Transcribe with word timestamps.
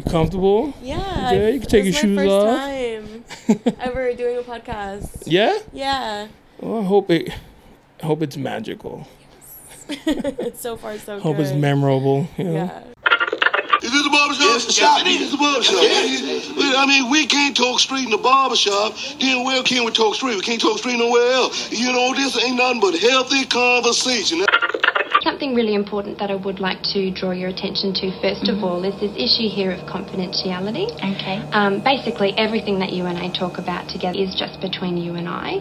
You 0.00 0.10
comfortable? 0.10 0.72
Yeah. 0.80 1.32
Yeah, 1.32 1.48
you 1.48 1.60
can 1.60 1.68
take 1.68 1.84
it's 1.84 2.02
your 2.02 2.12
my 2.12 2.22
shoes 2.22 2.30
first 2.30 3.52
off. 3.52 3.64
time 3.66 3.74
ever 3.80 4.14
doing 4.14 4.38
a 4.38 4.42
podcast. 4.42 5.24
Yeah. 5.26 5.58
Yeah. 5.74 6.28
Well, 6.58 6.80
I 6.80 6.84
hope 6.84 7.10
it. 7.10 7.30
I 8.02 8.06
hope 8.06 8.22
it's 8.22 8.38
magical. 8.38 9.06
so 10.54 10.78
far, 10.78 10.96
so 10.96 11.20
Hope 11.20 11.22
good. 11.22 11.22
Hope 11.22 11.38
it's 11.38 11.52
memorable. 11.52 12.26
You 12.38 12.44
know? 12.44 12.52
Yeah. 12.54 12.82
Is 13.82 13.92
this 13.92 14.06
a 14.06 14.10
barber 14.10 14.34
shop? 14.34 14.42
Yes, 14.42 14.64
it's 14.64 14.78
a 14.78 14.80
shop. 14.80 15.00
it 15.02 15.20
is 15.20 15.34
a 15.34 15.36
barber 15.36 15.62
shop. 15.62 15.76
I 15.80 16.86
mean, 16.86 17.10
we 17.10 17.26
can't 17.26 17.54
talk 17.54 17.78
street 17.78 18.04
in 18.04 18.10
the 18.10 18.16
barber 18.16 18.56
shop. 18.56 18.94
Then 19.20 19.44
where 19.44 19.62
can 19.62 19.84
we 19.84 19.90
talk 19.90 20.14
street? 20.14 20.36
We 20.36 20.40
can't 20.40 20.60
talk 20.62 20.78
street 20.78 20.96
nowhere 20.96 21.30
else. 21.32 21.70
You 21.70 21.92
know, 21.92 22.14
this 22.14 22.42
ain't 22.42 22.56
nothing 22.56 22.80
but 22.80 22.98
healthy 22.98 23.44
conversation. 23.44 24.46
Something 25.22 25.54
really 25.54 25.74
important 25.74 26.18
that 26.18 26.30
I 26.30 26.34
would 26.34 26.60
like 26.60 26.82
to 26.94 27.10
draw 27.10 27.32
your 27.32 27.50
attention 27.50 27.92
to, 27.92 28.06
1st 28.24 28.56
of 28.56 28.64
all, 28.64 28.82
is 28.84 28.98
this 29.00 29.12
issue 29.16 29.52
here 29.52 29.70
of 29.70 29.80
confidentiality. 29.80 30.88
Okay. 30.96 31.36
Um, 31.52 31.84
basically, 31.84 32.32
everything 32.38 32.78
that 32.78 32.94
you 32.94 33.04
and 33.04 33.18
I 33.18 33.28
talk 33.28 33.58
about 33.58 33.86
together 33.90 34.18
is 34.18 34.34
just 34.34 34.62
between 34.62 34.96
you 34.96 35.16
and 35.16 35.28
I. 35.28 35.60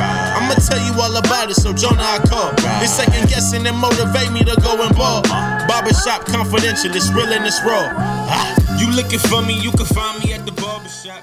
I'ma 0.00 0.54
tell 0.54 0.80
you 0.80 0.98
all 0.98 1.14
about 1.16 1.50
it, 1.50 1.56
so 1.56 1.74
Jonah 1.74 2.00
I 2.00 2.18
call. 2.24 2.52
This 2.80 2.96
second 2.96 3.28
guessing 3.28 3.66
and 3.66 3.76
motivate 3.76 4.32
me 4.32 4.40
to 4.44 4.58
go 4.62 4.80
and 4.80 4.96
ball. 4.96 5.20
Barbershop 5.68 6.24
confidential, 6.24 6.96
it's 6.96 7.12
real 7.12 7.28
and 7.28 7.44
it's 7.44 7.62
raw. 7.64 7.92
Ah, 7.96 8.80
you 8.80 8.90
looking 8.96 9.18
for 9.18 9.42
me, 9.42 9.60
you 9.60 9.70
can 9.72 9.84
find 9.84 10.24
me 10.24 10.32
at 10.32 10.46
the 10.46 10.52
barbershop. 10.52 11.22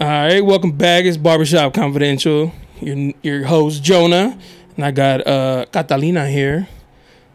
All 0.00 0.08
right, 0.08 0.40
welcome 0.40 0.72
back. 0.72 1.04
It's 1.04 1.16
Barbershop 1.16 1.74
Confidential. 1.74 2.52
Your 2.80 3.12
your 3.22 3.44
host 3.44 3.82
Jonah, 3.82 4.38
and 4.76 4.84
I 4.84 4.90
got 4.90 5.26
uh 5.26 5.66
Catalina 5.72 6.28
here. 6.28 6.68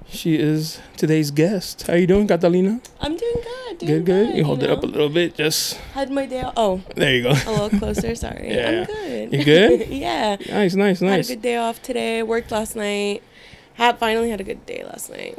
She 0.07 0.35
is 0.35 0.79
today's 0.97 1.31
guest. 1.31 1.87
How 1.87 1.95
you 1.95 2.05
doing, 2.07 2.27
Catalina? 2.27 2.79
I'm 3.01 3.17
doing 3.17 3.35
good. 3.41 3.77
Doing 3.79 4.03
Good, 4.03 4.05
good. 4.05 4.37
You 4.37 4.43
hold 4.45 4.61
it 4.63 4.67
know? 4.67 4.73
up 4.73 4.83
a 4.83 4.85
little 4.85 5.09
bit. 5.09 5.35
Just 5.35 5.73
Had 5.93 6.11
my 6.11 6.25
day. 6.27 6.41
Off. 6.43 6.53
Oh, 6.55 6.81
there 6.95 7.13
you 7.15 7.23
go. 7.23 7.31
a 7.31 7.51
little 7.51 7.69
closer. 7.79 8.13
Sorry. 8.15 8.47
Yeah. 8.53 8.81
I'm 8.81 8.85
good. 8.85 9.33
You 9.33 9.43
good? 9.43 9.87
yeah. 9.89 10.37
Nice, 10.47 10.75
nice, 10.75 11.01
nice. 11.01 11.27
Had 11.27 11.35
a 11.35 11.35
good 11.35 11.41
day 11.41 11.57
off 11.57 11.81
today. 11.81 12.21
Worked 12.23 12.51
last 12.51 12.75
night. 12.75 13.23
Had 13.73 13.97
finally 13.97 14.29
had 14.29 14.39
a 14.39 14.43
good 14.45 14.65
day 14.65 14.83
last 14.85 15.09
night. 15.09 15.37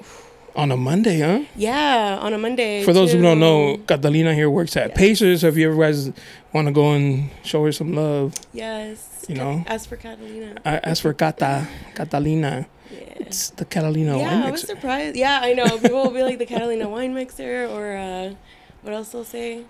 On 0.56 0.72
a 0.72 0.76
Monday, 0.76 1.20
huh? 1.20 1.44
Yeah, 1.54 2.18
on 2.20 2.32
a 2.32 2.38
Monday. 2.38 2.82
For 2.82 2.94
those 2.94 3.12
who 3.12 3.20
don't 3.20 3.38
know. 3.38 3.76
Catalina 3.86 4.32
here 4.34 4.48
works 4.48 4.74
at 4.76 4.94
Pacers. 4.94 5.42
So 5.42 5.48
if 5.48 5.56
you 5.58 5.70
ever 5.70 5.78
guys 5.80 6.10
want 6.54 6.66
to 6.66 6.72
go 6.72 6.92
and 6.92 7.30
show 7.44 7.62
her 7.64 7.72
some 7.72 7.94
love, 7.94 8.32
Yes. 8.54 9.26
You 9.28 9.34
know. 9.34 9.62
As 9.66 9.84
for 9.84 9.96
Catalina. 9.96 10.54
I 10.64 10.78
ask 10.78 11.02
for 11.02 11.12
Cata, 11.12 11.68
Catalina. 11.94 12.66
Yeah. 12.90 12.98
It's 13.16 13.50
the 13.50 13.66
Catalina 13.66 14.16
yeah, 14.16 14.32
wine 14.32 14.42
I 14.44 14.50
was 14.50 14.62
surprised. 14.62 15.16
Yeah, 15.16 15.40
I 15.42 15.52
know. 15.52 15.78
People 15.78 16.04
will 16.04 16.10
be 16.10 16.22
like 16.22 16.38
the 16.38 16.46
Catalina 16.46 16.88
wine 16.88 17.12
mixer, 17.12 17.66
or 17.66 17.96
uh, 17.96 18.34
what 18.82 18.94
else 18.94 19.10
they'll 19.10 19.24
say? 19.24 19.64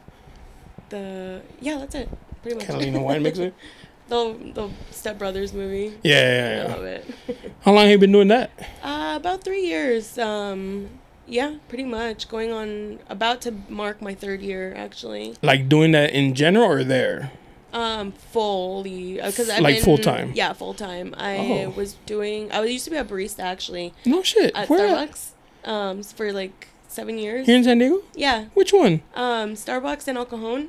The 0.90 1.40
yeah, 1.60 1.78
that's 1.78 1.94
it. 1.96 2.08
Pretty 2.42 2.58
much. 2.58 2.66
Catalina 2.66 3.02
wine 3.02 3.22
mixer. 3.22 3.52
the 4.08 4.36
the 4.54 4.68
Step 4.90 5.18
Brothers 5.18 5.52
movie. 5.52 5.94
Yeah, 6.02 6.16
I 6.16 6.20
yeah, 6.20 6.62
yeah. 6.68 6.74
love 6.74 6.84
it. 6.84 7.04
How 7.62 7.72
long 7.72 7.84
have 7.84 7.92
you 7.92 7.98
been 7.98 8.12
doing 8.12 8.28
that? 8.28 8.50
Uh, 8.82 9.14
about 9.16 9.42
three 9.44 9.62
years. 9.66 10.18
Um, 10.18 10.88
yeah, 11.26 11.56
pretty 11.68 11.84
much 11.84 12.28
going 12.28 12.52
on 12.52 13.00
about 13.08 13.40
to 13.42 13.54
mark 13.68 14.00
my 14.00 14.14
third 14.14 14.40
year 14.42 14.72
actually. 14.76 15.34
Like 15.42 15.68
doing 15.68 15.92
that 15.92 16.10
in 16.12 16.34
general 16.34 16.70
or 16.70 16.84
there? 16.84 17.32
Um, 17.72 18.12
fully 18.12 19.14
because 19.16 19.50
I've 19.50 19.60
Like 19.60 19.80
full-time? 19.82 20.32
Yeah, 20.34 20.52
full 20.54 20.72
time. 20.72 21.14
I 21.18 21.36
Oh. 21.66 21.70
was 21.70 21.94
doing. 22.06 22.50
I 22.52 22.64
used 22.64 22.84
to 22.84 22.90
be 22.90 22.96
a 22.96 23.04
barista 23.04 23.40
actually 23.40 23.92
No 24.04 24.22
shit. 24.22 24.52
at 24.54 24.68
Where 24.70 24.86
at? 24.86 25.10
Starbucks. 25.10 25.30
Um, 25.64 26.02
for 26.02 26.32
like 26.32 26.68
seven 26.88 27.18
years. 27.18 27.44
Here 27.46 27.56
in 27.56 27.64
San 27.64 27.78
Diego? 27.78 28.02
Yeah. 28.14 28.46
Which 28.54 28.72
one? 28.72 29.02
Um, 29.14 29.54
Starbucks 29.54 30.06
and 30.08 30.16
El 30.16 30.24
Cajon. 30.26 30.68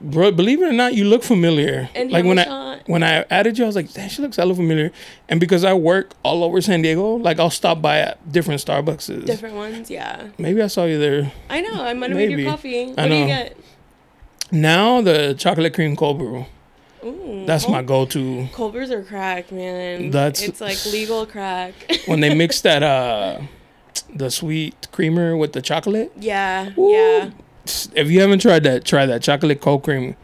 Bro, 0.00 0.32
believe 0.32 0.60
it 0.62 0.66
or 0.66 0.72
not, 0.72 0.94
you 0.94 1.04
look 1.04 1.22
familiar. 1.22 1.88
And 1.94 2.10
like 2.10 2.24
when 2.24 2.38
I 2.38 2.80
when 2.86 3.02
I 3.02 3.24
added 3.30 3.56
you, 3.58 3.64
I 3.64 3.66
was 3.66 3.76
like, 3.76 3.92
"Damn, 3.92 4.08
she 4.08 4.20
looks 4.20 4.36
hella 4.36 4.54
familiar." 4.54 4.90
And 5.28 5.40
because 5.40 5.64
I 5.64 5.72
work 5.74 6.12
all 6.22 6.44
over 6.44 6.60
San 6.60 6.82
Diego, 6.82 7.14
like 7.14 7.38
I'll 7.38 7.48
stop 7.50 7.80
by 7.80 8.00
at 8.00 8.32
different 8.32 8.60
Starbucks. 8.60 9.24
Different 9.24 9.54
ones, 9.54 9.90
yeah. 9.90 10.28
Maybe 10.36 10.60
I 10.60 10.66
saw 10.66 10.84
you 10.84 10.98
there. 10.98 11.32
I 11.48 11.60
know. 11.62 11.82
I'm 11.84 12.00
gonna 12.00 12.14
Maybe. 12.14 12.42
your 12.42 12.50
coffee. 12.50 12.86
What 12.88 12.98
I 12.98 13.08
do 13.08 13.14
you 13.14 13.26
get? 13.26 13.56
Now 14.52 15.00
the 15.00 15.34
chocolate 15.38 15.74
cream 15.74 15.96
cold 15.96 16.18
brew. 16.18 16.46
Ooh, 17.04 17.44
That's 17.46 17.68
my 17.68 17.82
go-to. 17.82 18.48
Cold 18.52 18.72
brews 18.72 18.90
are 18.90 19.02
crack, 19.02 19.52
man. 19.52 20.10
That's- 20.10 20.42
it's 20.42 20.60
like 20.60 20.82
legal 20.86 21.26
crack. 21.26 21.74
When 22.06 22.20
they 22.20 22.34
mix 22.34 22.60
that 22.62 22.82
uh 22.94 23.40
the 24.14 24.30
sweet 24.30 24.88
creamer 24.92 25.36
with 25.36 25.52
the 25.52 25.62
chocolate. 25.62 26.12
yeah, 26.18 26.70
yeah. 26.76 27.30
If 27.94 28.10
you 28.10 28.20
haven't 28.20 28.40
tried 28.40 28.62
that, 28.64 28.84
try 28.84 29.06
that 29.06 29.22
chocolate 29.22 29.60
cold 29.60 29.82
cream, 29.84 30.16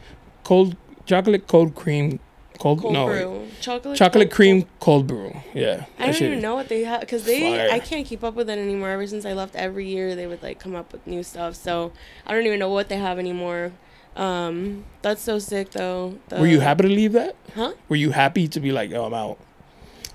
cold 0.44 0.76
chocolate 1.06 1.46
cold 1.46 1.74
cream, 1.74 2.20
cold, 2.58 2.80
Cold 2.82 2.92
no 2.92 3.06
brew, 3.06 3.46
chocolate. 3.60 3.96
chocolate 3.96 4.28
cold- 4.30 4.36
cream 4.36 4.66
cold 4.80 5.06
brew. 5.06 5.32
Yeah, 5.54 5.84
I 5.98 6.06
don't 6.06 6.20
even 6.22 6.40
know 6.40 6.54
what 6.54 6.68
they 6.68 6.84
have 6.84 7.00
because 7.00 7.24
they. 7.24 7.40
Fire. 7.40 7.68
I 7.72 7.78
can't 7.78 8.06
keep 8.06 8.22
up 8.22 8.34
with 8.34 8.50
it 8.50 8.58
anymore. 8.58 8.90
Ever 8.90 9.06
since 9.06 9.24
I 9.24 9.32
left, 9.32 9.56
every 9.56 9.86
year 9.88 10.14
they 10.14 10.26
would 10.26 10.42
like 10.42 10.58
come 10.60 10.74
up 10.76 10.92
with 10.92 11.06
new 11.06 11.22
stuff. 11.22 11.54
So 11.54 11.92
I 12.26 12.34
don't 12.34 12.46
even 12.46 12.58
know 12.58 12.68
what 12.70 12.88
they 12.88 12.98
have 12.98 13.18
anymore. 13.18 13.72
Um, 14.16 14.84
that's 15.02 15.22
so 15.22 15.38
sick 15.38 15.70
though. 15.70 16.18
The- 16.28 16.40
Were 16.40 16.46
you 16.46 16.60
happy 16.60 16.82
to 16.82 16.88
leave 16.88 17.12
that? 17.12 17.36
Huh? 17.54 17.72
Were 17.88 17.96
you 17.96 18.10
happy 18.10 18.48
to 18.48 18.60
be 18.60 18.72
like, 18.72 18.92
oh, 18.92 19.04
I'm 19.06 19.14
out? 19.14 19.38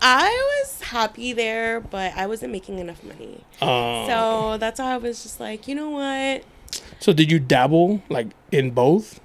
I 0.02 0.28
was 0.62 0.82
happy 0.82 1.34
there, 1.34 1.80
but 1.80 2.14
I 2.16 2.28
wasn't 2.28 2.52
making 2.52 2.78
enough 2.80 3.04
money. 3.04 3.44
Um, 3.62 4.06
So 4.06 4.58
that's 4.60 4.80
why 4.80 4.94
I 4.94 4.98
was 4.98 5.24
just 5.24 5.40
like, 5.40 5.68
you 5.68 5.74
know 5.74 5.90
what? 5.90 6.44
So 7.00 7.14
did 7.14 7.32
you 7.32 7.40
dabble 7.40 8.02
like 8.10 8.28
in 8.52 8.72
both? 8.72 9.20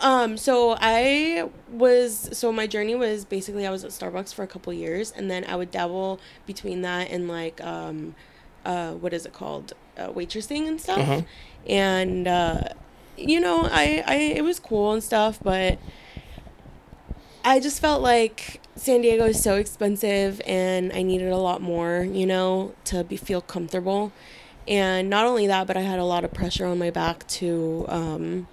Um, 0.00 0.36
so 0.36 0.76
I 0.78 1.48
was 1.70 2.28
so 2.32 2.52
my 2.52 2.66
journey 2.66 2.94
was 2.94 3.24
basically 3.24 3.66
I 3.66 3.70
was 3.70 3.84
at 3.84 3.92
Starbucks 3.92 4.34
for 4.34 4.42
a 4.42 4.46
couple 4.46 4.72
years 4.72 5.10
and 5.12 5.30
then 5.30 5.44
I 5.44 5.56
would 5.56 5.70
dabble 5.70 6.20
between 6.44 6.82
that 6.82 7.10
and 7.10 7.28
like 7.28 7.62
um 7.62 8.14
uh 8.64 8.92
what 8.92 9.14
is 9.14 9.24
it 9.24 9.32
called? 9.32 9.72
Uh, 9.96 10.08
waitressing 10.08 10.68
and 10.68 10.80
stuff. 10.80 10.98
Uh-huh. 10.98 11.22
And 11.66 12.28
uh 12.28 12.68
you 13.16 13.40
know, 13.40 13.62
I 13.62 14.04
I 14.06 14.14
it 14.36 14.44
was 14.44 14.60
cool 14.60 14.92
and 14.92 15.02
stuff, 15.02 15.38
but 15.42 15.78
I 17.42 17.60
just 17.60 17.80
felt 17.80 18.02
like 18.02 18.60
San 18.74 19.00
Diego 19.00 19.24
is 19.24 19.42
so 19.42 19.56
expensive 19.56 20.42
and 20.46 20.92
I 20.92 21.02
needed 21.02 21.32
a 21.32 21.38
lot 21.38 21.62
more, 21.62 22.02
you 22.02 22.26
know, 22.26 22.74
to 22.84 23.04
be 23.04 23.16
feel 23.16 23.40
comfortable. 23.40 24.12
And 24.68 25.08
not 25.08 25.26
only 25.26 25.46
that, 25.46 25.66
but 25.66 25.76
I 25.76 25.80
had 25.82 25.98
a 25.98 26.04
lot 26.04 26.24
of 26.24 26.32
pressure 26.32 26.66
on 26.66 26.78
my 26.78 26.90
back 26.90 27.26
to 27.28 27.84
um 27.88 28.46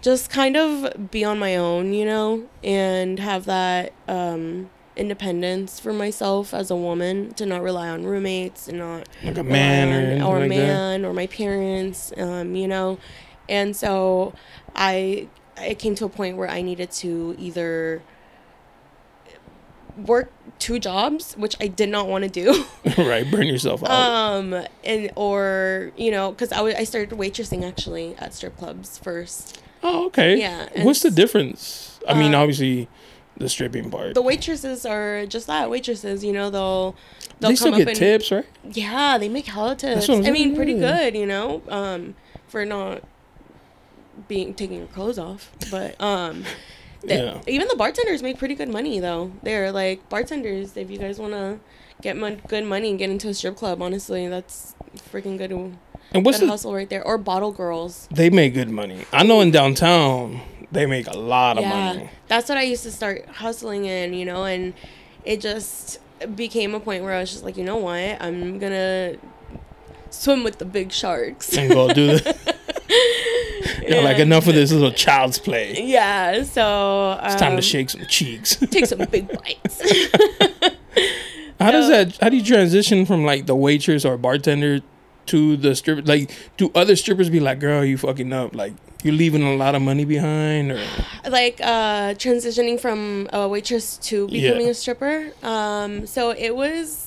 just 0.00 0.30
kind 0.30 0.56
of 0.56 1.10
be 1.12 1.24
on 1.24 1.38
my 1.38 1.54
own, 1.56 1.92
you 1.92 2.04
know, 2.04 2.44
and 2.64 3.20
have 3.20 3.44
that 3.44 3.92
um, 4.08 4.68
independence 4.96 5.78
for 5.78 5.92
myself 5.92 6.52
as 6.52 6.72
a 6.72 6.76
woman 6.76 7.32
to 7.34 7.46
not 7.46 7.62
rely 7.62 7.88
on 7.88 8.04
roommates 8.04 8.66
and 8.66 8.78
not 8.78 9.08
Like 9.22 9.38
a 9.38 9.44
man 9.44 9.88
or 9.88 9.92
rely 9.92 10.02
on- 10.02 10.10
anything 10.10 10.22
or 10.26 10.36
a 10.36 10.40
like 10.40 10.48
that? 10.48 10.56
man 10.56 11.04
or 11.04 11.12
my 11.12 11.26
parents, 11.28 12.12
um, 12.16 12.56
you 12.56 12.66
know, 12.66 12.98
and 13.48 13.76
so 13.76 14.32
I 14.74 15.28
it 15.58 15.78
came 15.78 15.94
to 15.96 16.04
a 16.06 16.08
point 16.08 16.36
where 16.36 16.48
I 16.48 16.62
needed 16.62 16.90
to 16.92 17.36
either 17.38 18.02
work 19.96 20.30
two 20.58 20.78
jobs, 20.78 21.34
which 21.34 21.56
I 21.60 21.66
did 21.66 21.88
not 21.88 22.08
want 22.08 22.24
to 22.24 22.30
do. 22.30 22.64
right, 22.98 23.28
burn 23.30 23.46
yourself 23.46 23.82
out. 23.82 23.90
um 23.90 24.64
and 24.84 25.10
or 25.16 25.92
you 25.96 26.10
know 26.10 26.30
because 26.32 26.52
I, 26.52 26.56
w- 26.56 26.76
I 26.76 26.84
started 26.84 27.10
waitressing 27.18 27.66
actually 27.66 28.14
at 28.16 28.34
strip 28.34 28.56
clubs 28.56 28.98
first 28.98 29.60
oh, 29.82 30.06
okay. 30.06 30.38
yeah, 30.38 30.68
What's 30.84 31.02
the 31.02 31.10
difference? 31.10 31.98
I 32.08 32.14
mean, 32.14 32.34
uh, 32.34 32.38
obviously, 32.40 32.88
the 33.36 33.48
stripping 33.48 33.90
part. 33.90 34.14
the 34.14 34.22
waitresses 34.22 34.86
are 34.86 35.26
just 35.26 35.46
that 35.46 35.68
waitresses 35.70 36.22
you 36.24 36.32
know 36.32 36.50
they'll 36.50 36.94
they'll 37.40 37.50
they 37.50 37.56
still 37.56 37.72
come 37.72 37.78
get 37.78 37.88
up 37.88 37.90
and 37.90 37.98
tips, 37.98 38.30
right? 38.30 38.46
yeah 38.72 39.18
they 39.18 39.28
make 39.28 39.46
hella 39.46 39.74
tips 39.74 40.08
I'm 40.08 40.20
mean 40.20 40.34
saying, 40.34 40.56
pretty 40.56 40.72
yeah. 40.74 40.96
good 41.10 41.16
you 41.16 41.26
know 41.26 41.62
um 41.68 42.14
for 42.48 42.64
not 42.64 43.02
being 44.28 44.54
taking 44.54 44.78
your 44.78 44.86
clothes 44.88 45.18
off 45.18 45.50
but 45.70 46.00
um 46.00 46.44
the- 47.02 47.14
Yeah. 47.14 47.40
even 47.46 47.68
the 47.68 47.76
bartenders 47.76 48.22
make 48.22 48.38
pretty 48.38 48.54
good 48.54 48.68
money 48.68 49.00
though 49.00 49.32
they're 49.42 49.70
like 49.72 50.08
bartenders 50.08 50.76
if 50.76 50.90
you 50.90 50.98
guys 50.98 51.18
want 51.18 51.32
to 51.32 51.58
get 52.00 52.16
mon- 52.16 52.40
good 52.48 52.64
money 52.64 52.90
and 52.90 52.98
get 52.98 53.10
into 53.10 53.28
a 53.28 53.34
strip 53.34 53.56
club 53.56 53.80
honestly 53.82 54.26
that's 54.28 54.74
freaking 55.12 55.38
good 55.38 55.50
And 55.52 56.24
what's 56.24 56.38
good 56.38 56.46
the? 56.46 56.50
hustle 56.50 56.74
right 56.74 56.88
there 56.88 57.02
or 57.04 57.16
bottle 57.18 57.52
girls 57.52 58.08
They 58.10 58.28
make 58.30 58.54
good 58.54 58.70
money. 58.70 59.04
I 59.12 59.22
know 59.22 59.40
in 59.40 59.50
downtown 59.50 60.40
they 60.70 60.86
make 60.86 61.06
a 61.06 61.16
lot 61.18 61.58
of 61.58 61.64
money. 61.66 62.08
That's 62.28 62.48
what 62.48 62.56
I 62.56 62.62
used 62.62 62.82
to 62.84 62.90
start 62.90 63.26
hustling 63.28 63.84
in, 63.84 64.14
you 64.14 64.24
know, 64.24 64.44
and 64.44 64.72
it 65.24 65.40
just 65.40 65.98
became 66.34 66.74
a 66.74 66.80
point 66.80 67.04
where 67.04 67.12
I 67.12 67.20
was 67.20 67.30
just 67.30 67.44
like, 67.44 67.56
you 67.58 67.64
know 67.64 67.76
what, 67.76 68.20
I'm 68.22 68.58
gonna 68.58 69.16
swim 70.10 70.44
with 70.44 70.58
the 70.58 70.64
big 70.64 70.90
sharks. 70.92 71.56
And 71.56 71.70
go 71.72 71.92
do 71.92 72.18
the. 72.18 72.54
Yeah, 73.88 74.00
like 74.00 74.18
enough 74.18 74.46
of 74.48 74.54
this 74.54 74.72
little 74.72 74.92
child's 74.92 75.38
play. 75.38 75.82
Yeah, 75.82 76.42
so 76.44 77.18
It's 77.22 77.36
time 77.36 77.52
um, 77.52 77.56
to 77.56 77.62
shake 77.62 77.90
some 77.90 78.06
cheeks. 78.06 78.56
Take 78.70 78.86
some 78.86 78.98
big 79.10 79.28
bites. 79.28 79.82
How 81.60 81.70
does 81.70 81.88
that? 81.88 82.16
How 82.20 82.28
do 82.28 82.36
you 82.36 82.44
transition 82.44 83.06
from 83.06 83.24
like 83.24 83.46
the 83.46 83.54
waitress 83.54 84.04
or 84.04 84.16
bartender 84.18 84.80
to 85.26 85.56
the 85.56 85.76
stripper? 85.76 86.02
Like, 86.02 86.30
do 86.56 86.72
other 86.74 86.96
strippers 86.96 87.30
be 87.30 87.38
like, 87.38 87.60
"Girl, 87.60 87.84
you 87.84 87.96
fucking 87.96 88.32
up"? 88.32 88.52
Like, 88.54 88.72
you're 89.04 89.14
leaving 89.14 89.42
a 89.44 89.54
lot 89.54 89.76
of 89.76 89.82
money 89.82 90.04
behind, 90.04 90.72
or 90.72 90.80
like 91.28 91.60
uh 91.62 92.14
transitioning 92.14 92.80
from 92.80 93.28
a 93.32 93.46
waitress 93.46 93.96
to 93.98 94.26
becoming 94.26 94.64
Yeah. 94.66 94.70
a 94.70 94.74
stripper 94.74 95.30
um 95.44 96.04
so 96.06 96.30
it 96.30 96.54
was 96.56 97.01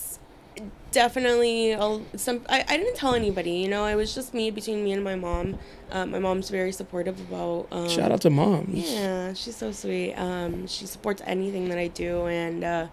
definitely 0.95 1.71
a, 1.73 2.01
some 2.15 2.41
I, 2.49 2.63
I 2.67 2.77
didn't 2.77 2.95
tell 2.95 3.13
anybody 3.13 3.51
you 3.51 3.67
know 3.67 3.85
it 3.85 3.95
was 3.95 4.15
just 4.15 4.33
me 4.33 4.49
between 4.49 4.83
me 4.83 4.93
and 4.93 5.03
my 5.03 5.15
mom. 5.15 5.59
Um, 5.91 6.09
my 6.11 6.19
mom's 6.19 6.49
very 6.49 6.71
supportive 6.71 7.19
about 7.27 7.67
um, 7.71 7.89
shout 7.89 8.11
out 8.11 8.21
to 8.21 8.29
moms. 8.29 8.91
yeah 8.91 9.33
she's 9.33 9.55
so 9.57 9.71
sweet. 9.71 10.13
Um 10.15 10.65
she 10.67 10.85
supports 10.87 11.21
anything 11.25 11.69
that 11.69 11.77
i 11.77 11.87
do 11.87 12.25
and 12.27 12.63
uh 12.63 12.87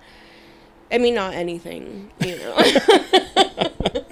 i 0.90 0.98
mean 0.98 1.14
not 1.14 1.32
anything 1.32 2.10
you 2.20 2.36
know 2.38 2.54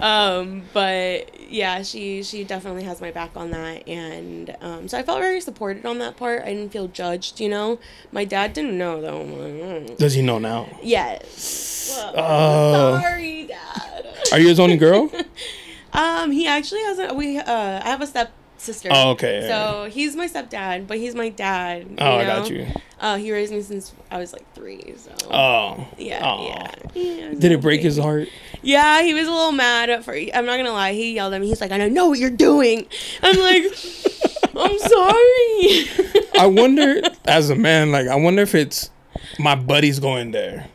um 0.00 0.62
but 0.72 1.30
yeah 1.50 1.82
she 1.82 2.22
she 2.22 2.42
definitely 2.44 2.82
has 2.82 3.00
my 3.00 3.10
back 3.12 3.30
on 3.36 3.50
that 3.50 3.86
and 3.88 4.56
um 4.60 4.88
so 4.88 4.98
i 4.98 5.02
felt 5.02 5.20
very 5.20 5.40
supported 5.40 5.86
on 5.86 5.98
that 5.98 6.16
part 6.16 6.42
i 6.42 6.46
didn't 6.46 6.70
feel 6.72 6.88
judged 6.88 7.38
you 7.40 7.48
know 7.48 7.78
my 8.10 8.24
dad 8.24 8.52
didn't 8.52 8.76
know 8.76 9.00
though 9.00 9.24
mm. 9.24 9.96
Does 9.96 10.14
he 10.14 10.22
know 10.22 10.38
now? 10.38 10.68
yes 10.82 12.02
Oh. 12.16 12.98
sorry 13.00 13.44
dad 13.46 14.06
Are 14.32 14.40
you 14.40 14.48
his 14.48 14.58
only 14.58 14.76
girl? 14.76 15.10
um 15.92 16.32
he 16.32 16.46
actually 16.48 16.80
has 16.82 16.98
a 16.98 17.14
we 17.14 17.38
uh 17.38 17.44
i 17.84 17.88
have 17.88 18.00
a 18.00 18.06
step 18.06 18.32
sister 18.64 18.88
Oh, 18.92 19.10
okay. 19.10 19.46
so 19.48 19.88
he's 19.90 20.16
my 20.16 20.26
stepdad 20.28 20.86
but 20.86 20.98
he's 20.98 21.14
my 21.14 21.28
dad 21.28 21.86
you 21.90 21.96
oh, 21.98 22.16
I 22.16 22.24
got 22.24 22.50
you. 22.50 22.66
uh 23.00 23.16
he 23.16 23.30
raised 23.32 23.52
me 23.52 23.60
since 23.62 23.92
i 24.10 24.18
was 24.18 24.32
like 24.32 24.50
three 24.54 24.94
so 24.96 25.10
Oh, 25.30 25.86
yeah, 25.98 26.20
Aw. 26.24 26.46
yeah 26.48 26.74
yeah 26.94 27.34
Did 27.34 27.52
it 27.52 27.60
break 27.60 27.80
his 27.82 27.98
heart? 27.98 28.28
Yeah, 28.62 29.02
he 29.02 29.12
was 29.14 29.26
a 29.28 29.30
little 29.30 29.52
mad 29.52 29.90
at 29.90 30.04
first. 30.04 30.30
I'm 30.34 30.46
not 30.46 30.56
gonna 30.56 30.72
lie. 30.72 30.92
He 30.94 31.14
yelled 31.14 31.34
at 31.34 31.40
me. 31.42 31.48
He's 31.48 31.60
like, 31.60 31.70
"I 31.70 31.76
don't 31.76 31.92
know 31.92 32.08
what 32.08 32.18
you're 32.18 32.30
doing." 32.30 32.86
I'm 33.22 33.36
like, 33.38 33.64
"I'm 34.56 34.78
sorry." 34.78 36.24
I 36.38 36.46
wonder, 36.46 37.02
as 37.26 37.50
a 37.50 37.56
man, 37.56 37.92
like 37.92 38.06
I 38.08 38.14
wonder 38.16 38.40
if 38.42 38.54
it's 38.54 38.90
my 39.38 39.54
buddies 39.54 39.98
going 39.98 40.30
there, 40.30 40.68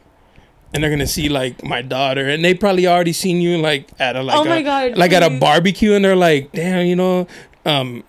and 0.74 0.84
they're 0.84 0.92
gonna 0.92 1.08
see 1.08 1.30
like 1.30 1.64
my 1.64 1.82
daughter, 1.82 2.28
and 2.30 2.44
they 2.46 2.54
probably 2.54 2.86
already 2.86 3.14
seen 3.14 3.42
you 3.42 3.58
like 3.58 3.90
at 4.00 4.16
a 4.16 4.22
like 4.22 4.38
Oh 4.38 4.44
a, 4.44 4.50
my 4.50 4.62
God, 4.62 4.96
like 4.98 5.12
at 5.14 5.24
a 5.24 5.30
barbecue, 5.40 5.94
and 5.94 6.06
they're 6.06 6.16
like, 6.16 6.52
damn, 6.52 6.86
you 6.86 6.96
know, 6.96 7.28
um, 7.70 8.04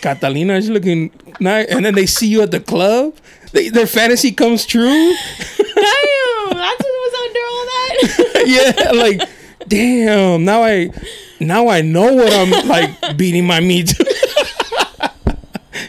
Catalina 0.00 0.54
is 0.54 0.68
looking 0.68 1.10
nice, 1.40 1.66
and 1.68 1.84
then 1.84 1.94
they 1.94 2.06
see 2.06 2.28
you 2.28 2.42
at 2.42 2.50
the 2.50 2.60
club. 2.60 3.14
They, 3.52 3.68
their 3.70 3.86
fantasy 3.86 4.32
comes 4.32 4.66
true. 4.66 4.84
Damn, 4.86 6.50
that's 6.50 6.82
what 6.82 6.96
was 7.04 7.14
under 7.24 7.42
all 7.50 7.64
that. 7.72 8.44
yeah, 8.46 8.90
like 8.92 9.28
damn. 9.68 10.44
Now 10.44 10.62
I, 10.62 10.90
now 11.40 11.68
I 11.68 11.80
know 11.80 12.12
what 12.12 12.32
I'm 12.32 12.68
like 12.68 13.16
beating 13.16 13.46
my 13.46 13.60
meat. 13.60 13.94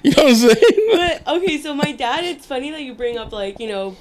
You 0.08 0.16
know 0.16 0.24
what 0.24 0.32
I'm 0.32 0.36
saying? 0.36 1.22
but 1.26 1.36
okay, 1.36 1.58
so 1.58 1.74
my 1.74 1.92
dad. 1.92 2.24
It's 2.24 2.46
funny 2.46 2.72
that 2.72 2.82
you 2.82 2.94
bring 2.94 3.18
up 3.18 3.32
like 3.32 3.60
you 3.60 3.68
know, 3.68 3.96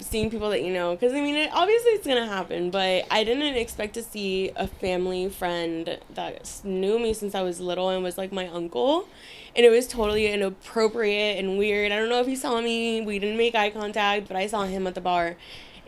seeing 0.00 0.30
people 0.30 0.50
that 0.50 0.62
you 0.62 0.72
know, 0.72 0.94
because 0.94 1.12
I 1.12 1.20
mean, 1.20 1.36
it, 1.36 1.50
obviously 1.52 1.92
it's 1.92 2.06
gonna 2.06 2.26
happen. 2.26 2.70
But 2.70 3.06
I 3.10 3.24
didn't 3.24 3.54
expect 3.56 3.94
to 3.94 4.02
see 4.02 4.50
a 4.56 4.66
family 4.66 5.28
friend 5.28 5.98
that 6.14 6.60
knew 6.64 6.98
me 6.98 7.14
since 7.14 7.34
I 7.34 7.42
was 7.42 7.60
little 7.60 7.88
and 7.88 8.02
was 8.02 8.18
like 8.18 8.32
my 8.32 8.48
uncle. 8.48 9.08
And 9.56 9.64
it 9.64 9.70
was 9.70 9.86
totally 9.88 10.26
inappropriate 10.26 11.38
and 11.38 11.58
weird. 11.58 11.90
I 11.90 11.96
don't 11.96 12.10
know 12.10 12.20
if 12.20 12.26
he 12.26 12.36
saw 12.36 12.60
me. 12.60 13.00
We 13.00 13.18
didn't 13.18 13.38
make 13.38 13.54
eye 13.54 13.70
contact, 13.70 14.28
but 14.28 14.36
I 14.36 14.46
saw 14.46 14.64
him 14.64 14.86
at 14.86 14.94
the 14.94 15.00
bar, 15.00 15.36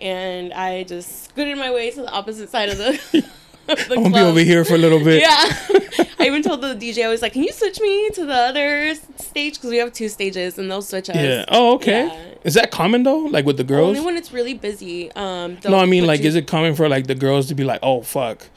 and 0.01 0.53
I 0.53 0.83
just 0.83 1.25
scooted 1.25 1.57
my 1.57 1.71
way 1.71 1.91
to 1.91 2.03
the 2.03 2.11
opposite 2.11 2.51
side 2.51 2.71
of 2.71 2.79
the. 2.79 3.25
I'm 3.91 4.03
gonna 4.03 4.11
be 4.15 4.21
over 4.21 4.41
here 4.41 4.65
for 4.65 4.75
a 4.75 4.79
little 4.79 5.03
bit. 5.03 5.21
Yeah. 5.23 6.07
I 6.19 6.27
even 6.27 6.43
told 6.43 6.61
the 6.61 6.75
DJ, 6.75 7.05
I 7.05 7.09
was 7.09 7.23
like, 7.23 7.33
can 7.33 7.43
you 7.43 7.53
switch 7.53 7.81
me 7.81 8.11
to 8.11 8.27
the 8.27 8.35
other 8.35 8.95
stage? 9.17 9.55
Because 9.55 9.71
we 9.71 9.79
have 9.79 9.93
two 9.93 10.09
stages 10.09 10.59
and 10.59 10.71
they'll 10.71 10.83
switch 10.83 11.09
us. 11.09 11.17
Yeah. 11.17 11.45
Oh, 11.49 11.75
okay. 11.77 12.07
Yeah. 12.07 12.35
Is 12.45 12.55
that 12.55 12.71
common 12.71 13.03
though? 13.03 13.21
Like 13.21 13.45
with 13.47 13.57
the 13.57 13.65
girls? 13.65 13.89
Only 13.97 14.01
when 14.01 14.17
it's 14.17 14.33
really 14.33 14.55
busy. 14.55 15.11
Um, 15.13 15.59
no, 15.65 15.79
I 15.79 15.87
mean, 15.87 16.07
like, 16.07 16.21
is 16.21 16.35
it 16.35 16.47
common 16.47 16.75
for 16.75 16.89
like 16.89 17.07
the 17.07 17.15
girls 17.15 17.47
to 17.49 17.55
be 17.55 17.65
like, 17.65 17.81
"Oh, 17.83 18.03
fuck, 18.03 18.49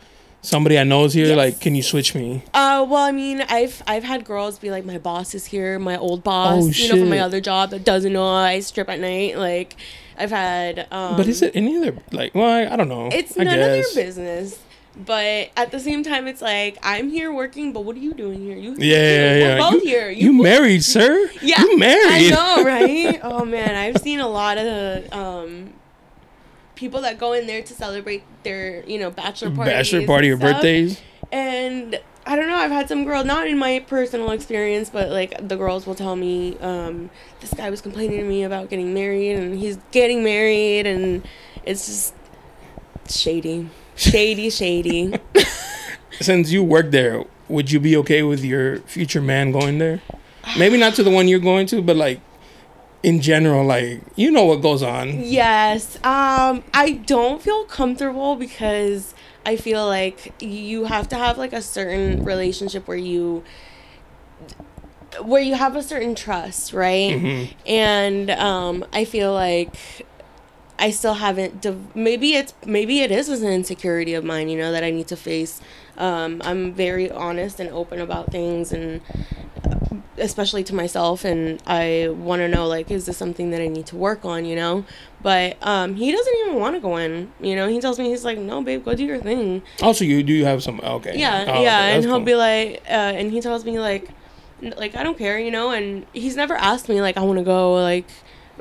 somebody 0.42 0.78
I 0.80 0.84
know 0.84 1.04
is 1.06 1.14
here. 1.14 1.28
Yes. 1.28 1.38
Like, 1.38 1.62
can 1.62 1.76
you 1.76 1.84
switch 1.84 2.16
me?" 2.16 2.44
Uh, 2.54 2.86
well, 2.90 3.04
I 3.04 3.12
mean, 3.12 3.42
I've 3.42 3.82
I've 3.88 4.04
had 4.04 4.24
girls 4.26 4.58
be 4.60 4.72
like, 4.72 4.86
my 4.86 4.98
boss 4.98 5.36
is 5.36 5.46
here, 5.46 5.80
my 5.80 5.98
old 5.98 6.24
boss, 6.24 6.64
Oh, 6.64 6.68
you 6.68 6.90
know, 6.90 7.00
from 7.00 7.10
my 7.10 7.20
other 7.20 7.42
job 7.42 7.72
that 7.72 7.84
doesn't 7.84 8.14
know 8.14 8.28
I 8.28 8.62
strip 8.62 8.90
at 8.90 9.00
night. 9.00 9.38
Like, 9.38 9.76
I've 10.18 10.32
had. 10.32 10.88
Um, 10.92 11.18
but 11.18 11.28
is 11.28 11.42
it 11.42 11.54
any 11.56 11.78
other 11.78 11.98
like? 12.12 12.34
Well, 12.36 12.50
I, 12.50 12.74
I 12.74 12.76
don't 12.78 12.90
know. 12.90 13.10
It's 13.12 13.38
I 13.38 13.44
none 13.44 13.60
of 13.60 13.66
their 13.66 13.84
business. 13.96 14.60
But 14.96 15.50
at 15.58 15.72
the 15.72 15.80
same 15.80 16.04
time, 16.04 16.28
it's 16.28 16.42
like 16.42 16.78
I'm 16.84 17.10
here 17.10 17.34
working, 17.34 17.74
but 17.74 17.82
what 17.82 17.96
are 17.96 18.00
you 18.00 18.14
doing 18.14 18.40
here? 18.42 18.56
You 18.56 18.76
Yeah, 18.78 18.96
yeah, 18.96 19.36
yeah. 19.36 19.56
We're 19.56 19.72
both 19.72 19.84
you, 19.84 19.90
here. 19.90 20.10
You, 20.12 20.34
married, 20.44 20.84
sir? 20.84 21.30
Yeah, 21.42 21.62
You 21.62 21.80
married? 21.80 22.32
I 22.32 22.36
know, 22.36 22.64
right? 22.64 23.20
oh 23.24 23.44
man, 23.44 23.76
I've 23.76 24.02
seen 24.02 24.20
a 24.20 24.28
lot 24.28 24.58
of 24.58 25.12
um, 25.12 25.74
people 26.76 27.02
that 27.02 27.18
go 27.18 27.34
in 27.34 27.48
there 27.48 27.64
to 27.64 27.74
celebrate 27.74 28.24
their, 28.44 28.86
you 28.86 29.00
know, 29.00 29.10
bachelor 29.10 29.50
party, 29.50 29.72
Bachelor 29.72 30.06
party 30.06 30.30
or 30.30 30.38
birthdays? 30.38 31.02
and 31.32 32.00
I 32.26 32.36
don't 32.36 32.48
know. 32.48 32.56
I've 32.56 32.72
had 32.72 32.88
some 32.88 33.04
girl, 33.04 33.24
not 33.24 33.48
in 33.48 33.58
my 33.58 33.80
personal 33.80 34.32
experience, 34.32 34.90
but 34.90 35.10
like 35.10 35.46
the 35.46 35.58
girls 35.58 35.86
will 35.86 35.96
tell 35.96 36.16
me, 36.16 36.58
um, 36.60 37.10
this 37.42 37.54
guy 37.54 37.70
was 37.70 37.82
complaining 37.82 38.20
to 38.20 38.24
me 38.24 38.44
about 38.44 38.70
getting 38.70 38.94
married, 38.94 39.34
and 39.36 39.58
he's 39.58 39.78
getting 39.92 40.24
married, 40.24 40.86
and 40.86 41.28
it's 41.66 41.86
just 41.88 42.14
shady, 43.10 43.70
shady, 43.96 44.50
shady. 44.50 45.14
Since 46.22 46.52
you 46.52 46.64
work 46.64 46.92
there, 46.92 47.24
would 47.50 47.72
you 47.72 47.80
be 47.80 47.98
okay 47.98 48.24
with 48.24 48.44
your 48.44 48.80
future 48.82 49.22
man 49.22 49.52
going 49.52 49.78
there? 49.78 50.02
Maybe 50.58 50.78
not 50.78 50.96
to 50.96 51.04
the 51.04 51.10
one 51.10 51.28
you're 51.28 51.40
going 51.40 51.68
to, 51.68 51.82
but 51.82 51.96
like 51.96 52.20
in 53.02 53.22
general, 53.22 53.66
like 53.66 54.02
you 54.16 54.32
know 54.32 54.46
what 54.46 54.62
goes 54.62 54.84
on. 54.84 55.24
Yes. 55.24 55.96
Um 55.98 56.64
I 56.74 57.02
don't 57.06 57.42
feel 57.42 57.66
comfortable 57.66 58.36
because 58.36 59.14
I 59.46 59.58
feel 59.58 59.86
like 59.86 60.34
you 60.42 60.86
have 60.86 61.10
to 61.10 61.16
have 61.18 61.38
like 61.38 61.54
a 61.54 61.62
certain 61.62 62.24
relationship 62.24 62.88
where 62.88 62.98
you 62.98 63.44
where 65.22 65.42
you 65.42 65.56
have 65.56 65.76
a 65.76 65.84
certain 65.84 66.16
trust, 66.16 66.74
right? 66.74 67.50
And 67.66 68.32
um 68.32 68.86
I 68.94 69.06
feel 69.06 69.34
like 69.34 69.76
I 70.86 70.88
still 71.00 71.18
haven't 71.28 71.54
div- 71.66 71.96
maybe 71.96 72.30
it's 72.40 72.54
maybe 72.78 72.96
it 73.06 73.12
is 73.20 73.30
an 73.30 73.52
insecurity 73.60 74.14
of 74.20 74.24
mine, 74.34 74.48
you 74.54 74.58
know, 74.62 74.72
that 74.76 74.84
I 74.90 74.92
need 74.98 75.08
to 75.16 75.20
face. 75.32 75.54
Um 76.08 76.32
I'm 76.50 76.62
very 76.86 77.08
honest 77.26 77.56
and 77.62 77.70
open 77.82 77.98
about 78.08 78.26
things 78.38 78.66
and 78.78 79.02
especially 80.18 80.64
to 80.64 80.76
myself 80.76 81.26
and 81.26 81.62
I 81.66 82.10
want 82.30 82.40
to 82.42 82.48
know 82.48 82.68
like 82.68 82.92
is 82.92 83.06
this 83.06 83.18
something 83.18 83.52
that 83.52 83.62
I 83.62 83.68
need 83.68 83.86
to 83.88 83.96
work 83.96 84.22
on 84.26 84.46
you 84.46 84.56
know 84.56 84.86
but 85.22 85.58
um 85.62 85.96
he 85.96 86.12
doesn't 86.12 86.36
even 86.42 86.56
want 86.64 86.76
to 86.76 86.80
go 86.90 86.98
in 86.98 87.32
you 87.42 87.56
know 87.56 87.68
he 87.68 87.80
tells 87.80 87.98
me 88.00 88.06
he's 88.10 88.26
like 88.30 88.38
no 88.38 88.62
babe 88.62 88.84
go 88.86 88.94
do 88.96 89.06
your 89.06 89.20
thing 89.20 89.62
Also, 89.82 90.06
you 90.06 90.22
do 90.24 90.34
you 90.34 90.46
have 90.46 90.62
some 90.68 90.80
okay. 90.82 91.18
yeah 91.18 91.46
Oh, 91.48 91.52
okay, 91.52 91.64
yeah 91.64 91.80
and 91.94 92.04
he'll 92.04 92.18
cool. 92.18 92.26
be 92.26 92.36
like 92.36 92.82
uh 92.88 93.20
and 93.20 93.32
he 93.32 93.40
tells 93.42 93.66
me 93.66 93.80
like 93.80 94.10
like 94.78 94.96
I 94.96 95.04
don't 95.04 95.18
care 95.18 95.38
you 95.40 95.52
know 95.52 95.72
and 95.72 96.06
he's 96.14 96.36
never 96.36 96.56
asked 96.56 96.88
me 96.90 97.02
like 97.02 97.18
I 97.18 97.22
want 97.22 97.40
to 97.40 97.46
go 97.46 97.74
like 97.92 98.08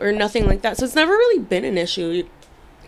or 0.03 0.13
nothing 0.13 0.47
like 0.47 0.63
that 0.63 0.77
so 0.77 0.85
it's 0.85 0.95
never 0.95 1.13
really 1.13 1.43
been 1.43 1.65
an 1.65 1.79
issue 1.79 2.25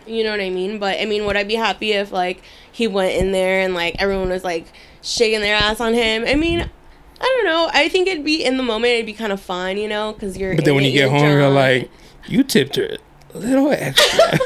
you 0.07 0.23
know 0.23 0.31
what 0.31 0.41
I 0.41 0.49
mean? 0.49 0.79
But 0.79 0.99
I 0.99 1.05
mean, 1.05 1.25
would 1.25 1.37
I 1.37 1.43
be 1.43 1.55
happy 1.55 1.93
if 1.93 2.11
like 2.11 2.41
he 2.71 2.87
went 2.87 3.13
in 3.13 3.31
there 3.31 3.61
and 3.61 3.73
like 3.73 3.95
everyone 3.99 4.29
was 4.29 4.43
like 4.43 4.67
shaking 5.01 5.41
their 5.41 5.55
ass 5.55 5.79
on 5.79 5.93
him? 5.93 6.25
I 6.25 6.35
mean, 6.35 6.61
I 6.61 7.23
don't 7.23 7.45
know. 7.45 7.69
I 7.73 7.89
think 7.89 8.07
it'd 8.07 8.23
be 8.23 8.43
in 8.43 8.57
the 8.57 8.63
moment. 8.63 8.93
It'd 8.93 9.05
be 9.05 9.13
kind 9.13 9.31
of 9.31 9.41
fun, 9.41 9.77
you 9.77 9.87
know, 9.87 10.13
because 10.13 10.37
you're. 10.37 10.55
But 10.55 10.65
then 10.65 10.75
when 10.75 10.83
you 10.83 10.91
get 10.91 11.09
home, 11.09 11.23
you're 11.23 11.49
like, 11.49 11.89
you 12.27 12.43
tipped 12.43 12.75
her 12.75 12.97
a 13.33 13.37
little 13.37 13.71
extra. 13.71 14.19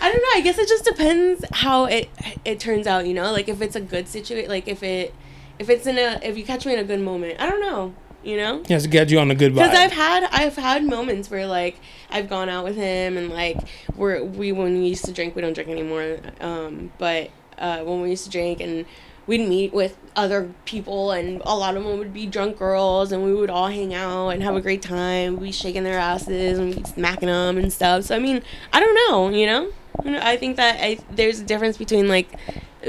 I 0.00 0.12
don't 0.12 0.20
know. 0.20 0.28
I 0.34 0.42
guess 0.42 0.58
it 0.58 0.68
just 0.68 0.84
depends 0.84 1.44
how 1.50 1.86
it 1.86 2.08
it 2.44 2.60
turns 2.60 2.86
out. 2.86 3.06
You 3.06 3.14
know, 3.14 3.32
like 3.32 3.48
if 3.48 3.60
it's 3.60 3.76
a 3.76 3.80
good 3.80 4.06
situation, 4.06 4.48
like 4.48 4.68
if 4.68 4.82
it 4.82 5.14
if 5.58 5.68
it's 5.68 5.86
in 5.86 5.98
a 5.98 6.20
if 6.22 6.36
you 6.36 6.44
catch 6.44 6.66
me 6.66 6.74
in 6.74 6.78
a 6.78 6.84
good 6.84 7.00
moment. 7.00 7.40
I 7.40 7.48
don't 7.48 7.60
know. 7.60 7.94
You 8.24 8.36
know. 8.38 8.62
has 8.68 8.84
to 8.84 8.88
get 8.88 9.10
you 9.10 9.18
on 9.18 9.30
a 9.30 9.34
good 9.34 9.52
vibe. 9.52 9.66
Because 9.66 9.78
I've 9.78 9.92
had 9.92 10.28
I've 10.32 10.56
had 10.56 10.84
moments 10.84 11.30
where 11.30 11.46
like 11.46 11.78
I've 12.10 12.28
gone 12.28 12.48
out 12.48 12.64
with 12.64 12.76
him 12.76 13.16
and 13.16 13.30
like 13.30 13.58
we're 13.96 14.22
we 14.22 14.52
when 14.52 14.78
we 14.78 14.88
used 14.88 15.04
to 15.04 15.12
drink 15.12 15.36
we 15.36 15.42
don't 15.42 15.52
drink 15.52 15.68
anymore. 15.68 16.18
Um 16.40 16.92
but 16.98 17.30
uh, 17.58 17.80
when 17.84 18.00
we 18.00 18.10
used 18.10 18.24
to 18.24 18.30
drink 18.30 18.60
and 18.60 18.86
we'd 19.26 19.46
meet 19.46 19.72
with 19.72 19.96
other 20.16 20.52
people 20.64 21.12
and 21.12 21.40
a 21.44 21.54
lot 21.54 21.76
of 21.76 21.84
them 21.84 21.98
would 21.98 22.12
be 22.12 22.26
drunk 22.26 22.58
girls 22.58 23.12
and 23.12 23.22
we 23.22 23.32
would 23.32 23.50
all 23.50 23.68
hang 23.68 23.94
out 23.94 24.30
and 24.30 24.42
have 24.42 24.56
a 24.56 24.60
great 24.60 24.82
time. 24.82 25.36
We'd 25.36 25.46
be 25.46 25.52
shaking 25.52 25.84
their 25.84 25.98
asses 25.98 26.58
and 26.58 26.74
we'd 26.74 26.82
be 26.82 26.90
smacking 26.90 27.28
them 27.28 27.58
and 27.58 27.72
stuff. 27.72 28.04
So 28.04 28.16
I 28.16 28.18
mean 28.18 28.42
I 28.72 28.80
don't 28.80 28.94
know 28.94 29.28
you 29.28 29.46
know? 29.46 29.70
You 30.04 30.12
know, 30.12 30.20
I 30.22 30.36
think 30.36 30.56
that 30.56 30.80
I 30.80 30.98
there's 31.10 31.40
a 31.40 31.44
difference 31.44 31.76
between 31.76 32.08
like 32.08 32.28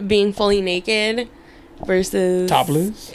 being 0.08 0.34
fully 0.34 0.62
naked 0.62 1.30
versus 1.86 2.50
Topless 2.50 3.14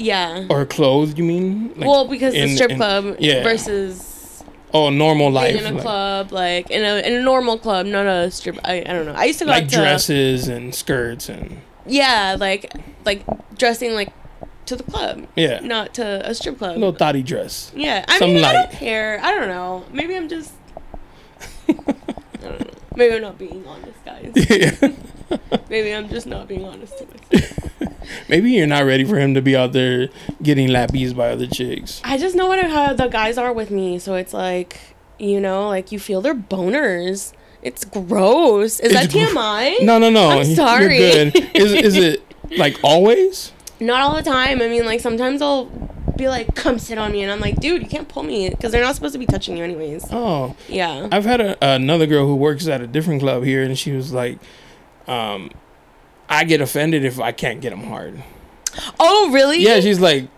yeah 0.00 0.46
or 0.50 0.64
clothed? 0.66 1.18
You 1.18 1.24
mean? 1.24 1.68
Like, 1.76 1.88
well, 1.88 2.08
because 2.08 2.34
the 2.34 2.48
strip 2.54 2.70
in- 2.72 2.76
club 2.76 3.16
yeah. 3.18 3.42
versus 3.42 4.44
Oh, 4.72 4.88
normal 4.88 5.32
life. 5.32 5.56
in 5.56 5.66
a 5.66 5.72
like, 5.72 5.82
club, 5.82 6.32
like 6.32 6.70
in 6.70 6.84
a 6.84 6.98
in 7.06 7.12
a 7.14 7.22
normal 7.22 7.58
club, 7.58 7.86
not 7.86 8.06
a 8.06 8.30
strip. 8.30 8.56
I, 8.64 8.80
I 8.80 8.92
don't 8.92 9.04
know. 9.06 9.14
I 9.14 9.24
used 9.24 9.40
to 9.40 9.44
go 9.44 9.50
like 9.50 9.68
to 9.68 9.76
dresses 9.76 10.46
and 10.48 10.72
skirts 10.74 11.28
and 11.28 11.60
yeah, 11.86 12.36
like 12.38 12.72
like 13.04 13.24
dressing 13.58 13.94
like 13.94 14.12
to 14.66 14.76
the 14.76 14.84
club, 14.84 15.26
yeah, 15.34 15.58
not 15.58 15.94
to 15.94 16.04
a 16.28 16.32
strip 16.34 16.58
club. 16.58 16.76
no 16.76 16.92
thotty 16.92 17.22
dress. 17.24 17.72
Yeah, 17.74 18.04
I 18.06 18.18
Some 18.20 18.34
mean, 18.34 18.44
I 18.44 18.52
don't 18.52 18.70
care. 18.70 19.18
I 19.20 19.32
don't 19.32 19.48
know. 19.48 19.84
Maybe 19.92 20.16
I'm 20.16 20.28
just. 20.28 20.52
I 21.68 21.72
don't 22.40 22.60
know. 22.60 22.70
Maybe 22.94 23.14
I'm 23.16 23.22
not 23.22 23.38
being 23.38 23.64
honest, 23.66 24.04
guys. 24.04 24.32
yeah. 24.50 24.92
Maybe 25.68 25.92
I'm 25.94 26.08
just 26.08 26.26
not 26.28 26.46
being 26.48 26.64
honest 26.64 26.96
to 26.98 27.06
myself. 27.06 27.58
Maybe 28.28 28.50
you're 28.52 28.66
not 28.66 28.84
ready 28.84 29.04
for 29.04 29.18
him 29.18 29.34
to 29.34 29.42
be 29.42 29.56
out 29.56 29.72
there 29.72 30.08
getting 30.42 30.68
lappies 30.68 31.14
by 31.14 31.30
other 31.30 31.46
chicks. 31.46 32.00
I 32.04 32.18
just 32.18 32.34
know 32.36 32.46
what 32.46 32.64
how 32.64 32.92
the 32.94 33.08
guys 33.08 33.38
are 33.38 33.52
with 33.52 33.70
me, 33.70 33.98
so 33.98 34.14
it's 34.14 34.32
like, 34.34 34.78
you 35.18 35.40
know, 35.40 35.68
like 35.68 35.92
you 35.92 35.98
feel 35.98 36.20
their 36.20 36.34
boners. 36.34 37.32
It's 37.62 37.84
gross. 37.84 38.80
Is 38.80 38.92
It's 38.92 38.94
that 38.94 39.12
gr- 39.12 39.18
TMI? 39.38 39.82
No, 39.82 39.98
no, 39.98 40.08
no. 40.10 40.30
I'm 40.30 40.46
You're 40.80 40.88
good. 40.88 41.36
Is 41.54 41.72
is 41.72 41.96
it 41.96 42.22
like 42.56 42.78
always? 42.82 43.52
Not 43.80 44.00
all 44.00 44.16
the 44.16 44.22
time. 44.22 44.62
I 44.62 44.68
mean, 44.68 44.84
like 44.86 45.00
sometimes 45.00 45.40
they'll 45.40 45.66
be 46.16 46.28
like, 46.28 46.54
"Come 46.54 46.78
sit 46.78 46.96
on 46.98 47.12
me," 47.12 47.22
and 47.22 47.30
I'm 47.32 47.40
like, 47.40 47.56
"Dude, 47.56 47.82
you 47.82 47.88
can't 47.88 48.08
pull 48.08 48.22
me 48.22 48.48
because 48.50 48.72
they're 48.72 48.82
not 48.84 48.94
supposed 48.94 49.12
to 49.14 49.18
be 49.18 49.26
touching 49.26 49.56
you 49.56 49.64
anyways." 49.64 50.06
Oh, 50.10 50.54
Yeah. 50.68 51.08
I've 51.12 51.24
had 51.24 51.40
a, 51.40 51.56
another 51.64 52.06
girl 52.06 52.26
who 52.26 52.34
works 52.36 52.66
at 52.66 52.80
a 52.80 52.86
different 52.86 53.20
club 53.20 53.44
here, 53.44 53.62
and 53.62 53.78
she 53.78 53.92
was 53.92 54.12
like, 54.12 54.38
um, 55.06 55.50
"I 56.30 56.44
get 56.44 56.60
offended 56.60 57.04
if 57.04 57.20
I 57.20 57.32
can't 57.32 57.60
get 57.60 57.70
them 57.70 57.84
hard." 57.84 58.22
Oh, 58.98 59.30
really? 59.32 59.58
Yeah, 59.58 59.80
she's 59.80 60.00
like, 60.00 60.28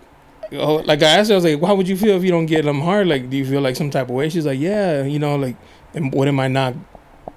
oh, 0.52 0.76
like 0.76 1.02
I 1.02 1.06
asked 1.06 1.28
her, 1.28 1.34
I 1.34 1.36
was 1.36 1.44
like, 1.44 1.62
"How 1.62 1.74
would 1.74 1.88
you 1.88 1.96
feel 1.96 2.16
if 2.16 2.24
you 2.24 2.30
don't 2.30 2.46
get 2.46 2.64
them 2.64 2.80
hard? 2.80 3.06
Like, 3.06 3.30
do 3.30 3.36
you 3.36 3.44
feel 3.44 3.60
like 3.60 3.76
some 3.76 3.90
type 3.90 4.08
of 4.08 4.14
way?" 4.14 4.28
She's 4.28 4.46
like, 4.46 4.58
"Yeah, 4.58 5.04
you 5.04 5.18
know, 5.18 5.36
like, 5.36 5.56
what 5.94 6.28
am 6.28 6.40
I 6.40 6.48
not 6.48 6.74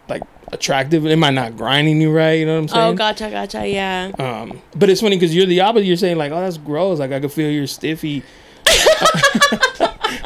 like 0.07 0.23
attractive? 0.51 1.05
Am 1.05 1.23
I 1.23 1.31
not 1.31 1.57
grinding 1.57 2.01
you 2.01 2.11
right? 2.11 2.33
You 2.33 2.45
know 2.45 2.53
what 2.53 2.61
I'm 2.61 2.67
saying?" 2.69 2.93
Oh, 2.93 2.93
gotcha, 2.93 3.29
gotcha. 3.29 3.67
Yeah. 3.67 4.11
Um, 4.17 4.61
but 4.75 4.89
it's 4.89 5.01
funny 5.01 5.17
because 5.17 5.35
you're 5.35 5.45
the 5.45 5.61
opposite. 5.61 5.85
You're 5.85 5.97
saying 5.97 6.17
like, 6.17 6.31
"Oh, 6.31 6.39
that's 6.39 6.57
gross." 6.57 6.99
Like 6.99 7.11
I 7.11 7.19
could 7.19 7.31
feel 7.31 7.49
you're 7.49 7.67
stiffy. 7.67 8.23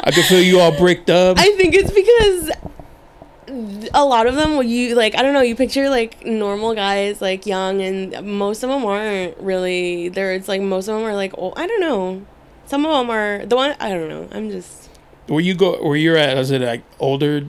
I 0.01 0.11
could 0.13 0.25
feel 0.25 0.41
you 0.41 0.59
all 0.59 0.75
bricked 0.77 1.09
up. 1.09 1.37
I 1.39 1.51
think 1.55 1.75
it's 1.75 1.91
because 1.91 2.51
a 3.93 4.05
lot 4.05 4.27
of 4.27 4.35
them, 4.35 4.57
when 4.57 4.69
you 4.69 4.95
like, 4.95 5.15
I 5.15 5.21
don't 5.21 5.33
know, 5.33 5.41
you 5.41 5.55
picture 5.55 5.89
like 5.89 6.25
normal 6.25 6.73
guys, 6.75 7.21
like 7.21 7.45
young, 7.45 7.81
and 7.81 8.25
most 8.25 8.63
of 8.63 8.69
them 8.69 8.85
aren't 8.85 9.37
really. 9.37 10.09
There, 10.09 10.33
it's 10.33 10.47
like 10.47 10.61
most 10.61 10.87
of 10.87 10.95
them 10.95 11.05
are 11.05 11.15
like, 11.15 11.33
oh, 11.37 11.53
I 11.55 11.67
don't 11.67 11.81
know. 11.81 12.25
Some 12.65 12.85
of 12.85 12.91
them 12.91 13.09
are 13.09 13.45
the 13.45 13.55
one. 13.55 13.75
I 13.79 13.89
don't 13.89 14.09
know. 14.09 14.27
I'm 14.31 14.49
just 14.49 14.89
where 15.27 15.39
you 15.39 15.53
go? 15.53 15.81
Where 15.83 15.95
you're 15.95 16.17
at? 16.17 16.37
Is 16.37 16.51
it 16.51 16.61
like 16.61 16.83
older 16.99 17.45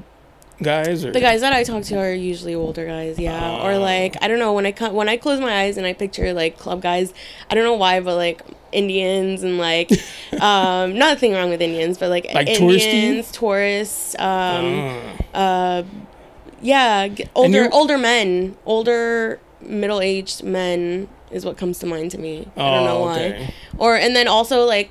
guys 0.62 1.04
or 1.04 1.12
the 1.12 1.20
guys 1.20 1.40
that 1.40 1.52
I 1.52 1.64
talk 1.64 1.82
to 1.84 1.96
are 1.98 2.12
usually 2.12 2.54
older 2.54 2.86
guys, 2.86 3.18
yeah, 3.18 3.62
or 3.62 3.72
Oh. 3.72 3.80
like 3.80 4.16
I 4.22 4.28
don't 4.28 4.38
know 4.38 4.52
when 4.52 4.66
I 4.66 4.72
co- 4.72 4.92
when 4.92 5.08
I 5.08 5.16
close 5.16 5.40
my 5.40 5.62
eyes 5.62 5.76
and 5.76 5.86
I 5.86 5.92
picture 5.92 6.32
like 6.32 6.58
club 6.58 6.82
guys. 6.82 7.12
I 7.50 7.54
don't 7.54 7.64
know 7.64 7.74
why, 7.74 8.00
but 8.00 8.16
like 8.16 8.42
Indians 8.72 9.42
and 9.42 9.58
like 9.58 9.90
um 10.40 10.96
nothing 10.98 11.32
wrong 11.32 11.50
with 11.50 11.60
Indians, 11.62 11.98
but 11.98 12.10
like, 12.10 12.26
Like 12.32 12.48
touristy? 12.48 12.86
Indians, 12.92 13.30
tourists, 13.32 14.14
um. 14.18 15.00
Uh, 15.34 15.36
uh 15.38 15.82
yeah 16.62 17.08
g- 17.08 17.24
older 17.34 17.68
older 17.72 17.96
men 17.96 18.54
older 18.66 19.40
middle-aged 19.62 20.42
men 20.44 21.08
is 21.30 21.42
what 21.42 21.56
comes 21.56 21.78
to 21.78 21.86
mind 21.86 22.10
to 22.10 22.18
me 22.18 22.46
i 22.54 22.60
don't 22.74 22.84
know 22.84 22.98
Oh, 22.98 23.00
why 23.06 23.18
okay. 23.18 23.54
or 23.78 23.96
and 23.96 24.14
then 24.14 24.28
also 24.28 24.66
like 24.66 24.90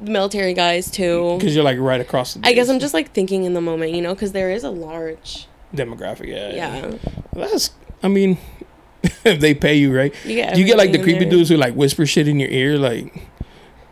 the 0.00 0.10
military 0.10 0.52
guys 0.54 0.90
too 0.90 1.36
because 1.38 1.54
you're 1.54 1.64
like 1.64 1.78
right 1.78 2.00
across 2.00 2.34
the. 2.34 2.46
i 2.46 2.52
guess 2.52 2.68
i'm 2.68 2.78
just 2.78 2.92
like 2.94 3.12
thinking 3.12 3.44
in 3.44 3.54
the 3.54 3.60
moment 3.60 3.92
you 3.92 4.02
know 4.02 4.14
because 4.14 4.32
there 4.32 4.50
is 4.50 4.62
a 4.64 4.70
large 4.70 5.46
demographic. 5.74 6.28
Yeah, 6.28 6.50
yeah 6.54 6.94
That's. 7.32 7.70
I 8.02 8.08
mean, 8.08 8.38
if 9.24 9.40
they 9.40 9.52
pay 9.54 9.74
you 9.74 9.94
right, 9.94 10.14
you 10.24 10.34
get 10.36 10.54
do 10.54 10.60
you 10.60 10.66
get 10.66 10.76
like 10.78 10.92
the 10.92 11.02
creepy 11.02 11.20
there. 11.20 11.30
dudes 11.30 11.48
who 11.48 11.56
like 11.56 11.74
whisper 11.74 12.06
shit 12.06 12.28
in 12.28 12.38
your 12.40 12.48
ear, 12.50 12.78
like, 12.78 13.12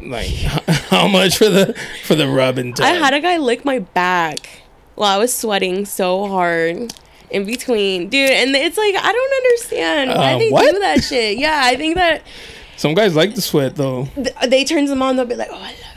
like 0.00 0.26
how 0.88 1.08
much 1.08 1.36
for 1.36 1.48
the 1.48 1.74
for 2.04 2.14
the 2.14 2.28
rub 2.28 2.58
and 2.58 2.76
tug? 2.76 2.86
i 2.86 2.90
had 2.90 3.12
a 3.14 3.20
guy 3.20 3.36
lick 3.38 3.64
my 3.64 3.78
back 3.80 4.62
while 4.94 5.14
i 5.14 5.18
was 5.18 5.34
sweating 5.34 5.84
so 5.84 6.26
hard 6.28 6.92
in 7.30 7.44
between 7.44 8.08
dude 8.08 8.30
and 8.30 8.54
it's 8.54 8.76
like 8.78 8.94
i 8.96 9.12
don't 9.12 9.32
understand 9.44 10.10
why 10.10 10.34
Uh, 10.34 10.38
they 10.38 10.50
what? 10.50 10.72
do 10.72 10.78
that 10.80 11.02
shit 11.02 11.38
yeah 11.38 11.62
i 11.64 11.76
think 11.76 11.96
that 11.96 12.22
Some 12.76 12.94
guys 12.94 13.14
like 13.16 13.34
the 13.34 13.42
sweat 13.42 13.74
though. 13.76 14.06
th- 14.14 14.34
they 14.48 14.64
turns 14.64 14.90
them 14.90 15.02
on 15.02 15.16
they'll 15.16 15.24
be 15.26 15.34
like 15.34 15.48
oh 15.50 15.56
i 15.56 15.68
love 15.70 15.93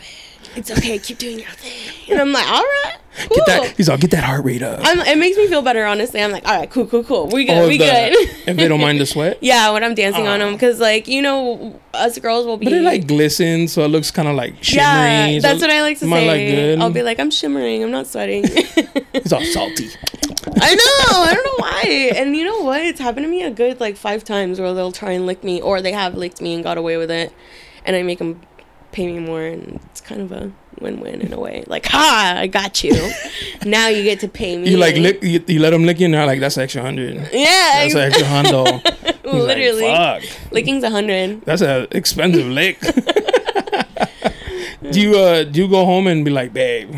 it's 0.57 0.71
okay 0.71 0.97
keep 0.99 1.17
doing 1.17 1.39
your 1.39 1.49
thing 1.51 2.11
and 2.11 2.19
i'm 2.21 2.31
like 2.31 2.47
all 2.47 2.61
right 2.63 2.97
cool. 3.27 3.37
Get 3.37 3.45
that. 3.47 3.77
He's 3.77 3.89
all 3.89 3.97
get 3.97 4.11
that 4.11 4.23
heart 4.23 4.45
rate 4.45 4.61
up. 4.61 4.79
I'm, 4.83 4.99
it 4.99 5.17
makes 5.17 5.37
me 5.37 5.47
feel 5.47 5.61
better 5.63 5.85
honestly 5.85 6.21
i'm 6.21 6.31
like 6.31 6.45
all 6.47 6.55
right 6.59 6.69
cool 6.69 6.85
cool 6.85 7.03
cool 7.03 7.27
we 7.27 7.45
good 7.45 7.63
Or 7.63 7.67
we 7.67 7.77
the- 7.77 7.85
good 7.85 8.13
if 8.47 8.57
they 8.57 8.67
don't 8.67 8.79
mind 8.81 8.99
the 8.99 9.05
sweat. 9.05 9.37
yeah 9.41 9.71
when 9.71 9.83
i'm 9.83 9.95
dancing 9.95 10.27
on 10.27 10.39
them 10.39 10.53
because 10.53 10.79
like 10.79 11.07
you 11.07 11.21
know 11.21 11.79
us 11.93 12.19
girls 12.19 12.45
will 12.45 12.57
be 12.57 12.65
But 12.65 12.73
it 12.73 12.81
like 12.81 13.07
glistens, 13.07 13.71
so 13.73 13.83
it 13.83 13.87
looks 13.87 14.11
kind 14.11 14.27
of 14.27 14.35
like 14.35 14.63
shimmery. 14.63 14.81
yeah 14.83 15.39
so 15.39 15.47
that's 15.47 15.61
what 15.61 15.69
i 15.71 15.81
like 15.81 15.97
to 15.99 16.07
say 16.07 16.51
good. 16.51 16.79
i'll 16.79 16.91
be 16.91 17.01
like 17.01 17.19
i'm 17.19 17.31
shimmering 17.31 17.83
i'm 17.83 17.91
not 17.91 18.05
sweating 18.07 18.43
It's 19.13 19.33
all 19.33 19.43
salty. 19.43 19.89
I 20.61 20.75
know. 20.75 21.21
I 21.23 21.33
don't 21.33 21.43
know 21.43 21.55
why. 21.57 22.11
And 22.15 22.35
you 22.35 22.43
know 22.45 22.61
what? 22.61 22.81
It's 22.81 22.99
happened 22.99 23.25
to 23.25 23.29
me 23.29 23.41
a 23.43 23.49
good 23.49 23.79
like 23.79 23.97
five 23.97 24.23
times 24.23 24.59
where 24.59 24.73
they'll 24.73 24.91
try 24.91 25.11
and 25.11 25.25
lick 25.25 25.43
me, 25.43 25.59
or 25.61 25.81
they 25.81 25.91
have 25.91 26.15
licked 26.15 26.39
me 26.39 26.53
and 26.53 26.63
got 26.63 26.77
away 26.77 26.97
with 26.97 27.09
it, 27.11 27.33
and 27.83 27.95
I 27.95 28.03
make 28.03 28.19
them 28.19 28.39
pay 28.91 29.07
me 29.07 29.19
more, 29.19 29.41
and 29.41 29.79
it's 29.91 30.01
kind 30.01 30.21
of 30.21 30.31
a 30.31 30.51
win-win 30.79 31.21
in 31.21 31.33
a 31.33 31.39
way. 31.39 31.63
Like, 31.67 31.85
ha! 31.87 32.35
I 32.37 32.47
got 32.47 32.83
you. 32.83 32.93
now 33.65 33.87
you 33.87 34.03
get 34.03 34.19
to 34.21 34.27
pay 34.27 34.57
me. 34.57 34.69
You 34.69 34.77
like 34.77 34.95
lick, 34.95 35.23
you, 35.23 35.43
you 35.47 35.59
let 35.59 35.71
them 35.71 35.85
lick 35.85 35.99
you, 35.99 36.05
and 36.05 36.13
they're 36.13 36.25
like, 36.25 36.39
"That's 36.39 36.57
extra 36.57 36.81
hundred. 36.81 37.15
Yeah, 37.33 37.87
That's 37.87 37.93
an 37.95 38.01
extra 38.01 38.25
hundo." 38.27 38.81
He's 39.27 39.33
literally. 39.43 39.81
Like, 39.83 40.23
Fuck, 40.23 40.51
Licking's 40.53 40.83
a 40.83 40.89
hundred. 40.89 41.41
that's 41.41 41.61
an 41.61 41.87
expensive 41.91 42.45
lick. 42.47 42.79
do 44.91 45.01
you 45.01 45.17
uh 45.19 45.43
do 45.43 45.61
you 45.63 45.67
go 45.67 45.83
home 45.85 46.07
and 46.07 46.23
be 46.23 46.31
like, 46.31 46.53
babe? 46.53 46.95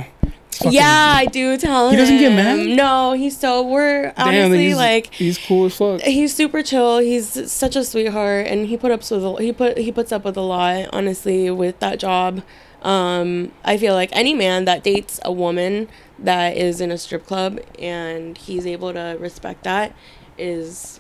Fucking- 0.60 0.74
Yeah, 0.74 1.14
I 1.18 1.26
do 1.26 1.58
tell 1.58 1.88
him. 1.88 1.92
He 1.96 1.98
doesn't 1.98 2.18
get 2.18 2.34
mad? 2.34 2.60
No, 2.78 3.14
he's 3.14 3.38
so 3.38 3.64
we're 3.64 4.12
Damn, 4.16 4.28
honestly 4.28 4.68
he's, 4.68 4.76
like 4.76 5.14
he's 5.14 5.38
cool 5.38 5.66
as 5.66 5.76
fuck. 5.76 6.02
he's 6.02 6.34
super 6.36 6.62
chill. 6.62 7.00
He's 7.00 7.52
such 7.52 7.76
a 7.76 7.84
sweetheart, 7.84 8.48
and 8.48 8.68
he 8.68 8.78
put 8.78 8.92
up 8.92 9.00
with 9.10 9.12
a, 9.24 9.36
he 9.42 9.52
put 9.52 9.78
he 9.78 9.92
puts 9.92 10.12
up 10.12 10.24
with 10.26 10.38
a 10.38 10.42
lot. 10.42 10.90
Honestly, 10.94 11.50
with 11.50 11.80
that 11.80 12.00
job, 12.00 12.44
um, 12.82 13.52
I 13.66 13.78
feel 13.78 13.94
like 13.94 14.10
any 14.14 14.34
man 14.34 14.66
that 14.66 14.84
dates 14.84 15.20
a 15.26 15.32
woman 15.32 15.90
that 16.18 16.56
is 16.56 16.82
in 16.82 16.92
a 16.92 16.98
strip 16.98 17.26
club 17.26 17.60
and 17.80 18.38
he's 18.38 18.66
able 18.68 18.92
to 18.94 19.18
respect 19.20 19.64
that 19.64 19.94
is 20.38 21.00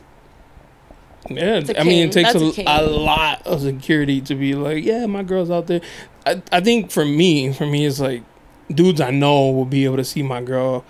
Yeah, 1.29 1.61
I 1.77 1.83
mean, 1.83 2.07
it 2.07 2.11
takes 2.13 2.33
a, 2.35 2.39
a 2.65 2.81
a 2.81 2.87
lot 2.87 3.45
of 3.45 3.61
security 3.61 4.21
to 4.21 4.35
be 4.35 4.55
like, 4.55 4.83
yeah, 4.83 5.05
my 5.05 5.23
girl's 5.23 5.51
out 5.51 5.67
there. 5.67 5.81
I, 6.25 6.41
I 6.51 6.61
think 6.61 6.91
for 6.91 7.03
me, 7.05 7.51
for 7.53 7.65
me, 7.65 7.85
it's 7.85 7.99
like 7.99 8.23
dudes 8.71 9.01
I 9.01 9.11
know 9.11 9.49
will 9.49 9.65
be 9.65 9.85
able 9.85 9.97
to 9.97 10.03
see 10.03 10.23
my 10.23 10.41
girl 10.41 10.85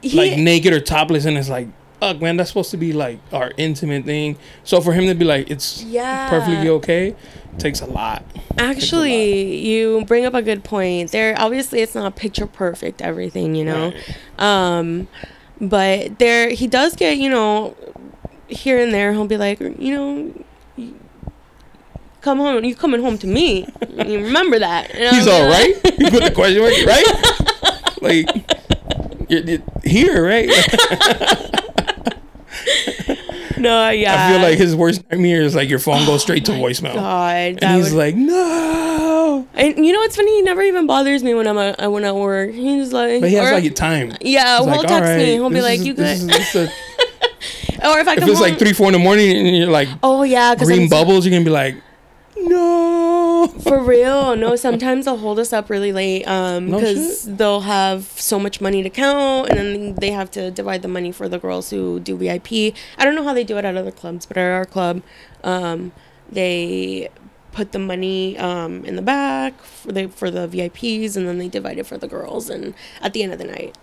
he, 0.00 0.16
like 0.16 0.38
naked 0.38 0.72
or 0.72 0.80
topless, 0.80 1.24
and 1.24 1.36
it's 1.36 1.48
like, 1.48 1.68
fuck, 2.00 2.20
man, 2.20 2.36
that's 2.36 2.50
supposed 2.50 2.70
to 2.72 2.76
be 2.76 2.92
like 2.92 3.18
our 3.32 3.52
intimate 3.56 4.04
thing. 4.04 4.36
So 4.64 4.80
for 4.80 4.92
him 4.92 5.06
to 5.06 5.14
be 5.14 5.24
like, 5.24 5.50
it's 5.50 5.82
yeah 5.84 6.28
perfectly 6.28 6.68
okay, 6.68 7.14
takes 7.58 7.80
a 7.80 7.86
lot. 7.86 8.24
Actually, 8.58 9.58
you 9.58 10.04
bring 10.06 10.24
up 10.24 10.34
a 10.34 10.42
good 10.42 10.64
point. 10.64 11.12
There, 11.12 11.34
obviously, 11.38 11.80
it's 11.80 11.94
not 11.94 12.16
picture 12.16 12.46
perfect 12.46 13.00
everything, 13.00 13.54
you 13.54 13.64
know. 13.64 13.92
Right. 14.38 14.78
Um, 14.78 15.08
but 15.60 16.18
there, 16.18 16.50
he 16.50 16.66
does 16.66 16.96
get, 16.96 17.18
you 17.18 17.30
know, 17.30 17.76
here 18.48 18.78
and 18.78 18.92
there. 18.92 19.12
He'll 19.12 19.26
be 19.26 19.36
like, 19.36 19.60
you 19.60 19.94
know, 19.96 20.44
come 22.22 22.38
home. 22.38 22.64
You 22.64 22.74
coming 22.74 23.02
home 23.02 23.18
to 23.18 23.26
me? 23.26 23.66
you 23.90 24.20
remember 24.24 24.58
that? 24.58 24.90
And 24.94 25.04
I'll 25.08 25.14
He's 25.14 25.26
all 25.26 25.46
right. 25.48 25.74
You 25.98 26.10
put 26.10 26.22
the 26.24 26.32
question 26.34 26.60
mark, 26.62 26.72
right? 26.86 27.06
like, 28.00 29.30
you're, 29.30 29.40
you're 29.42 29.62
here, 29.84 30.24
right? 30.24 30.48
No, 33.58 33.90
yeah. 33.90 34.26
I 34.26 34.32
feel 34.32 34.40
like 34.42 34.58
his 34.58 34.74
worst 34.74 35.08
nightmare 35.10 35.42
is 35.42 35.54
like 35.54 35.68
your 35.68 35.78
phone 35.78 36.04
goes 36.04 36.20
straight 36.22 36.44
to 36.46 36.52
oh 36.52 36.56
voicemail. 36.56 36.92
Oh 36.92 36.94
God, 36.96 37.58
And 37.62 37.76
he's 37.76 37.92
would, 37.92 37.98
like, 37.98 38.16
no. 38.16 39.46
and 39.54 39.86
you 39.86 39.92
know 39.92 40.00
what's 40.00 40.16
funny? 40.16 40.34
He 40.36 40.42
never 40.42 40.62
even 40.62 40.88
bothers 40.88 41.22
me 41.22 41.32
when 41.34 41.46
I'm 41.46 41.56
a, 41.58 41.88
when 41.88 42.02
at 42.04 42.16
work. 42.16 42.50
He's 42.52 42.92
like, 42.92 43.20
But 43.20 43.30
he 43.30 43.36
has 43.36 43.50
or- 43.50 43.60
like 43.60 43.74
time. 43.76 44.16
yeah, 44.20 44.58
He's 44.58 44.66
he'll 44.66 44.76
like, 44.78 44.88
text 44.88 45.10
"All 45.12 45.16
me. 45.16 45.24
He'll 45.34 45.50
be 45.50 45.62
like, 45.62 45.78
is- 45.78 45.86
"You 45.86 45.94
good?" 45.94 46.06
is- 46.06 46.54
a- 46.56 46.66
or 47.88 48.00
if 48.00 48.08
I 48.08 48.14
if 48.14 48.26
it's 48.26 48.40
like 48.40 48.58
three, 48.58 48.72
four 48.72 48.86
in 48.88 48.94
the 48.94 48.98
morning 48.98 49.30
and 49.36 49.56
you're 49.56 49.70
like 49.70 49.88
oh 50.02 50.24
yeah, 50.24 50.56
green 50.56 50.80
I'm- 50.80 50.88
bubbles, 50.88 51.24
you're 51.24 51.30
gonna 51.32 51.44
be 51.44 51.50
like, 51.50 51.76
no. 52.36 53.52
For 53.62 53.82
real, 53.82 54.36
no. 54.36 54.56
Sometimes 54.56 55.04
they'll 55.04 55.16
hold 55.16 55.38
us 55.38 55.52
up 55.52 55.68
really 55.70 55.92
late 55.92 56.24
um 56.24 56.70
No 56.70 56.78
because 56.78 57.24
they'll 57.24 57.60
have 57.60 58.04
so 58.04 58.38
much 58.38 58.60
money 58.60 58.82
to 58.82 58.90
count, 58.90 59.50
and 59.50 59.58
then 59.58 59.94
they 59.96 60.10
have 60.10 60.30
to 60.32 60.50
divide 60.50 60.82
the 60.82 60.88
money 60.88 61.12
for 61.12 61.28
the 61.28 61.38
girls 61.38 61.70
who 61.70 62.00
do 62.00 62.16
VIP. 62.16 62.74
I 62.98 63.04
don't 63.04 63.14
know 63.14 63.24
how 63.24 63.34
they 63.34 63.44
do 63.44 63.58
it 63.58 63.64
at 63.64 63.76
other 63.76 63.90
clubs, 63.90 64.26
but 64.26 64.36
at 64.36 64.50
our 64.50 64.64
club, 64.64 65.02
um, 65.44 65.92
they 66.30 67.08
put 67.52 67.72
the 67.72 67.78
money 67.78 68.38
um 68.38 68.84
in 68.84 68.96
the 68.96 69.02
back 69.02 69.62
for 69.62 69.92
the 69.92 70.08
for 70.08 70.30
the 70.30 70.48
VIPs, 70.48 71.16
and 71.16 71.26
then 71.28 71.38
they 71.38 71.48
divide 71.48 71.78
it 71.78 71.86
for 71.86 71.98
the 71.98 72.08
girls, 72.08 72.48
and 72.48 72.74
at 73.00 73.12
the 73.12 73.22
end 73.22 73.32
of 73.32 73.38
the 73.38 73.44
night. 73.44 73.76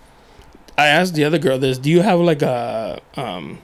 I 0.77 0.87
asked 0.87 1.13
the 1.13 1.25
other 1.25 1.37
girl 1.37 1.59
this. 1.59 1.77
Do 1.77 1.89
you 1.89 2.01
have 2.01 2.19
like 2.19 2.41
a 2.41 3.01
um 3.15 3.59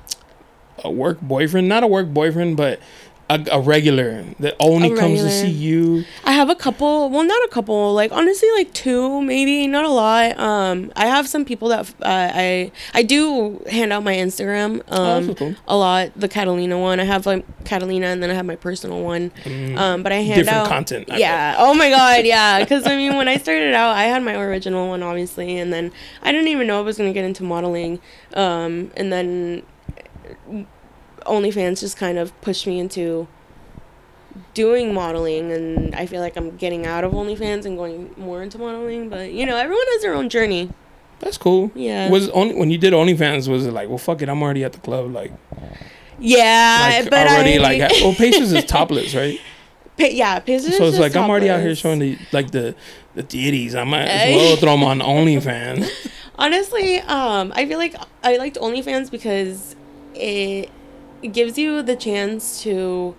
a 0.84 0.92
work 0.92 1.22
boyfriend? 1.22 1.68
Not 1.68 1.84
a 1.84 1.88
work 1.88 2.10
boyfriend, 2.14 2.58
but 2.58 2.80
a, 3.30 3.44
a 3.54 3.60
regular 3.60 4.24
that 4.40 4.56
only 4.60 4.96
comes 4.96 5.22
to 5.22 5.30
see 5.32 5.50
you. 5.50 6.04
I 6.24 6.34
have 6.34 6.50
a 6.50 6.56
couple. 6.56 7.10
Well, 7.10 7.24
not 7.24 7.44
a 7.44 7.48
couple. 7.50 7.94
Like 7.94 8.12
honestly, 8.12 8.50
like 8.56 8.72
two, 8.74 9.22
maybe 9.22 9.68
not 9.68 9.84
a 9.86 9.90
lot. 9.90 10.38
Um, 10.38 10.92
I 10.96 11.08
have 11.08 11.28
some 11.28 11.44
people 11.46 11.70
that 11.70 11.90
uh, 12.02 12.32
I 12.34 12.72
I 12.94 13.04
do 13.04 13.64
hand 13.70 13.92
out 13.92 14.04
my 14.04 14.14
Instagram. 14.16 14.82
Um, 14.92 15.28
that's 15.28 15.40
cool. 15.40 15.56
a 15.68 15.76
lot. 15.76 16.12
The 16.16 16.28
Catalina 16.28 16.78
one. 16.78 17.00
I 17.00 17.04
have 17.04 17.26
like 17.26 17.46
Catalina, 17.66 18.08
and 18.08 18.22
then 18.22 18.30
I 18.30 18.34
have 18.34 18.46
my 18.46 18.56
personal 18.56 19.02
one. 19.02 19.32
Um, 19.46 20.04
but 20.04 20.12
I 20.12 20.18
hand 20.18 20.36
Mm. 20.36 20.46
Different 20.46 20.58
out 20.58 20.68
content, 20.68 21.12
I 21.12 21.18
Yeah. 21.18 21.56
Oh 21.58 21.74
my 21.74 21.90
god. 21.90 22.26
Yeah. 22.26 22.60
Because 22.60 22.86
I 22.86 22.96
mean, 22.96 23.16
when 23.16 23.28
I 23.28 23.38
started 23.38 23.74
out, 23.74 23.96
I 23.96 24.04
had 24.04 24.22
my 24.24 24.36
original 24.36 24.88
one, 24.90 25.02
obviously, 25.02 25.58
and 25.58 25.72
then 25.74 25.92
I 26.22 26.32
didn't 26.32 26.50
even 26.50 26.68
know 26.68 26.78
I 26.80 26.82
was 26.82 26.98
gonna 26.98 27.14
get 27.14 27.26
into 27.26 27.44
modeling. 27.44 28.00
Um, 28.34 28.92
and 28.98 29.12
then 29.12 29.64
OnlyFans 31.26 31.80
just 31.80 31.98
kind 31.98 32.18
of 32.18 32.40
pushed 32.42 32.66
me 32.68 32.80
into 32.80 33.28
doing 34.54 34.94
modeling 34.94 35.52
and 35.52 35.96
I 35.96 36.06
feel 36.06 36.22
like 36.22 36.36
I'm 36.36 36.56
getting 36.58 36.86
out 36.86 37.04
of 37.04 37.14
OnlyFans 37.14 37.66
and 37.66 37.78
going 37.78 38.14
more 38.18 38.42
into 38.44 38.58
modeling. 38.58 39.10
But 39.10 39.32
you 39.32 39.46
know, 39.46 39.56
everyone 39.58 39.86
has 39.94 40.02
their 40.02 40.14
own 40.14 40.30
journey. 40.30 40.72
That's 41.20 41.38
cool. 41.38 41.72
Yeah. 41.76 42.10
Was 42.10 42.30
only 42.30 42.56
when 42.56 42.70
you 42.72 42.78
did 42.78 42.94
OnlyFans 42.94 43.48
was 43.48 43.66
it 43.66 43.72
like, 43.72 43.88
well, 43.90 43.98
fuck 43.98 44.22
it, 44.22 44.30
I'm 44.30 44.42
already 44.44 44.64
at 44.64 44.74
the 44.74 44.80
club, 44.80 45.12
like, 45.14 45.32
Yeah, 46.20 47.00
like 47.02 47.10
but 47.10 47.28
already 47.28 47.58
I, 47.58 47.62
like. 47.62 47.92
Well, 48.02 48.14
Pacers 48.14 48.52
is 48.52 48.66
topless, 48.66 49.16
right? 49.16 49.40
Pa- 49.98 50.08
yeah, 50.12 50.40
Pacers 50.40 50.78
So 50.78 50.86
it's 50.86 50.96
is 50.96 51.00
like 51.00 51.16
I'm 51.16 51.30
already 51.30 51.50
out 51.50 51.62
here 51.62 51.76
showing 51.76 52.00
the 52.00 52.18
like 52.34 52.52
the 52.52 52.76
the 53.14 53.24
deities. 53.24 53.76
I 53.76 53.86
might 53.86 54.02
as 54.04 54.36
well 54.36 54.56
throw 54.58 54.72
them 54.74 54.84
on 54.84 55.00
OnlyFans. 55.26 55.90
Honestly, 56.38 57.00
um, 57.00 57.54
I 57.56 57.66
feel 57.66 57.78
like 57.78 57.96
I 58.22 58.36
liked 58.36 58.58
OnlyFans 58.58 59.10
because 59.10 59.78
it, 60.14 60.70
it 61.22 61.30
gives 61.30 61.58
you 61.58 61.82
the 61.82 61.96
chance 61.96 62.62
to 62.64 63.16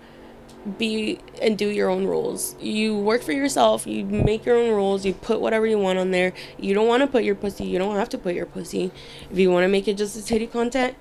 be 0.77 1.19
and 1.41 1.57
do 1.57 1.69
your 1.69 1.89
own 1.89 2.05
rules. 2.05 2.55
You 2.59 2.97
work 2.97 3.21
for 3.23 3.31
yourself. 3.31 3.87
You 3.87 4.03
make 4.05 4.45
your 4.45 4.57
own 4.57 4.69
rules. 4.69 5.05
You 5.05 5.13
put 5.13 5.39
whatever 5.39 5.65
you 5.65 5.79
want 5.79 5.97
on 5.99 6.11
there. 6.11 6.33
You 6.57 6.73
don't 6.73 6.87
want 6.87 7.01
to 7.01 7.07
put 7.07 7.23
your 7.23 7.35
pussy. 7.35 7.63
You 7.65 7.77
don't 7.79 7.95
have 7.95 8.09
to 8.09 8.17
put 8.17 8.35
your 8.35 8.45
pussy. 8.45 8.91
If 9.31 9.37
you 9.37 9.49
want 9.51 9.63
to 9.63 9.69
make 9.69 9.87
it 9.87 9.97
just 9.97 10.17
a 10.17 10.23
titty 10.25 10.47
content, 10.47 10.95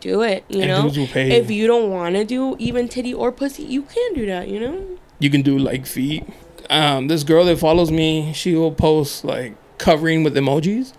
do 0.00 0.22
it. 0.22 0.44
You 0.48 0.60
And 0.62 0.68
know. 0.68 0.82
dudes 0.82 0.98
will 0.98 1.06
pay. 1.06 1.30
If 1.38 1.50
you 1.50 1.66
don't 1.66 1.90
want 1.90 2.16
to 2.16 2.24
do 2.24 2.56
even 2.58 2.88
titty 2.88 3.14
or 3.14 3.32
pussy, 3.32 3.62
you 3.62 3.82
can 3.82 4.14
do 4.14 4.26
that. 4.26 4.48
You 4.48 4.60
know. 4.60 4.84
You 5.18 5.30
can 5.30 5.42
do 5.42 5.58
like 5.58 5.86
feet. 5.86 6.26
Um, 6.68 7.08
this 7.08 7.24
girl 7.24 7.44
that 7.46 7.58
follows 7.58 7.90
me, 7.90 8.32
she 8.32 8.54
will 8.54 8.72
post 8.72 9.24
like 9.24 9.54
covering 9.78 10.22
with 10.24 10.34
emojis. 10.36 10.92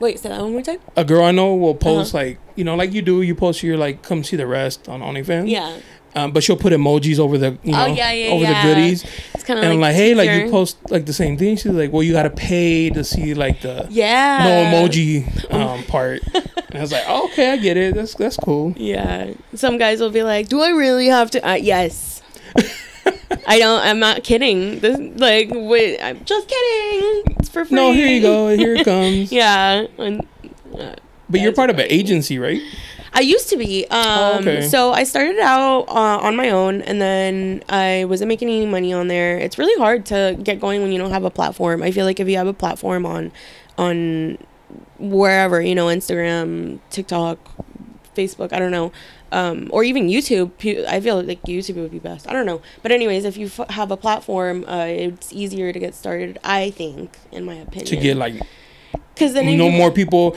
Wait, 0.00 0.18
say 0.18 0.28
that 0.28 0.40
one 0.42 0.52
more 0.52 0.62
time. 0.62 0.78
A 0.96 1.04
girl 1.04 1.24
I 1.24 1.30
know 1.30 1.54
will 1.54 1.74
post 1.74 2.14
Uh-huh. 2.14 2.24
like 2.24 2.38
you 2.54 2.64
know 2.64 2.74
like 2.74 2.92
you 2.92 3.02
do. 3.02 3.22
You 3.22 3.34
post 3.34 3.62
your 3.62 3.76
like 3.76 4.02
come 4.02 4.22
see 4.24 4.36
the 4.36 4.46
rest 4.46 4.88
on 4.88 5.00
OnlyFans. 5.00 5.48
Yeah. 5.50 5.78
Um, 6.14 6.32
but 6.32 6.42
she'll 6.42 6.56
put 6.56 6.72
emojis 6.72 7.18
over 7.18 7.36
the 7.36 7.58
you 7.62 7.72
know 7.72 7.84
Oh, 7.84 7.86
yeah, 7.86 8.10
yeah, 8.10 8.30
over 8.30 8.42
yeah. 8.44 8.62
the 8.62 8.68
goodies. 8.74 9.04
It's 9.34 9.44
kind 9.44 9.58
of 9.58 9.64
And 9.64 9.72
like 9.72 9.74
I'm 9.74 9.80
like, 9.80 9.94
hey, 9.96 10.14
like 10.14 10.30
you 10.30 10.50
post 10.50 10.78
like 10.90 11.04
the 11.04 11.12
same 11.12 11.36
thing. 11.36 11.56
She's 11.56 11.66
like, 11.72 11.92
well, 11.92 12.02
you 12.02 12.12
gotta 12.12 12.30
pay 12.30 12.88
to 12.90 13.04
see 13.04 13.34
like 13.34 13.60
the 13.60 13.86
Yeah. 13.90 14.38
no 14.44 14.78
emoji 14.88 15.52
um, 15.52 15.82
part. 15.88 16.22
and 16.34 16.74
I 16.74 16.80
was 16.80 16.90
like, 16.92 17.04
oh, 17.06 17.28
okay, 17.32 17.52
I 17.52 17.56
get 17.58 17.76
it. 17.76 17.94
That's 17.94 18.14
that's 18.14 18.36
cool. 18.38 18.72
Yeah. 18.78 19.32
Some 19.54 19.76
guys 19.76 20.00
will 20.00 20.10
be 20.10 20.22
like, 20.22 20.48
"Do 20.48 20.60
I 20.62 20.70
really 20.70 21.06
have 21.08 21.30
to?" 21.32 21.46
Uh, 21.46 21.54
yes. 21.54 22.22
I 23.46 23.58
don't. 23.58 23.80
I'm 23.84 23.98
not 24.00 24.24
kidding. 24.24 24.80
This 24.80 24.98
like, 25.20 25.48
wait. 25.52 26.00
I'm 26.00 26.24
just 26.24 26.48
kidding. 26.48 27.36
It's 27.38 27.48
for 27.48 27.64
free. 27.64 27.76
No, 27.76 27.92
here 27.92 28.08
you 28.08 28.20
go. 28.20 28.48
Here 28.56 28.74
it 28.76 28.84
comes. 28.84 29.30
yeah. 29.32 29.86
And, 29.98 30.26
uh, 30.78 30.96
But 31.30 31.40
you're 31.40 31.52
part 31.52 31.70
of 31.70 31.78
an 31.78 31.86
agency, 31.88 32.38
right? 32.38 32.60
I 33.12 33.20
used 33.20 33.48
to 33.50 33.56
be. 33.56 33.86
Um, 33.86 34.02
Oh, 34.06 34.38
okay. 34.40 34.62
So 34.68 34.92
I 34.92 35.04
started 35.04 35.38
out 35.38 35.82
uh, 35.88 36.18
on 36.26 36.36
my 36.36 36.50
own, 36.50 36.82
and 36.82 37.00
then 37.00 37.62
I 37.68 38.04
wasn't 38.06 38.28
making 38.28 38.48
any 38.48 38.66
money 38.66 38.92
on 38.92 39.08
there. 39.08 39.38
It's 39.38 39.56
really 39.58 39.80
hard 39.80 40.04
to 40.06 40.36
get 40.42 40.60
going 40.60 40.82
when 40.82 40.92
you 40.92 40.98
don't 40.98 41.12
have 41.12 41.24
a 41.24 41.30
platform. 41.30 41.82
I 41.82 41.92
feel 41.92 42.04
like 42.04 42.20
if 42.20 42.28
you 42.28 42.36
have 42.36 42.46
a 42.48 42.52
platform 42.52 43.06
on, 43.06 43.32
on 43.78 44.36
wherever 44.98 45.60
you 45.62 45.74
know, 45.74 45.86
Instagram, 45.86 46.80
TikTok, 46.90 47.38
Facebook, 48.14 48.52
I 48.52 48.58
don't 48.58 48.70
know, 48.70 48.92
um, 49.32 49.68
or 49.72 49.84
even 49.84 50.08
YouTube. 50.08 50.50
I 50.86 51.00
feel 51.00 51.22
like 51.22 51.42
YouTube 51.42 51.76
would 51.76 51.90
be 51.90 51.98
best. 51.98 52.28
I 52.28 52.32
don't 52.32 52.46
know, 52.46 52.60
but 52.82 52.92
anyways, 52.92 53.24
if 53.24 53.36
you 53.36 53.46
f- 53.46 53.70
have 53.70 53.90
a 53.90 53.96
platform, 53.96 54.64
uh, 54.68 54.84
it's 54.86 55.32
easier 55.32 55.72
to 55.72 55.78
get 55.78 55.94
started. 55.94 56.38
I 56.44 56.70
think, 56.70 57.16
in 57.32 57.44
my 57.44 57.54
opinion, 57.54 57.86
To 57.86 57.96
get 57.96 58.16
like 58.16 58.40
because 59.14 59.32
then 59.32 59.56
no 59.56 59.70
more 59.70 59.90
people 59.90 60.36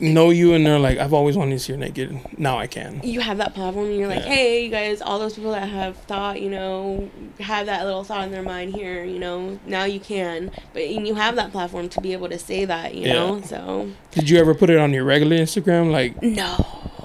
know 0.00 0.30
you 0.30 0.54
and 0.54 0.66
they're 0.66 0.78
like, 0.78 0.98
I've 0.98 1.12
always 1.14 1.36
wanted 1.36 1.52
to 1.52 1.58
see 1.60 1.72
you 1.72 1.78
naked. 1.78 2.18
Now 2.38 2.58
I 2.58 2.66
can. 2.66 3.00
you 3.04 3.20
have 3.20 3.38
that 3.38 3.54
platform 3.54 3.86
and 3.86 3.96
you're 3.96 4.08
like, 4.08 4.24
Yeah. 4.24 4.28
hey, 4.32 4.64
you 4.64 4.70
guys, 4.70 5.00
all 5.00 5.18
those 5.18 5.34
people 5.34 5.52
that 5.52 5.68
have 5.68 5.96
thought, 5.96 6.40
you 6.42 6.50
know, 6.50 7.08
have 7.40 7.66
that 7.66 7.84
little 7.84 8.04
thought 8.04 8.24
in 8.24 8.32
their 8.32 8.42
mind 8.42 8.72
here, 8.74 9.04
you 9.04 9.18
know, 9.18 9.58
now 9.66 9.84
you 9.84 10.00
can. 10.00 10.50
But 10.72 10.82
and 10.82 11.06
you 11.06 11.14
have 11.14 11.36
that 11.36 11.52
platform 11.52 11.88
to 11.90 12.00
be 12.00 12.12
able 12.12 12.28
to 12.28 12.38
say 12.38 12.64
that, 12.64 12.94
you 12.94 13.06
Yeah. 13.06 13.12
know. 13.14 13.40
So 13.42 13.90
Did 14.10 14.28
you 14.28 14.38
ever 14.38 14.54
put 14.54 14.68
it 14.70 14.78
on 14.78 14.92
your 14.92 15.04
regular 15.04 15.36
Instagram? 15.36 15.90
Like 15.92 16.20
no, 16.22 16.56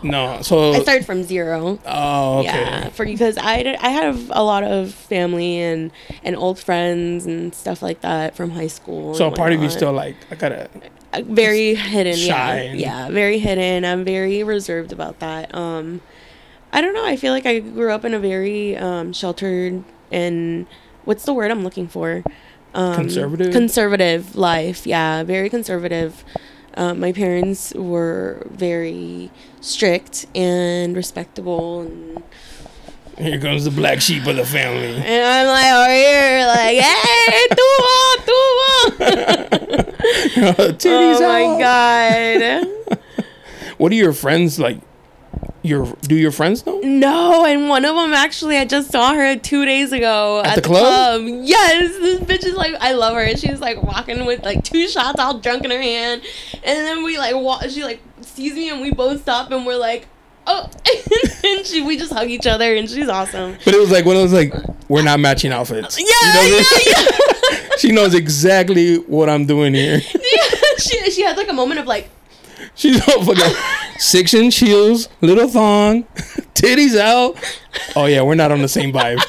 no. 0.01 0.41
So 0.41 0.73
I 0.73 0.81
started 0.81 1.05
from 1.05 1.23
zero. 1.23 1.79
oh 1.85 2.39
okay. 2.39 2.47
Yeah, 2.47 2.89
for 2.89 3.05
because 3.05 3.37
I 3.37 3.77
I 3.79 3.89
have 3.89 4.31
a 4.33 4.43
lot 4.43 4.63
of 4.63 4.91
family 4.93 5.59
and 5.59 5.91
and 6.23 6.35
old 6.35 6.57
friends 6.59 7.25
and 7.25 7.53
stuff 7.53 7.81
like 7.83 8.01
that 8.01 8.35
from 8.35 8.49
high 8.51 8.67
school. 8.67 9.13
So 9.13 9.27
a 9.27 9.31
part 9.31 9.53
of 9.53 9.61
you 9.61 9.69
still 9.69 9.93
like 9.93 10.15
I 10.31 10.35
gotta 10.35 10.69
very 11.21 11.75
hidden 11.75 12.15
shy 12.15 12.63
yeah 12.63 12.73
yeah 12.73 13.09
very 13.09 13.37
hidden. 13.39 13.85
I'm 13.85 14.03
very 14.03 14.43
reserved 14.43 14.91
about 14.91 15.19
that. 15.19 15.53
Um 15.53 16.01
i 16.71 16.81
don't 16.81 16.93
know. 16.93 17.05
I 17.05 17.15
feel 17.17 17.33
like 17.33 17.45
i 17.45 17.59
grew 17.59 17.91
up 17.91 18.03
in 18.05 18.13
a 18.13 18.19
very 18.19 18.75
um 18.77 19.13
sheltered 19.13 19.83
and 20.11 20.65
what's 21.05 21.25
the 21.25 21.33
word 21.33 21.51
i'm 21.51 21.63
looking 21.63 21.87
for? 21.87 22.23
Um 22.73 22.95
Conservative? 22.95 23.51
conservative 23.53 24.35
life. 24.35 24.85
Yeah 24.87 25.23
very 25.23 25.49
conservative. 25.49 26.23
Um, 26.75 26.99
my 26.99 27.11
parents 27.11 27.71
were 27.75 28.47
very 28.49 29.29
strict 29.61 30.25
and 30.33 30.95
respectable 30.95 31.81
and 31.81 32.23
here 33.17 33.39
comes 33.39 33.65
the 33.65 33.71
black 33.71 34.01
sheep 34.01 34.25
of 34.27 34.35
the 34.35 34.45
family. 34.45 34.95
and 34.95 35.25
I'm 35.25 35.47
like 35.47 35.65
oh, 35.67 35.83
over 35.83 35.93
here, 35.93 36.45
like, 36.47 36.79
hey, 36.79 37.47
tuba, 37.49 38.23
tuba. 38.25 39.93
Titties 40.73 41.19
oh 41.19 41.27
my 41.27 41.59
god. 41.59 42.99
What 43.77 43.91
are 43.91 43.95
your 43.95 44.13
friends 44.13 44.59
like? 44.59 44.79
Your 45.61 45.95
do 46.01 46.15
your 46.15 46.31
friends 46.31 46.65
know? 46.65 46.79
No, 46.83 47.45
and 47.45 47.69
one 47.69 47.85
of 47.85 47.95
them 47.95 48.13
actually, 48.13 48.57
I 48.57 48.65
just 48.65 48.91
saw 48.91 49.13
her 49.13 49.35
two 49.37 49.65
days 49.65 49.93
ago 49.93 50.41
At 50.43 50.55
the 50.55 50.61
club? 50.61 51.21
Yes, 51.25 51.97
this 51.99 52.19
bitch 52.19 52.45
is 52.45 52.53
like, 52.55 52.75
I 52.81 52.91
love 52.93 53.13
her. 53.15 53.21
And 53.21 53.39
she's 53.39 53.61
like 53.61 53.81
walking 53.81 54.25
with 54.25 54.43
like 54.43 54.63
two 54.63 54.87
shots 54.89 55.19
all 55.19 55.39
drunk 55.39 55.63
in 55.63 55.71
her 55.71 55.81
hand, 55.81 56.21
and 56.63 56.85
then 56.85 57.03
we 57.03 57.17
like 57.17 57.35
walk. 57.35 57.63
She 57.69 57.83
like 57.83 58.01
sees 58.21 58.53
me, 58.53 58.69
and 58.69 58.81
we 58.81 58.91
both 58.91 59.21
stop, 59.21 59.51
and 59.51 59.65
we're 59.65 59.77
like, 59.77 60.07
oh, 60.47 60.69
and 61.57 61.65
she 61.65 61.81
we 61.81 61.97
just 61.97 62.11
hug 62.11 62.29
each 62.29 62.45
other, 62.47 62.75
and 62.75 62.89
she's 62.89 63.07
awesome. 63.09 63.57
But 63.65 63.73
it 63.73 63.79
was 63.79 63.91
like 63.91 64.05
one 64.05 64.15
of 64.15 64.21
those 64.21 64.33
like 64.33 64.53
we're 64.89 65.03
not 65.03 65.19
matching 65.19 65.51
outfits. 65.51 65.97
Yeah, 65.99 66.05
You 66.43 66.51
know 66.51 66.57
yeah, 66.57 66.77
yeah. 66.87 67.57
she 67.77 67.91
knows 67.91 68.13
exactly 68.13 68.97
what 68.97 69.29
I'm 69.29 69.45
doing 69.45 69.73
here. 69.73 69.95
yeah. 70.13 70.57
She 70.77 71.11
she 71.11 71.21
had 71.23 71.37
like 71.37 71.49
a 71.49 71.53
moment 71.53 71.79
of 71.79 71.87
like, 71.87 72.09
She's 72.75 72.99
all 73.07 73.23
fucking 73.23 73.55
six 73.97 74.33
inch 74.33 74.57
heels, 74.57 75.09
little 75.21 75.47
thong, 75.47 76.03
titties 76.55 76.97
out. 76.97 77.37
Oh 77.95 78.05
yeah, 78.05 78.21
we're 78.21 78.35
not 78.35 78.51
on 78.51 78.61
the 78.61 78.67
same 78.67 78.91
vibe. 78.91 79.19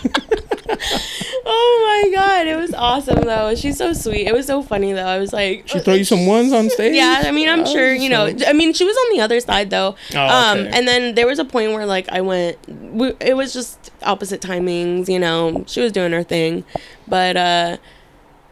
Oh 1.47 2.03
my 2.05 2.15
god, 2.15 2.47
it 2.47 2.57
was 2.57 2.73
awesome 2.75 3.21
though. 3.23 3.55
She's 3.55 3.77
so 3.79 3.93
sweet. 3.93 4.27
It 4.27 4.35
was 4.35 4.47
so 4.47 4.63
funny 4.63 4.93
though. 4.93 5.05
I 5.07 5.19
was 5.19 5.33
like, 5.33 5.69
She 5.69 5.79
throw 5.81 5.95
you 5.95 6.05
some 6.05 6.27
ones 6.27 6.53
on 6.53 6.71
stage. 6.71 6.95
Yeah, 6.95 7.23
I 7.25 7.31
mean, 7.31 7.49
I'm 7.49 7.61
Oh, 7.61 7.65
sure 7.67 7.93
you 7.95 8.09
know. 8.09 8.33
I 8.47 8.53
mean, 8.53 8.73
she 8.73 8.85
was 8.85 8.97
on 8.97 9.17
the 9.17 9.21
other 9.23 9.41
side 9.41 9.71
though. 9.71 9.97
Oh, 10.15 10.19
Um, 10.21 10.59
okay. 10.59 10.71
and 10.79 10.89
then 10.89 11.15
there 11.15 11.27
was 11.27 11.39
a 11.39 11.45
point 11.45 11.73
where 11.73 11.87
like 11.87 12.09
I 12.11 12.21
went. 12.21 12.59
We, 12.69 13.13
it 13.21 13.37
was 13.37 13.53
just 13.53 13.91
opposite 14.03 14.41
timings, 14.41 15.09
you 15.09 15.19
know. 15.19 15.65
She 15.67 15.81
was 15.81 15.93
doing 15.93 16.13
her 16.13 16.23
thing, 16.23 16.65
but 17.09 17.37
uh, 17.37 17.77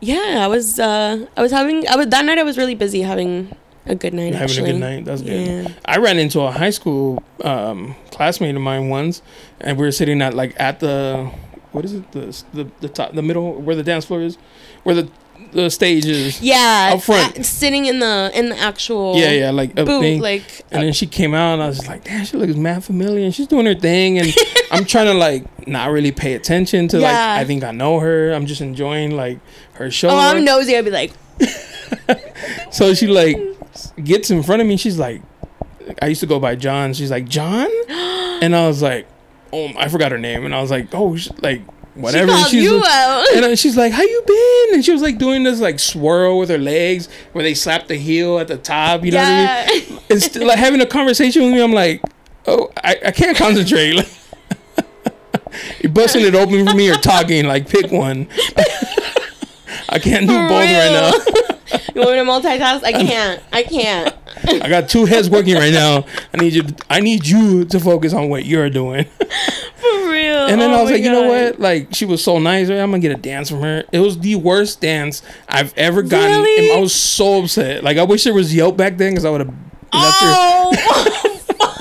yeah, 0.00 0.38
I 0.40 0.46
was. 0.48 0.78
Uh, 0.78 1.26
I 1.36 1.42
was 1.42 1.52
having. 1.52 1.86
I 1.88 1.96
was 1.96 2.08
that 2.08 2.24
night. 2.24 2.38
I 2.38 2.42
was 2.42 2.58
really 2.58 2.74
busy 2.74 3.02
having 3.02 3.54
a 3.86 3.94
good 3.94 4.14
night. 4.14 4.32
Having 4.34 4.42
actually. 4.44 4.70
a 4.70 4.72
good 4.72 4.80
night. 4.80 5.04
That's 5.04 5.22
good. 5.22 5.46
Yeah. 5.46 5.68
I 5.84 5.98
ran 5.98 6.18
into 6.18 6.40
a 6.40 6.50
high 6.50 6.70
school 6.70 7.22
um, 7.44 7.94
classmate 8.10 8.54
of 8.56 8.62
mine 8.62 8.88
once, 8.88 9.22
and 9.60 9.78
we 9.78 9.84
were 9.86 9.92
sitting 9.92 10.20
at 10.22 10.34
like 10.34 10.54
at 10.58 10.80
the 10.80 11.30
what 11.72 11.84
is 11.84 11.94
it 11.94 12.12
the 12.12 12.42
the 12.54 12.70
the 12.80 12.88
top 12.88 13.12
the 13.12 13.22
middle 13.22 13.54
where 13.54 13.74
the 13.76 13.82
dance 13.82 14.04
floor 14.04 14.20
is, 14.22 14.36
where 14.84 14.94
the 14.94 15.08
the 15.52 15.68
stage 15.70 16.06
is. 16.06 16.40
Yeah, 16.40 16.92
Up 16.94 17.02
front. 17.02 17.38
uh, 17.38 17.42
sitting 17.42 17.86
in 17.86 17.98
the 17.98 18.30
in 18.34 18.48
the 18.50 18.58
actual 18.58 19.16
Yeah, 19.16 19.32
yeah, 19.32 19.50
like 19.50 19.72
a 19.78 19.84
booth, 19.84 20.00
thing. 20.00 20.20
like 20.20 20.64
And 20.70 20.82
then 20.84 20.92
she 20.92 21.06
came 21.06 21.34
out, 21.34 21.54
and 21.54 21.62
I 21.62 21.66
was 21.66 21.78
just 21.78 21.88
like, 21.88 22.04
"Damn, 22.04 22.24
she 22.24 22.36
looks 22.36 22.54
mad 22.54 22.84
familiar." 22.84 23.24
And 23.24 23.34
she's 23.34 23.48
doing 23.48 23.66
her 23.66 23.74
thing, 23.74 24.18
and 24.18 24.32
I'm 24.70 24.84
trying 24.84 25.06
to 25.06 25.14
like 25.14 25.66
not 25.66 25.90
really 25.90 26.12
pay 26.12 26.34
attention 26.34 26.88
to 26.88 26.98
like 27.00 27.14
I 27.14 27.44
think 27.44 27.64
I 27.64 27.72
know 27.72 27.98
her. 28.00 28.32
I'm 28.32 28.46
just 28.46 28.60
enjoying 28.60 29.16
like 29.16 29.40
her 29.74 29.90
show. 29.90 30.10
oh, 30.10 30.16
I'm 30.16 30.44
nosy. 30.44 30.76
I'd 30.76 30.84
be 30.84 30.90
like, 30.92 31.12
so 32.70 32.94
she 32.94 33.06
like 33.06 33.36
gets 34.02 34.30
in 34.30 34.42
front 34.42 34.62
of 34.62 34.68
me. 34.68 34.76
She's 34.76 34.98
like, 34.98 35.22
I 36.00 36.06
used 36.06 36.20
to 36.20 36.26
go 36.26 36.38
by 36.38 36.54
John. 36.56 36.94
She's 36.94 37.10
like, 37.10 37.28
John? 37.28 37.68
And 38.42 38.56
I 38.56 38.66
was 38.66 38.82
like, 38.82 39.06
oh, 39.52 39.70
I 39.76 39.88
forgot 39.88 40.12
her 40.12 40.18
name. 40.18 40.44
And 40.44 40.54
I 40.54 40.60
was 40.60 40.70
like, 40.70 40.88
oh, 40.92 41.16
sh- 41.16 41.28
like, 41.40 41.62
whatever. 41.94 42.32
She 42.32 42.38
And 42.38 42.46
she's 42.48 42.62
you 42.64 42.80
like- 42.80 42.90
out. 42.90 43.26
And 43.34 43.58
she's 43.58 43.76
like, 43.76 43.92
how 43.92 44.02
you 44.02 44.22
been? 44.26 44.74
And 44.74 44.84
she 44.84 44.92
was 44.92 45.02
like 45.02 45.18
doing 45.18 45.42
this 45.44 45.60
like 45.60 45.78
swirl 45.78 46.38
with 46.38 46.48
her 46.48 46.58
legs 46.58 47.08
where 47.32 47.44
they 47.44 47.54
slap 47.54 47.86
the 47.88 47.96
heel 47.96 48.38
at 48.38 48.48
the 48.48 48.56
top. 48.58 49.04
You 49.04 49.12
know 49.12 49.18
what 49.18 49.26
I 49.26 49.66
mean? 49.66 49.82
Yeah. 49.90 49.98
It's 50.10 50.24
still, 50.26 50.46
like 50.46 50.58
having 50.58 50.80
a 50.80 50.86
conversation 50.86 51.42
with 51.42 51.52
me. 51.52 51.62
I'm 51.62 51.72
like, 51.72 52.02
oh, 52.46 52.70
I, 52.82 52.96
I 53.06 53.10
can't 53.12 53.36
concentrate. 53.36 53.94
Like, 55.54 55.82
you're 55.82 55.92
busting 55.92 56.24
it 56.24 56.34
open 56.34 56.66
for 56.66 56.74
me 56.74 56.90
or 56.90 56.94
talking. 56.94 57.44
Like, 57.46 57.68
pick 57.68 57.92
one. 57.92 58.26
I 59.90 59.98
can't 59.98 60.26
do 60.26 60.32
For 60.34 60.48
both 60.48 60.50
right 60.50 60.90
now. 60.90 61.12
you 61.94 62.00
want 62.00 62.12
me 62.12 62.18
to 62.18 62.24
multitask? 62.24 62.84
I 62.84 62.92
can't. 62.92 63.42
I 63.52 63.62
can't. 63.62 64.14
I 64.62 64.68
got 64.68 64.88
two 64.88 65.04
heads 65.04 65.28
working 65.30 65.54
right 65.54 65.72
now. 65.72 66.04
I 66.32 66.38
need 66.38 66.52
you. 66.54 66.64
I 66.90 67.00
need 67.00 67.26
you 67.26 67.64
to 67.66 67.80
focus 67.80 68.12
on 68.12 68.28
what 68.28 68.44
you're 68.44 68.70
doing. 68.70 69.04
For 69.04 70.10
real. 70.10 70.46
And 70.46 70.60
then 70.60 70.70
Oh 70.70 70.78
I 70.78 70.82
was 70.82 70.90
like, 70.90 71.02
you 71.02 71.10
know 71.10 71.28
what? 71.28 71.58
Like 71.60 71.94
she 71.94 72.04
was 72.04 72.22
so 72.22 72.38
nice. 72.38 72.68
Right? 72.68 72.78
I'm 72.78 72.90
gonna 72.90 73.00
get 73.00 73.12
a 73.12 73.20
dance 73.20 73.48
from 73.50 73.60
her. 73.62 73.84
It 73.92 74.00
was 74.00 74.18
the 74.18 74.36
worst 74.36 74.80
dance 74.80 75.22
I've 75.48 75.76
ever 75.76 76.02
gotten. 76.02 76.42
Really? 76.42 76.70
And 76.70 76.78
I 76.78 76.80
was 76.80 76.94
so 76.94 77.42
upset. 77.42 77.82
Like 77.84 77.98
I 77.98 78.04
wish 78.04 78.24
there 78.24 78.34
was 78.34 78.54
Yelp 78.54 78.76
back 78.76 78.96
then 78.96 79.12
because 79.12 79.24
I 79.24 79.30
would 79.30 79.40
have 79.40 79.48
left 79.92 80.20
her. 80.20 80.34
Oh, 80.34 81.38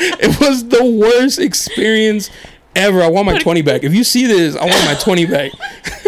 It 0.00 0.40
was 0.40 0.68
the 0.68 0.84
worst 0.84 1.38
experience 1.40 2.30
ever. 2.76 3.02
I 3.02 3.08
want 3.08 3.26
my 3.26 3.38
twenty 3.38 3.62
back. 3.62 3.82
If 3.82 3.94
you 3.94 4.04
see 4.04 4.26
this, 4.26 4.54
I 4.56 4.64
want 4.64 4.84
my 4.84 4.94
twenty 4.94 5.26
back. 5.26 5.52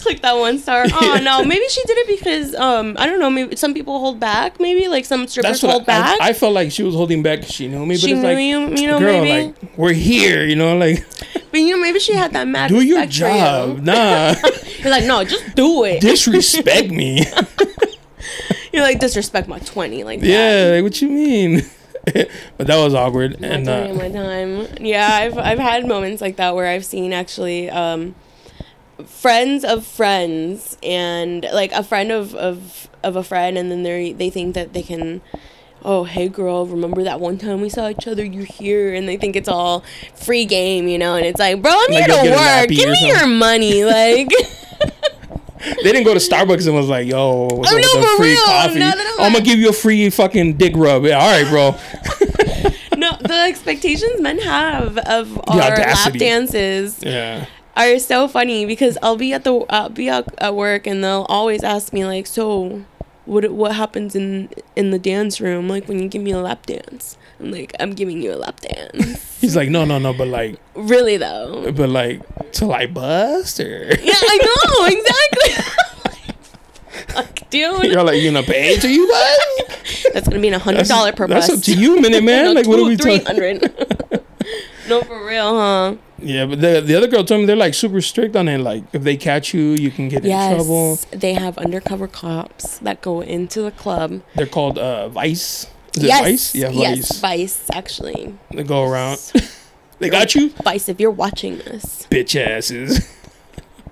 click 0.00 0.22
that 0.22 0.36
one 0.36 0.58
star. 0.58 0.86
Oh 0.92 1.18
no, 1.22 1.44
maybe 1.44 1.66
she 1.68 1.82
did 1.84 1.98
it 1.98 2.06
because 2.18 2.54
um 2.54 2.96
I 2.98 3.06
don't 3.06 3.18
know. 3.20 3.30
Maybe 3.30 3.56
some 3.56 3.74
people 3.74 3.98
hold 3.98 4.20
back. 4.20 4.58
Maybe 4.60 4.88
like 4.88 5.04
some 5.04 5.26
strippers 5.26 5.60
hold 5.60 5.82
I, 5.82 5.84
back. 5.84 6.20
I, 6.20 6.28
I 6.30 6.32
felt 6.32 6.52
like 6.52 6.70
she 6.72 6.82
was 6.82 6.94
holding 6.94 7.22
back. 7.22 7.42
She 7.44 7.68
knew 7.68 7.86
me, 7.86 7.94
but 7.94 8.00
she 8.00 8.12
it's 8.12 8.20
knew 8.20 8.28
like, 8.28 8.38
you. 8.38 8.82
You 8.82 8.86
know, 8.88 8.98
girl, 8.98 9.22
maybe. 9.22 9.48
like 9.48 9.76
we're 9.76 9.92
here. 9.92 10.44
You 10.44 10.56
know, 10.56 10.76
like 10.76 11.04
but 11.50 11.60
you 11.60 11.74
know, 11.76 11.82
maybe 11.82 11.98
she 11.98 12.14
had 12.14 12.32
that 12.32 12.46
mad. 12.48 12.68
do 12.68 12.80
your 12.80 12.98
for 12.98 13.04
you. 13.04 13.08
job. 13.10 13.78
Nah, 13.82 14.34
You're 14.78 14.90
like, 14.90 15.04
no, 15.04 15.24
just 15.24 15.54
do 15.54 15.84
it. 15.84 16.00
disrespect 16.00 16.90
me. 16.90 17.24
You're 18.72 18.82
like 18.82 19.00
disrespect 19.00 19.48
my 19.48 19.58
twenty, 19.58 20.04
like 20.04 20.20
that. 20.20 20.26
yeah, 20.26 20.74
like, 20.74 20.82
what 20.84 21.00
you 21.02 21.08
mean? 21.08 21.62
but 22.56 22.66
that 22.66 22.76
was 22.82 22.94
awkward. 22.94 23.40
My 23.40 23.48
And 23.48 23.68
uh, 23.68 23.92
my 23.94 24.08
time. 24.10 24.66
Yeah, 24.80 25.08
I've 25.12 25.38
I've 25.38 25.58
had 25.58 25.86
moments 25.86 26.20
like 26.22 26.36
that 26.36 26.54
where 26.54 26.66
I've 26.66 26.84
seen 26.84 27.12
actually 27.12 27.68
um, 27.68 28.14
friends 29.04 29.64
of 29.64 29.86
friends 29.86 30.76
and 30.82 31.46
like 31.52 31.72
a 31.72 31.82
friend 31.82 32.10
of 32.12 32.34
of 32.34 32.88
of 33.02 33.16
a 33.16 33.22
friend, 33.22 33.56
and 33.58 33.70
then 33.70 33.82
they 33.82 34.12
they 34.12 34.30
think 34.30 34.54
that 34.54 34.72
they 34.72 34.82
can. 34.82 35.20
Oh, 35.82 36.04
hey 36.04 36.28
girl, 36.28 36.66
remember 36.66 37.02
that 37.04 37.20
one 37.20 37.38
time 37.38 37.62
we 37.62 37.70
saw 37.70 37.88
each 37.88 38.06
other? 38.06 38.22
You're 38.22 38.44
here, 38.44 38.92
and 38.94 39.08
they 39.08 39.16
think 39.16 39.34
it's 39.34 39.48
all 39.48 39.82
free 40.14 40.44
game, 40.44 40.88
you 40.88 40.98
know. 40.98 41.14
And 41.16 41.24
it's 41.24 41.40
like, 41.40 41.62
bro, 41.62 41.72
I'm 41.72 41.90
Like 41.90 42.04
here 42.04 42.22
to 42.22 42.30
work. 42.36 42.68
Give 42.68 42.90
me 42.90 43.08
your 43.08 43.26
money, 43.26 43.82
like. 43.86 44.28
they 45.82 45.92
didn't 45.92 46.04
go 46.04 46.12
to 46.14 46.20
Starbucks 46.20 46.66
and 46.66 46.74
was 46.74 46.88
like, 46.88 47.06
"Yo, 47.06 47.44
what's 47.50 47.72
Oh, 47.72 47.76
up 47.78 47.82
no, 47.82 48.00
with 48.00 48.10
the 48.10 48.16
free 48.18 48.32
real. 48.32 48.44
coffee? 48.44 48.78
No, 48.78 48.92
I'm 49.20 49.32
gonna 49.32 49.44
give 49.44 49.58
you 49.58 49.70
a 49.70 49.72
free 49.72 50.10
fucking 50.10 50.58
dick 50.58 50.74
rub." 50.76 51.04
Yeah, 51.04 51.18
all 51.18 51.30
right, 51.30 51.48
bro. 51.48 51.74
no, 52.98 53.16
the 53.20 53.44
expectations 53.48 54.20
men 54.20 54.38
have 54.38 54.98
of 54.98 55.38
our 55.48 55.56
lap 55.56 56.12
dances 56.14 57.02
Yeah. 57.02 57.46
Are 57.76 57.98
so 57.98 58.28
funny 58.28 58.66
because 58.66 58.98
I'll 59.02 59.16
be 59.16 59.32
at 59.32 59.44
the 59.44 59.64
I'll 59.70 59.88
be 59.88 60.08
out 60.10 60.26
at 60.38 60.54
work 60.54 60.86
and 60.86 61.02
they'll 61.02 61.26
always 61.28 61.62
ask 61.62 61.92
me 61.92 62.04
like, 62.04 62.26
so 62.26 62.84
what 63.26 63.50
what 63.52 63.74
happens 63.76 64.14
in 64.16 64.48
in 64.76 64.90
the 64.90 64.98
dance 64.98 65.40
room 65.40 65.68
like 65.68 65.86
when 65.88 66.00
you 66.00 66.08
give 66.08 66.22
me 66.22 66.32
a 66.32 66.38
lap 66.38 66.66
dance? 66.66 67.16
I'm 67.38 67.50
like, 67.52 67.72
I'm 67.80 67.92
giving 67.92 68.20
you 68.20 68.32
a 68.34 68.36
lap 68.36 68.60
dance. 68.60 69.38
He's 69.40 69.56
like, 69.56 69.70
"No, 69.70 69.86
no, 69.86 69.98
no," 69.98 70.12
but 70.12 70.28
like, 70.28 70.58
really 70.74 71.16
though? 71.16 71.72
but 71.72 71.88
like, 71.88 72.20
till 72.52 72.72
I 72.74 72.86
bust 72.86 73.58
or 73.60 73.86
Yeah, 74.02 74.12
I 74.14 74.38
know 74.44 74.86
exactly. 74.86 75.64
Fuck, 77.14 77.50
dude, 77.50 77.84
you're 77.84 78.02
like, 78.02 78.20
"You 78.20 78.30
gonna 78.30 78.44
pay 78.46 78.76
till 78.76 78.90
you 78.90 79.08
bust?" 79.08 80.12
that's 80.12 80.28
gonna 80.28 80.40
be 80.40 80.48
a 80.48 80.58
hundred 80.58 80.86
dollar 80.86 81.12
per 81.12 81.26
That's 81.26 81.48
bust. 81.48 81.58
up 81.60 81.64
to 81.74 81.80
you, 81.80 82.00
minute 82.00 82.22
man. 82.22 82.44
No, 82.46 82.52
like, 82.52 82.66
what 82.66 82.78
are 82.78 82.84
we 82.84 82.96
talking? 82.96 83.60
no, 84.88 85.00
for 85.02 85.24
real, 85.24 85.54
huh? 85.58 85.94
Yeah, 86.22 86.46
but 86.46 86.60
the 86.60 86.80
the 86.80 86.94
other 86.94 87.06
girl 87.06 87.24
told 87.24 87.40
me 87.40 87.46
they're 87.46 87.56
like 87.56 87.74
super 87.74 88.00
strict 88.00 88.36
on 88.36 88.48
it. 88.48 88.58
Like, 88.58 88.84
if 88.92 89.02
they 89.02 89.16
catch 89.16 89.54
you, 89.54 89.72
you 89.72 89.90
can 89.90 90.08
get 90.08 90.24
in 90.24 90.30
trouble. 90.30 90.90
Yes, 90.90 91.06
they 91.12 91.32
have 91.34 91.56
undercover 91.58 92.06
cops 92.08 92.78
that 92.78 93.00
go 93.00 93.20
into 93.22 93.62
the 93.62 93.70
club. 93.70 94.22
They're 94.34 94.46
called 94.46 94.78
uh, 94.78 95.08
Vice. 95.08 95.66
Is 95.96 96.04
it 96.04 96.06
yes, 96.06 96.20
Vice? 96.22 96.54
Yeah, 96.54 96.68
yes, 96.70 97.18
Vice. 97.18 97.20
Vice. 97.20 97.70
Actually, 97.72 98.34
They 98.52 98.62
go 98.64 98.84
around. 98.84 99.18
they 99.98 100.08
got 100.10 100.34
you, 100.34 100.50
Vice. 100.62 100.88
If 100.88 101.00
you're 101.00 101.10
watching 101.10 101.58
this, 101.58 102.06
bitch 102.10 102.36
asses. 102.40 103.08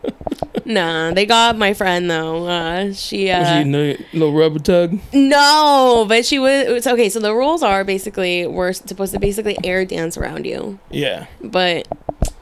nah, 0.64 1.12
they 1.12 1.26
got 1.26 1.56
my 1.58 1.74
friend 1.74 2.10
though. 2.10 2.46
Uh, 2.46 2.92
she, 2.92 3.28
Was 3.30 3.48
she 3.48 3.74
uh, 3.74 3.96
little 4.12 4.32
rubber 4.32 4.58
tug? 4.58 4.98
no, 5.12 6.04
but 6.08 6.24
she 6.24 6.38
was. 6.38 6.86
Okay. 6.86 7.08
So 7.08 7.20
the 7.20 7.34
rules 7.34 7.62
are 7.62 7.84
basically 7.84 8.46
we're 8.46 8.72
supposed 8.72 9.12
to 9.14 9.18
basically 9.18 9.56
air 9.64 9.84
dance 9.84 10.16
around 10.16 10.46
you, 10.46 10.78
Yeah. 10.90 11.26
but 11.42 11.88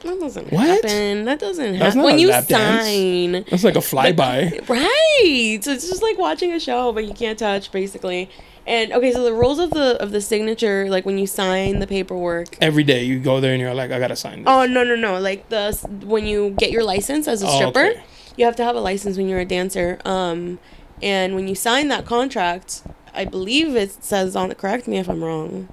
that 0.02 0.20
doesn't 0.20 0.52
What? 0.52 0.66
happen. 0.66 1.24
That 1.24 1.38
doesn't 1.38 1.74
happen 1.74 2.02
when 2.02 2.18
you 2.18 2.28
lap 2.28 2.46
dance. 2.46 2.84
sign. 2.84 3.32
That's 3.50 3.64
like 3.64 3.76
a 3.76 3.80
flyby. 3.80 4.68
Right. 4.68 5.58
So 5.62 5.72
it's 5.72 5.88
just 5.88 6.02
like 6.02 6.18
watching 6.18 6.52
a 6.52 6.60
show, 6.60 6.92
but 6.92 7.04
you 7.06 7.14
can't 7.14 7.38
touch 7.38 7.70
basically. 7.72 8.30
And 8.66 8.92
okay, 8.92 9.12
so 9.12 9.22
the 9.22 9.32
rules 9.32 9.58
of 9.60 9.70
the 9.70 10.00
of 10.02 10.10
the 10.10 10.20
signature, 10.20 10.88
like 10.90 11.06
when 11.06 11.18
you 11.18 11.26
sign 11.26 11.78
the 11.78 11.86
paperwork. 11.86 12.56
Every 12.60 12.82
day 12.82 13.04
you 13.04 13.20
go 13.20 13.40
there 13.40 13.52
and 13.52 13.60
you're 13.60 13.72
like, 13.74 13.92
I 13.92 13.98
gotta 14.00 14.16
sign 14.16 14.38
this. 14.38 14.44
Oh 14.48 14.66
no 14.66 14.82
no 14.82 14.96
no! 14.96 15.20
Like 15.20 15.48
the 15.50 15.72
when 16.04 16.26
you 16.26 16.50
get 16.50 16.72
your 16.72 16.82
license 16.82 17.28
as 17.28 17.42
a 17.42 17.46
Oh, 17.46 17.56
stripper, 17.56 17.90
okay. 17.90 18.02
you 18.36 18.44
have 18.44 18.56
to 18.56 18.64
have 18.64 18.74
a 18.74 18.80
license 18.80 19.16
when 19.16 19.28
you're 19.28 19.38
a 19.38 19.44
dancer. 19.44 19.98
Um, 20.04 20.58
and 21.00 21.34
when 21.36 21.46
you 21.46 21.54
sign 21.54 21.86
that 21.88 22.06
contract, 22.06 22.82
I 23.14 23.24
believe 23.24 23.76
it 23.76 24.02
says 24.02 24.34
on. 24.34 24.48
The 24.48 24.56
correct 24.56 24.88
me 24.88 24.98
if 24.98 25.08
I'm 25.08 25.22
wrong, 25.22 25.68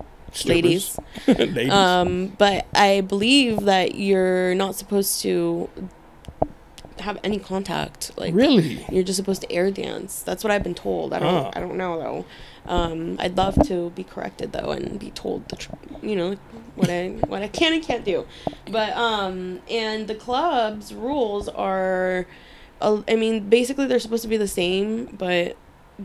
ladies. 0.46 1.00
Ladies. 1.28 1.72
Um, 1.72 2.28
but 2.38 2.66
I 2.74 3.02
believe 3.02 3.62
that 3.62 3.96
you're 3.96 4.56
not 4.56 4.76
supposed 4.76 5.22
to 5.22 5.70
have 7.00 7.20
any 7.24 7.40
contact. 7.40 8.12
Like 8.18 8.34
really? 8.34 8.86
you're 8.92 9.04
just 9.04 9.18
supposed 9.18 9.42
to 9.42 9.52
air 9.52 9.72
dance. 9.72 10.22
That's 10.22 10.44
what 10.44 10.52
I've 10.52 10.64
been 10.64 10.76
told. 10.76 11.14
I 11.14 11.20
don't. 11.20 11.34
Oh. 11.34 11.52
I 11.54 11.60
don't 11.60 11.78
know 11.78 12.00
though. 12.00 12.26
Um, 12.66 13.18
I'd 13.20 13.36
love 13.36 13.56
to 13.68 13.90
be 13.92 14.04
corrected 14.04 14.54
though 14.54 14.72
and 14.72 15.00
be 15.00 15.12
told 15.12 15.50
the, 15.50 15.58
tr- 15.58 15.72
you 16.02 16.16
know, 16.16 16.38
what 16.76 16.90
I 16.90 17.10
what 17.28 17.42
I 17.42 17.48
can 17.48 17.74
and 17.74 17.84
can't 17.84 18.06
do. 18.06 18.26
But 18.70 18.96
um, 18.96 19.62
and 19.70 20.08
the 20.08 20.16
club's 20.16 20.94
rules 20.94 21.50
are, 21.50 22.26
uh, 22.82 23.02
I 23.08 23.16
mean, 23.16 23.50
basically 23.50 23.86
they're 23.86 24.00
supposed 24.00 24.24
to 24.24 24.30
be 24.30 24.38
the 24.38 24.48
same, 24.48 25.06
but 25.18 25.58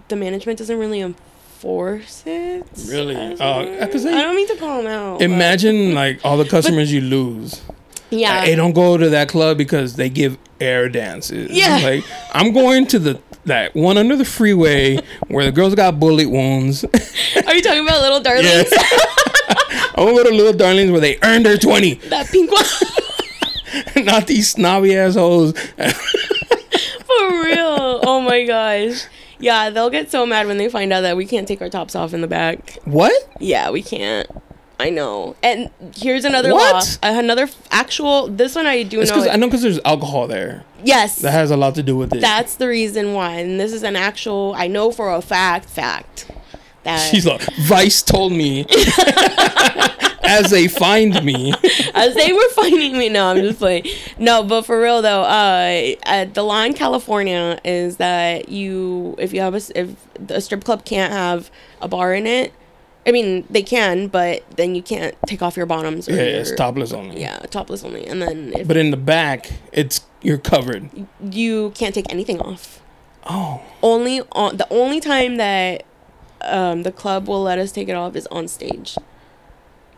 the 0.09 0.17
management 0.17 0.59
doesn't 0.59 0.79
really 0.79 1.01
enforce 1.01 1.28
it. 1.65 2.67
Really? 2.89 3.17
Oh, 3.41 3.79
much. 3.81 3.91
'cause 3.93 4.05
they- 4.05 4.13
I 4.13 4.23
don't 4.23 4.37
mean 4.37 4.49
to 4.49 4.57
call 4.57 4.83
them 4.83 4.87
out. 4.91 5.19
but- 5.19 5.25
Imagine 5.25 5.95
like 6.03 6.21
all 6.25 6.37
the 6.37 6.45
customers 6.49 6.93
you 6.93 7.01
lose. 7.01 7.61
yeah. 8.11 8.39
Like, 8.41 8.49
hey, 8.49 8.55
don't 8.57 8.73
go 8.73 8.97
to 8.97 9.11
that 9.11 9.29
club 9.29 9.59
because 9.59 9.97
they 9.97 10.09
give 10.09 10.39
air 10.61 10.89
dances. 10.89 11.51
Yeah. 11.51 11.79
Like 11.83 12.05
I'm 12.33 12.53
going 12.53 12.87
to 12.89 12.99
the 12.99 13.21
that 13.45 13.75
one 13.75 13.97
under 13.97 14.15
the 14.17 14.25
freeway 14.25 14.99
where 15.29 15.45
the 15.47 15.53
girls 15.53 15.75
got 15.75 15.99
bullet 15.99 16.29
wounds. 16.31 16.85
Are 16.85 17.55
you 17.55 17.63
talking 17.63 17.81
about 17.83 18.03
little 18.03 18.21
darlings? 18.21 18.47
yeah. 18.73 18.79
I 19.95 20.03
want 20.05 20.17
to 20.19 20.23
go 20.23 20.31
to 20.31 20.37
Little 20.37 20.53
Darlings 20.53 20.91
where 20.93 21.01
they 21.01 21.19
earned 21.25 21.45
their 21.45 21.57
twenty, 21.59 21.95
that 22.09 22.29
pink 22.29 22.53
one. 22.53 24.05
not 24.05 24.27
these 24.29 24.51
snobby 24.51 24.95
assholes. 24.97 25.55
For 25.59 27.43
real. 27.45 28.01
Oh 28.05 28.21
my 28.21 28.45
gosh. 28.45 29.07
Yeah, 29.39 29.71
they'll 29.71 29.91
get 29.91 30.11
so 30.11 30.27
mad 30.27 30.47
when 30.47 30.57
they 30.59 30.69
find 30.69 30.93
out 30.93 31.03
that 31.03 31.17
we 31.17 31.27
can't 31.27 31.47
take 31.47 31.61
our 31.63 31.69
tops 31.69 31.95
off 31.95 32.13
in 32.15 32.21
the 32.21 32.27
back. 32.27 32.79
what? 32.85 33.13
Yeah, 33.41 33.71
we 33.71 33.83
can't. 33.83 34.29
I 34.81 34.91
know. 34.91 35.35
And 35.43 35.71
here's 35.97 36.25
another 36.25 36.53
What? 36.53 36.99
law. 37.03 37.09
Another 37.19 37.43
f- 37.45 37.57
actual. 37.73 38.29
This 38.29 38.55
one 38.55 38.67
I 38.67 38.85
do 38.85 39.01
It's 39.01 39.11
know. 39.11 39.17
because 39.17 39.29
I 39.29 39.37
know 39.37 39.47
because 39.49 39.63
there's 39.63 39.81
alcohol 39.85 40.29
there. 40.29 40.65
yes. 40.85 41.17
That 41.17 41.33
has 41.33 41.51
a 41.51 41.57
lot 41.57 41.75
to 41.75 41.83
do 41.83 41.97
with 41.97 42.15
it. 42.15 42.21
that's 42.21 42.55
the 42.57 42.69
reason 42.69 43.13
why. 43.13 43.37
And 43.39 43.59
this 43.59 43.73
is 43.73 43.83
an 43.83 43.97
actual. 43.97 44.55
I 44.57 44.69
know 44.69 44.93
for 44.93 45.13
a 45.13 45.21
fact. 45.21 45.69
Fact. 45.69 46.31
That 46.89 47.11
She's 47.11 47.27
like, 47.27 47.43
Vice 47.61 48.03
told 48.03 48.33
me 48.33 48.65
as 50.25 50.51
they 50.51 50.69
find 50.69 51.23
me. 51.25 51.53
as 51.95 52.15
they 52.15 52.33
were 52.33 52.49
finding 52.51 52.97
me. 52.99 53.09
No, 53.09 53.27
I'm 53.29 53.37
just 53.39 53.59
playing. 53.59 53.85
No, 54.19 54.43
but 54.43 54.63
for 54.63 54.81
real 54.81 55.03
though, 55.03 55.23
uh, 55.23 55.95
uh, 56.07 56.25
the 56.27 56.43
law 56.43 56.63
in 56.63 56.75
California 56.75 57.59
is 57.65 57.97
that 57.97 58.49
you, 58.49 59.15
if 59.19 59.33
you 59.33 59.41
have 59.41 59.55
a, 59.55 59.61
if 59.79 59.91
a 60.31 60.41
strip 60.41 60.65
club 60.65 60.85
can't 60.85 61.13
have 61.13 61.51
a 61.81 61.89
bar 61.89 62.15
in 62.15 62.27
it, 62.27 62.53
I 63.07 63.11
mean 63.13 63.47
they 63.49 63.63
can, 63.63 64.09
but 64.09 64.45
then 64.57 64.75
you 64.75 64.83
can't 64.83 65.15
take 65.27 65.41
off 65.41 65.57
your 65.57 65.67
bottoms. 65.67 66.09
Or 66.09 66.13
Yeah, 66.13 66.23
your, 66.25 66.41
it's 66.41 66.55
topless 66.55 66.93
only. 66.93 67.21
Yeah, 67.21 67.39
topless 67.51 67.85
only, 67.85 68.07
and 68.07 68.21
then 68.21 68.53
if 68.55 68.69
But 68.69 68.77
in 68.77 68.91
the 68.91 68.97
back, 68.99 69.51
it's 69.73 70.03
you're 70.21 70.37
covered. 70.39 70.91
you 71.31 71.71
can't 71.71 71.95
take 71.95 72.07
anything 72.11 72.41
off. 72.41 72.83
Oh, 73.31 73.61
Only 73.83 74.23
on 74.33 74.57
the 74.57 74.67
only 74.71 75.01
time 75.01 75.37
that 75.37 75.85
um, 76.43 76.83
the 76.83 76.93
club 76.93 77.29
will 77.29 77.43
let 77.43 77.59
us 77.59 77.73
take 77.73 77.89
it 77.89 77.95
off 77.95 78.15
is 78.17 78.27
on 78.29 78.49
stage, 78.49 78.97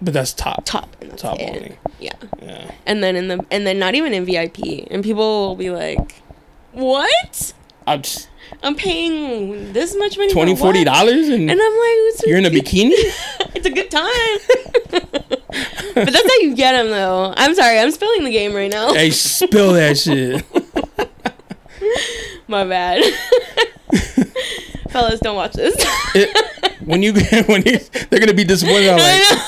but 0.00 0.14
that's 0.14 0.32
top. 0.32 0.62
top, 0.64 0.96
that's 1.00 1.22
Top 1.22 1.38
it. 1.38 1.48
only. 1.56 1.78
Yeah, 1.98 2.12
Yeah. 2.42 2.70
and 2.86 3.02
then 3.02 3.16
in 3.16 3.28
the 3.28 3.44
and 3.50 3.66
then 3.66 3.78
not 3.78 3.94
even 3.94 4.14
in 4.14 4.24
VIP, 4.24 4.86
and 4.90 5.02
people 5.04 5.48
will 5.48 5.56
be 5.56 5.70
like, 5.70 6.22
"What? 6.72 7.52
I'm 7.86 8.02
just 8.02 8.28
I'm 8.62 8.74
paying 8.74 9.72
this 9.72 9.96
much 9.96 10.16
money 10.18 10.32
20 10.32 10.52
for 10.56 10.64
what?" 10.64 10.74
40 10.74 10.84
dollars 10.84 11.28
and, 11.28 11.50
And 11.50 11.60
I'm 11.60 11.72
like, 11.72 12.26
you're 12.26 12.38
in 12.38 12.46
a 12.46 12.50
bikini? 12.50 12.90
it's 13.54 13.66
a 13.66 13.70
good 13.70 13.90
time. 13.90 14.38
but 15.94 16.12
that's 16.12 16.22
how 16.22 16.38
you 16.40 16.54
get 16.54 16.72
them, 16.72 16.88
though. 16.90 17.32
I'm 17.36 17.54
sorry, 17.54 17.78
I'm 17.78 17.90
spilling 17.90 18.24
the 18.24 18.30
game 18.30 18.54
right 18.54 18.70
now. 18.70 18.92
hey, 18.94 19.10
spill 19.10 19.72
that 19.74 19.98
shit. 20.04 20.44
My 22.48 22.64
bad. 22.64 23.02
Fellas, 24.90 25.20
don't 25.20 25.36
watch 25.36 25.52
this. 25.52 25.74
It- 26.14 26.36
when 26.84 27.02
you 27.02 27.12
when 27.46 27.62
you, 27.66 27.78
they're 28.08 28.20
gonna 28.20 28.34
be 28.34 28.44
disappointed. 28.44 28.88
I'm 28.90 28.98
like, 28.98 29.40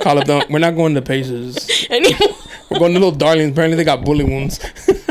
call 0.00 0.18
up. 0.18 0.24
Don't, 0.24 0.50
we're 0.50 0.58
not 0.58 0.74
going 0.76 0.94
to 0.94 1.02
Pacers. 1.02 1.86
Anymore. 1.90 2.36
We're 2.70 2.78
going 2.78 2.92
to 2.94 2.98
Little 3.00 3.12
Darlings. 3.12 3.52
Apparently, 3.52 3.76
they 3.76 3.84
got 3.84 4.04
bully 4.04 4.24
wounds. 4.24 4.60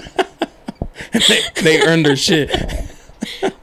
They, 1.27 1.39
they 1.63 1.81
earned 1.81 2.05
their 2.05 2.15
shit. 2.15 2.51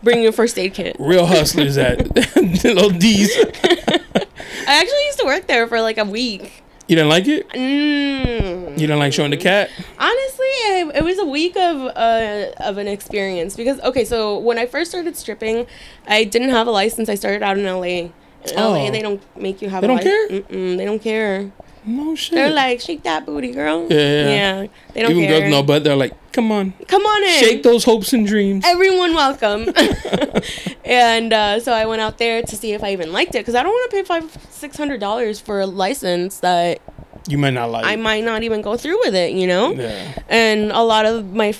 Bring 0.02 0.22
your 0.22 0.32
first 0.32 0.58
aid 0.58 0.74
kit. 0.74 0.96
Real 0.98 1.26
hustlers 1.26 1.76
at 1.78 1.98
Little 2.36 2.90
D's. 2.90 3.30
I 3.36 4.80
actually 4.80 5.04
used 5.06 5.18
to 5.20 5.24
work 5.26 5.46
there 5.46 5.66
for 5.68 5.80
like 5.80 5.98
a 5.98 6.04
week. 6.04 6.62
You 6.88 6.96
didn't 6.96 7.10
like 7.10 7.26
it? 7.28 7.48
Mm. 7.50 8.70
You 8.72 8.86
didn't 8.86 8.98
like 8.98 9.12
showing 9.12 9.30
the 9.30 9.36
cat? 9.36 9.70
Honestly, 9.98 10.33
it, 10.64 10.96
it 10.96 11.04
was 11.04 11.18
a 11.18 11.24
week 11.24 11.56
of 11.56 11.76
uh, 11.96 12.46
of 12.60 12.78
an 12.78 12.88
experience 12.88 13.56
because 13.56 13.80
okay, 13.80 14.04
so 14.04 14.38
when 14.38 14.58
I 14.58 14.66
first 14.66 14.90
started 14.90 15.16
stripping, 15.16 15.66
I 16.06 16.24
didn't 16.24 16.50
have 16.50 16.66
a 16.66 16.70
license. 16.70 17.08
I 17.08 17.14
started 17.14 17.42
out 17.42 17.58
in 17.58 17.64
LA. 17.64 17.82
In 17.82 18.12
LA, 18.56 18.86
Oh. 18.86 18.90
they 18.90 19.00
don't 19.00 19.22
make 19.36 19.62
you 19.62 19.70
have. 19.70 19.80
They 19.80 19.86
a 19.86 19.90
don't 19.90 20.02
care? 20.02 20.28
Mm-mm, 20.28 20.76
they 20.76 20.84
don't 20.84 21.00
care. 21.02 21.50
No 21.86 22.14
shit. 22.14 22.34
They're 22.34 22.50
like, 22.50 22.80
shake 22.80 23.02
that 23.02 23.26
booty, 23.26 23.52
girl. 23.52 23.86
Yeah, 23.90 23.96
yeah. 23.98 24.28
yeah. 24.62 24.66
They 24.94 25.02
don't 25.02 25.10
Even 25.12 25.24
care. 25.24 25.40
girls 25.40 25.50
know, 25.50 25.62
but 25.62 25.84
they're 25.84 25.96
like, 25.96 26.12
come 26.32 26.50
on, 26.50 26.72
Come 26.88 27.02
on 27.04 27.22
in. 27.24 27.40
shake 27.40 27.62
those 27.62 27.84
hopes 27.84 28.14
and 28.14 28.26
dreams. 28.26 28.64
Everyone 28.66 29.12
welcome. 29.14 29.68
and 30.84 31.32
uh, 31.32 31.60
so 31.60 31.72
I 31.72 31.84
went 31.86 32.00
out 32.00 32.18
there 32.18 32.42
to 32.42 32.56
see 32.56 32.72
if 32.72 32.82
I 32.82 32.92
even 32.92 33.12
liked 33.12 33.34
it 33.34 33.38
because 33.40 33.54
I 33.54 33.62
don't 33.62 33.72
want 33.72 33.90
to 33.90 33.96
pay 33.98 34.02
five, 34.02 34.36
six 34.50 34.76
hundred 34.76 35.00
dollars 35.00 35.40
for 35.40 35.60
a 35.60 35.66
license 35.66 36.40
that 36.40 36.80
You 37.26 37.38
might 37.38 37.50
not 37.54 37.70
like. 37.70 37.84
I 37.86 37.96
might 37.96 38.24
not 38.24 38.42
even 38.42 38.60
go 38.62 38.76
through 38.76 38.98
with 39.00 39.14
it. 39.14 39.32
You 39.32 39.46
know. 39.46 39.72
Yeah. 39.72 40.22
And 40.28 40.70
a 40.72 40.82
lot 40.82 41.06
of 41.06 41.32
my 41.32 41.52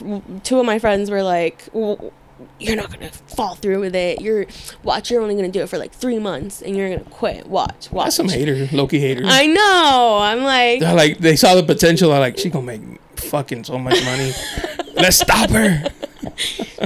two 0.43 0.59
of 0.59 0.67
my 0.67 0.79
friends 0.79 1.11
were 1.11 1.23
like, 1.23 1.69
well, 1.73 2.13
"You're 2.59 2.77
not 2.77 2.93
gonna 2.93 3.11
fall 3.11 3.55
through 3.55 3.81
with 3.81 3.95
it. 3.95 4.21
You're 4.21 4.47
watch. 4.83 5.11
You're 5.11 5.23
only 5.23 5.35
gonna 5.37 5.49
do 5.49 5.61
it 5.63 5.69
for 5.69 5.79
like 5.79 5.93
three 5.93 6.19
months, 6.19 6.61
and 6.61 6.77
you're 6.77 6.91
gonna 6.91 7.09
quit. 7.11 7.47
Watch, 7.47 7.91
watch." 7.91 8.07
That's 8.07 8.17
some 8.17 8.29
hater, 8.29 8.69
Loki 8.73 9.01
haters. 9.01 9.27
I 9.29 9.47
know. 9.47 10.19
I'm 10.21 10.43
like, 10.43 10.81
They're 10.81 10.95
like, 10.95 11.19
they 11.19 11.37
saw 11.37 11.55
the 11.55 11.63
potential. 11.63 12.11
They're 12.11 12.21
like, 12.21 12.39
she 12.39 12.51
gonna 12.51 12.67
make 12.67 13.01
fucking 13.17 13.65
so 13.65 13.79
much 13.79 14.03
money. 14.05 14.33
Let's 14.95 15.19
stop 15.19 15.51
her. 15.51 15.85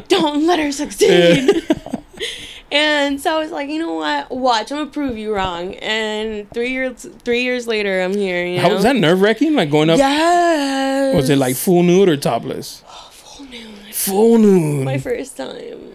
don't 0.09 0.47
let 0.47 0.59
her 0.61 0.73
succeed. 0.73 1.65
and 2.71 3.21
so 3.21 3.37
I 3.37 3.39
was 3.41 3.51
like, 3.51 3.69
you 3.69 3.79
know 3.79 3.95
what? 3.95 4.31
Watch, 4.31 4.71
I'm 4.73 4.79
gonna 4.79 4.91
prove 4.91 5.17
you 5.17 5.35
wrong. 5.35 5.75
And 5.77 6.51
three 6.53 6.71
years, 6.73 7.07
three 7.25 7.43
years 7.43 7.67
later, 7.67 8.03
I'm 8.03 8.15
here. 8.15 8.45
You 8.47 8.61
How 8.61 8.73
was 8.73 8.83
that 8.83 8.97
nerve 8.97 9.21
wracking? 9.21 9.55
Like 9.55 9.71
going 9.71 9.91
up? 9.91 9.99
Yes. 9.99 11.15
Was 11.15 11.31
it 11.31 11.37
like 11.39 11.57
full 11.57 11.83
nude 11.83 12.09
or 12.09 12.17
topless? 12.17 12.83
Oh, 12.89 13.09
full 13.13 13.47
nude. 13.47 13.95
Full 13.95 14.39
nude. 14.39 14.85
My 14.85 14.99
first 14.99 15.37
time. 15.37 15.95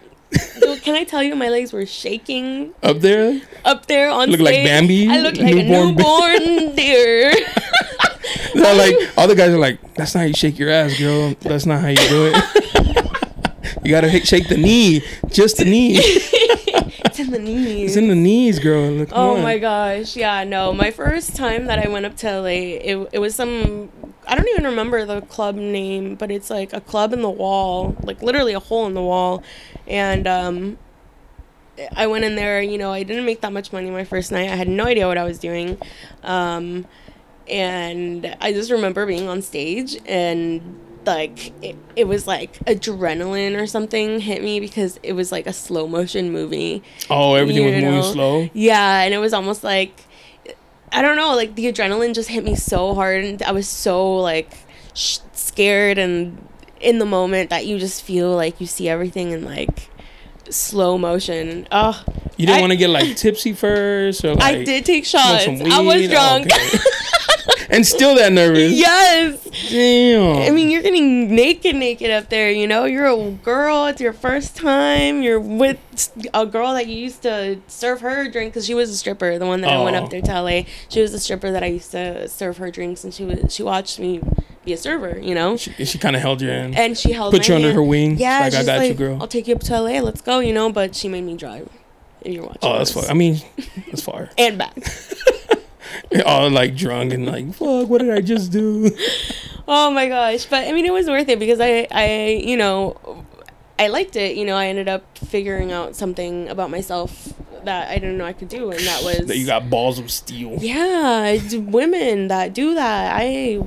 Dude, 0.60 0.82
Can 0.82 0.96
I 0.96 1.04
tell 1.04 1.22
you, 1.22 1.36
my 1.36 1.48
legs 1.48 1.72
were 1.72 1.86
shaking 1.86 2.74
up 2.82 2.98
there? 2.98 3.40
up 3.64 3.86
there 3.86 4.10
on 4.10 4.30
Look 4.30 4.40
like. 4.40 4.64
Bambi? 4.64 5.08
I 5.08 5.20
looked 5.20 5.38
like 5.38 5.54
Newborn 5.54 5.70
a 5.70 5.92
newborn 5.92 6.74
deer. 6.76 7.32
They're 8.54 8.74
like, 8.74 9.18
all 9.18 9.28
the 9.28 9.34
guys 9.36 9.50
are 9.50 9.58
like, 9.58 9.78
that's 9.94 10.14
not 10.14 10.20
how 10.22 10.26
you 10.26 10.34
shake 10.34 10.58
your 10.58 10.70
ass, 10.70 10.98
girl. 10.98 11.34
That's 11.40 11.66
not 11.66 11.80
how 11.82 11.88
you 11.88 11.96
do 11.96 12.32
it. 12.34 13.84
you 13.84 13.90
gotta 13.90 14.10
shake 14.24 14.48
the 14.48 14.56
knee, 14.56 15.02
just 15.28 15.58
the 15.58 15.64
knee. 15.64 16.00
It's 17.18 17.20
in 17.20 17.30
the 17.30 17.38
knees. 17.38 17.90
It's 17.90 17.96
in 17.96 18.08
the 18.08 18.14
knees, 18.14 18.58
girl. 18.58 18.90
Look, 18.90 19.08
Oh 19.12 19.36
on. 19.36 19.42
my 19.42 19.58
gosh. 19.58 20.16
Yeah, 20.16 20.44
no. 20.44 20.72
My 20.72 20.90
first 20.90 21.36
time 21.36 21.66
that 21.66 21.78
I 21.78 21.88
went 21.88 22.06
up 22.06 22.16
to 22.18 22.40
LA, 22.40 22.46
it, 22.48 23.08
it 23.12 23.18
was 23.18 23.34
some 23.34 23.90
I 24.26 24.34
don't 24.34 24.48
even 24.48 24.64
remember 24.64 25.04
the 25.04 25.20
club 25.22 25.54
name, 25.54 26.14
but 26.16 26.30
it's 26.30 26.50
like 26.50 26.72
a 26.72 26.80
club 26.80 27.12
in 27.12 27.22
the 27.22 27.30
wall, 27.30 27.94
like 28.02 28.22
literally 28.22 28.52
a 28.54 28.60
hole 28.60 28.86
in 28.86 28.94
the 28.94 29.02
wall. 29.02 29.42
And 29.86 30.26
um 30.26 30.78
I 31.96 32.06
went 32.06 32.24
in 32.24 32.36
there, 32.36 32.62
you 32.62 32.78
know, 32.78 32.92
I 32.92 33.02
didn't 33.02 33.24
make 33.26 33.40
that 33.42 33.52
much 33.52 33.72
money 33.72 33.90
my 33.90 34.04
first 34.04 34.30
night. 34.32 34.48
I 34.48 34.56
had 34.56 34.68
no 34.68 34.84
idea 34.84 35.06
what 35.06 35.18
I 35.18 35.24
was 35.24 35.38
doing. 35.38 35.78
Um 36.22 36.86
and 37.48 38.34
I 38.40 38.52
just 38.52 38.70
remember 38.70 39.04
being 39.06 39.28
on 39.28 39.42
stage 39.42 39.96
and 40.06 40.80
like 41.06 41.52
it, 41.62 41.76
it 41.96 42.04
was 42.08 42.26
like 42.26 42.58
adrenaline 42.66 43.60
or 43.60 43.66
something 43.66 44.20
hit 44.20 44.42
me 44.42 44.60
because 44.60 44.98
it 45.02 45.12
was 45.12 45.30
like 45.32 45.46
a 45.46 45.52
slow 45.52 45.86
motion 45.86 46.32
movie 46.32 46.82
Oh, 47.10 47.34
everything 47.34 47.64
was 47.66 47.74
you 47.76 47.82
moving 47.82 48.02
slow. 48.12 48.48
Yeah, 48.52 49.00
and 49.02 49.12
it 49.14 49.18
was 49.18 49.32
almost 49.32 49.64
like 49.64 50.00
I 50.92 51.02
don't 51.02 51.16
know, 51.16 51.34
like 51.34 51.56
the 51.56 51.66
adrenaline 51.72 52.14
just 52.14 52.28
hit 52.28 52.44
me 52.44 52.54
so 52.54 52.94
hard, 52.94 53.24
and 53.24 53.42
I 53.42 53.50
was 53.52 53.68
so 53.68 54.16
like 54.16 54.52
sh- 54.94 55.18
scared 55.32 55.98
and 55.98 56.46
in 56.80 56.98
the 56.98 57.06
moment 57.06 57.50
that 57.50 57.66
you 57.66 57.78
just 57.78 58.02
feel 58.02 58.30
like 58.36 58.60
you 58.60 58.66
see 58.66 58.88
everything 58.88 59.32
in 59.32 59.44
like 59.44 59.88
slow 60.50 60.96
motion. 60.98 61.66
Oh, 61.72 62.00
You 62.36 62.46
didn't 62.46 62.60
want 62.60 62.70
to 62.72 62.76
get 62.76 62.90
like 62.90 63.16
tipsy 63.16 63.54
first, 63.54 64.24
or 64.24 64.34
like 64.34 64.42
I 64.44 64.64
did 64.64 64.84
take 64.84 65.04
shots. 65.04 65.46
I 65.48 65.80
was? 65.80 66.04
Oh, 66.04 66.08
drunk. 66.08 66.46
okay. 66.52 66.78
and 67.70 67.86
still 67.86 68.14
that 68.16 68.32
nervous. 68.32 68.72
yes. 68.72 69.42
Damn. 69.70 70.42
I 70.42 70.50
mean, 70.50 70.70
you're 70.70 70.82
getting 70.82 71.34
naked, 71.34 71.76
naked 71.76 72.10
up 72.10 72.28
there. 72.28 72.50
You 72.50 72.66
know, 72.66 72.84
you're 72.84 73.06
a 73.06 73.30
girl. 73.30 73.86
It's 73.86 74.00
your 74.00 74.12
first 74.12 74.56
time. 74.56 75.22
You're 75.22 75.40
with 75.40 75.78
a 76.34 76.46
girl 76.46 76.74
that 76.74 76.86
you 76.86 76.96
used 76.96 77.22
to 77.22 77.60
serve 77.66 78.00
her 78.00 78.28
drink 78.28 78.52
because 78.52 78.66
she 78.66 78.74
was 78.74 78.90
a 78.90 78.96
stripper. 78.96 79.38
The 79.38 79.46
one 79.46 79.60
that 79.62 79.72
I 79.72 79.82
went 79.82 79.96
Oh. 79.96 80.04
up 80.04 80.10
there 80.10 80.22
to 80.22 80.40
LA. 80.42 80.62
She 80.88 81.00
was 81.00 81.14
a 81.14 81.18
stripper 81.20 81.50
that 81.52 81.62
I 81.62 81.66
used 81.66 81.90
to 81.92 82.28
serve 82.28 82.56
her 82.58 82.70
drinks, 82.70 83.04
and 83.04 83.12
she 83.14 83.24
was 83.24 83.52
she 83.54 83.62
watched 83.62 83.98
me 83.98 84.20
be 84.64 84.72
a 84.72 84.76
server. 84.76 85.18
You 85.20 85.34
know, 85.34 85.56
she, 85.56 85.72
she 85.84 85.98
kind 85.98 86.16
of 86.16 86.22
held 86.22 86.40
your 86.42 86.52
hand. 86.52 86.74
and 86.76 86.96
she 86.98 87.12
held 87.12 87.32
Put 87.32 87.48
you 87.48 87.54
under 87.54 87.68
hand. 87.68 87.76
her 87.76 87.82
wing. 87.82 88.16
Yeah, 88.18 88.40
like 88.40 88.54
I 88.54 88.64
got 88.64 88.78
like, 88.78 88.88
you, 88.90 88.94
girl. 88.94 89.18
I'll 89.20 89.28
take 89.28 89.46
you 89.46 89.54
up 89.54 89.60
to 89.64 89.80
LA. 89.80 90.00
Let's 90.00 90.20
go. 90.20 90.40
You 90.40 90.52
know, 90.52 90.72
but 90.72 90.94
she 90.96 91.08
made 91.08 91.22
me 91.24 91.36
drive. 91.36 91.68
If 92.22 92.32
you're 92.32 92.42
watching. 92.44 92.58
oh, 92.62 92.78
that's 92.78 92.92
this. 92.94 93.04
far. 93.04 93.10
I 93.10 93.14
mean, 93.14 93.40
that's 93.88 94.02
far. 94.02 94.30
And 94.38 94.56
back. 94.58 94.74
All 96.26 96.50
like 96.50 96.76
drunk 96.76 97.12
and 97.12 97.26
like, 97.26 97.54
fuck, 97.54 97.88
what 97.88 98.00
did 98.00 98.10
I 98.10 98.20
just 98.20 98.52
do? 98.52 98.90
Oh 99.66 99.90
my 99.90 100.08
gosh. 100.08 100.44
But 100.44 100.68
I 100.68 100.72
mean 100.72 100.84
it 100.84 100.92
was 100.92 101.06
worth 101.08 101.28
it 101.28 101.38
because 101.38 101.58
I 101.60 101.86
I 101.90 102.42
you 102.44 102.56
know 102.56 103.24
I 103.78 103.88
liked 103.88 104.14
it. 104.14 104.36
You 104.36 104.44
know, 104.44 104.56
I 104.56 104.66
ended 104.66 104.88
up 104.88 105.16
figuring 105.18 105.72
out 105.72 105.96
something 105.96 106.48
about 106.48 106.70
myself 106.70 107.32
that 107.64 107.88
I 107.90 107.94
didn't 107.94 108.18
know 108.18 108.26
I 108.26 108.34
could 108.34 108.50
do 108.50 108.70
and 108.70 108.80
that 108.80 109.02
was 109.02 109.18
that 109.26 109.38
you 109.38 109.46
got 109.46 109.70
balls 109.70 109.98
of 109.98 110.10
steel. 110.10 110.58
Yeah, 110.60 111.38
women 111.54 112.28
that 112.28 112.52
do 112.52 112.74
that. 112.74 113.14
I 113.16 113.60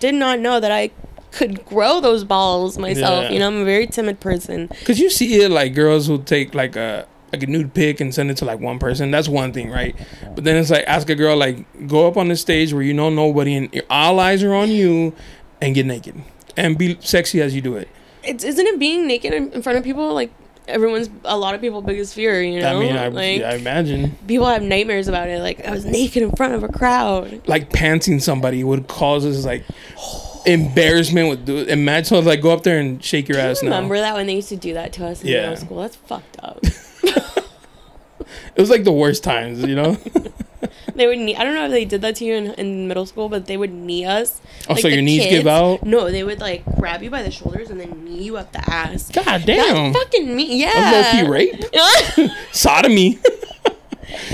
did 0.00 0.14
not 0.14 0.38
know 0.38 0.60
that 0.60 0.70
I 0.70 0.90
could 1.30 1.64
grow 1.64 2.00
those 2.00 2.24
balls 2.24 2.76
myself. 2.76 3.24
Yeah. 3.24 3.30
You 3.30 3.38
know, 3.38 3.46
I'm 3.46 3.62
a 3.62 3.64
very 3.64 3.86
timid 3.86 4.20
person. 4.20 4.68
Cause 4.84 4.98
you 4.98 5.08
see 5.08 5.40
it 5.40 5.50
like 5.50 5.74
girls 5.74 6.06
who 6.06 6.22
take 6.22 6.54
like 6.54 6.76
a 6.76 7.08
like 7.32 7.42
a 7.42 7.46
nude 7.46 7.72
pic 7.74 8.00
and 8.00 8.14
send 8.14 8.30
it 8.30 8.36
to 8.38 8.44
like 8.44 8.60
one 8.60 8.78
person. 8.78 9.10
That's 9.10 9.28
one 9.28 9.52
thing, 9.52 9.70
right? 9.70 9.96
But 10.34 10.44
then 10.44 10.56
it's 10.56 10.70
like 10.70 10.84
ask 10.86 11.08
a 11.10 11.14
girl 11.14 11.36
like 11.36 11.86
go 11.88 12.06
up 12.06 12.16
on 12.16 12.28
the 12.28 12.36
stage 12.36 12.72
where 12.72 12.82
you 12.82 12.92
know 12.94 13.08
nobody 13.10 13.54
and 13.56 13.72
your 13.74 13.84
all 13.90 14.20
eyes 14.20 14.42
are 14.42 14.54
on 14.54 14.70
you, 14.70 15.14
and 15.60 15.74
get 15.74 15.86
naked 15.86 16.14
and 16.56 16.76
be 16.76 16.98
sexy 17.00 17.40
as 17.40 17.54
you 17.54 17.60
do 17.62 17.76
it. 17.76 17.88
It's 18.22 18.44
isn't 18.44 18.66
it 18.66 18.78
being 18.78 19.06
naked 19.06 19.32
in 19.32 19.62
front 19.62 19.78
of 19.78 19.84
people 19.84 20.12
like 20.14 20.30
everyone's 20.68 21.10
a 21.24 21.36
lot 21.36 21.54
of 21.54 21.60
people's 21.60 21.84
biggest 21.84 22.14
fear, 22.14 22.40
you 22.42 22.60
know? 22.60 22.76
I 22.76 22.78
mean, 22.78 22.96
I, 22.96 23.08
like 23.08 23.40
yeah, 23.40 23.50
I 23.50 23.54
imagine 23.54 24.16
people 24.28 24.46
have 24.46 24.62
nightmares 24.62 25.08
about 25.08 25.28
it. 25.28 25.40
Like 25.40 25.66
I 25.66 25.70
was 25.72 25.84
naked 25.84 26.22
in 26.22 26.30
front 26.32 26.54
of 26.54 26.62
a 26.62 26.68
crowd. 26.68 27.48
like 27.48 27.70
pantsing 27.70 28.20
somebody 28.22 28.62
would 28.62 28.86
cause 28.86 29.24
us 29.24 29.44
like 29.44 29.64
embarrassment 30.44 31.28
with 31.30 31.44
do 31.46 31.58
imagine 31.58 32.04
so 32.04 32.18
like 32.20 32.42
go 32.42 32.50
up 32.50 32.62
there 32.64 32.78
and 32.78 33.02
shake 33.02 33.28
your 33.28 33.36
Do 33.38 33.42
you 33.44 33.48
ass 33.50 33.62
remember 33.62 33.94
now. 33.94 34.00
that 34.02 34.14
when 34.14 34.26
they 34.26 34.34
used 34.34 34.48
to 34.50 34.56
do 34.56 34.74
that 34.74 34.92
to 34.94 35.06
us 35.06 35.22
in 35.22 35.28
Yeah. 35.28 35.42
middle 35.42 35.56
school? 35.56 35.80
That's 35.82 35.96
fucked 35.96 36.36
up. 36.42 36.60
It 38.54 38.60
was 38.60 38.70
like 38.70 38.84
the 38.84 38.92
worst 38.92 39.24
times, 39.24 39.62
you 39.62 39.74
know. 39.74 39.94
they 40.94 41.06
would 41.06 41.18
knee. 41.18 41.34
I 41.34 41.42
don't 41.42 41.54
know 41.54 41.64
if 41.64 41.70
they 41.70 41.84
did 41.86 42.02
that 42.02 42.16
to 42.16 42.24
you 42.24 42.34
in, 42.34 42.46
in 42.52 42.86
middle 42.88 43.06
school, 43.06 43.28
but 43.30 43.46
they 43.46 43.56
would 43.56 43.72
knee 43.72 44.04
us. 44.04 44.40
Oh, 44.68 44.74
so 44.74 44.88
your 44.88 45.00
knees 45.02 45.24
give 45.26 45.46
out? 45.46 45.82
No, 45.84 46.10
they 46.10 46.22
would 46.22 46.38
like 46.38 46.62
grab 46.78 47.02
you 47.02 47.08
by 47.10 47.22
the 47.22 47.30
shoulders 47.30 47.70
and 47.70 47.80
then 47.80 48.04
knee 48.04 48.24
you 48.24 48.36
up 48.36 48.52
the 48.52 48.58
ass. 48.70 49.10
God 49.10 49.44
damn, 49.46 49.92
That's 49.92 50.04
fucking 50.04 50.36
me. 50.36 50.60
Yeah. 50.60 51.12
low 51.16 51.22
key 51.22 51.28
rape, 51.28 51.64
sodomy. 52.52 53.18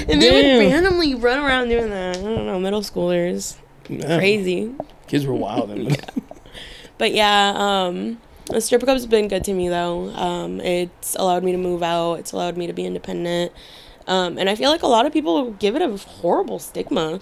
and 0.08 0.20
they 0.20 0.30
would 0.30 0.70
randomly 0.72 1.14
run 1.14 1.38
around 1.38 1.68
doing 1.68 1.90
that. 1.90 2.16
I 2.18 2.20
don't 2.22 2.46
know, 2.46 2.58
middle 2.58 2.82
schoolers. 2.82 3.56
Yeah. 3.88 4.18
Crazy. 4.18 4.74
Kids 5.06 5.26
were 5.26 5.34
wild. 5.34 5.70
in- 5.70 5.96
But 6.98 7.12
yeah, 7.12 7.52
um 7.56 8.18
The 8.50 8.60
strip 8.60 8.82
club's 8.82 9.06
been 9.06 9.28
good 9.28 9.44
to 9.44 9.52
me 9.52 9.68
though. 9.68 10.10
Um, 10.14 10.60
it's 10.60 11.14
allowed 11.16 11.44
me 11.44 11.52
to 11.52 11.58
move 11.58 11.82
out. 11.82 12.14
It's 12.14 12.32
allowed 12.32 12.56
me 12.56 12.66
to 12.66 12.72
be 12.72 12.84
independent. 12.86 13.52
Um, 14.06 14.38
and 14.38 14.48
I 14.48 14.54
feel 14.54 14.70
like 14.70 14.82
a 14.82 14.86
lot 14.86 15.04
of 15.04 15.12
people 15.12 15.50
give 15.52 15.76
it 15.76 15.82
a 15.82 15.96
horrible 15.96 16.58
stigma. 16.58 17.20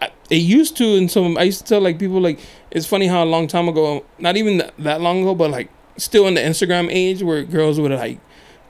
I- 0.00 0.10
it 0.30 0.36
used 0.36 0.76
to 0.78 0.96
and 0.96 1.10
some 1.10 1.36
i 1.38 1.42
used 1.44 1.60
to 1.60 1.64
tell 1.66 1.80
like 1.80 1.98
people 1.98 2.20
like 2.20 2.38
it's 2.70 2.86
funny 2.86 3.06
how 3.06 3.22
a 3.22 3.26
long 3.26 3.46
time 3.46 3.68
ago 3.68 4.04
not 4.18 4.36
even 4.36 4.56
that, 4.58 4.74
that 4.78 5.00
long 5.00 5.20
ago 5.22 5.34
but 5.34 5.50
like 5.50 5.68
still 5.98 6.26
in 6.26 6.34
the 6.34 6.40
instagram 6.40 6.88
age 6.90 7.22
where 7.22 7.42
girls 7.44 7.78
would 7.78 7.92
like 7.92 8.18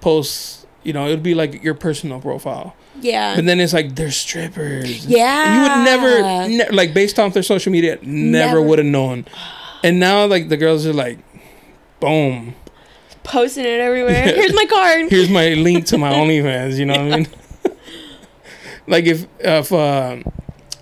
post 0.01 0.67
you 0.83 0.93
know 0.93 1.07
it 1.07 1.11
would 1.11 1.23
be 1.23 1.35
like 1.35 1.63
your 1.63 1.75
personal 1.75 2.21
profile 2.21 2.77
Yeah. 3.01 3.37
but 3.37 3.47
then 3.47 3.59
it's 3.61 3.73
like 3.73 3.95
they're 3.95 4.11
strippers 4.11 5.07
Yeah. 5.07 5.45
and 5.47 5.55
you 5.55 5.63
would 5.63 5.85
never 5.85 6.49
ne- 6.71 6.77
like 6.77 6.93
based 6.93 7.19
off 7.19 7.33
their 7.35 7.43
social 7.43 7.73
media 7.73 7.99
never, 8.03 8.57
Never. 8.57 8.63
would 8.63 8.79
have 8.79 8.87
known 8.87 9.25
and 9.83 9.99
now 9.99 10.27
like 10.27 10.49
the 10.51 10.57
girls 10.59 10.85
are 10.87 10.93
like 10.93 11.19
boom 12.05 12.55
Posting 13.25 13.65
it 13.65 13.81
everywhere. 13.81 14.23
Here's 14.23 14.55
my 14.55 14.67
card. 14.67 15.07
here's 15.11 15.31
my 15.31 15.55
link 15.55 15.87
to 15.87 15.97
my 15.97 16.13
OnlyFans. 16.13 16.79
You 16.79 16.85
know 16.85 16.93
what 16.93 17.13
I 17.13 17.17
mean? 17.17 17.27
like 18.87 19.07
if 19.07 19.27
if 19.41 19.73
uh, 19.73 20.19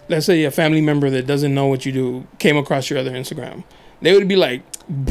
let's 0.08 0.26
say 0.26 0.42
a 0.42 0.50
family 0.50 0.80
member 0.80 1.08
that 1.08 1.24
doesn't 1.24 1.54
know 1.54 1.68
what 1.68 1.86
you 1.86 1.92
do 1.92 2.26
came 2.40 2.56
across 2.56 2.90
your 2.90 2.98
other 2.98 3.12
Instagram, 3.12 3.62
they 4.00 4.12
would 4.12 4.26
be 4.26 4.34
like, 4.34 4.62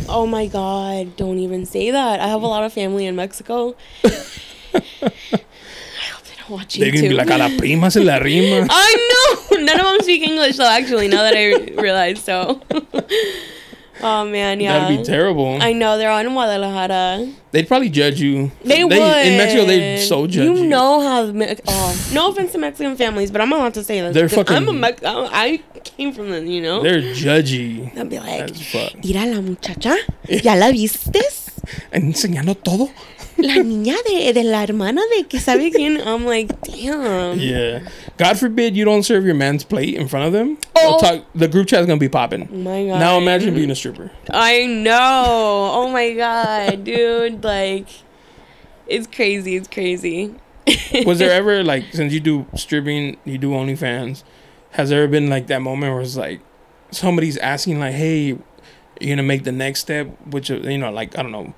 Oh 0.09 0.27
my 0.27 0.45
god, 0.47 1.15
don't 1.15 1.39
even 1.39 1.65
say 1.65 1.89
that. 1.89 2.19
I 2.19 2.27
have 2.27 2.41
a 2.41 2.47
lot 2.47 2.63
of 2.65 2.73
family 2.73 3.05
in 3.05 3.15
Mexico. 3.15 3.75
I 4.03 4.81
Watch 6.49 6.77
They're 6.77 6.91
gonna 6.91 7.07
be 7.07 7.13
like, 7.13 7.29
a 7.29 7.37
la 7.37 7.47
prima 7.57 7.89
se 7.89 8.03
la 8.03 8.17
rima. 8.17 8.67
I 8.69 8.91
know. 9.09 9.57
None 9.63 9.79
of 9.79 9.85
them 9.85 10.01
speak 10.01 10.23
English 10.23 10.57
though. 10.57 10.67
Actually, 10.67 11.07
now 11.07 11.23
that 11.23 11.33
I 11.33 11.79
realize 11.81 12.21
so. 12.21 12.61
Oh 14.03 14.25
man, 14.25 14.59
yeah. 14.59 14.79
That'd 14.79 14.97
be 14.99 15.03
terrible. 15.03 15.57
I 15.61 15.73
know 15.73 15.97
they're 15.97 16.11
on 16.11 16.25
in 16.25 16.33
Guadalajara. 16.33 17.31
They'd 17.51 17.67
probably 17.67 17.89
judge 17.89 18.21
you. 18.21 18.51
They, 18.63 18.83
would 18.83 18.93
in 18.93 19.37
Mexico. 19.37 19.65
They're 19.65 19.97
so 19.99 20.25
judgy. 20.27 20.43
You 20.45 20.65
know 20.65 21.01
how 21.01 21.25
Me- 21.31 21.55
oh, 21.67 22.09
no 22.13 22.29
offense 22.31 22.51
to 22.53 22.57
Mexican 22.57 22.95
families, 22.95 23.29
but 23.31 23.41
I'm 23.41 23.51
allowed 23.51 23.73
to 23.75 23.83
say 23.83 23.99
this. 24.01 24.13
They're 24.13 24.29
'cause 24.29 24.49
I'm 24.49 24.63
a 24.63 24.65
fucking- 24.67 24.79
Mex- 24.79 25.01
I 25.05 25.61
came 25.83 26.13
from 26.13 26.29
them, 26.31 26.47
you 26.47 26.61
know. 26.61 26.81
they're 26.81 27.01
judgy 27.01 27.93
They'll 27.93 28.05
be 28.05 28.19
like. 28.19 28.53
"Mira 29.03 29.25
la 29.25 29.41
muchacha, 29.41 29.95
ya 30.29 30.53
la 30.53 30.71
vistes." 30.71 31.49
Enseñando 31.93 32.55
todo. 32.55 32.89
La 33.37 33.55
niña 33.55 33.95
de, 34.05 34.33
de 34.33 34.43
la 34.43 34.63
hermana 34.63 35.01
de 35.15 35.23
que 35.23 35.39
sabe 35.39 35.71
quién. 35.71 36.05
I'm 36.05 36.25
like, 36.25 36.61
damn. 36.61 37.39
Yeah. 37.39 37.87
God 38.17 38.37
forbid 38.37 38.75
you 38.75 38.85
don't 38.85 39.03
serve 39.03 39.25
your 39.25 39.35
man's 39.35 39.63
plate 39.63 39.95
in 39.95 40.07
front 40.07 40.27
of 40.27 40.33
them. 40.33 40.57
Oh. 40.75 40.99
Talk, 40.99 41.25
the 41.33 41.47
group 41.47 41.67
chat's 41.67 41.87
gonna 41.87 41.99
be 41.99 42.09
popping. 42.09 42.49
Oh 42.51 42.55
my 42.55 42.85
god. 42.85 42.99
Now 42.99 43.17
imagine 43.17 43.53
being 43.53 43.71
a 43.71 43.75
stripper. 43.75 44.11
I 44.29 44.65
know. 44.65 45.71
Oh 45.73 45.91
my 45.91 46.13
god, 46.13 46.83
dude. 46.83 47.43
Like, 47.43 47.87
it's 48.87 49.07
crazy. 49.07 49.55
It's 49.55 49.67
crazy. 49.67 50.35
was 51.05 51.19
there 51.19 51.31
ever 51.31 51.63
like 51.63 51.85
since 51.93 52.13
you 52.13 52.19
do 52.19 52.45
stripping, 52.55 53.17
you 53.25 53.37
do 53.37 53.51
OnlyFans, 53.51 54.23
has 54.71 54.89
there 54.89 55.03
ever 55.03 55.11
been 55.11 55.29
like 55.29 55.47
that 55.47 55.61
moment 55.61 55.93
where 55.93 56.01
it's 56.01 56.17
like 56.17 56.41
somebody's 56.91 57.37
asking 57.37 57.79
like, 57.79 57.93
"Hey, 57.93 58.37
you're 58.99 59.15
gonna 59.15 59.23
make 59.23 59.43
the 59.43 59.51
next 59.51 59.81
step," 59.81 60.07
which 60.27 60.49
you 60.49 60.77
know, 60.77 60.91
like 60.91 61.17
I 61.17 61.23
don't 61.23 61.31
know, 61.31 61.53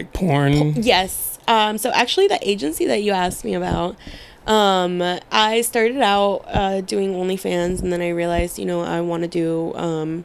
like 0.00 0.12
porn. 0.12 0.82
Yes. 0.82 1.38
Um, 1.46 1.78
so 1.78 1.90
actually, 1.90 2.28
the 2.28 2.38
agency 2.48 2.86
that 2.86 3.02
you 3.02 3.12
asked 3.12 3.44
me 3.44 3.54
about, 3.54 3.96
um, 4.46 5.02
I 5.30 5.60
started 5.62 5.98
out 5.98 6.44
uh, 6.46 6.80
doing 6.80 7.12
OnlyFans, 7.14 7.82
and 7.82 7.92
then 7.92 8.00
I 8.00 8.10
realized, 8.10 8.58
you 8.58 8.66
know, 8.66 8.80
I 8.80 9.00
want 9.00 9.22
to 9.22 9.28
do, 9.28 9.74
um, 9.74 10.24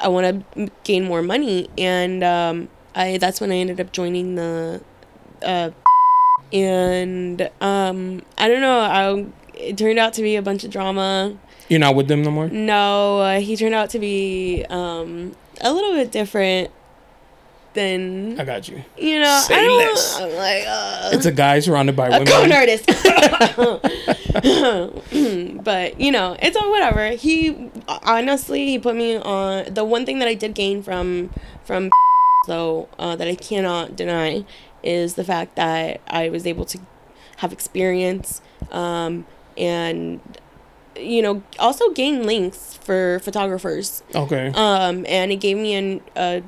I 0.00 0.08
want 0.08 0.44
to 0.54 0.70
gain 0.84 1.04
more 1.04 1.22
money, 1.22 1.68
and 1.76 2.22
um, 2.22 2.68
I 2.94 3.18
that's 3.18 3.40
when 3.40 3.50
I 3.50 3.56
ended 3.56 3.80
up 3.80 3.92
joining 3.92 4.34
the, 4.36 4.80
uh, 5.42 5.70
and 6.52 7.50
um, 7.60 8.22
I 8.36 8.48
don't 8.48 8.60
know, 8.60 8.80
I 8.80 9.26
it 9.54 9.76
turned 9.76 9.98
out 9.98 10.12
to 10.14 10.22
be 10.22 10.36
a 10.36 10.42
bunch 10.42 10.64
of 10.64 10.70
drama. 10.70 11.36
You're 11.68 11.80
not 11.80 11.94
with 11.94 12.08
them 12.08 12.22
no 12.22 12.30
more. 12.30 12.48
No, 12.48 13.18
uh, 13.20 13.40
he 13.40 13.56
turned 13.56 13.74
out 13.74 13.90
to 13.90 13.98
be 13.98 14.64
um, 14.70 15.34
a 15.60 15.72
little 15.72 15.92
bit 15.92 16.12
different 16.12 16.70
I 17.78 18.44
got 18.44 18.68
you. 18.68 18.82
you 18.98 19.20
know, 19.20 19.42
Say 19.46 19.54
I 19.54 19.64
don't, 19.64 19.78
less. 19.78 20.20
I'm 20.20 20.30
like, 20.34 20.64
uh, 20.66 21.10
It's 21.12 21.26
a 21.26 21.32
guy 21.32 21.60
surrounded 21.60 21.94
by 21.96 22.08
a 22.08 22.24
con 22.24 22.24
women. 22.26 22.52
artist. 22.52 22.84
but 25.64 26.00
you 26.00 26.10
know, 26.12 26.36
it's 26.40 26.56
all 26.56 26.70
whatever. 26.70 27.10
He 27.10 27.70
honestly, 27.88 28.66
he 28.66 28.78
put 28.78 28.96
me 28.96 29.16
on 29.16 29.72
the 29.72 29.84
one 29.84 30.04
thing 30.06 30.18
that 30.20 30.28
I 30.28 30.34
did 30.34 30.54
gain 30.54 30.82
from 30.82 31.30
from 31.64 31.90
though 32.46 32.88
uh, 32.98 33.16
that 33.16 33.28
I 33.28 33.34
cannot 33.34 33.96
deny 33.96 34.44
is 34.82 35.14
the 35.14 35.24
fact 35.24 35.56
that 35.56 36.00
I 36.08 36.28
was 36.28 36.46
able 36.46 36.64
to 36.66 36.78
have 37.38 37.52
experience 37.52 38.40
um, 38.72 39.26
and 39.56 40.20
you 40.96 41.20
know 41.22 41.42
also 41.58 41.90
gain 41.90 42.24
links 42.26 42.74
for 42.74 43.18
photographers 43.20 44.02
Okay. 44.14 44.50
um, 44.54 45.04
and 45.08 45.30
it 45.30 45.36
gave 45.36 45.56
me 45.56 45.74
an 45.74 46.00
uh, 46.16 46.40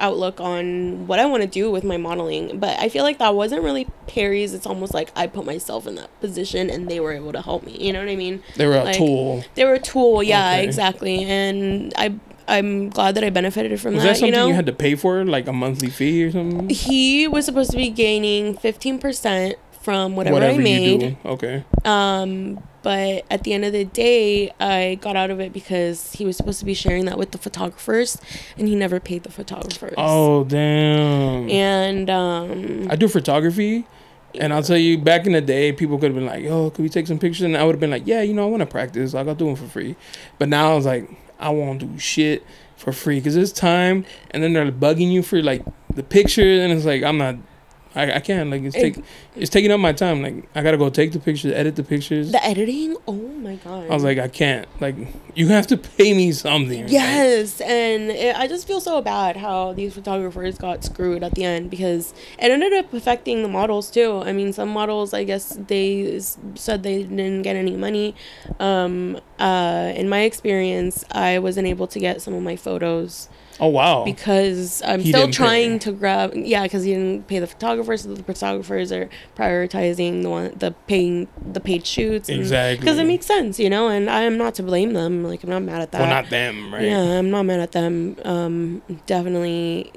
outlook 0.00 0.40
on 0.40 1.06
what 1.06 1.18
I 1.18 1.26
want 1.26 1.42
to 1.42 1.48
do 1.48 1.70
with 1.70 1.84
my 1.84 1.96
modeling. 1.96 2.58
But 2.58 2.78
I 2.78 2.88
feel 2.88 3.02
like 3.04 3.18
that 3.18 3.34
wasn't 3.34 3.62
really 3.62 3.86
Perry's. 4.06 4.54
It's 4.54 4.66
almost 4.66 4.94
like 4.94 5.10
I 5.16 5.26
put 5.26 5.44
myself 5.44 5.86
in 5.86 5.94
that 5.96 6.08
position, 6.20 6.70
and 6.70 6.88
they 6.88 7.00
were 7.00 7.12
able 7.12 7.32
to 7.32 7.42
help 7.42 7.62
me. 7.64 7.76
You 7.80 7.92
know 7.92 8.00
what 8.00 8.08
I 8.08 8.16
mean? 8.16 8.42
they 8.56 8.66
were 8.66 8.76
a 8.76 8.84
like, 8.84 8.96
tool. 8.96 9.44
They 9.54 9.64
were 9.64 9.74
a 9.74 9.78
tool. 9.80 10.22
Yeah, 10.22 10.50
Okay. 10.52 10.64
exactly. 10.64 11.24
And 11.24 11.92
I 11.96 12.14
I'm 12.48 12.90
glad 12.90 13.14
that 13.14 13.22
I 13.24 13.30
benefited 13.30 13.80
from 13.80 13.94
Was 13.94 14.02
that. 14.02 14.08
that 14.10 14.16
something 14.16 14.34
you 14.34 14.38
know, 14.40 14.48
you 14.48 14.54
had 14.54 14.66
to 14.66 14.72
pay 14.72 14.94
for, 14.96 15.24
like 15.24 15.46
a 15.46 15.52
monthly 15.52 15.88
fee 15.90 16.24
or 16.24 16.32
something? 16.32 16.68
he 16.68 17.28
was 17.28 17.44
supposed 17.46 17.70
to 17.70 17.76
be 17.76 17.88
gaining 17.88 18.56
fifteen 18.56 18.98
percent 18.98 19.56
from 19.82 20.16
whatever, 20.16 20.34
Whatever 20.34 20.60
I 20.60 20.62
made. 20.62 21.16
Okay. 21.24 21.64
Um, 21.84 22.62
but 22.82 23.24
at 23.30 23.44
the 23.44 23.52
end 23.52 23.64
of 23.64 23.72
the 23.72 23.84
day, 23.84 24.50
I 24.58 24.96
got 25.00 25.16
out 25.16 25.30
of 25.30 25.40
it 25.40 25.52
because 25.52 26.12
he 26.12 26.24
was 26.24 26.36
supposed 26.36 26.58
to 26.60 26.64
be 26.64 26.74
sharing 26.74 27.04
that 27.06 27.18
with 27.18 27.30
the 27.30 27.38
photographers, 27.38 28.18
and 28.58 28.66
he 28.68 28.74
never 28.74 28.98
paid 29.00 29.22
the 29.22 29.30
photographers. 29.30 29.94
Oh 29.96 30.44
damn. 30.44 31.48
And 31.48 32.10
um, 32.10 32.88
I 32.90 32.96
do 32.96 33.08
photography, 33.08 33.86
and 34.34 34.52
I'll 34.52 34.62
tell 34.62 34.78
you, 34.78 34.98
back 34.98 35.26
in 35.26 35.32
the 35.32 35.40
day, 35.40 35.72
people 35.72 35.98
could 35.98 36.06
have 36.06 36.14
been 36.14 36.26
like, 36.26 36.42
"Yo, 36.42 36.70
could 36.70 36.82
we 36.82 36.88
take 36.88 37.06
some 37.06 37.18
pictures?" 37.18 37.42
And 37.42 37.56
I 37.56 37.64
would 37.64 37.74
have 37.74 37.80
been 37.80 37.90
like, 37.90 38.06
"Yeah, 38.06 38.22
you 38.22 38.34
know, 38.34 38.46
I 38.46 38.50
want 38.50 38.60
to 38.62 38.66
practice. 38.66 39.14
Like, 39.14 39.28
I'll 39.28 39.34
do 39.34 39.46
them 39.46 39.56
for 39.56 39.66
free." 39.66 39.94
But 40.38 40.48
now 40.48 40.72
I 40.72 40.74
was 40.74 40.86
like, 40.86 41.08
I 41.38 41.50
won't 41.50 41.80
do 41.80 41.98
shit 41.98 42.44
for 42.76 42.92
free 42.92 43.18
because 43.20 43.36
it's 43.36 43.52
time, 43.52 44.04
and 44.32 44.42
then 44.42 44.52
they're 44.54 44.72
bugging 44.72 45.12
you 45.12 45.22
for 45.22 45.40
like 45.42 45.64
the 45.94 46.02
picture, 46.02 46.42
and 46.42 46.72
it's 46.72 46.84
like 46.84 47.02
I'm 47.02 47.18
not. 47.18 47.36
I, 47.94 48.12
I 48.14 48.20
can't 48.20 48.50
like 48.50 48.62
it's 48.62 48.74
take 48.74 48.96
it's 49.36 49.50
taking 49.50 49.70
up 49.70 49.80
my 49.80 49.92
time 49.92 50.22
like 50.22 50.48
I 50.54 50.62
gotta 50.62 50.78
go 50.78 50.88
take 50.90 51.12
the 51.12 51.20
pictures 51.20 51.52
edit 51.52 51.76
the 51.76 51.84
pictures 51.84 52.32
the 52.32 52.44
editing, 52.44 52.96
oh 53.06 53.12
my 53.12 53.56
god! 53.56 53.90
I 53.90 53.94
was 53.94 54.04
like 54.04 54.18
I 54.18 54.28
can't 54.28 54.66
like 54.80 54.96
you 55.34 55.48
have 55.48 55.66
to 55.68 55.76
pay 55.76 56.14
me 56.14 56.32
something 56.32 56.82
right? 56.82 56.90
Yes, 56.90 57.60
and 57.60 58.10
it, 58.10 58.36
I 58.36 58.46
just 58.48 58.66
feel 58.66 58.80
so 58.80 59.00
bad 59.02 59.36
how 59.36 59.72
these 59.72 59.94
photographers 59.94 60.58
got 60.58 60.84
screwed 60.84 61.22
at 61.22 61.34
the 61.34 61.44
end 61.44 61.70
because 61.70 62.14
it 62.38 62.50
ended 62.50 62.72
up 62.72 62.92
affecting 62.92 63.42
the 63.42 63.48
models 63.48 63.90
too. 63.90 64.22
I 64.24 64.32
mean, 64.32 64.52
some 64.52 64.68
models, 64.68 65.12
I 65.12 65.24
guess 65.24 65.56
they 65.68 66.20
said 66.54 66.82
they 66.82 67.02
didn't 67.02 67.42
get 67.42 67.56
any 67.56 67.76
money. 67.76 68.14
Um, 68.58 69.20
uh, 69.38 69.92
in 69.94 70.08
my 70.08 70.20
experience, 70.20 71.04
I 71.12 71.38
wasn't 71.38 71.66
able 71.66 71.86
to 71.88 71.98
get 71.98 72.22
some 72.22 72.34
of 72.34 72.42
my 72.42 72.56
photos 72.56 73.28
oh 73.60 73.68
wow 73.68 74.04
because 74.04 74.82
I'm 74.84 75.00
He 75.00 75.10
still 75.12 75.30
trying 75.30 75.72
pay. 75.74 75.78
to 75.86 75.92
grab. 75.92 76.32
Yeah, 76.34 76.62
because 76.62 76.84
he 76.84 76.92
didn't 76.94 77.26
pay 77.26 77.38
the 77.38 77.46
photographers. 77.46 78.02
So 78.02 78.14
the 78.14 78.22
photographers 78.22 78.90
are 78.92 79.08
prioritizing 79.36 80.22
the 80.22 80.30
one 80.30 80.52
the 80.56 80.72
paying 80.86 81.28
the 81.52 81.60
paid 81.60 81.86
shoots. 81.86 82.28
Exactly. 82.28 82.78
Because 82.84 82.98
it 82.98 83.04
makes 83.06 83.26
sense, 83.26 83.58
you 83.58 83.70
know, 83.70 83.88
and 83.88 84.08
I 84.10 84.22
am 84.22 84.36
not 84.38 84.54
to 84.56 84.62
blame 84.62 84.92
them. 84.94 85.24
Like 85.24 85.42
I'm 85.44 85.50
not 85.50 85.62
mad 85.62 85.82
at 85.82 85.92
that. 85.92 86.00
well 86.00 86.10
not 86.10 86.30
them 86.30 86.72
right 86.72 86.84
Yeah, 86.84 87.18
I'm 87.18 87.30
not 87.30 87.44
mad 87.44 87.60
at 87.60 87.72
them. 87.72 88.16
Um, 88.24 88.82
definitely 89.06 89.92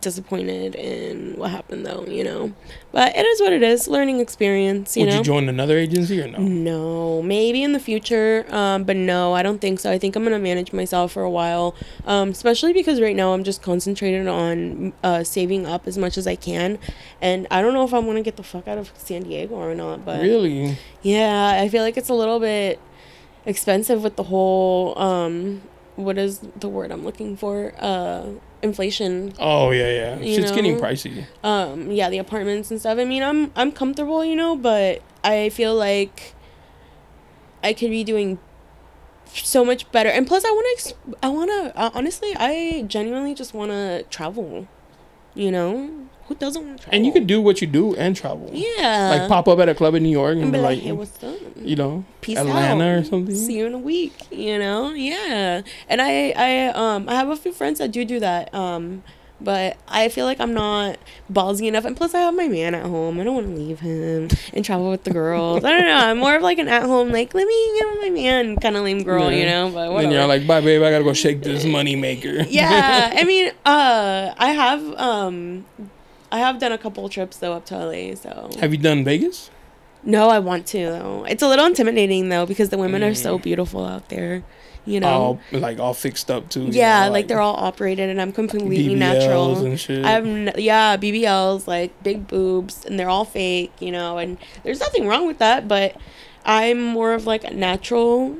disappointed 0.00 0.74
in 0.74 1.36
what 1.36 1.50
happened 1.50 1.86
though, 1.86 2.04
you 2.06 2.24
know. 2.24 2.52
But 2.92 3.16
it 3.16 3.24
is 3.24 3.40
what 3.40 3.52
it 3.52 3.62
is. 3.62 3.88
Learning 3.88 4.20
experience, 4.20 4.96
you 4.96 5.04
would 5.04 5.10
know. 5.10 5.18
you 5.18 5.24
join 5.24 5.48
another 5.48 5.78
agency 5.78 6.20
or 6.20 6.28
no 6.28 6.38
no, 6.38 7.22
maybe 7.22 7.62
in 7.62 7.72
the 7.72 7.78
future, 7.78 8.46
um, 8.50 8.84
but 8.84 8.96
no, 8.96 9.34
I 9.34 9.42
don't 9.42 9.60
think 9.60 9.80
so. 9.80 9.90
I 9.90 9.98
think 9.98 10.16
I'm 10.16 10.24
gonna 10.24 10.38
manage 10.38 10.72
myself 10.72 11.12
for 11.12 11.22
a 11.22 11.30
while, 11.30 11.74
um, 12.06 12.30
especially 12.30 12.72
because 12.72 13.00
right 13.00 13.16
now 13.16 13.32
I'm 13.32 13.44
just 13.44 13.62
concentrated 13.62 14.26
on 14.26 14.92
uh, 15.02 15.24
saving 15.24 15.66
up 15.66 15.86
as 15.86 15.98
much 15.98 16.16
as 16.16 16.26
I 16.26 16.36
can, 16.36 16.78
and 17.20 17.46
I 17.50 17.62
don't 17.62 17.74
know 17.74 17.84
if 17.84 17.92
I'm 17.92 18.06
gonna 18.06 18.22
get 18.22 18.36
the 18.36 18.42
fuck 18.42 18.68
out 18.68 18.78
of 18.78 18.92
San 18.96 19.22
Diego 19.22 19.54
or 19.54 19.74
not. 19.74 20.04
But 20.04 20.22
really 20.22 20.78
yeah, 21.02 21.60
I 21.60 21.68
feel 21.68 21.82
like 21.82 21.96
it's 21.96 22.08
a 22.08 22.14
little 22.14 22.40
bit 22.40 22.80
expensive 23.46 24.02
with 24.02 24.16
the 24.16 24.24
whole 24.24 24.98
um 24.98 25.60
what 25.96 26.18
is 26.18 26.40
the 26.56 26.68
word 26.68 26.90
I'm 26.90 27.04
looking 27.04 27.36
for? 27.36 27.72
Uh 27.78 28.26
inflation. 28.62 29.34
oh 29.38 29.70
yeah 29.72 29.90
yeah 29.90 30.18
shit's 30.20 30.50
getting 30.52 30.78
pricey 30.80 31.26
Um 31.44 31.90
yeah, 31.90 32.08
the 32.08 32.18
apartments 32.18 32.70
and 32.70 32.80
stuff. 32.80 32.98
I 32.98 33.04
mean, 33.04 33.22
I'm 33.22 33.52
I'm 33.56 33.70
comfortable, 33.72 34.24
you 34.24 34.36
know, 34.36 34.56
but 34.56 35.02
I 35.22 35.50
feel 35.50 35.74
like 35.74 36.34
I 37.62 37.72
could 37.72 37.90
be 37.90 38.04
doing 38.04 38.38
so 39.26 39.64
much 39.64 39.90
better. 39.92 40.08
And 40.08 40.26
plus 40.26 40.44
I 40.44 40.50
want 40.50 40.66
to 40.66 40.72
ex- 40.90 41.16
I 41.22 41.28
want 41.28 41.50
to 41.50 41.78
uh, 41.78 41.90
honestly, 41.94 42.32
I 42.36 42.84
genuinely 42.86 43.34
just 43.34 43.52
want 43.54 43.70
to 43.70 44.04
travel. 44.10 44.66
You 45.34 45.50
know, 45.50 46.08
who 46.26 46.34
doesn't 46.34 46.64
want 46.66 46.78
to 46.78 46.84
travel? 46.84 46.96
And 46.96 47.06
you 47.06 47.12
can 47.12 47.26
do 47.26 47.40
what 47.40 47.60
you 47.60 47.66
do 47.66 47.94
and 47.96 48.14
travel. 48.16 48.50
yeah, 48.52 49.16
Like 49.18 49.28
pop 49.28 49.46
up 49.48 49.58
at 49.58 49.68
a 49.68 49.74
club 49.74 49.94
in 49.94 50.02
New 50.02 50.10
York 50.10 50.34
and, 50.34 50.42
and 50.44 50.52
be 50.52 50.58
be 50.58 50.62
like, 50.62 50.76
like, 50.78 50.82
hey, 50.84 50.92
what's 50.92 51.22
up? 51.22 51.36
you 51.56 51.76
know, 51.76 52.04
Peace 52.20 52.38
Atlanta 52.38 52.84
out. 52.84 52.98
or 53.00 53.04
something. 53.04 53.34
See 53.34 53.58
you 53.58 53.66
in 53.66 53.74
a 53.74 53.78
week. 53.78 54.14
You 54.30 54.58
know, 54.58 54.92
yeah. 54.92 55.62
And 55.88 56.00
I, 56.02 56.30
I, 56.36 56.66
um, 56.68 57.08
I 57.08 57.14
have 57.14 57.28
a 57.28 57.36
few 57.36 57.52
friends 57.52 57.78
that 57.78 57.90
do 57.92 58.04
do 58.04 58.20
that. 58.20 58.52
Um, 58.54 59.02
but 59.40 59.76
I 59.88 60.08
feel 60.08 60.24
like 60.24 60.40
I'm 60.40 60.54
not 60.54 60.96
ballsy 61.30 61.66
enough. 61.66 61.84
And 61.84 61.94
plus, 61.96 62.14
I 62.14 62.20
have 62.20 62.34
my 62.34 62.48
man 62.48 62.74
at 62.74 62.86
home. 62.86 63.20
I 63.20 63.24
don't 63.24 63.34
want 63.34 63.48
to 63.48 63.52
leave 63.54 63.80
him 63.80 64.28
and 64.54 64.64
travel 64.64 64.88
with 64.90 65.04
the 65.04 65.10
girls. 65.10 65.64
I 65.64 65.70
don't 65.70 65.86
know. 65.86 65.96
I'm 65.96 66.18
more 66.18 66.36
of 66.36 66.42
like 66.42 66.58
an 66.58 66.68
at 66.68 66.84
home, 66.84 67.10
like 67.10 67.34
let 67.34 67.46
me 67.46 67.78
get 67.78 67.86
with 67.92 68.00
my 68.04 68.10
man 68.10 68.56
kind 68.56 68.76
of 68.76 68.84
lame 68.84 69.02
girl. 69.02 69.30
You 69.30 69.44
know, 69.44 69.70
but 69.74 69.92
whatever. 69.92 70.14
you're 70.14 70.26
like, 70.26 70.46
bye, 70.46 70.62
babe. 70.62 70.80
I 70.82 70.90
gotta 70.90 71.04
go 71.04 71.12
shake 71.12 71.42
this 71.42 71.64
money 71.66 71.94
maker. 71.96 72.42
yeah. 72.48 73.12
I 73.14 73.24
mean, 73.32 73.50
uh, 73.66 74.32
I 74.38 74.50
have, 74.52 74.94
um, 74.98 75.66
I 76.34 76.38
have 76.38 76.58
done 76.58 76.72
a 76.72 76.78
couple 76.84 77.08
trips 77.08 77.36
though 77.38 77.52
up 77.58 77.64
to 77.66 77.74
LA. 77.76 78.14
So 78.16 78.50
Have 78.60 78.72
you 78.74 78.78
done 78.88 79.04
Vegas? 79.04 79.50
no, 80.02 80.28
I 80.28 80.38
want 80.38 80.66
to 80.74 80.78
though. 80.96 81.24
It's 81.32 81.42
a 81.42 81.48
little 81.48 81.66
intimidating 81.66 82.28
though 82.28 82.44
because 82.46 82.68
the 82.70 82.78
women 82.84 83.02
are 83.02 83.12
Mm. 83.12 83.16
so 83.26 83.38
beautiful 83.38 83.84
out 83.84 84.08
there. 84.08 84.42
You 84.86 85.00
know. 85.00 85.08
All 85.08 85.40
like 85.52 85.78
all 85.78 85.94
fixed 85.94 86.30
up 86.30 86.50
too. 86.50 86.64
you 86.64 86.72
Yeah, 86.72 87.06
know, 87.06 87.12
like, 87.12 87.26
they're 87.28 87.40
all 87.40 87.56
operated, 87.56 88.10
and 88.10 88.20
I'm 88.20 88.32
completely 88.32 88.76
BBLs 88.94 88.98
natural. 88.98 89.64
and 89.64 89.80
shit. 89.80 90.04
I 90.04 90.10
have 90.10 90.26
n- 90.26 90.52
yeah 90.58 90.98
BBLs 90.98 91.66
like 91.66 91.90
big 92.02 92.26
boobs, 92.28 92.84
and 92.84 92.98
they're 93.00 93.08
all 93.08 93.24
fake, 93.24 93.72
you 93.80 93.90
know. 93.90 94.18
And 94.18 94.36
there's 94.62 94.80
nothing 94.80 95.06
wrong 95.06 95.26
with 95.26 95.38
that, 95.38 95.68
but 95.68 95.96
I'm 96.44 96.82
more 96.82 97.14
of 97.14 97.26
like 97.26 97.44
a 97.44 97.54
natural 97.54 98.36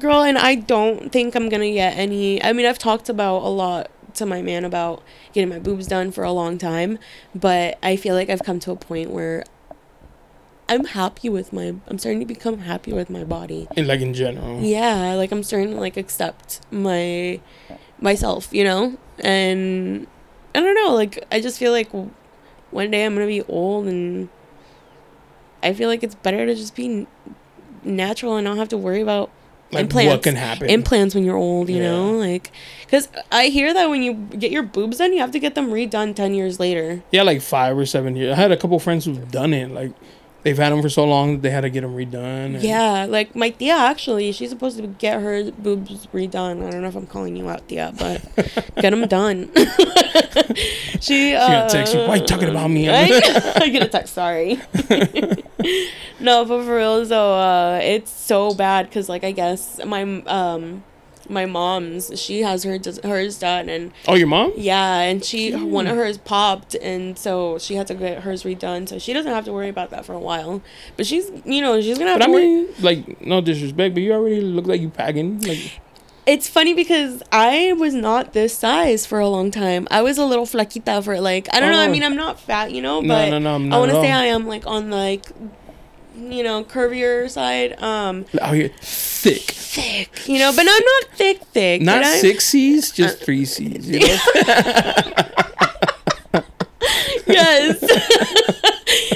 girl, 0.00 0.22
and 0.22 0.36
I 0.36 0.56
don't 0.56 1.12
think 1.12 1.36
I'm 1.36 1.48
gonna 1.48 1.70
get 1.70 1.96
any. 1.96 2.42
I 2.42 2.52
mean, 2.52 2.66
I've 2.66 2.80
talked 2.80 3.08
about 3.08 3.42
a 3.44 3.48
lot 3.64 3.88
to 4.18 4.26
my 4.26 4.42
man 4.42 4.64
about 4.64 5.02
getting 5.32 5.48
my 5.48 5.58
boobs 5.58 5.86
done 5.86 6.12
for 6.12 6.24
a 6.24 6.32
long 6.32 6.58
time, 6.58 6.98
but 7.34 7.78
I 7.82 7.96
feel 7.96 8.14
like 8.14 8.28
I've 8.30 8.42
come 8.42 8.60
to 8.60 8.72
a 8.72 8.76
point 8.76 9.10
where 9.10 9.44
I'm 10.68 10.84
happy 10.84 11.28
with 11.28 11.52
my. 11.52 11.74
I'm 11.86 11.98
starting 11.98 12.20
to 12.20 12.26
become 12.26 12.58
happy 12.58 12.92
with 12.92 13.08
my 13.08 13.24
body. 13.24 13.66
in 13.76 13.86
like 13.86 14.00
in 14.00 14.12
general. 14.12 14.60
Yeah, 14.60 15.14
like 15.14 15.32
I'm 15.32 15.42
starting 15.42 15.70
to 15.70 15.80
like 15.80 15.96
accept 15.96 16.60
my 16.70 17.40
myself, 18.00 18.48
you 18.52 18.64
know? 18.64 18.96
And 19.18 20.06
I 20.54 20.60
don't 20.60 20.74
know, 20.74 20.94
like 20.94 21.24
I 21.32 21.40
just 21.40 21.58
feel 21.58 21.72
like 21.72 21.90
one 22.70 22.90
day 22.90 23.04
I'm 23.04 23.14
going 23.14 23.26
to 23.26 23.32
be 23.32 23.42
old 23.50 23.86
and 23.86 24.28
I 25.62 25.72
feel 25.72 25.88
like 25.88 26.02
it's 26.02 26.14
better 26.14 26.46
to 26.46 26.54
just 26.54 26.74
be 26.76 27.06
natural 27.82 28.36
and 28.36 28.44
not 28.44 28.58
have 28.58 28.68
to 28.68 28.76
worry 28.76 29.00
about 29.00 29.30
Like 29.70 29.82
implants. 29.82 30.10
what 30.12 30.22
can 30.22 30.36
happen? 30.36 30.70
Implants 30.70 31.14
when 31.14 31.24
you're 31.24 31.36
old, 31.36 31.68
you 31.68 31.76
Yeah. 31.76 31.90
know? 31.90 32.12
Like 32.12 32.50
cuz 32.90 33.08
I 33.30 33.46
hear 33.48 33.74
that 33.74 33.90
when 33.90 34.02
you 34.02 34.14
get 34.14 34.50
your 34.50 34.62
boobs 34.62 34.96
done, 34.98 35.12
you 35.12 35.20
have 35.20 35.30
to 35.32 35.38
get 35.38 35.54
them 35.54 35.70
redone 35.70 36.14
10 36.14 36.34
years 36.34 36.58
later. 36.58 37.02
yeah, 37.10 37.22
like 37.22 37.42
five 37.42 37.76
or 37.76 37.84
seven 37.86 38.16
years. 38.16 38.32
I 38.32 38.36
had 38.40 38.50
a 38.52 38.56
couple 38.56 38.78
friends 38.78 39.04
who've 39.04 39.30
done 39.30 39.52
it. 39.52 39.70
Like 39.70 39.92
they've 40.48 40.56
had 40.56 40.72
them 40.72 40.80
for 40.80 40.88
so 40.88 41.04
long 41.04 41.32
that 41.32 41.42
they 41.42 41.50
had 41.50 41.60
to 41.60 41.68
get 41.68 41.82
them 41.82 41.94
redone. 41.94 42.62
Yeah, 42.62 43.04
like 43.04 43.36
my 43.36 43.50
tia 43.50 43.74
actually, 43.74 44.32
she's 44.32 44.48
supposed 44.48 44.78
to 44.78 44.86
get 44.86 45.20
her 45.20 45.50
boobs 45.52 46.06
redone. 46.06 46.66
I 46.66 46.70
don't 46.70 46.80
know 46.80 46.88
if 46.88 46.96
I'm 46.96 47.06
calling 47.06 47.36
you 47.36 47.48
out, 47.50 47.68
tia, 47.68 47.92
but 47.98 48.24
get 48.76 48.90
them 48.90 49.06
done. 49.06 49.50
she 51.00 51.34
uh, 51.34 51.48
gonna 51.48 51.68
text 51.68 51.94
you, 51.94 52.00
"Why 52.00 52.16
you 52.16 52.24
talking 52.24 52.48
about 52.48 52.68
me?" 52.68 52.88
I, 52.88 53.02
I 53.56 53.68
get 53.68 53.82
a 53.82 53.88
text. 53.88 54.14
Sorry. 54.14 54.58
no, 56.18 56.46
but 56.46 56.64
for 56.64 56.76
real, 56.76 57.04
so 57.04 57.34
uh, 57.34 57.80
it's 57.82 58.10
so 58.10 58.54
bad 58.54 58.88
because 58.88 59.10
like 59.10 59.24
I 59.24 59.32
guess 59.32 59.84
my 59.84 60.02
um 60.22 60.82
my 61.28 61.46
mom's 61.46 62.10
she 62.20 62.42
has 62.42 62.64
her 62.64 62.78
hers 63.04 63.38
done 63.38 63.68
and 63.68 63.92
Oh, 64.06 64.14
your 64.14 64.26
mom? 64.26 64.52
yeah, 64.56 65.00
and 65.00 65.24
she 65.24 65.52
one 65.54 65.86
of 65.86 65.96
hers 65.96 66.18
popped, 66.18 66.74
and 66.76 67.18
so 67.18 67.58
she 67.58 67.74
had 67.74 67.86
to 67.88 67.94
get 67.94 68.22
hers 68.22 68.42
redone. 68.44 68.88
So 68.88 68.98
she 68.98 69.12
doesn't 69.12 69.32
have 69.32 69.44
to 69.46 69.52
worry 69.52 69.68
about 69.68 69.90
that 69.90 70.04
for 70.04 70.12
a 70.14 70.18
while. 70.18 70.62
But 70.96 71.06
she's, 71.06 71.30
you 71.44 71.60
know, 71.60 71.80
she's 71.80 71.98
gonna 71.98 72.10
have 72.12 72.20
But 72.20 72.28
I 72.28 72.32
mean, 72.32 72.68
like, 72.80 73.20
no 73.20 73.40
disrespect, 73.40 73.94
but 73.94 74.02
you 74.02 74.12
already 74.12 74.40
look 74.40 74.66
like 74.66 74.80
you 74.80 74.88
packing. 74.90 75.40
Like, 75.40 75.80
It's 76.26 76.46
funny 76.46 76.74
because 76.74 77.22
I 77.32 77.72
was 77.72 77.94
not 77.94 78.34
this 78.34 78.52
size 78.56 79.06
for 79.06 79.18
a 79.18 79.28
long 79.28 79.50
time. 79.50 79.88
I 79.90 80.02
was 80.02 80.18
a 80.18 80.26
little 80.26 80.44
flaquita 80.44 81.02
for 81.02 81.18
like 81.20 81.48
I 81.54 81.60
don't 81.60 81.72
know. 81.72 81.78
I 81.80 81.88
Oh. 81.88 81.90
mean, 81.90 82.02
I'm 82.04 82.16
not 82.16 82.38
fat, 82.38 82.70
you 82.70 82.82
know, 82.82 83.00
No, 83.00 83.08
but 83.14 83.30
no, 83.30 83.38
no, 83.38 83.54
I 83.54 83.58
not 83.58 83.78
want 83.80 83.90
to 83.92 84.00
say. 84.02 84.12
I 84.12 84.26
am 84.26 84.46
like 84.46 84.66
on 84.66 84.90
like 84.90 85.24
you 86.18 86.42
know 86.42 86.64
curvier 86.64 87.28
side, 87.30 87.80
um, 87.82 88.26
out 88.40 88.54
here, 88.54 88.70
thick. 88.80 89.40
thick, 89.42 90.28
you 90.28 90.38
know, 90.38 90.50
but 90.54 90.60
I'm 90.68 90.84
not 90.84 91.04
thick, 91.16 91.42
thick. 91.44 91.82
Not 91.82 92.04
six 92.04 92.46
C's, 92.46 92.90
just 92.92 93.18
three 93.22 93.44
C's. 93.44 93.88
You 93.88 94.00
know? 94.06 94.16
yes 97.26 97.82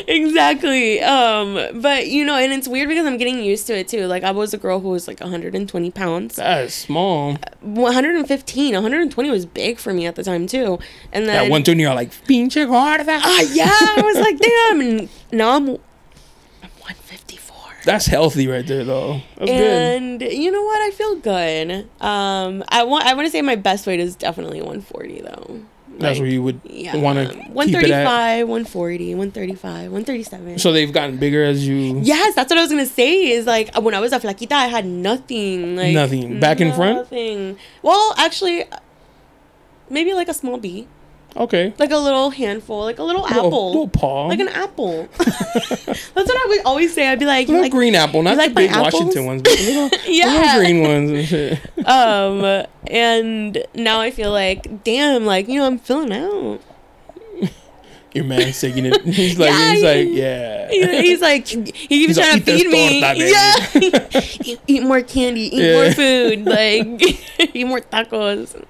exactly 0.08 1.00
um 1.00 1.54
but 1.80 2.08
you 2.08 2.24
know 2.24 2.34
and 2.36 2.52
it's 2.52 2.68
weird 2.68 2.88
because 2.88 3.06
i'm 3.06 3.16
getting 3.16 3.42
used 3.42 3.66
to 3.66 3.74
it 3.78 3.88
too 3.88 4.06
like 4.06 4.22
i 4.22 4.30
was 4.30 4.52
a 4.52 4.58
girl 4.58 4.80
who 4.80 4.90
was 4.90 5.08
like 5.08 5.18
120 5.20 5.90
pounds 5.92 6.36
That's 6.36 6.74
small. 6.74 7.36
115 7.60 8.74
120 8.74 9.30
was 9.30 9.46
big 9.46 9.78
for 9.78 9.94
me 9.94 10.06
at 10.06 10.16
the 10.16 10.22
time 10.22 10.46
too 10.46 10.78
and 11.12 11.26
then 11.26 11.48
one 11.50 11.62
tune, 11.62 11.78
you're 11.78 11.94
like, 11.94 12.10
pinche 12.26 12.66
gorda. 12.66 13.18
ah 13.22 13.42
yeah 13.52 13.70
i 13.70 14.02
was 14.04 14.18
like 14.18 14.38
damn 14.38 14.80
and 14.80 15.08
now 15.32 15.56
i'm, 15.56 15.68
I'm 15.68 15.70
154 15.70 15.91
That's 17.84 18.06
healthy 18.06 18.46
right 18.48 18.66
there, 18.66 18.84
though. 18.84 19.20
That's 19.36 19.50
good. 19.50 19.60
and 19.60 20.22
you 20.22 20.50
know 20.50 20.62
what 20.62 20.80
i 20.80 20.90
feel 20.92 21.16
good 21.16 21.88
um 22.00 22.62
i 22.68 22.82
want 22.84 23.04
i 23.06 23.14
want 23.14 23.26
to 23.26 23.30
say 23.30 23.42
my 23.42 23.56
best 23.56 23.86
weight 23.86 24.00
is 24.00 24.14
definitely 24.16 24.60
140 24.60 25.20
though 25.22 25.60
That's 25.98 26.16
Like, 26.16 26.18
where 26.20 26.28
you 26.28 26.42
would 26.42 26.60
yeah 26.64 26.96
want 26.96 27.18
to 27.18 27.26
keep 27.34 27.38
it 27.42 27.90
at. 27.90 28.06
135 28.06 28.48
140 28.48 29.14
135 29.14 29.92
137 29.92 30.58
So 30.58 30.72
they've 30.72 30.92
gotten 30.92 31.18
bigger 31.18 31.42
as 31.44 31.66
you. 31.68 32.00
Yes, 32.00 32.34
that's 32.34 32.48
what 32.50 32.58
I 32.58 32.62
was 32.62 32.70
gonna 32.70 32.86
say. 32.86 33.30
Is 33.32 33.46
like 33.46 33.68
when 33.76 33.94
I 33.94 34.00
was 34.00 34.12
a 34.12 34.18
flaquita, 34.20 34.52
I 34.52 34.68
had 34.68 34.86
nothing. 34.86 35.76
Like 35.76 35.92
Nothing. 35.94 36.40
Back 36.40 36.60
in 36.60 36.72
front? 36.72 36.96
Nothing. 36.98 37.58
Well, 37.82 38.14
actually, 38.16 38.64
maybe 39.90 40.14
like 40.14 40.28
a 40.28 40.34
small 40.34 40.56
bee, 40.56 40.88
Okay. 41.34 41.72
like 41.78 41.90
a 41.90 41.96
little 41.96 42.30
handful, 42.30 42.82
like 42.84 42.98
a 42.98 43.02
little 43.02 43.22
Little, 43.22 43.36
apple, 43.46 43.68
little 43.68 43.88
paw. 43.88 44.26
like 44.28 44.38
an 44.40 44.48
apple. 44.48 45.08
that's 45.18 46.08
what 46.14 46.14
I 46.14 46.44
would 46.48 46.60
always 46.66 46.92
say. 46.94 47.08
I'd 47.08 47.18
be 47.18 47.24
like, 47.24 47.48
little 47.48 47.62
like 47.62 47.72
green 47.72 47.94
apple, 47.94 48.22
not 48.22 48.36
like 48.36 48.50
the 48.50 48.54
big 48.54 48.70
Washington 48.70 49.24
ones, 49.26 49.42
but 49.42 49.58
little, 49.60 49.88
Yeah. 50.06 50.26
little 50.26 50.58
green 50.60 50.82
ones 50.82 51.10
and 51.10 51.26
shit. 51.26 51.58
um, 51.88 52.66
and 52.88 53.64
now 53.74 54.00
I 54.00 54.10
feel 54.10 54.30
like, 54.30 54.84
damn, 54.84 55.24
like 55.24 55.48
you 55.48 55.58
know, 55.58 55.66
I'm 55.66 55.78
filling 55.78 56.12
out. 56.12 56.60
Your 58.14 58.24
man's 58.24 58.60
taking 58.60 58.84
it. 58.84 59.00
He's 59.06 59.38
like, 59.38 59.48
Yeah, 59.48 59.70
he's 59.72 59.80
he- 59.80 59.86
like, 59.86 60.08
yeah. 60.10 60.68
He's 61.00 61.20
like, 61.22 61.46
he 61.46 61.62
keeps 61.62 61.88
He's 61.88 62.18
like, 62.18 62.26
trying 62.26 62.40
to 62.40 62.44
feed 62.44 62.70
me. 62.70 63.00
torta, 63.00 64.10
yeah, 64.12 64.20
eat, 64.44 64.60
eat 64.66 64.82
more 64.82 65.00
candy, 65.00 65.44
eat 65.56 65.62
Yeah. 65.62 65.72
more 65.72 65.92
food, 65.92 66.44
like 66.44 67.54
eat 67.56 67.66
more 67.66 67.80
tacos. 67.80 68.62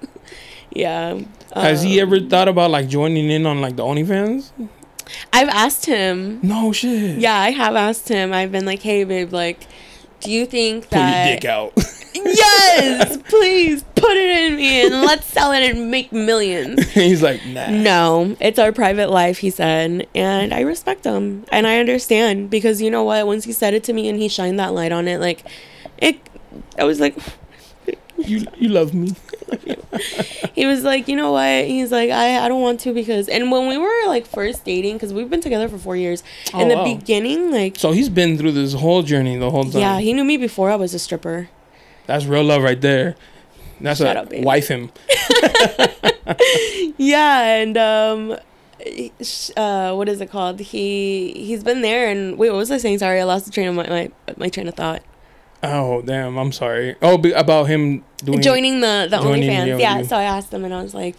Yeah. 0.75 1.19
Has 1.55 1.83
he 1.83 2.01
um, 2.01 2.07
ever 2.07 2.19
thought 2.19 2.47
about 2.47 2.71
like 2.71 2.87
joining 2.87 3.29
in 3.29 3.45
on 3.45 3.61
like 3.61 3.75
the 3.75 3.83
OnlyFans? 3.83 4.51
I've 5.31 5.49
asked 5.49 5.85
him. 5.85 6.39
No 6.41 6.71
shit. 6.71 7.19
Yeah, 7.19 7.35
I 7.37 7.51
have 7.51 7.75
asked 7.75 8.09
him. 8.09 8.33
I've 8.33 8.51
been 8.51 8.65
like, 8.65 8.81
hey, 8.81 9.03
babe, 9.03 9.31
like, 9.33 9.67
do 10.21 10.31
you 10.31 10.45
think 10.45 10.89
Pull 10.89 10.99
your 10.99 11.07
that? 11.07 11.41
dick 11.41 11.45
out. 11.45 11.73
Yes, 12.15 13.17
please 13.27 13.83
put 13.95 14.11
it 14.15 14.29
in 14.51 14.55
me 14.55 14.85
and 14.85 15.01
let's 15.01 15.25
sell 15.25 15.51
it 15.51 15.61
and 15.63 15.89
make 15.91 16.11
millions. 16.11 16.87
he's 16.93 17.21
like, 17.23 17.43
nah. 17.47 17.69
No, 17.69 18.37
it's 18.39 18.59
our 18.59 18.71
private 18.71 19.09
life, 19.09 19.39
he 19.39 19.49
said. 19.49 20.07
And 20.13 20.53
I 20.53 20.61
respect 20.61 21.05
him. 21.05 21.43
And 21.51 21.65
I 21.67 21.79
understand 21.79 22.49
because 22.49 22.81
you 22.81 22.89
know 22.91 23.03
what? 23.03 23.25
Once 23.25 23.43
he 23.45 23.51
said 23.51 23.73
it 23.73 23.83
to 23.85 23.93
me 23.93 24.07
and 24.09 24.19
he 24.19 24.27
shined 24.27 24.59
that 24.59 24.73
light 24.73 24.91
on 24.91 25.07
it, 25.07 25.19
like, 25.19 25.43
it, 25.97 26.19
I 26.77 26.83
was 26.83 26.99
like, 26.99 27.15
You 28.17 28.45
you 28.57 28.69
love 28.69 28.93
me. 28.93 29.15
he 30.55 30.65
was 30.65 30.83
like, 30.83 31.07
you 31.07 31.15
know 31.15 31.31
what? 31.31 31.65
He's 31.65 31.91
like, 31.91 32.09
I, 32.09 32.43
I 32.45 32.47
don't 32.47 32.61
want 32.61 32.79
to 32.81 32.93
because, 32.93 33.27
and 33.29 33.51
when 33.51 33.67
we 33.67 33.77
were 33.77 34.07
like 34.07 34.25
first 34.25 34.65
dating, 34.65 34.93
because 34.95 35.13
we've 35.13 35.29
been 35.29 35.41
together 35.41 35.67
for 35.69 35.77
four 35.77 35.95
years, 35.95 36.23
Oh, 36.53 36.61
in 36.61 36.67
the 36.69 36.75
wow. 36.75 36.83
beginning, 36.95 37.51
like, 37.51 37.77
So 37.77 37.91
he's 37.91 38.09
been 38.09 38.37
through 38.37 38.53
this 38.53 38.73
whole 38.73 39.03
journey 39.03 39.37
the 39.37 39.49
whole 39.51 39.63
time. 39.65 39.81
yeah, 39.81 39.99
he 39.99 40.13
knew 40.13 40.23
me 40.23 40.37
before 40.37 40.69
I 40.71 40.75
was 40.75 40.93
a 40.93 40.99
stripper. 40.99 41.49
That's 42.07 42.25
real 42.25 42.43
love 42.43 42.63
right 42.63 42.79
there. 42.79 43.15
That's 43.81 43.99
Shut 43.99 44.15
a 44.15 44.21
up, 44.21 44.29
babe. 44.29 44.45
wife 44.45 44.67
him. 44.67 44.91
yeah 46.97 47.41
and 47.55 47.77
um 47.77 48.37
sh- 49.21 49.49
uh 49.57 49.93
what 49.93 50.07
is 50.09 50.21
it 50.21 50.29
called 50.29 50.59
he 50.59 51.33
he's 51.33 51.63
been 51.63 51.81
there 51.81 52.07
and 52.09 52.37
wait 52.37 52.49
what 52.49 52.57
was 52.57 52.71
i 52.71 52.77
saying 52.77 52.97
sorry 52.99 53.19
i 53.19 53.23
lost 53.23 53.45
the 53.45 53.51
train 53.51 53.67
of 53.67 53.75
my 53.75 53.87
my, 53.89 54.11
my 54.37 54.49
train 54.49 54.67
of 54.67 54.73
thought 54.75 55.01
Oh 55.63 56.01
damn, 56.01 56.37
I'm 56.37 56.51
sorry. 56.51 56.95
Oh, 57.01 57.17
be, 57.17 57.31
about 57.31 57.67
him 57.67 58.03
doing 58.17 58.41
joining 58.41 58.81
the 58.81 59.07
the 59.09 59.17
joining 59.19 59.47
the 59.47 59.71
OnlyFans. 59.71 59.79
Yeah, 59.79 60.01
so 60.03 60.17
I 60.17 60.23
asked 60.23 60.53
him 60.53 60.65
and 60.65 60.73
I 60.73 60.83
was 60.83 60.93
like, 60.93 61.15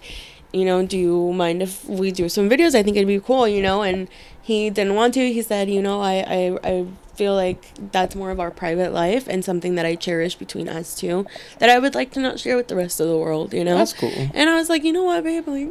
you 0.53 0.65
know, 0.65 0.85
do 0.85 0.99
you 0.99 1.33
mind 1.33 1.63
if 1.63 1.85
we 1.87 2.13
do 2.13 2.29
some 2.29 2.49
videos? 2.51 2.75
I 2.75 2.83
think 2.83 2.97
it'd 2.97 3.09
be 3.09 3.21
cool, 3.21 3.49
you 3.49 3.63
know. 3.63 3.83
And 3.83 4.09
he 4.43 4.69
didn't 4.69 4.95
want 4.95 5.15
to. 5.15 5.33
He 5.33 5.41
said, 5.41 5.71
you 5.71 5.81
know, 5.81 6.01
I 6.01 6.25
I 6.29 6.59
I 6.63 6.87
feel 7.15 7.35
like 7.35 7.65
that's 7.93 8.15
more 8.15 8.31
of 8.31 8.39
our 8.39 8.51
private 8.51 8.93
life 8.93 9.27
and 9.29 9.45
something 9.45 9.77
that 9.77 9.87
I 9.87 9.95
cherish 9.95 10.35
between 10.35 10.69
us 10.69 10.95
two 10.95 11.27
that 11.59 11.71
I 11.71 11.79
would 11.79 11.95
like 11.95 12.11
to 12.13 12.21
not 12.21 12.39
share 12.39 12.57
with 12.57 12.69
the 12.69 12.77
rest 12.77 13.01
of 13.01 13.09
the 13.09 13.17
world, 13.17 13.55
you 13.55 13.65
know. 13.65 13.79
That's 13.79 13.95
cool. 13.95 14.13
And 14.35 14.51
I 14.51 14.57
was 14.57 14.69
like, 14.69 14.85
you 14.85 14.93
know 14.93 15.05
what, 15.05 15.25
babe, 15.25 15.49
like. 15.49 15.71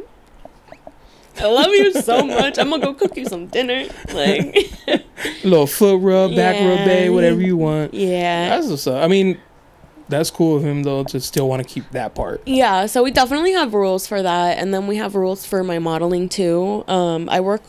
I 1.38 1.46
love 1.46 1.68
you 1.72 1.92
so 1.92 2.24
much. 2.26 2.58
I'm 2.58 2.70
gonna 2.70 2.84
go 2.84 2.94
cook 2.94 3.16
you 3.16 3.26
some 3.26 3.46
dinner. 3.46 3.84
Like, 4.12 4.70
little 5.44 5.66
foot 5.66 6.00
rub, 6.00 6.34
back 6.36 6.54
rub, 6.56 6.78
Yeah. 6.78 6.84
bay, 6.84 7.10
whatever 7.10 7.40
you 7.40 7.56
want. 7.56 7.92
yeah. 7.94 8.50
That's 8.50 8.68
what's 8.68 8.86
up. 8.86 9.02
I 9.02 9.08
mean, 9.08 9.38
that's 10.08 10.30
cool 10.30 10.56
of 10.56 10.62
him 10.64 10.82
though 10.82 11.02
to 11.04 11.18
still 11.20 11.48
want 11.48 11.66
to 11.66 11.68
keep 11.68 11.90
that 11.92 12.14
part. 12.14 12.42
Yeah, 12.46 12.86
so 12.86 13.02
we 13.02 13.10
definitely 13.10 13.52
have 13.52 13.72
rules 13.74 14.06
for 14.06 14.22
that, 14.22 14.58
and 14.58 14.72
then 14.74 14.86
we 14.86 14.96
have 14.96 15.14
rules 15.14 15.46
for 15.46 15.64
my 15.64 15.78
modeling 15.78 16.28
too. 16.28 16.84
Um, 16.88 17.28
I 17.30 17.40
work 17.40 17.62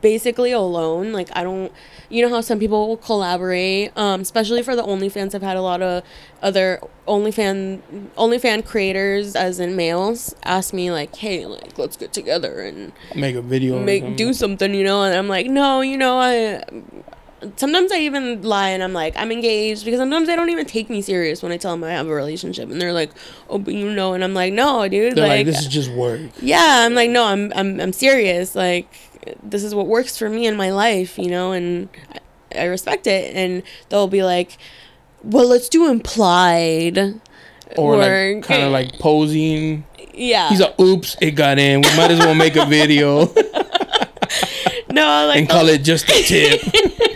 basically 0.00 0.52
alone. 0.52 1.12
Like 1.12 1.28
I 1.34 1.42
don't, 1.44 1.72
you 2.08 2.22
know 2.22 2.28
how 2.34 2.40
some 2.40 2.58
people 2.58 2.88
will 2.88 2.96
collaborate. 2.96 3.90
Um, 3.96 4.20
especially 4.20 4.62
for 4.62 4.74
the 4.76 4.82
OnlyFans, 4.82 5.34
I've 5.34 5.42
had 5.42 5.56
a 5.56 5.62
lot 5.62 5.82
of 5.82 6.02
other 6.42 6.80
OnlyFan 7.08 7.80
OnlyFan 8.16 8.64
creators, 8.64 9.34
as 9.36 9.60
in 9.60 9.76
males, 9.76 10.34
ask 10.44 10.72
me 10.74 10.90
like, 10.90 11.14
"Hey, 11.16 11.46
like 11.46 11.78
let's 11.78 11.96
get 11.96 12.12
together 12.12 12.60
and 12.60 12.92
Make 13.14 13.34
a 13.36 13.42
video. 13.42 13.78
make 13.80 14.02
something. 14.02 14.16
do 14.16 14.32
something," 14.32 14.74
you 14.74 14.84
know. 14.84 15.02
And 15.02 15.14
I'm 15.16 15.28
like, 15.28 15.46
"No, 15.46 15.80
you 15.80 15.96
know, 15.96 16.18
I." 16.18 16.62
Sometimes 17.56 17.92
I 17.92 17.98
even 17.98 18.42
lie 18.42 18.70
and 18.70 18.82
I'm 18.82 18.92
like 18.94 19.14
I'm 19.16 19.30
engaged 19.30 19.84
because 19.84 20.00
sometimes 20.00 20.26
they 20.26 20.36
don't 20.36 20.48
even 20.48 20.64
take 20.64 20.88
me 20.88 21.02
serious 21.02 21.42
when 21.42 21.52
I 21.52 21.58
tell 21.58 21.72
them 21.72 21.84
I 21.84 21.90
have 21.90 22.06
a 22.06 22.14
relationship 22.14 22.70
and 22.70 22.80
they're 22.80 22.94
like, 22.94 23.10
oh, 23.50 23.58
but 23.58 23.74
you 23.74 23.92
know, 23.92 24.14
and 24.14 24.24
I'm 24.24 24.32
like, 24.34 24.52
no, 24.54 24.88
dude, 24.88 25.16
They're 25.16 25.28
like, 25.28 25.38
like, 25.38 25.46
this 25.46 25.60
is 25.60 25.68
just 25.68 25.90
work. 25.90 26.20
yeah, 26.40 26.84
I'm 26.86 26.94
like, 26.94 27.10
no, 27.10 27.24
I'm 27.24 27.52
I'm 27.54 27.78
I'm 27.80 27.92
serious. 27.92 28.54
Like, 28.54 28.88
this 29.42 29.62
is 29.64 29.74
what 29.74 29.86
works 29.86 30.16
for 30.16 30.30
me 30.30 30.46
in 30.46 30.56
my 30.56 30.70
life, 30.70 31.18
you 31.18 31.28
know, 31.30 31.52
and 31.52 31.88
I, 32.54 32.60
I 32.60 32.64
respect 32.64 33.06
it. 33.06 33.34
And 33.36 33.62
they'll 33.90 34.08
be 34.08 34.22
like, 34.22 34.56
well, 35.22 35.46
let's 35.48 35.68
do 35.68 35.90
implied, 35.90 37.20
Or, 37.76 37.96
like 37.98 38.44
kind 38.44 38.62
of 38.62 38.72
like 38.78 38.98
posing. 38.98 39.84
yeah, 40.14 40.48
He's 40.48 40.60
like, 40.60 40.78
oops, 40.80 41.16
it 41.20 41.32
got 41.32 41.58
in. 41.58 41.82
We 41.82 41.96
might 41.96 42.10
as 42.12 42.18
well 42.20 42.34
make 42.34 42.56
a 42.56 42.64
video 42.64 43.26
no, 44.90 45.26
like 45.26 45.38
and 45.40 45.48
call 45.48 45.66
oh. 45.66 45.72
it 45.72 45.82
just 45.82 46.08
a 46.08 46.22
tip. 46.22 46.62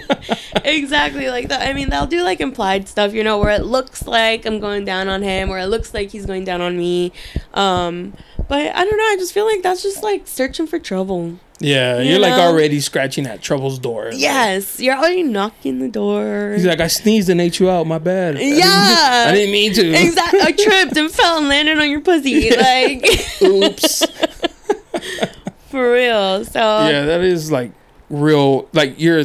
exactly 0.64 1.28
like 1.28 1.48
that. 1.48 1.66
I 1.68 1.72
mean, 1.72 1.90
they'll 1.90 2.06
do 2.06 2.22
like 2.22 2.40
implied 2.40 2.88
stuff, 2.88 3.12
you 3.12 3.24
know, 3.24 3.38
where 3.38 3.50
it 3.50 3.64
looks 3.64 4.06
like 4.06 4.46
I'm 4.46 4.60
going 4.60 4.84
down 4.84 5.08
on 5.08 5.22
him, 5.22 5.50
or 5.50 5.58
it 5.58 5.66
looks 5.66 5.94
like 5.94 6.10
he's 6.10 6.26
going 6.26 6.44
down 6.44 6.60
on 6.60 6.76
me. 6.76 7.12
Um, 7.54 8.14
but 8.48 8.74
I 8.74 8.84
don't 8.84 8.96
know. 8.96 9.04
I 9.04 9.16
just 9.18 9.32
feel 9.32 9.46
like 9.46 9.62
that's 9.62 9.82
just 9.82 10.02
like 10.02 10.26
searching 10.26 10.66
for 10.66 10.78
trouble. 10.78 11.38
Yeah, 11.62 11.98
You 12.00 12.12
you're 12.12 12.18
like 12.18 12.32
already 12.32 12.80
scratching 12.80 13.26
at 13.26 13.42
trouble's 13.42 13.78
door. 13.78 14.10
Yes, 14.14 14.80
you're 14.80 14.96
already 14.96 15.22
knocking 15.22 15.78
the 15.78 15.88
door. 15.88 16.52
He's 16.54 16.64
like, 16.64 16.80
I 16.80 16.86
sneezed 16.86 17.28
and 17.28 17.38
ate 17.38 17.60
you 17.60 17.68
out. 17.68 17.86
My 17.86 17.98
bad. 17.98 18.38
Yeah. 18.38 19.26
I 19.28 19.32
didn't 19.32 19.52
mean 19.52 19.74
to. 19.74 19.92
Exactly. 19.92 20.40
I 20.40 20.52
tripped 20.52 20.96
and 20.96 21.10
fell 21.10 21.36
and 21.36 21.48
landed 21.48 21.78
on 21.78 21.90
your 21.90 22.00
pussy. 22.00 22.50
Like, 22.56 23.06
Oops. 23.42 24.06
for 25.68 25.92
real. 25.92 26.44
So, 26.46 26.60
yeah, 26.60 27.04
that 27.04 27.20
is 27.20 27.52
like 27.52 27.72
real. 28.08 28.68
Like 28.72 28.98
you're 28.98 29.24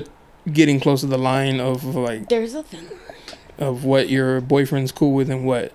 getting 0.51 0.79
close 0.79 1.01
to 1.01 1.07
the 1.07 1.17
line 1.17 1.59
of 1.59 1.83
like 1.83 2.29
there's 2.29 2.53
a 2.53 2.63
thing. 2.63 2.87
of 3.57 3.83
what 3.85 4.09
your 4.09 4.41
boyfriend's 4.41 4.91
cool 4.91 5.13
with 5.13 5.29
and 5.29 5.45
what 5.45 5.73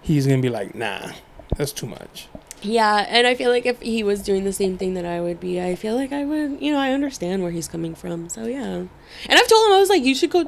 he's 0.00 0.26
gonna 0.26 0.42
be 0.42 0.48
like. 0.50 0.74
Nah, 0.74 1.12
that's 1.56 1.72
too 1.72 1.86
much. 1.86 2.28
Yeah. 2.62 3.04
And 3.08 3.26
I 3.26 3.34
feel 3.34 3.50
like 3.50 3.66
if 3.66 3.80
he 3.82 4.02
was 4.02 4.22
doing 4.22 4.44
the 4.44 4.52
same 4.52 4.78
thing 4.78 4.94
that 4.94 5.04
I 5.04 5.20
would 5.20 5.38
be, 5.38 5.60
I 5.60 5.74
feel 5.74 5.96
like 5.96 6.12
I 6.12 6.24
would, 6.24 6.62
you 6.62 6.72
know, 6.72 6.78
I 6.78 6.92
understand 6.92 7.42
where 7.42 7.52
he's 7.52 7.68
coming 7.68 7.94
from. 7.94 8.30
So, 8.30 8.46
yeah. 8.46 8.64
And 8.66 8.88
I've 9.28 9.46
told 9.48 9.66
him, 9.66 9.74
I 9.74 9.80
was 9.80 9.90
like, 9.90 10.02
you 10.02 10.14
should 10.14 10.30
go 10.30 10.46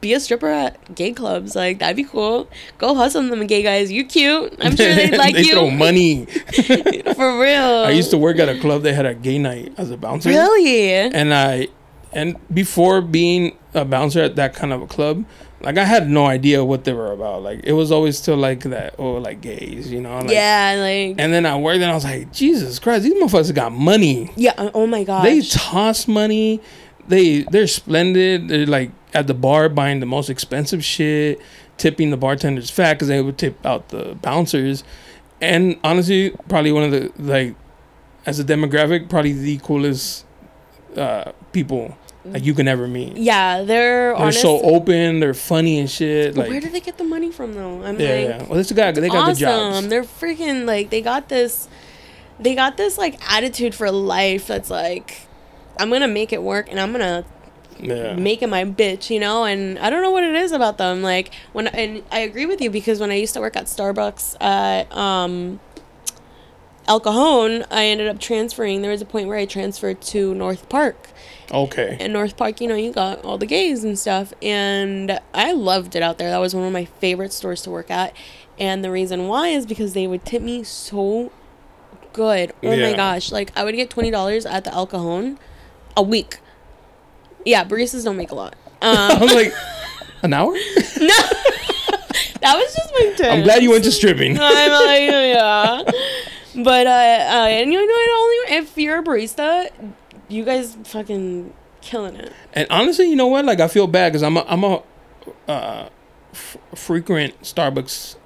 be 0.00 0.12
a 0.14 0.20
stripper 0.20 0.48
at 0.48 0.94
gay 0.94 1.12
clubs. 1.12 1.56
Like, 1.56 1.80
that'd 1.80 1.96
be 1.96 2.04
cool. 2.04 2.48
Go 2.78 2.94
hustle 2.94 3.22
them 3.24 3.44
gay 3.48 3.62
guys. 3.64 3.90
You're 3.90 4.06
cute. 4.06 4.54
I'm 4.60 4.76
sure 4.76 4.94
they'd 4.94 5.16
like 5.16 5.34
they 5.34 5.42
you. 5.42 5.52
throw 5.54 5.70
money. 5.70 6.26
For 7.16 7.40
real. 7.40 7.84
I 7.84 7.90
used 7.90 8.10
to 8.12 8.18
work 8.18 8.38
at 8.38 8.48
a 8.48 8.58
club 8.60 8.82
that 8.84 8.94
had 8.94 9.04
a 9.04 9.14
gay 9.14 9.38
night 9.38 9.74
as 9.76 9.90
a 9.90 9.96
bouncer. 9.96 10.28
Really? 10.28 10.88
and 10.88 11.34
I 11.34 11.66
and 12.12 12.36
before 12.52 13.00
being 13.00 13.56
a 13.74 13.84
bouncer 13.84 14.20
at 14.22 14.36
that 14.36 14.54
kind 14.54 14.72
of 14.72 14.82
a 14.82 14.86
club, 14.86 15.24
like 15.60 15.76
I 15.76 15.84
had 15.84 16.08
no 16.08 16.26
idea 16.26 16.64
what 16.64 16.84
they 16.84 16.92
were 16.92 17.12
about. 17.12 17.42
Like 17.42 17.60
it 17.64 17.72
was 17.72 17.90
always 17.92 18.16
still 18.18 18.36
like 18.36 18.60
that, 18.64 18.94
oh, 18.98 19.14
like 19.14 19.40
gays, 19.40 19.90
you 19.90 20.00
know? 20.00 20.18
Like, 20.18 20.30
yeah. 20.30 20.76
Like, 20.78 21.16
And 21.18 21.32
then 21.32 21.44
I 21.46 21.56
worked 21.56 21.76
and 21.80 21.90
I 21.90 21.94
was 21.94 22.04
like, 22.04 22.32
Jesus 22.32 22.78
Christ, 22.78 23.04
these 23.04 23.14
motherfuckers 23.14 23.54
got 23.54 23.72
money. 23.72 24.30
yeah. 24.36 24.70
Oh 24.74 24.86
my 24.86 25.04
god. 25.04 25.24
They 25.24 25.40
toss 25.40 26.06
money. 26.08 26.60
They 27.08 27.42
they're 27.42 27.66
splendid. 27.66 28.48
They're 28.48 28.66
like 28.66 28.90
at 29.14 29.26
the 29.26 29.34
bar 29.34 29.68
buying 29.68 30.00
the 30.00 30.06
most 30.06 30.28
expensive 30.30 30.84
shit, 30.84 31.40
tipping 31.78 32.10
the 32.10 32.16
bartenders 32.16 32.70
fat 32.70 32.94
because 32.94 33.08
they 33.08 33.20
would 33.22 33.38
tip 33.38 33.64
out 33.66 33.88
the 33.88 34.16
bouncers. 34.20 34.84
And 35.40 35.78
honestly, 35.84 36.30
probably 36.48 36.72
one 36.72 36.84
of 36.84 36.90
the 36.92 37.12
like 37.18 37.54
as 38.26 38.38
a 38.38 38.44
demographic, 38.44 39.08
probably 39.08 39.32
the 39.32 39.58
coolest 39.58 40.26
uh, 40.96 41.32
people 41.52 41.96
like 42.24 42.44
you 42.44 42.52
can 42.52 42.68
ever 42.68 42.86
meet. 42.86 43.16
yeah. 43.16 43.58
They're, 43.62 43.64
They're 44.12 44.14
honest. 44.16 44.42
so 44.42 44.60
open. 44.60 45.20
They're 45.20 45.32
funny 45.34 45.78
and 45.78 45.88
shit. 45.90 46.36
Like 46.36 46.50
Where 46.50 46.60
do 46.60 46.68
they 46.68 46.80
get 46.80 46.98
the 46.98 47.04
money 47.04 47.30
from, 47.32 47.54
though? 47.54 47.82
I'm 47.82 47.98
yeah, 47.98 48.08
like, 48.08 48.28
yeah. 48.28 48.42
Well, 48.44 48.54
this 48.56 48.70
guy 48.72 48.92
they 48.92 49.08
got 49.08 49.26
the 49.34 49.34
jobs. 49.40 49.88
They're 49.88 50.02
freaking 50.04 50.66
like 50.66 50.90
they 50.90 51.00
got 51.00 51.28
this 51.28 51.68
they 52.40 52.54
got 52.54 52.76
this 52.76 52.98
like 52.98 53.18
attitude 53.32 53.74
for 53.74 53.90
life 53.90 54.46
that's 54.46 54.70
like 54.70 55.22
I'm 55.78 55.90
gonna 55.90 56.08
make 56.08 56.32
it 56.32 56.42
work 56.42 56.68
and 56.70 56.78
I'm 56.78 56.92
gonna 56.92 57.24
Yeah. 57.80 58.14
make 58.14 58.42
it 58.42 58.48
my 58.48 58.64
bitch, 58.64 59.08
you 59.10 59.20
know? 59.20 59.44
And 59.44 59.78
I 59.78 59.88
don't 59.88 60.02
know 60.02 60.10
what 60.10 60.24
it 60.24 60.34
is 60.34 60.52
about 60.52 60.76
them. 60.76 61.00
Like 61.02 61.32
when 61.52 61.68
and 61.68 62.02
I 62.12 62.18
agree 62.20 62.46
with 62.46 62.60
you 62.60 62.68
because 62.70 63.00
when 63.00 63.10
I 63.10 63.14
used 63.14 63.32
to 63.34 63.40
work 63.40 63.56
at 63.56 63.66
Starbucks 63.66 64.36
at 64.42 64.94
um 64.94 65.60
El 66.86 67.00
Cajon, 67.00 67.64
I 67.70 67.84
ended 67.86 68.08
up 68.08 68.18
transferring. 68.18 68.82
There 68.82 68.90
was 68.90 69.02
a 69.02 69.06
point 69.06 69.28
where 69.28 69.36
I 69.38 69.44
transferred 69.46 70.00
to 70.02 70.34
North 70.34 70.68
Park. 70.68 71.08
Okay. 71.50 71.96
In 71.98 72.12
North 72.12 72.36
Park, 72.36 72.60
you 72.60 72.68
know, 72.68 72.74
you 72.74 72.92
got 72.92 73.24
all 73.24 73.38
the 73.38 73.46
gays 73.46 73.84
and 73.84 73.98
stuff. 73.98 74.32
And 74.42 75.18
I 75.32 75.52
loved 75.52 75.96
it 75.96 76.02
out 76.02 76.18
there. 76.18 76.30
That 76.30 76.38
was 76.38 76.54
one 76.54 76.66
of 76.66 76.72
my 76.72 76.84
favorite 76.84 77.32
stores 77.32 77.62
to 77.62 77.70
work 77.70 77.90
at. 77.90 78.14
And 78.58 78.84
the 78.84 78.90
reason 78.90 79.28
why 79.28 79.48
is 79.48 79.66
because 79.66 79.94
they 79.94 80.06
would 80.06 80.24
tip 80.24 80.42
me 80.42 80.62
so 80.64 81.32
good. 82.12 82.52
Oh 82.62 82.76
my 82.76 82.92
gosh. 82.94 83.32
Like, 83.32 83.56
I 83.56 83.64
would 83.64 83.74
get 83.76 83.90
$20 83.90 84.50
at 84.50 84.64
the 84.64 84.72
El 84.72 84.86
Cajon 84.86 85.38
a 85.96 86.02
week. 86.02 86.38
Yeah, 87.44 87.64
baristas 87.64 88.04
don't 88.04 88.16
make 88.16 88.30
a 88.30 88.34
lot. 88.34 88.54
Um, 88.82 88.96
I'm 89.22 89.28
like 89.28 89.52
an 90.22 90.34
hour. 90.34 90.52
No. 90.52 90.58
that 92.40 92.56
was 92.56 92.74
just 92.74 92.92
my 92.92 93.12
tip. 93.16 93.32
I'm 93.32 93.42
glad 93.42 93.62
you 93.62 93.70
went 93.70 93.84
to 93.84 93.92
stripping. 93.92 94.38
I'm 94.38 94.70
like, 94.70 95.00
yeah. 95.10 95.82
But, 96.62 96.86
uh, 96.86 96.90
uh, 96.90 97.46
and 97.48 97.72
you 97.72 97.78
know, 97.78 97.94
it 97.94 98.10
only, 98.50 98.58
if 98.58 98.76
you're 98.76 98.98
a 98.98 99.02
barista, 99.04 99.70
you 100.28 100.44
guys 100.44 100.76
fucking 100.84 101.52
killing 101.80 102.16
it. 102.16 102.32
And 102.52 102.66
honestly, 102.70 103.08
you 103.08 103.16
know 103.16 103.26
what? 103.26 103.44
Like 103.44 103.60
I 103.60 103.68
feel 103.68 103.86
bad 103.86 104.10
because 104.12 104.22
I'm 104.22 104.36
a 104.36 104.44
I'm 104.48 104.64
a 104.64 104.82
uh, 105.46 105.88
f- 106.32 106.56
frequent 106.74 107.40
Starbucks 107.42 108.16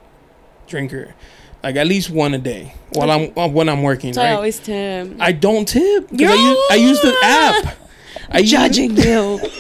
drinker, 0.67 1.15
like 1.63 1.77
at 1.77 1.87
least 1.87 2.11
one 2.11 2.35
a 2.35 2.39
day 2.39 2.75
while 2.95 3.11
I'm 3.11 3.37
uh, 3.39 3.49
when 3.49 3.69
I'm 3.69 3.83
working. 3.83 4.13
So 4.15 4.23
right? 4.23 4.31
I 4.31 4.35
always 4.35 4.59
tip. 4.59 5.17
I 5.21 5.33
don't 5.33 5.67
tip 5.67 6.09
because 6.11 6.31
I 6.31 6.35
use 6.35 6.59
I 6.71 6.75
use 6.77 7.01
the 7.01 7.17
app. 7.23 7.77
I 8.31 8.39
use- 8.39 8.51
judging 8.51 8.97
you. 8.97 9.41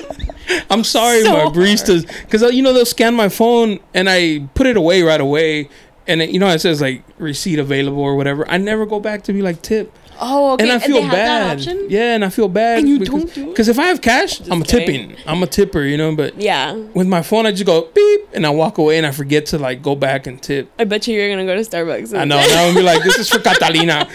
I'm 0.69 0.85
sorry, 0.85 1.23
So 1.23 1.33
my 1.33 1.45
baristas, 1.45 2.07
because 2.25 2.43
you 2.53 2.63
know 2.63 2.73
they'll 2.73 2.85
scan 2.85 3.15
my 3.15 3.29
phone 3.29 3.79
and 3.95 4.11
I 4.11 4.49
put 4.55 4.67
it 4.67 4.77
away 4.77 5.03
right 5.03 5.21
away, 5.21 5.69
and 6.07 6.21
it, 6.21 6.31
you 6.31 6.39
know 6.41 6.49
it 6.49 6.59
says 6.59 6.81
like 6.81 7.05
receipt 7.17 7.59
available 7.59 8.03
or 8.03 8.17
whatever. 8.17 8.47
I 8.51 8.59
never 8.59 8.85
go 8.85 8.99
back 9.01 9.23
to 9.25 9.33
be 9.33 9.41
like 9.41 9.63
tip, 9.63 9.97
Oh, 10.25 10.53
okay. 10.53 10.63
and 10.65 10.73
I 10.73 10.79
feel 10.79 10.97
they 10.97 11.03
have 11.03 11.11
that 11.13 11.67
bad. 11.67 11.91
Yeah, 11.91 12.15
and 12.15 12.25
I 12.25 12.29
feel 12.29 12.47
bad. 12.49 12.79
And 12.79 12.89
you 12.89 13.01
because, 13.01 13.25
don't 13.25 13.35
do 13.35 13.43
it? 13.43 13.47
Because 13.51 13.69
if 13.69 13.77
I 13.79 13.87
have 13.87 14.01
cash, 14.01 14.41
I'm 14.49 14.63
kidding. 14.63 15.09
tipping. 15.11 15.17
I'm 15.27 15.43
a 15.43 15.47
tipper, 15.49 15.83
you 15.83 15.97
know. 15.97 16.15
But 16.15 16.41
Yeah. 16.41 16.75
with 16.95 17.09
my 17.09 17.23
phone, 17.23 17.45
I 17.45 17.51
just 17.51 17.67
go 17.67 17.89
beep, 17.93 18.21
and 18.33 18.47
I 18.47 18.51
walk 18.51 18.79
away, 18.79 18.99
and 18.99 19.07
I 19.07 19.11
forget 19.11 19.47
to 19.47 19.59
like 19.59 19.83
go 19.83 19.97
back 19.97 20.29
and 20.29 20.41
tip. 20.41 20.71
I 20.79 20.85
bet 20.85 21.09
you 21.09 21.15
you're 21.19 21.29
gonna 21.29 21.45
go 21.45 21.55
to 21.61 21.69
Starbucks. 21.69 22.17
I 22.17 22.25
know. 22.25 22.39
And 22.39 22.53
I 22.53 22.67
would 22.67 22.77
be 22.77 22.83
like, 22.83 23.03
"This 23.03 23.19
is 23.19 23.29
for 23.29 23.39
Catalina." 23.49 24.09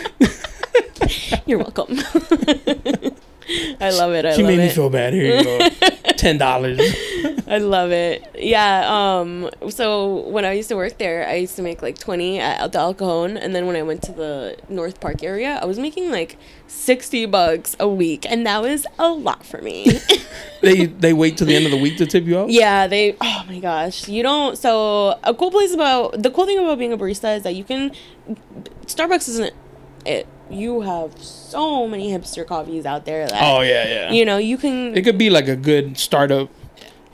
You're 1.45 1.59
welcome. 1.59 1.99
I 3.79 3.91
love 3.91 4.13
it. 4.13 4.25
I 4.25 4.33
she 4.35 4.43
love 4.43 4.51
made 4.51 4.59
me 4.59 4.69
feel 4.69 4.89
bad. 4.89 5.13
Here 5.13 5.37
you 5.37 5.43
go, 5.43 5.69
ten 6.17 6.37
dollars. 6.37 6.79
I 7.47 7.59
love 7.59 7.91
it. 7.91 8.29
Yeah. 8.37 8.83
Um. 8.87 9.49
So 9.69 10.27
when 10.27 10.43
I 10.43 10.53
used 10.53 10.69
to 10.69 10.75
work 10.75 10.97
there, 10.97 11.27
I 11.27 11.35
used 11.35 11.55
to 11.55 11.61
make 11.61 11.81
like 11.81 11.97
twenty 11.97 12.39
at 12.39 12.71
the 12.71 12.79
El 12.79 12.93
Cajon, 12.93 13.37
and 13.37 13.55
then 13.55 13.65
when 13.67 13.75
I 13.75 13.83
went 13.83 14.01
to 14.03 14.11
the 14.11 14.57
North 14.67 14.99
Park 14.99 15.23
area, 15.23 15.59
I 15.61 15.65
was 15.65 15.79
making 15.79 16.11
like 16.11 16.37
sixty 16.67 17.25
bucks 17.25 17.75
a 17.79 17.87
week, 17.87 18.25
and 18.29 18.45
that 18.45 18.61
was 18.61 18.85
a 18.99 19.09
lot 19.09 19.45
for 19.45 19.61
me. 19.61 19.99
They 20.61 20.87
they 20.87 21.13
wait 21.13 21.37
till 21.37 21.47
the 21.47 21.55
end 21.55 21.65
of 21.65 21.71
the 21.71 21.77
week 21.77 21.97
to 21.97 22.05
tip 22.05 22.25
you 22.25 22.37
off. 22.39 22.49
Yeah, 22.49 22.87
they. 22.87 23.15
Oh 23.21 23.43
my 23.47 23.59
gosh, 23.59 24.07
you 24.07 24.23
don't. 24.23 24.57
So 24.57 25.19
a 25.23 25.33
cool 25.33 25.51
place 25.51 25.73
about 25.73 26.21
the 26.21 26.31
cool 26.31 26.45
thing 26.45 26.57
about 26.59 26.79
being 26.79 26.93
a 26.93 26.97
barista 26.97 27.37
is 27.37 27.43
that 27.43 27.55
you 27.55 27.63
can. 27.63 27.91
Starbucks 28.87 29.29
isn't 29.29 29.53
it. 30.05 30.27
You 30.49 30.81
have 30.81 31.21
so 31.21 31.87
many 31.87 32.11
hipster 32.11 32.45
coffees 32.45 32.85
out 32.85 33.05
there 33.05 33.27
that. 33.27 33.41
Oh 33.41 33.61
yeah, 33.61 33.87
yeah. 33.87 34.11
You 34.11 34.25
know, 34.25 34.37
you 34.37 34.57
can 34.57 34.95
It 34.95 35.03
could 35.03 35.17
be 35.17 35.29
like 35.29 35.47
a 35.47 35.55
good 35.55 35.97
startup, 35.97 36.49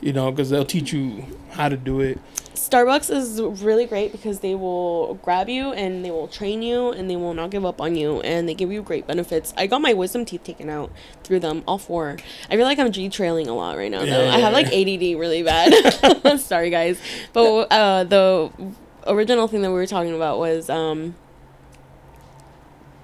you 0.01 0.13
know, 0.13 0.31
because 0.31 0.49
they'll 0.49 0.65
teach 0.65 0.93
you 0.93 1.25
how 1.51 1.69
to 1.69 1.77
do 1.77 1.99
it. 2.01 2.19
Starbucks 2.53 3.13
is 3.13 3.41
really 3.61 3.85
great 3.85 4.11
because 4.11 4.39
they 4.39 4.55
will 4.55 5.15
grab 5.15 5.47
you 5.49 5.73
and 5.73 6.03
they 6.03 6.09
will 6.09 6.27
train 6.27 6.61
you 6.63 6.91
and 6.91 7.09
they 7.09 7.15
will 7.15 7.33
not 7.33 7.51
give 7.51 7.65
up 7.65 7.79
on 7.81 7.95
you 7.95 8.19
and 8.21 8.47
they 8.49 8.53
give 8.53 8.71
you 8.71 8.81
great 8.81 9.05
benefits. 9.05 9.53
I 9.57 9.67
got 9.67 9.81
my 9.81 9.93
wisdom 9.93 10.25
teeth 10.25 10.43
taken 10.43 10.69
out 10.69 10.91
through 11.23 11.41
them, 11.41 11.63
all 11.67 11.77
four. 11.77 12.17
I 12.49 12.55
feel 12.55 12.65
like 12.65 12.79
I'm 12.79 12.91
G 12.91 13.09
trailing 13.09 13.47
a 13.47 13.53
lot 13.53 13.77
right 13.77 13.91
now 13.91 14.05
though. 14.05 14.29
I 14.29 14.39
have 14.39 14.53
like 14.53 14.67
ADD 14.67 15.19
really 15.19 15.43
bad. 15.51 16.39
Sorry 16.39 16.69
guys, 16.69 16.99
but 17.31 17.67
uh, 17.71 18.05
the 18.05 18.49
original 19.05 19.47
thing 19.47 19.61
that 19.61 19.69
we 19.69 19.75
were 19.75 19.85
talking 19.85 20.15
about 20.15 20.39
was 20.39 20.69
um 20.69 21.15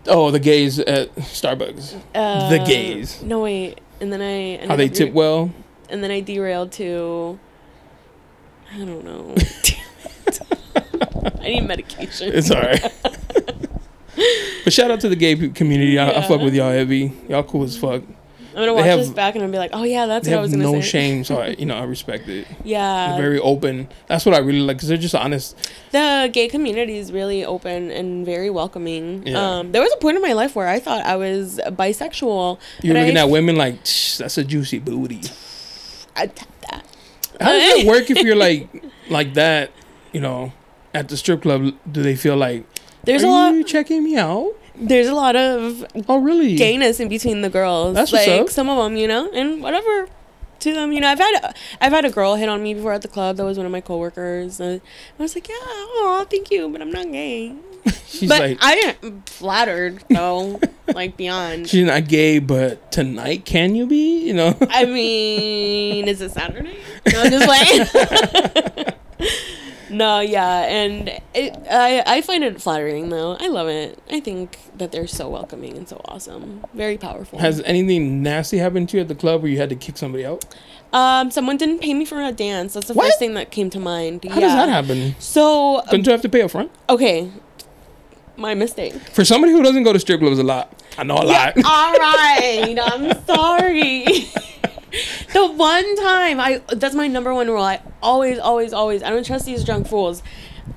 Oh, 0.08 0.32
the 0.32 0.40
gays 0.40 0.80
at 0.80 1.14
Starbucks. 1.16 2.00
uh, 2.16 2.50
the 2.50 2.60
gays. 2.60 3.22
No 3.22 3.42
wait, 3.42 3.80
and 4.00 4.12
then 4.12 4.22
I 4.22 4.66
How 4.68 4.76
they 4.76 4.90
tip 4.90 5.10
re- 5.10 5.14
well. 5.14 5.52
and 5.90 6.04
then 6.04 6.12
I 6.12 6.22
derailed 6.22 6.72
to 6.74 7.40
I 8.74 8.78
don't 8.78 9.04
know. 9.04 9.36
I 11.42 11.50
need 11.50 11.62
medication. 11.68 12.32
It's 12.34 12.52
alright. 12.52 12.82
but 14.64 14.74
shout 14.74 14.92
out 14.92 15.00
to 15.02 15.10
the 15.10 15.16
gay 15.16 15.36
community. 15.50 15.98
I, 15.98 16.20
I 16.20 16.28
fuck 16.28 16.42
with 16.42 16.54
y'all 16.54 16.72
heavy. 16.72 17.14
Y'all 17.28 17.44
cool 17.44 17.64
as 17.64 17.78
fuck. 17.78 18.04
I'm 18.50 18.56
gonna 18.56 18.74
watch 18.74 18.86
have- 18.86 19.00
this 19.00 19.10
back 19.10 19.36
and 19.36 19.44
I'll 19.44 19.52
be 19.52 19.58
like, 19.58 19.72
oh 19.74 19.84
yeah, 19.84 20.06
that's 20.06 20.28
what 20.28 20.38
I 20.38 20.42
was 20.42 20.52
gonna 20.52 20.64
no 20.64 20.74
say. 20.82 20.88
shame, 20.88 21.24
so 21.24 21.38
I, 21.40 21.50
you 21.50 21.66
know 21.66 21.76
I 21.78 21.84
respect 21.96 22.28
it. 22.28 22.48
Yeah, 22.64 23.10
They're 23.14 23.22
very 23.22 23.40
open. 23.40 23.88
That's 24.08 24.26
what 24.26 24.34
I 24.36 24.40
really 24.40 24.62
like 24.62 24.78
because 24.78 24.90
they're 24.90 24.98
just 24.98 25.16
honest. 25.16 25.56
the 25.92 26.30
gay 26.34 26.48
community 26.48 26.98
is 26.98 27.12
really 27.12 27.46
open 27.46 27.92
and 27.92 28.26
very 28.26 28.50
welcoming. 28.50 29.26
Yeah. 29.28 29.60
Um, 29.60 29.72
there 29.72 29.82
was 29.82 29.92
a 29.94 29.98
point 29.98 30.16
in 30.18 30.22
my 30.22 30.34
life 30.34 30.56
where 30.56 30.68
I 30.68 30.80
thought 30.80 31.06
I 31.06 31.16
was 31.16 31.60
bisexual. 31.66 32.60
You're 32.82 32.96
looking 32.96 33.18
I, 33.18 33.22
at 33.22 33.30
women 33.30 33.56
like 33.56 33.84
"Tch, 33.84 34.18
that's 34.18 34.38
a 34.38 34.44
juicy 34.44 34.80
booty. 34.80 35.22
I 36.16 36.28
tapped 36.28 36.62
that. 36.70 36.86
How 37.40 37.52
does 37.54 37.80
it 37.80 37.88
work 37.88 38.10
if 38.10 38.18
you're 38.24 38.36
like 38.48 38.68
like 39.10 39.34
that? 39.36 39.72
You 40.12 40.22
know, 40.22 40.52
at 40.94 41.08
the 41.08 41.16
strip 41.18 41.44
club, 41.44 41.74
do 41.90 42.02
they 42.02 42.16
feel 42.16 42.36
like 42.36 42.66
There's 43.04 43.24
are 43.24 43.28
a 43.28 43.30
lot. 43.30 43.54
you 43.54 43.64
checking 43.64 44.04
me 44.04 44.18
out? 44.18 44.54
There's 44.80 45.08
a 45.08 45.14
lot 45.16 45.36
of 45.36 45.86
Oh, 46.08 46.18
really? 46.20 46.56
gayness 46.56 47.00
in 47.00 47.10
between 47.10 47.42
the 47.42 47.50
girls. 47.50 47.96
That's 47.96 48.12
like 48.14 48.50
some 48.50 48.70
of 48.70 48.78
them, 48.84 48.96
you 48.98 49.08
know, 49.08 49.30
and 49.32 49.62
whatever 49.62 50.08
to 50.60 50.74
them, 50.74 50.92
you 50.94 51.00
know. 51.02 51.08
I've 51.10 51.20
had 51.20 51.56
I've 51.82 51.92
had 51.92 52.06
a 52.06 52.10
girl 52.10 52.36
hit 52.36 52.50
on 52.50 52.64
me 52.64 52.74
before 52.74 52.94
at 52.94 53.02
the 53.02 53.08
club. 53.08 53.38
That 53.38 53.46
was 53.46 53.58
one 53.58 53.66
of 53.66 53.72
my 53.72 53.82
coworkers. 53.82 54.60
And 54.60 54.82
I 55.18 55.22
was 55.22 55.36
like, 55.36 55.48
yeah, 55.50 55.56
oh, 55.60 56.26
thank 56.30 56.50
you, 56.52 56.70
but 56.70 56.82
I'm 56.82 56.92
not 56.92 57.12
gay. 57.12 57.56
She's 58.08 58.28
but 58.28 58.40
like, 58.42 58.58
I 58.62 58.96
am 59.04 59.22
flattered 59.26 60.04
though, 60.10 60.60
like 60.94 61.16
beyond. 61.16 61.70
she's 61.70 61.86
not 61.86 62.08
gay, 62.10 62.40
but 62.40 62.92
tonight 62.92 63.46
can 63.46 63.74
you 63.76 63.86
be? 63.88 64.26
You 64.28 64.34
know. 64.34 64.58
I 64.70 64.84
mean, 64.86 66.08
is 66.08 66.20
it 66.20 66.32
Saturday? 66.32 66.78
No, 67.12 67.22
I'm 67.22 67.32
just 67.32 67.46
playing. 68.76 68.94
No, 69.90 70.20
yeah, 70.20 70.66
and 70.66 71.10
it, 71.34 71.56
I 71.70 72.04
I 72.06 72.22
find 72.22 72.44
it 72.44 72.62
flattering 72.62 73.10
though. 73.10 73.36
I 73.40 73.48
love 73.48 73.68
it. 73.68 73.98
I 74.12 74.20
think 74.20 74.58
that 74.78 74.92
they're 74.92 75.08
so 75.08 75.28
welcoming 75.30 75.76
and 75.78 75.88
so 75.90 76.00
awesome. 76.06 76.64
Very 76.74 76.98
powerful. 76.98 77.40
Has 77.40 77.62
anything 77.62 78.22
nasty 78.24 78.58
happened 78.60 78.90
to 78.90 78.98
you 78.98 79.02
at 79.02 79.08
the 79.08 79.16
club 79.16 79.42
where 79.42 79.52
you 79.52 79.58
had 79.58 79.70
to 79.70 79.76
kick 79.76 79.98
somebody 79.98 80.26
out? 80.26 80.46
um, 80.92 81.30
someone 81.30 81.56
didn't 81.58 81.80
pay 81.80 81.94
me 81.94 82.04
for 82.06 82.20
a 82.22 82.32
dance. 82.32 82.74
That's 82.74 82.88
the 82.88 82.94
What? 82.96 83.06
first 83.06 83.20
thing 83.20 83.34
that 83.36 83.52
came 83.52 83.70
to 83.72 83.80
mind. 83.80 84.24
How 84.26 84.40
does 84.40 84.54
that 84.54 84.70
happen? 84.70 85.16
So 85.20 85.84
Don't 85.92 86.06
you 86.06 86.12
have 86.12 86.22
to 86.24 86.30
pay 86.30 86.42
up 86.42 86.50
front? 86.52 86.72
okay, 86.90 87.32
my 88.38 88.56
mistake. 88.56 88.94
For 89.12 89.24
somebody 89.26 89.52
who 89.54 89.62
doesn't 89.62 89.84
go 89.84 89.94
to 89.94 90.00
strip 90.00 90.20
clubs 90.20 90.40
a 90.40 90.44
lot, 90.44 90.82
I 90.98 91.04
know 91.04 91.16
a 91.16 91.26
lot. 91.26 91.54
All 91.58 91.94
right, 91.94 92.76
I'm 92.82 93.26
sorry. 93.26 94.06
the 95.34 95.48
one 95.48 95.96
time 95.98 96.40
I 96.40 96.62
that's 96.70 96.96
my 96.96 97.08
number 97.08 97.34
one 97.34 97.48
rule. 97.48 97.62
I 97.62 97.82
always, 98.02 98.40
always, 98.40 98.74
always. 98.74 99.04
I 99.04 99.10
don't 99.10 99.26
trust 99.26 99.46
these 99.46 99.64
drunk 99.64 99.88
fools. 99.88 100.24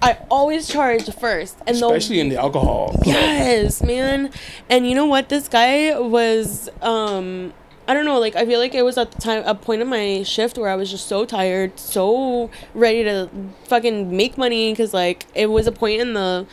I 0.01 0.19
always 0.31 0.69
charge 0.69 1.13
first, 1.15 1.57
and 1.67 1.77
Especially 1.77 2.19
in 2.19 2.29
the 2.29 2.37
alcohol. 2.37 2.99
Yes, 3.05 3.83
man. 3.83 4.31
And 4.69 4.89
you 4.89 4.95
know 4.95 5.07
what? 5.07 5.29
This 5.29 5.49
guy 5.49 5.99
was 5.99 6.69
um 6.81 7.53
I 7.87 7.95
don't 7.95 8.05
know, 8.05 8.19
like 8.19 8.37
I 8.37 8.47
feel 8.47 8.59
like 8.59 8.75
it 8.75 8.85
was 8.85 8.97
at 8.97 9.11
the 9.13 9.21
time 9.21 9.43
a 9.45 9.55
point 9.55 9.83
in 9.83 9.89
my 9.89 10.23
shift 10.23 10.57
where 10.57 10.69
I 10.69 10.77
was 10.77 10.91
just 10.91 11.07
so 11.07 11.25
tired, 11.25 11.79
so 11.79 12.51
ready 12.75 13.05
to 13.05 13.29
fucking 13.65 14.17
make 14.17 14.39
money 14.39 14.75
cuz 14.75 14.95
like 14.95 15.27
it 15.35 15.47
was 15.47 15.67
a 15.67 15.73
point 15.73 16.01
in 16.01 16.15
the 16.15 16.47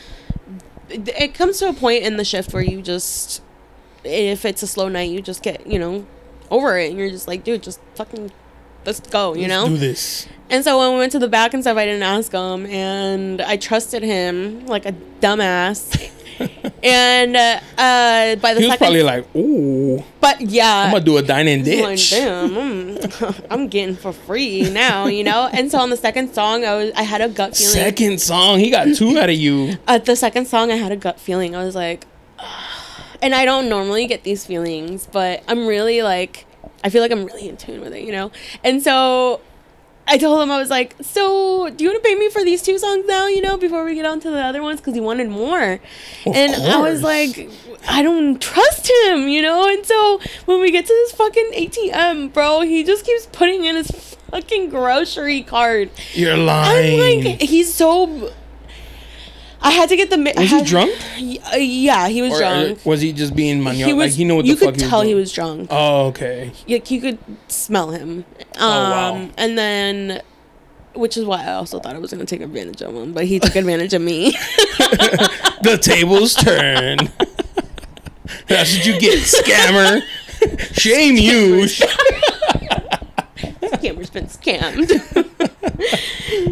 it 0.88 1.34
comes 1.34 1.58
to 1.58 1.68
a 1.68 1.72
point 1.72 2.02
in 2.02 2.16
the 2.16 2.24
shift 2.24 2.52
where 2.52 2.62
you 2.62 2.82
just 2.82 3.42
if 4.04 4.44
it's 4.44 4.62
a 4.62 4.66
slow 4.66 4.88
night, 4.88 5.10
you 5.10 5.20
just 5.20 5.42
get, 5.42 5.66
you 5.66 5.78
know, 5.78 6.06
over 6.50 6.78
it 6.78 6.90
and 6.90 6.98
you're 6.98 7.10
just 7.10 7.28
like, 7.28 7.44
dude, 7.44 7.62
just 7.62 7.80
fucking 7.94 8.30
let's 8.84 9.00
go, 9.00 9.34
you 9.34 9.48
know? 9.48 9.68
Do 9.68 9.76
this. 9.76 10.26
And 10.48 10.64
so 10.64 10.78
when 10.78 10.92
we 10.92 10.98
went 10.98 11.12
to 11.12 11.18
the 11.18 11.28
back 11.28 11.54
and 11.54 11.62
stuff, 11.62 11.76
I 11.76 11.84
didn't 11.84 12.02
ask 12.02 12.32
him, 12.32 12.66
and 12.66 13.40
I 13.40 13.56
trusted 13.56 14.02
him 14.02 14.66
like 14.66 14.84
a 14.84 14.92
dumbass. 15.20 16.10
and 16.82 17.36
uh, 17.36 17.60
uh, 17.78 18.34
by 18.36 18.54
the 18.54 18.60
He 18.60 18.66
was 18.66 18.72
second, 18.72 18.78
probably 18.78 19.02
like, 19.04 19.36
"Ooh, 19.36 20.02
but 20.20 20.40
yeah, 20.40 20.86
I'm 20.86 20.90
gonna 20.90 21.04
do 21.04 21.18
a 21.18 21.22
dining 21.22 21.60
I'm 21.60 21.82
like, 21.82 21.96
ditch." 21.98 22.10
damn, 22.10 22.56
I'm, 22.58 23.34
I'm 23.50 23.68
getting 23.68 23.94
for 23.94 24.12
free 24.12 24.68
now, 24.70 25.06
you 25.06 25.22
know. 25.22 25.48
And 25.52 25.70
so 25.70 25.78
on 25.78 25.90
the 25.90 25.96
second 25.96 26.34
song, 26.34 26.64
I 26.64 26.74
was 26.74 26.90
I 26.96 27.02
had 27.02 27.20
a 27.20 27.28
gut 27.28 27.56
feeling. 27.56 27.72
Second 27.72 28.20
song, 28.20 28.58
he 28.58 28.70
got 28.70 28.88
two 28.96 29.18
out 29.18 29.28
of 29.28 29.36
you. 29.36 29.76
At 29.86 30.04
the 30.06 30.16
second 30.16 30.46
song, 30.46 30.72
I 30.72 30.76
had 30.76 30.90
a 30.90 30.96
gut 30.96 31.20
feeling. 31.20 31.54
I 31.54 31.64
was 31.64 31.76
like, 31.76 32.06
and 33.22 33.34
I 33.34 33.44
don't 33.44 33.68
normally 33.68 34.06
get 34.06 34.24
these 34.24 34.46
feelings, 34.46 35.06
but 35.10 35.42
I'm 35.48 35.66
really 35.66 36.02
like, 36.02 36.46
I 36.82 36.90
feel 36.90 37.02
like 37.02 37.12
I'm 37.12 37.24
really 37.24 37.48
in 37.48 37.56
tune 37.56 37.80
with 37.80 37.94
it, 37.94 38.02
you 38.02 38.12
know. 38.12 38.32
And 38.64 38.82
so 38.82 39.40
I 40.06 40.18
told 40.18 40.42
him 40.42 40.50
I 40.50 40.58
was 40.58 40.70
like, 40.70 40.96
so 41.00 41.70
do 41.70 41.84
you 41.84 41.90
want 41.90 42.02
to 42.02 42.08
pay 42.08 42.16
me 42.16 42.28
for 42.30 42.42
these 42.42 42.62
two 42.62 42.78
songs 42.78 43.06
now, 43.06 43.26
you 43.28 43.40
know, 43.40 43.56
before 43.56 43.84
we 43.84 43.94
get 43.94 44.06
on 44.06 44.18
to 44.20 44.30
the 44.30 44.42
other 44.42 44.62
ones? 44.62 44.80
Because 44.80 44.94
he 44.94 45.00
wanted 45.00 45.28
more, 45.28 45.80
and 46.26 46.54
I 46.54 46.78
was 46.78 47.02
like, 47.02 47.48
I 47.88 48.02
don't 48.02 48.40
trust 48.40 48.90
him, 49.04 49.28
you 49.28 49.40
know. 49.40 49.68
And 49.68 49.86
so 49.86 50.20
when 50.46 50.60
we 50.60 50.70
get 50.72 50.86
to 50.86 50.92
this 50.92 51.12
fucking 51.12 51.52
ATM, 51.54 52.32
bro, 52.32 52.62
he 52.62 52.82
just 52.82 53.04
keeps 53.04 53.26
putting 53.26 53.64
in 53.64 53.76
his 53.76 54.16
fucking 54.30 54.70
grocery 54.70 55.42
card. 55.42 55.90
You're 56.12 56.32
I'm 56.32 56.46
lying. 56.46 57.24
like, 57.24 57.40
he's 57.40 57.72
so. 57.72 58.32
I 59.62 59.70
had 59.72 59.88
to 59.90 59.96
get 59.96 60.08
the. 60.10 60.16
mi- 60.18 60.32
was 60.36 60.48
he 60.50 60.56
had- 60.56 60.66
drunk? 60.66 60.90
Uh, 61.52 61.56
yeah, 61.56 62.08
he 62.08 62.22
was 62.22 62.32
Or 62.32 62.44
uh, 62.44 62.62
drunk. 62.64 62.86
was 62.86 63.00
he 63.02 63.12
just 63.12 63.34
being 63.36 63.62
maniac? 63.62 63.86
He 63.88 63.92
was. 63.92 64.10
like 64.12 64.16
he 64.16 64.24
knew 64.24 64.36
what 64.36 64.46
you 64.46 64.54
the 64.54 64.64
fuck 64.64 64.74
could 64.74 64.80
he 64.80 64.84
was 64.84 64.90
tell 64.90 65.00
doing. 65.00 65.08
he 65.08 65.14
was 65.14 65.32
drunk. 65.32 65.68
Oh, 65.70 66.06
okay. 66.06 66.52
Like 66.68 66.90
you 66.90 67.00
could 67.00 67.18
smell 67.48 67.90
him. 67.90 68.24
Um, 68.38 68.44
Oh, 68.58 68.68
wow. 68.68 69.28
And 69.36 69.58
then, 69.58 70.22
which 70.94 71.16
is 71.16 71.24
why 71.24 71.44
I 71.44 71.52
also 71.54 71.78
thought 71.78 71.94
I 71.94 71.98
was 71.98 72.10
gonna 72.10 72.24
take 72.24 72.40
advantage 72.40 72.80
of 72.82 72.94
him, 72.94 73.12
but 73.12 73.24
he 73.26 73.38
took 73.38 73.54
advantage 73.56 73.92
of 73.94 74.02
me. 74.02 74.34
The 75.62 75.76
tables 75.76 76.34
turn. 76.34 76.96
That's 78.48 78.74
what 78.76 78.86
you 78.86 78.98
get, 78.98 79.18
scammer. 79.20 80.00
Shame 80.74 81.16
you. 81.16 81.66
Scammer's 83.62 84.10
been 84.10 84.26
scammed. 84.26 84.90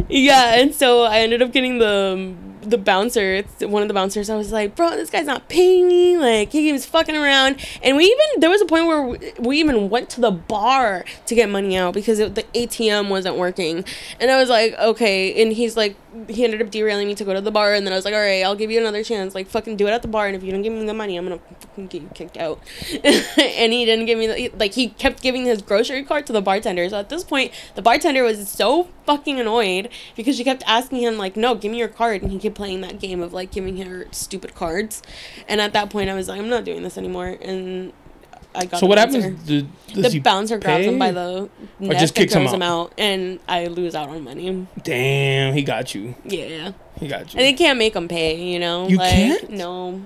yeah, 0.09 0.59
and 0.59 0.73
so 0.73 1.03
I 1.03 1.19
ended 1.19 1.41
up 1.41 1.51
getting 1.51 1.79
the 1.79 2.33
the 2.61 2.77
bouncer. 2.77 3.35
It's 3.35 3.63
one 3.63 3.81
of 3.81 3.87
the 3.87 3.93
bouncers. 3.93 4.29
I 4.29 4.35
was 4.35 4.51
like, 4.51 4.75
bro, 4.75 4.91
this 4.91 5.09
guy's 5.09 5.25
not 5.25 5.47
paying 5.49 5.87
me. 5.87 6.17
Like 6.17 6.51
he 6.51 6.71
was 6.71 6.85
fucking 6.85 7.15
around, 7.15 7.65
and 7.83 7.97
we 7.97 8.05
even 8.05 8.41
there 8.41 8.49
was 8.49 8.61
a 8.61 8.65
point 8.65 8.87
where 8.87 9.01
we, 9.01 9.33
we 9.39 9.59
even 9.59 9.89
went 9.89 10.09
to 10.11 10.21
the 10.21 10.31
bar 10.31 11.05
to 11.25 11.35
get 11.35 11.49
money 11.49 11.77
out 11.77 11.93
because 11.93 12.19
it, 12.19 12.35
the 12.35 12.43
ATM 12.53 13.09
wasn't 13.09 13.37
working, 13.37 13.85
and 14.19 14.31
I 14.31 14.37
was 14.37 14.49
like, 14.49 14.73
okay. 14.73 15.41
And 15.41 15.53
he's 15.53 15.77
like, 15.77 15.95
he 16.27 16.43
ended 16.43 16.61
up 16.61 16.71
derailing 16.71 17.07
me 17.07 17.15
to 17.15 17.23
go 17.23 17.33
to 17.33 17.41
the 17.41 17.51
bar, 17.51 17.73
and 17.73 17.85
then 17.85 17.93
I 17.93 17.95
was 17.95 18.05
like, 18.05 18.13
all 18.13 18.19
right, 18.19 18.43
I'll 18.43 18.55
give 18.55 18.71
you 18.71 18.79
another 18.79 19.03
chance. 19.03 19.35
Like 19.35 19.47
fucking 19.47 19.77
do 19.77 19.87
it 19.87 19.91
at 19.91 20.01
the 20.01 20.07
bar, 20.07 20.27
and 20.27 20.35
if 20.35 20.43
you 20.43 20.51
don't 20.51 20.61
give 20.61 20.73
me 20.73 20.85
the 20.85 20.93
money, 20.93 21.17
I'm 21.17 21.27
gonna 21.27 21.39
fucking 21.59 21.87
get 21.87 22.01
you 22.01 22.09
kicked 22.13 22.37
out. 22.37 22.59
and 23.03 23.73
he 23.73 23.85
didn't 23.85 24.05
give 24.05 24.17
me 24.17 24.27
the 24.27 24.51
like 24.57 24.73
he 24.73 24.89
kept 24.89 25.21
giving 25.21 25.45
his 25.45 25.61
grocery 25.61 26.03
card 26.03 26.25
to 26.27 26.33
the 26.33 26.41
bartender. 26.41 26.89
So 26.89 26.97
at 26.97 27.09
this 27.09 27.23
point, 27.23 27.51
the 27.75 27.81
bartender 27.81 28.23
was 28.23 28.49
so 28.49 28.89
fucking 29.05 29.39
annoyed 29.39 29.89
because 30.15 30.35
she 30.35 30.43
kept 30.43 30.63
asking 30.65 31.01
him 31.01 31.17
like, 31.17 31.35
no, 31.35 31.55
give 31.55 31.71
me 31.71 31.77
your 31.77 31.87
card, 31.87 32.21
and 32.21 32.31
he 32.31 32.39
kept 32.39 32.55
playing 32.55 32.81
that 32.81 32.99
game 32.99 33.21
of 33.21 33.33
like 33.33 33.51
giving 33.51 33.77
her 33.85 34.07
stupid 34.11 34.55
cards. 34.55 35.01
And 35.47 35.61
at 35.61 35.73
that 35.73 35.89
point, 35.89 36.09
I 36.09 36.15
was 36.15 36.27
like, 36.27 36.39
I'm 36.39 36.49
not 36.49 36.63
doing 36.63 36.83
this 36.83 36.97
anymore, 36.97 37.37
and 37.41 37.93
I 38.55 38.65
got 38.65 38.79
So 38.79 38.87
what 38.87 38.95
bouncer. 38.97 39.21
happens? 39.21 39.43
Do, 39.47 39.67
The 39.93 40.09
he 40.09 40.19
bouncer 40.19 40.57
grabs 40.57 40.85
him 40.85 40.97
by 40.97 41.11
the 41.11 41.49
neck 41.79 41.99
just 41.99 42.15
and 42.17 42.23
kicks 42.23 42.33
him 42.33 42.43
throws 42.43 42.53
him 42.53 42.61
out? 42.61 42.87
out, 42.87 42.93
and 42.97 43.39
I 43.47 43.67
lose 43.67 43.93
out 43.95 44.09
on 44.09 44.23
money. 44.23 44.67
Damn, 44.83 45.53
he 45.53 45.61
got 45.61 45.93
you. 45.93 46.15
Yeah. 46.25 46.71
He 46.99 47.07
got 47.07 47.33
you. 47.33 47.39
And 47.39 47.47
they 47.47 47.53
can't 47.53 47.77
make 47.77 47.95
him 47.95 48.07
pay, 48.07 48.43
you 48.43 48.59
know? 48.59 48.87
You 48.87 48.97
like, 48.97 49.11
can't? 49.13 49.49
No. 49.51 50.01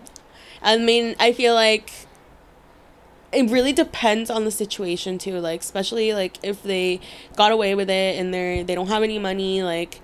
I 0.61 0.77
mean, 0.77 1.15
I 1.19 1.31
feel 1.33 1.53
like 1.55 1.91
it 3.31 3.49
really 3.49 3.73
depends 3.73 4.29
on 4.29 4.45
the 4.45 4.51
situation 4.51 5.17
too. 5.17 5.39
Like, 5.39 5.61
especially 5.61 6.13
like 6.13 6.37
if 6.43 6.61
they 6.63 6.99
got 7.35 7.51
away 7.51 7.75
with 7.75 7.89
it 7.89 8.19
and 8.19 8.33
they're 8.33 8.63
they 8.63 8.75
don't 8.75 8.87
have 8.87 9.03
any 9.03 9.19
money, 9.19 9.63
like 9.63 10.01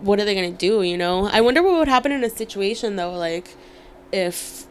what 0.00 0.18
are 0.18 0.24
they 0.24 0.34
gonna 0.34 0.50
do, 0.50 0.82
you 0.82 0.96
know? 0.96 1.28
I 1.28 1.40
wonder 1.40 1.62
what 1.62 1.74
would 1.74 1.88
happen 1.88 2.12
in 2.12 2.22
a 2.24 2.30
situation 2.30 2.96
though, 2.96 3.12
like 3.12 3.54
if 4.12 4.66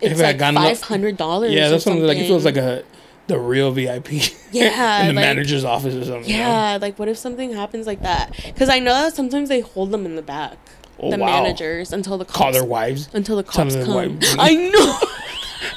it's 0.00 0.12
If 0.12 0.20
like 0.20 0.38
five 0.38 0.80
hundred 0.82 1.16
dollars. 1.16 1.52
yeah, 1.52 1.68
that's 1.68 1.84
something 1.84 2.04
like 2.04 2.18
it 2.18 2.26
feels 2.26 2.44
like 2.44 2.56
a 2.56 2.84
the 3.26 3.38
real 3.38 3.72
VIP. 3.72 4.08
Yeah, 4.52 5.00
in 5.02 5.08
the 5.08 5.12
like- 5.14 5.24
manager's 5.26 5.64
office 5.64 5.94
or 5.94 6.04
something. 6.04 6.30
you 6.30 6.38
know? 6.38 6.44
Yeah, 6.44 6.78
like 6.80 6.98
what 6.98 7.08
if 7.08 7.18
something 7.18 7.52
happens 7.52 7.86
like 7.86 8.00
that? 8.02 8.30
Because 8.44 8.68
I 8.70 8.78
know 8.78 8.94
that 8.94 9.14
sometimes 9.14 9.48
they 9.50 9.60
hold 9.60 9.90
them 9.90 10.06
in 10.06 10.16
the 10.16 10.22
back, 10.22 10.56
Oh, 10.98 11.10
the 11.10 11.18
wow. 11.18 11.26
managers, 11.42 11.92
until 11.92 12.16
the 12.16 12.24
cops 12.24 12.38
Call 12.38 12.52
their 12.52 12.64
wives. 12.64 13.10
until 13.12 13.36
the 13.36 13.42
Tell 13.42 13.64
cops 13.64 13.74
them 13.74 13.84
come. 13.86 14.18
I 14.38 14.54
know. 14.54 14.98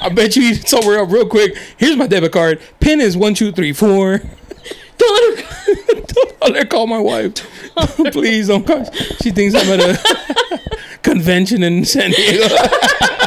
I 0.00 0.08
bet 0.08 0.34
you 0.36 0.54
somewhere 0.54 1.00
up 1.00 1.10
real 1.10 1.26
quick. 1.28 1.58
Here's 1.76 1.96
my 1.96 2.06
debit 2.06 2.32
card. 2.32 2.60
Pin 2.78 3.00
is 3.00 3.16
one 3.16 3.34
two 3.34 3.50
three 3.52 3.72
four. 3.74 4.18
Don't 4.98 5.36
let 5.36 5.44
her- 5.44 6.00
Don't 6.06 6.40
let 6.42 6.56
her 6.56 6.64
call 6.64 6.86
my 6.86 7.00
wife. 7.00 7.34
Please 8.12 8.48
don't 8.48 8.66
call. 8.66 8.84
She 9.22 9.30
thinks 9.30 9.54
I'm 9.54 9.68
at 9.68 9.80
a 9.80 10.60
convention 11.02 11.62
in 11.62 11.84
San 11.84 12.10
Diego. 12.10 12.46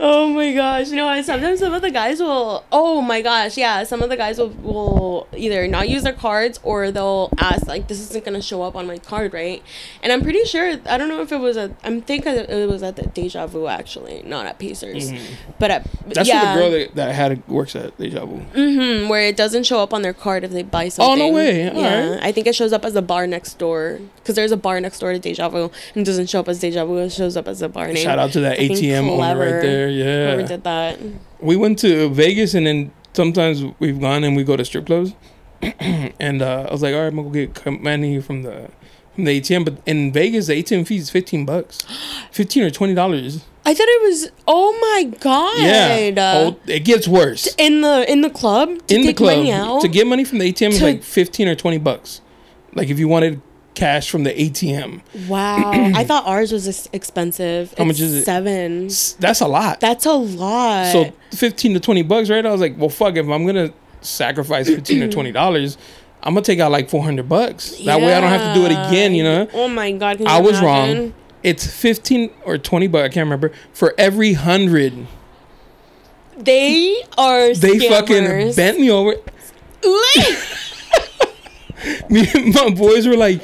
oh 0.00 0.32
my 0.34 0.52
gosh, 0.52 0.90
you 0.90 0.96
know, 0.96 1.20
sometimes 1.22 1.60
some 1.60 1.72
of 1.72 1.82
the 1.82 1.90
guys 1.90 2.20
will. 2.20 2.64
Oh 2.72 3.00
my 3.00 3.22
gosh, 3.22 3.56
yeah, 3.56 3.84
some 3.84 4.02
of 4.02 4.08
the 4.08 4.16
guys 4.16 4.38
will 4.38 4.50
will 4.50 5.28
either 5.36 5.66
not 5.68 5.88
use 5.88 6.02
their 6.02 6.12
cards 6.12 6.58
or 6.62 6.90
they'll 6.90 7.30
ask 7.38 7.66
like, 7.66 7.88
"This 7.88 8.00
isn't 8.00 8.24
gonna 8.24 8.42
show 8.42 8.62
up 8.62 8.76
on 8.76 8.86
my 8.86 8.98
card, 8.98 9.32
right?" 9.34 9.62
And 10.02 10.12
I'm 10.12 10.22
pretty 10.22 10.44
sure 10.44 10.78
I 10.86 10.96
don't 10.96 11.08
know 11.08 11.22
if 11.22 11.32
it 11.32 11.38
was 11.38 11.56
a. 11.56 11.74
I'm 11.84 12.00
thinking 12.02 12.34
it 12.34 12.68
was 12.68 12.82
at 12.82 12.96
the 12.96 13.06
Deja 13.06 13.46
Vu 13.46 13.66
actually, 13.66 14.22
not 14.24 14.46
at 14.46 14.58
Pacers, 14.58 15.12
but 15.58 15.70
at 15.70 15.80
Mm-hmm. 16.10 16.10
That's 16.12 16.28
yeah, 16.28 16.54
the 16.54 16.60
girl 16.60 16.70
that, 16.70 16.94
that 16.96 17.14
had 17.14 17.46
works 17.48 17.76
at 17.76 17.96
Deja 17.98 18.24
Vu. 18.26 18.38
hmm 18.38 19.08
where 19.08 19.22
it 19.22 19.36
doesn't 19.36 19.64
show 19.64 19.80
up 19.80 19.92
on 19.92 20.02
their 20.02 20.12
card 20.12 20.44
if 20.44 20.50
they 20.50 20.62
buy 20.62 20.88
something. 20.88 21.22
Oh, 21.22 21.26
no 21.28 21.32
way. 21.32 21.64
Yeah, 21.64 21.70
Alright. 21.70 22.22
I 22.22 22.32
think 22.32 22.46
it 22.46 22.54
shows 22.54 22.72
up 22.72 22.84
as 22.84 22.94
a 22.94 23.02
bar 23.02 23.26
next 23.26 23.58
door 23.58 24.00
because 24.16 24.34
there's 24.34 24.52
a 24.52 24.56
bar 24.56 24.80
next 24.80 24.98
door 24.98 25.12
to 25.12 25.18
Deja 25.18 25.48
Vu 25.48 25.70
and 25.94 26.02
it 26.02 26.04
doesn't 26.04 26.28
show 26.28 26.40
up 26.40 26.48
as 26.48 26.58
Deja 26.60 26.84
Vu. 26.84 26.98
It 26.98 27.10
shows 27.10 27.36
up 27.36 27.48
as 27.48 27.62
a 27.62 27.68
bar 27.68 27.88
name. 27.88 27.96
Shout 27.96 28.18
out 28.18 28.32
to 28.32 28.40
that 28.40 28.58
Fucking 28.58 28.76
ATM 28.76 28.99
right 29.08 29.16
clever. 29.16 29.44
there. 29.62 29.88
Whoever 29.90 30.40
Yeah. 30.40 30.46
did 30.46 30.64
that. 30.64 30.98
we 31.40 31.56
went 31.56 31.78
to 31.80 32.08
Vegas 32.10 32.54
and 32.54 32.66
then 32.66 32.90
sometimes 33.12 33.64
we've 33.78 34.00
gone 34.00 34.24
and 34.24 34.36
we 34.36 34.44
go 34.44 34.56
to 34.56 34.64
strip 34.64 34.86
clubs. 34.86 35.14
and 36.20 36.40
uh, 36.42 36.66
I 36.68 36.72
was 36.72 36.82
like, 36.82 36.94
all 36.94 37.00
right, 37.00 37.06
I'm 37.08 37.16
gonna 37.16 37.28
go 37.28 37.52
get 37.52 37.80
money 37.82 38.20
from 38.20 38.42
the 38.42 38.70
from 39.14 39.24
the 39.24 39.40
ATM. 39.40 39.64
But 39.64 39.78
in 39.86 40.12
Vegas, 40.12 40.46
the 40.46 40.54
ATM 40.62 40.86
fee 40.86 40.96
is 40.96 41.10
fifteen 41.10 41.44
bucks, 41.44 41.78
fifteen 42.32 42.62
or 42.62 42.70
twenty 42.70 42.94
dollars. 42.94 43.44
I 43.66 43.74
thought 43.74 43.86
it 43.88 44.02
was. 44.02 44.30
Oh 44.48 44.72
my 44.80 45.18
god! 45.20 45.58
Yeah, 45.60 46.14
oh, 46.18 46.56
it 46.66 46.80
gets 46.80 47.06
worse. 47.06 47.54
in 47.58 47.82
the 47.82 48.10
in 48.10 48.22
the 48.22 48.30
club 48.30 48.70
to 48.86 48.94
in 48.94 49.02
the 49.02 49.12
club 49.12 49.36
money 49.36 49.52
out. 49.52 49.82
to 49.82 49.88
get 49.88 50.06
money 50.06 50.24
from 50.24 50.38
the 50.38 50.50
ATM 50.50 50.70
is 50.70 50.80
like 50.82 51.02
fifteen 51.02 51.46
or 51.46 51.54
twenty 51.54 51.76
bucks. 51.78 52.22
Like 52.74 52.88
if 52.88 52.98
you 52.98 53.06
wanted 53.06 53.42
cash 53.74 54.10
from 54.10 54.24
the 54.24 54.30
ATM, 54.30 55.00
wow, 55.28 55.70
I 55.72 56.04
thought 56.04 56.26
ours 56.26 56.52
was 56.52 56.68
ex- 56.68 56.88
expensive. 56.92 57.74
How 57.78 57.84
much 57.84 58.00
is 58.00 58.14
it? 58.14 58.24
Seven. 58.24 58.88
that's 59.18 59.40
a 59.40 59.46
lot. 59.46 59.80
That's 59.80 60.06
a 60.06 60.12
lot. 60.12 60.92
so 60.92 61.12
fifteen 61.32 61.74
to 61.74 61.80
twenty 61.80 62.02
bucks, 62.02 62.30
right? 62.30 62.44
I 62.44 62.50
was 62.50 62.60
like, 62.60 62.76
well, 62.76 62.88
fuck. 62.88 63.16
If 63.16 63.28
I'm 63.28 63.46
gonna 63.46 63.72
sacrifice 64.00 64.66
fifteen 64.74 65.02
or 65.02 65.10
twenty 65.10 65.32
dollars, 65.32 65.78
I'm 66.22 66.34
gonna 66.34 66.44
take 66.44 66.58
out 66.60 66.70
like 66.70 66.90
four 66.90 67.02
hundred 67.02 67.28
bucks. 67.28 67.78
That 67.84 68.00
way, 68.00 68.14
I 68.14 68.20
don't 68.20 68.30
have 68.30 68.54
to 68.54 68.60
do 68.60 68.66
it 68.66 68.72
again. 68.72 69.14
You 69.14 69.24
know. 69.24 69.48
Oh 69.52 69.68
my 69.68 69.92
god! 69.92 70.20
I 70.26 70.40
was 70.40 70.58
imagine? 70.58 71.02
wrong. 71.02 71.14
It's 71.42 71.66
fifteen 71.66 72.30
or 72.44 72.58
twenty 72.58 72.86
bucks. 72.86 73.04
I 73.04 73.08
can't 73.08 73.24
remember 73.26 73.52
for 73.72 73.94
every 73.96 74.34
hundred. 74.34 75.06
They 76.36 77.02
are. 77.18 77.54
They 77.54 77.78
fucking 77.88 78.54
bent 78.54 78.80
me 78.80 78.90
over. 78.90 79.14
me 82.10 82.26
and 82.34 82.54
my 82.54 82.70
boys 82.70 83.06
were 83.06 83.16
like, 83.16 83.42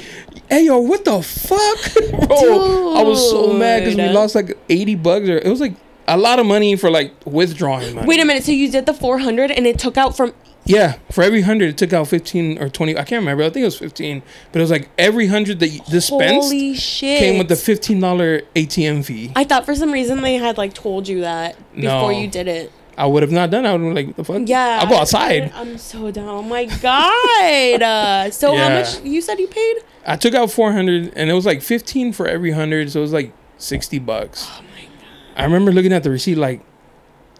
"Hey 0.49 0.65
yo, 0.65 0.79
what 0.79 1.05
the 1.05 1.21
fuck, 1.21 2.27
bro?" 2.27 2.93
I 2.95 3.03
was 3.03 3.29
so 3.29 3.53
mad 3.53 3.79
because 3.81 3.95
we 3.95 4.09
lost 4.09 4.35
like 4.35 4.57
eighty 4.69 4.95
bucks, 4.95 5.27
or 5.29 5.37
it 5.37 5.47
was 5.49 5.59
like 5.61 5.75
a 6.07 6.17
lot 6.17 6.39
of 6.39 6.45
money 6.45 6.75
for 6.75 6.89
like 6.89 7.13
withdrawing 7.25 7.95
money. 7.95 8.07
Wait 8.07 8.19
a 8.19 8.25
minute. 8.25 8.43
So 8.43 8.51
you 8.51 8.71
did 8.71 8.85
the 8.85 8.93
four 8.93 9.19
hundred, 9.19 9.51
and 9.51 9.65
it 9.67 9.79
took 9.79 9.97
out 9.97 10.15
from. 10.15 10.33
Yeah, 10.69 10.97
for 11.11 11.23
every 11.23 11.43
hundred, 11.43 11.69
it 11.69 11.77
took 11.77 11.93
out 11.93 12.09
fifteen 12.09 12.61
or 12.61 12.67
twenty. 12.67 12.91
I 12.93 13.03
can't 13.05 13.21
remember. 13.21 13.43
I 13.43 13.49
think 13.49 13.61
it 13.61 13.67
was 13.67 13.77
fifteen, 13.79 14.21
but 14.51 14.59
it 14.59 14.63
was 14.63 14.71
like 14.71 14.89
every 14.97 15.27
hundred 15.27 15.59
that 15.61 15.69
you 15.69 15.79
dispensed 15.89 16.49
Holy 16.49 16.73
shit! 16.75 17.19
came 17.19 17.37
with 17.37 17.47
the 17.47 17.55
fifteen 17.55 18.01
dollar 18.01 18.41
ATM 18.53 19.05
fee. 19.05 19.31
I 19.33 19.45
thought 19.45 19.65
for 19.65 19.75
some 19.75 19.93
reason 19.93 20.21
they 20.21 20.35
had 20.35 20.57
like 20.57 20.73
told 20.73 21.07
you 21.07 21.21
that 21.21 21.55
before 21.73 22.11
No. 22.11 22.19
you 22.19 22.27
did 22.27 22.49
it. 22.49 22.73
I 22.97 23.05
would 23.05 23.21
have 23.21 23.31
not 23.31 23.51
done. 23.51 23.65
I 23.65 23.73
would 23.73 23.81
have 23.81 23.93
been 23.93 24.07
like, 24.07 24.15
"The 24.15 24.23
fuck." 24.23 24.41
Yeah. 24.45 24.79
I'll 24.81 24.89
go 24.89 24.95
outside. 24.97 25.51
I'm 25.53 25.77
so 25.77 26.09
down. 26.09 26.27
Oh 26.27 26.41
my 26.41 26.65
god. 26.65 27.81
Uh, 27.81 28.31
so 28.31 28.55
how 28.55 28.69
much 28.69 29.01
you 29.03 29.21
said 29.21 29.39
you 29.39 29.47
paid? 29.47 29.77
I 30.05 30.15
took 30.15 30.33
out 30.33 30.49
four 30.51 30.71
hundred, 30.71 31.13
and 31.15 31.29
it 31.29 31.33
was 31.33 31.45
like 31.45 31.61
fifteen 31.61 32.11
for 32.11 32.27
every 32.27 32.51
hundred, 32.51 32.91
so 32.91 32.99
it 32.99 33.03
was 33.03 33.13
like 33.13 33.33
sixty 33.57 33.99
bucks. 33.99 34.47
Oh 34.49 34.61
my 34.61 34.81
god. 34.85 34.91
I 35.35 35.43
remember 35.43 35.71
looking 35.71 35.93
at 35.93 36.03
the 36.03 36.09
receipt 36.09 36.35
like, 36.35 36.61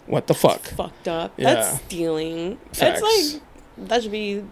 what 0.06 0.26
the 0.28 0.34
fuck? 0.34 0.60
Fucked 0.62 1.08
up. 1.08 1.32
Yeah. 1.36 1.54
That's 1.54 1.80
stealing. 1.82 2.58
Facts. 2.72 2.78
That's 2.78 3.02
like 3.02 3.42
that 3.88 4.02
should 4.02 4.12
be 4.12 4.44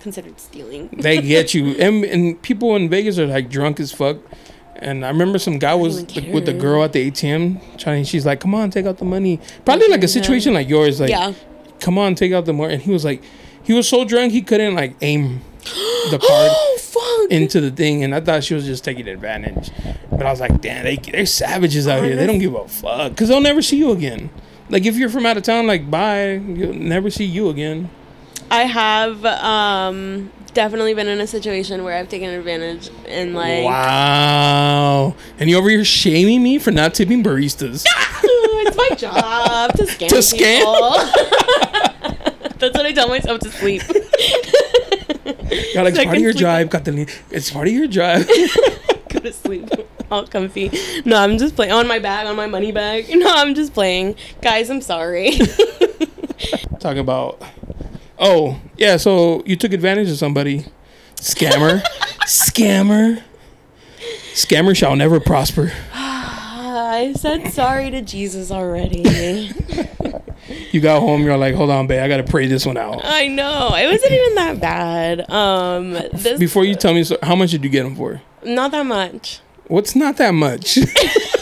considered 0.00 0.38
stealing. 0.40 0.88
They 0.92 1.20
get 1.20 1.52
you, 1.52 1.66
and, 1.78 2.04
and 2.04 2.40
people 2.40 2.74
in 2.76 2.88
Vegas 2.88 3.18
are 3.18 3.26
like 3.26 3.50
drunk 3.50 3.80
as 3.80 3.92
fuck. 3.92 4.16
And 4.76 5.04
I 5.04 5.08
remember 5.08 5.38
some 5.38 5.58
guy 5.58 5.74
was 5.74 6.02
with 6.02 6.46
the 6.46 6.52
girl 6.52 6.82
at 6.82 6.92
the 6.92 7.10
ATM 7.10 7.78
trying. 7.78 8.04
She's 8.04 8.26
like, 8.26 8.40
"Come 8.40 8.54
on, 8.54 8.70
take 8.70 8.86
out 8.86 8.98
the 8.98 9.04
money." 9.04 9.40
Probably 9.64 9.88
like 9.88 10.02
a 10.02 10.08
situation 10.08 10.52
like 10.54 10.68
yours, 10.68 11.00
like, 11.00 11.10
yeah. 11.10 11.32
"Come 11.80 11.96
on, 11.96 12.14
take 12.14 12.32
out 12.32 12.44
the 12.44 12.52
money." 12.52 12.74
And 12.74 12.82
he 12.82 12.90
was 12.90 13.04
like, 13.04 13.22
he 13.64 13.72
was 13.72 13.88
so 13.88 14.04
drunk 14.04 14.32
he 14.32 14.42
couldn't 14.42 14.74
like 14.74 14.94
aim 15.00 15.40
the 16.10 16.18
card 16.18 16.50
Oh 16.96 17.26
into 17.30 17.60
the 17.60 17.70
thing, 17.70 18.04
and 18.04 18.14
I 18.14 18.20
thought 18.20 18.44
she 18.44 18.54
was 18.54 18.66
just 18.66 18.84
taking 18.84 19.08
advantage. 19.08 19.70
But 20.10 20.26
I 20.26 20.30
was 20.30 20.40
like, 20.40 20.60
"Damn, 20.60 20.84
they 20.84 20.96
they're 20.96 21.26
savages 21.26 21.88
out 21.88 22.04
here. 22.04 22.16
They 22.16 22.26
don't 22.26 22.38
give 22.38 22.54
a 22.54 22.68
fuck 22.68 23.12
because 23.12 23.28
they'll 23.28 23.40
never 23.40 23.62
see 23.62 23.78
you 23.78 23.90
again." 23.90 24.30
Like 24.70 24.84
if 24.84 24.96
you're 24.96 25.08
from 25.08 25.26
out 25.26 25.36
of 25.36 25.42
town, 25.42 25.66
like 25.66 25.90
bye, 25.90 26.32
you'll 26.32 26.74
never 26.74 27.10
see 27.10 27.24
you 27.24 27.48
again. 27.48 27.90
I 28.50 28.64
have 28.64 29.24
um 29.24 30.30
definitely 30.54 30.94
been 30.94 31.08
in 31.08 31.20
a 31.20 31.26
situation 31.26 31.84
where 31.84 31.96
I've 31.98 32.08
taken 32.08 32.30
advantage 32.30 32.90
and 33.06 33.34
like 33.34 33.64
Wow. 33.64 35.14
And 35.38 35.50
you 35.50 35.58
over 35.58 35.68
here 35.68 35.84
shaming 35.84 36.42
me 36.42 36.58
for 36.58 36.70
not 36.70 36.94
tipping 36.94 37.22
baristas. 37.22 37.84
it's 38.22 38.76
my 38.76 38.96
job 38.96 39.72
to 39.74 39.82
scam 39.84 40.08
To 40.08 40.16
scam? 40.16 40.64
That's 42.58 42.76
what 42.78 42.86
I 42.86 42.92
tell 42.92 43.08
myself 43.08 43.40
to 43.40 43.50
sleep. 43.50 43.82
It's 45.26 45.72
Second 45.74 46.04
part 46.04 46.16
of 46.16 46.22
your 46.22 46.32
sleep. 46.32 46.40
drive, 46.40 46.70
Catalina. 46.70 47.06
It's 47.30 47.50
part 47.50 47.68
of 47.68 47.72
your 47.74 47.86
drive. 47.86 48.26
Go 49.08 49.20
to 49.20 49.32
sleep. 49.32 49.68
All 50.10 50.26
comfy. 50.26 50.70
No, 51.04 51.16
I'm 51.16 51.38
just 51.38 51.54
playing 51.56 51.72
on 51.72 51.86
my 51.86 51.98
bag, 51.98 52.26
on 52.26 52.36
my 52.36 52.46
money 52.46 52.72
bag. 52.72 53.06
No, 53.14 53.26
I'm 53.28 53.54
just 53.54 53.72
playing. 53.72 54.16
Guys, 54.42 54.68
I'm 54.70 54.80
sorry. 54.80 55.32
Talking 56.80 56.98
about, 56.98 57.40
oh, 58.18 58.60
yeah, 58.76 58.96
so 58.96 59.42
you 59.46 59.56
took 59.56 59.72
advantage 59.72 60.10
of 60.10 60.18
somebody. 60.18 60.66
Scammer. 61.16 61.82
Scammer. 62.26 63.22
Scammer 64.34 64.76
shall 64.76 64.96
never 64.96 65.20
prosper. 65.20 65.72
I 65.92 67.14
said 67.16 67.52
sorry 67.52 67.90
to 67.90 68.02
Jesus 68.02 68.50
already. 68.50 69.50
You 70.72 70.80
got 70.80 71.00
home, 71.00 71.22
you're 71.22 71.36
like, 71.36 71.54
hold 71.54 71.70
on, 71.70 71.86
babe, 71.86 72.02
I 72.02 72.08
got 72.08 72.18
to 72.18 72.24
pray 72.24 72.46
this 72.46 72.66
one 72.66 72.76
out. 72.76 73.00
I 73.04 73.28
know. 73.28 73.74
It 73.74 73.86
wasn't 73.90 74.12
even 74.12 74.34
that 74.34 74.60
bad. 74.60 75.30
Um 75.30 75.92
this 75.92 76.38
Before 76.38 76.64
you 76.64 76.74
tell 76.74 76.92
me, 76.92 77.04
so, 77.04 77.16
how 77.22 77.34
much 77.34 77.52
did 77.52 77.64
you 77.64 77.70
get 77.70 77.84
them 77.84 77.94
for? 77.96 78.20
not 78.44 78.72
that 78.72 78.84
much. 78.84 79.40
What's 79.68 79.96
not 79.96 80.18
that 80.18 80.32
much? 80.34 80.76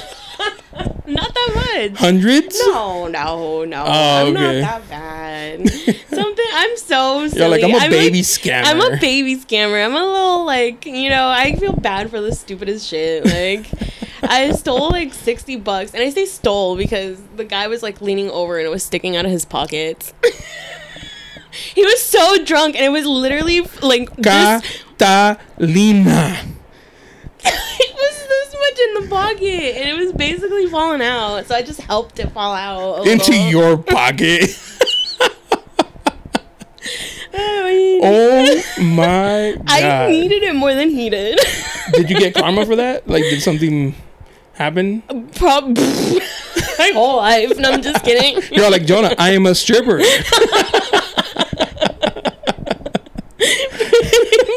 Not 1.13 1.35
that 1.35 1.53
much. 1.91 1.99
Hundreds? 1.99 2.59
No, 2.67 3.07
no, 3.09 3.65
no. 3.65 3.85
Oh, 3.87 4.27
I'm 4.27 4.37
okay. 4.37 4.61
not 4.61 4.83
that 4.83 4.89
bad. 4.89 5.71
Something 6.09 6.45
I'm 6.53 6.77
so 6.77 7.29
silly. 7.29 7.41
You're 7.41 7.49
like, 7.49 7.65
I'm 7.65 7.71
a 7.71 7.77
like- 7.77 7.91
baby 7.91 8.21
scammer. 8.23 8.63
I'm 8.65 8.81
a 8.81 8.97
baby 8.99 9.37
scammer. 9.37 9.85
I'm 9.85 9.95
a 9.95 10.05
little 10.05 10.45
like, 10.45 10.87
you 10.87 11.11
know, 11.11 11.29
I 11.29 11.55
feel 11.57 11.73
bad 11.73 12.11
for 12.11 12.21
the 12.21 12.35
stupidest 12.35 12.89
shit. 12.89 13.25
Like, 13.25 13.67
I 14.23 14.53
stole 14.53 14.91
like 14.91 15.13
60 15.13 15.57
bucks. 15.57 15.95
And 15.95 16.03
I 16.03 16.11
say 16.11 16.25
stole 16.27 16.77
because 16.77 17.21
the 17.37 17.45
guy 17.45 17.67
was 17.69 17.83
like 17.83 18.01
leaning 18.01 18.31
over 18.31 18.59
and 18.59 18.67
it 18.67 18.71
was 18.71 18.83
sticking 18.83 19.17
out 19.17 19.25
of 19.25 19.31
his 19.31 19.45
pockets. 19.45 20.15
he 21.75 21.85
was 21.85 22.03
so 22.03 22.43
drunk 22.45 22.77
and 22.77 22.85
it 22.85 22.91
was 22.91 23.05
literally 23.07 23.61
like 23.83 24.09
Catalina. 24.23 24.63
it 28.63 28.71
was 28.71 28.93
this 28.93 29.03
much 29.03 29.05
in 29.05 29.09
the 29.11 29.15
pocket 29.15 29.77
and 29.77 29.89
it 29.89 30.05
was 30.05 30.13
basically 30.13 30.67
falling 30.69 31.03
out. 31.03 31.47
So 31.47 31.55
I 31.55 31.63
just 31.63 31.81
helped 31.81 32.19
it 32.19 32.31
fall 32.33 32.55
out. 32.55 33.07
a 33.07 33.11
Into 33.11 33.31
little. 33.31 33.49
your 33.49 33.77
pocket. 33.83 34.51
Oh, 37.35 38.01
oh 38.03 38.63
my 38.83 39.55
god. 39.57 39.65
I 39.69 40.11
needed 40.11 40.43
it 40.43 40.55
more 40.55 40.75
than 40.75 40.91
he 40.91 41.09
did. 41.11 41.39
Did 41.93 42.11
you 42.11 42.19
get 42.19 42.35
karma 42.35 42.67
for 42.67 42.77
that? 42.77 43.07
Like 43.13 43.23
did 43.25 43.41
something 43.43 43.95
happen? 44.55 45.03
Prob- 45.35 45.77
my 45.77 46.91
whole 46.95 47.17
life. 47.17 47.57
No, 47.59 47.73
I'm 47.73 47.83
just 47.83 48.05
kidding. 48.05 48.43
You're 48.55 48.71
like 48.71 48.85
Jonah, 48.85 49.15
I 49.19 49.31
am 49.31 49.47
a 49.47 49.55
stripper. 49.55 49.99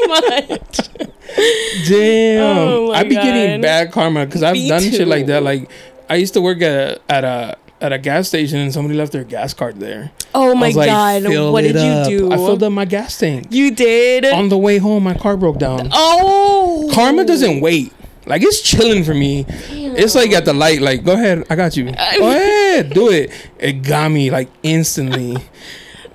Much. 0.08 0.90
Damn. 1.88 2.42
Oh 2.42 2.92
I 2.92 3.04
be 3.04 3.16
getting 3.16 3.62
bad 3.62 3.92
karma 3.92 4.26
because 4.26 4.44
I've 4.44 4.54
Me 4.54 4.70
done 4.70 4.82
shit 4.82 5.08
like 5.08 5.26
that. 5.28 5.44
Like 5.44 5.70
I 6.10 6.16
used 6.16 6.34
to 6.36 6.42
work 6.42 6.62
at 6.62 6.72
a, 6.72 7.02
at 7.12 7.24
a 7.24 7.58
at 7.82 7.94
a 7.94 7.98
gas 7.98 8.28
station 8.28 8.60
and 8.60 8.74
somebody 8.74 8.98
left 8.98 9.12
their 9.12 9.24
gas 9.24 9.54
card 9.54 9.80
there. 9.80 10.12
Oh 10.34 10.56
my 10.56 10.70
like, 10.70 10.88
god! 10.88 11.24
"Fill 11.24 11.52
What 11.52 11.62
did 11.62 11.76
you 11.76 12.20
do? 12.20 12.32
I 12.32 12.38
filled 12.38 12.64
up 12.64 12.72
my 12.72 12.86
gas 12.86 13.18
tank. 13.18 13.48
You 13.50 13.72
did. 13.72 14.26
On 14.26 14.50
the 14.50 14.58
way 14.58 14.78
home, 14.78 15.04
my 15.04 15.14
car 15.14 15.38
broke 15.38 15.60
down. 15.60 15.90
oh. 15.92 16.90
Karma 16.94 17.26
doesn't 17.26 17.62
wait. 17.62 17.94
Like 18.26 18.42
it's 18.42 18.62
chilling 18.62 19.04
for 19.04 19.14
me. 19.14 19.46
It's 19.70 20.16
like 20.16 20.32
at 20.32 20.46
the 20.46 20.54
light. 20.54 20.82
Like 20.82 21.04
go 21.04 21.14
ahead, 21.14 21.46
I 21.50 21.56
got 21.56 21.78
you. 21.78 21.86
Go 22.18 22.32
ahead, 22.32 22.94
do 22.94 23.10
it. 23.10 23.32
It 23.60 23.84
got 23.84 24.12
me 24.12 24.32
like 24.32 24.50
instantly. 24.64 25.38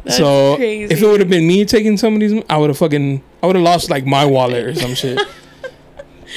so 0.09 0.57
crazy. 0.57 0.92
if 0.92 1.03
it 1.03 1.07
would 1.07 1.20
have 1.20 1.28
been 1.30 1.46
me 1.46 1.64
taking 1.64 1.96
somebody's, 1.96 2.42
I 2.48 2.57
would 2.57 2.70
have 2.70 2.78
fucking, 2.78 3.22
I 3.42 3.46
would 3.46 3.57
have 3.57 3.64
lost 3.64 3.90
like 3.90 4.07
my 4.07 4.24
wallet 4.24 4.64
or 4.66 4.74
some 4.74 4.94
shit. 4.94 5.18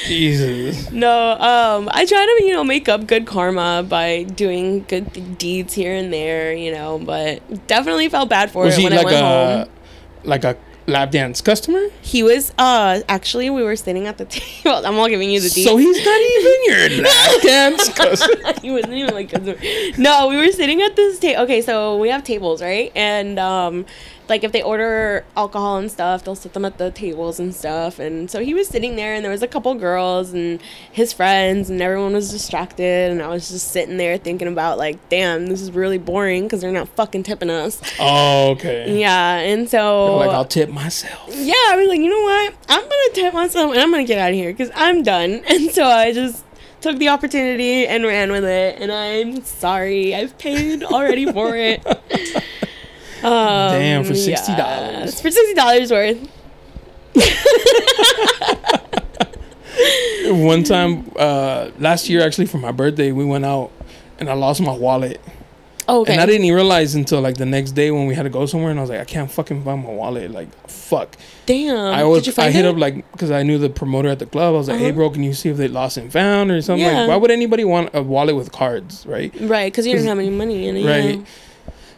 Jesus. 0.06 0.90
No, 0.90 1.30
um, 1.32 1.88
I 1.92 2.04
try 2.04 2.26
to, 2.38 2.44
you 2.44 2.52
know, 2.52 2.64
make 2.64 2.88
up 2.88 3.06
good 3.06 3.26
karma 3.26 3.84
by 3.88 4.24
doing 4.24 4.84
good 4.88 5.38
deeds 5.38 5.72
here 5.72 5.94
and 5.94 6.12
there, 6.12 6.52
you 6.52 6.72
know, 6.72 6.98
but 6.98 7.66
definitely 7.68 8.08
felt 8.08 8.28
bad 8.28 8.50
for 8.50 8.64
Was 8.64 8.74
it 8.74 8.80
he 8.80 8.84
when 8.84 8.92
I 8.92 9.04
went 9.04 9.16
a 9.16 9.20
home. 9.20 9.68
like 10.24 10.44
a 10.44 10.56
lap 10.86 11.10
dance 11.10 11.40
customer? 11.40 11.86
He 12.02 12.22
was, 12.22 12.52
uh, 12.58 13.00
actually, 13.08 13.50
we 13.50 13.62
were 13.62 13.76
sitting 13.76 14.06
at 14.06 14.18
the 14.18 14.24
table. 14.26 14.84
I'm 14.86 14.96
all 14.98 15.08
giving 15.08 15.30
you 15.30 15.40
the 15.40 15.48
details. 15.48 15.66
So 15.66 15.76
he's 15.76 16.04
not 16.04 16.20
even 16.20 16.98
your 16.98 17.02
lap 17.04 17.42
dance 17.42 17.88
customer. 17.94 18.52
he 18.62 18.70
wasn't 18.70 18.92
even 18.94 19.14
like 19.14 19.30
customer. 19.30 19.56
no 19.98 20.28
we 20.28 20.36
were 20.36 20.50
sitting 20.52 20.80
at 20.82 20.96
this 20.96 21.18
table 21.18 21.42
okay 21.42 21.60
so 21.62 21.96
we 21.98 22.08
have 22.08 22.22
tables 22.24 22.62
right 22.62 22.92
and 22.94 23.38
um 23.38 23.84
like 24.28 24.42
if 24.42 24.52
they 24.52 24.62
order 24.62 25.24
alcohol 25.36 25.76
and 25.76 25.90
stuff 25.90 26.24
they'll 26.24 26.34
sit 26.34 26.52
them 26.54 26.64
at 26.64 26.78
the 26.78 26.90
tables 26.90 27.38
and 27.38 27.54
stuff 27.54 27.98
and 27.98 28.30
so 28.30 28.40
he 28.42 28.54
was 28.54 28.66
sitting 28.66 28.96
there 28.96 29.14
and 29.14 29.22
there 29.24 29.30
was 29.30 29.42
a 29.42 29.46
couple 29.48 29.74
girls 29.74 30.32
and 30.32 30.60
his 30.92 31.12
friends 31.12 31.68
and 31.68 31.82
everyone 31.82 32.12
was 32.14 32.30
distracted 32.30 33.10
and 33.10 33.20
i 33.22 33.28
was 33.28 33.50
just 33.50 33.70
sitting 33.70 33.96
there 33.98 34.16
thinking 34.16 34.48
about 34.48 34.78
like 34.78 34.96
damn 35.10 35.46
this 35.48 35.60
is 35.60 35.70
really 35.72 35.98
boring 35.98 36.44
because 36.44 36.60
they're 36.62 36.72
not 36.72 36.88
fucking 36.88 37.22
tipping 37.22 37.50
us 37.50 37.80
Oh, 38.00 38.50
okay. 38.52 38.98
yeah 38.98 39.36
and 39.38 39.68
so 39.68 40.16
Like 40.16 40.30
I'll 40.30 40.44
tip 40.44 40.70
myself. 40.70 41.28
yeah, 41.28 41.52
I 41.68 41.76
was 41.76 41.88
like, 41.88 42.00
you 42.00 42.08
know 42.08 42.22
what? 42.22 42.54
I'm 42.68 42.80
gonna 42.82 43.12
tip 43.12 43.34
myself 43.34 43.72
and 43.72 43.80
I'm 43.80 43.90
gonna 43.90 44.04
get 44.04 44.18
out 44.18 44.30
of 44.30 44.34
here 44.36 44.50
because 44.52 44.70
I'm 44.74 45.02
done. 45.02 45.42
And 45.48 45.70
so 45.70 45.84
I 45.84 46.12
just 46.12 46.42
took 46.80 46.98
the 46.98 47.08
opportunity 47.08 47.86
and 47.86 48.04
ran 48.04 48.30
with 48.32 48.44
it. 48.44 48.78
And 48.80 48.90
I'm 48.92 49.42
sorry, 49.44 50.14
I've 50.14 50.36
paid 50.38 50.82
already 50.82 51.30
for 51.30 51.54
it. 51.56 51.82
Um, 53.24 53.72
Damn, 53.72 54.04
for 54.04 54.12
$60. 54.12 55.04
It's 55.06 55.20
for 55.20 55.30
sixty 55.30 55.54
dollars 55.54 55.90
worth. 55.90 56.18
One 60.26 60.62
time, 60.64 61.10
uh, 61.16 61.70
last 61.78 62.08
year 62.08 62.22
actually 62.22 62.46
for 62.46 62.58
my 62.58 62.72
birthday, 62.72 63.12
we 63.12 63.24
went 63.24 63.44
out 63.44 63.70
and 64.18 64.28
I 64.30 64.34
lost 64.34 64.60
my 64.60 64.72
wallet. 64.74 65.20
Oh, 65.86 66.00
okay. 66.00 66.12
And 66.12 66.20
I 66.22 66.26
didn't 66.26 66.44
even 66.44 66.56
realize 66.56 66.94
until 66.94 67.20
like 67.20 67.36
the 67.36 67.44
next 67.44 67.72
day 67.72 67.90
when 67.90 68.06
we 68.06 68.14
had 68.14 68.22
to 68.22 68.30
go 68.30 68.46
somewhere, 68.46 68.70
and 68.70 68.78
I 68.78 68.82
was 68.82 68.88
like, 68.90 69.00
I 69.00 69.04
can't 69.04 69.30
fucking 69.30 69.64
find 69.64 69.84
my 69.84 69.90
wallet. 69.90 70.30
Like, 70.30 70.48
fuck. 70.68 71.16
Damn. 71.44 71.76
I 71.76 72.04
was, 72.04 72.22
Did 72.22 72.28
you 72.28 72.32
I 72.32 72.36
find 72.46 72.54
hit 72.54 72.64
it? 72.64 72.68
up 72.68 72.76
like 72.78 73.10
because 73.12 73.30
I 73.30 73.42
knew 73.42 73.58
the 73.58 73.68
promoter 73.68 74.08
at 74.08 74.18
the 74.18 74.24
club. 74.26 74.54
I 74.54 74.58
was 74.58 74.68
like, 74.68 74.78
Hey, 74.78 74.86
Uh-huh. 74.88 74.94
bro, 74.96 75.10
can 75.10 75.22
you 75.22 75.34
see 75.34 75.50
if 75.50 75.58
they 75.58 75.68
lost 75.68 75.98
and 75.98 76.10
found 76.10 76.50
or 76.50 76.62
something? 76.62 76.84
Yeah. 76.86 77.00
Like, 77.00 77.08
why 77.10 77.16
would 77.16 77.30
anybody 77.30 77.64
want 77.64 77.90
a 77.94 78.02
wallet 78.02 78.34
with 78.34 78.50
cards, 78.50 79.04
right? 79.06 79.32
right, 79.42 79.70
because 79.70 79.86
you 79.86 79.92
didn't 79.92 80.08
have 80.08 80.18
any 80.18 80.30
money 80.30 80.68
in 80.68 80.78
it. 80.78 80.86
Right. 80.86 81.18
Yeah. 81.18 81.24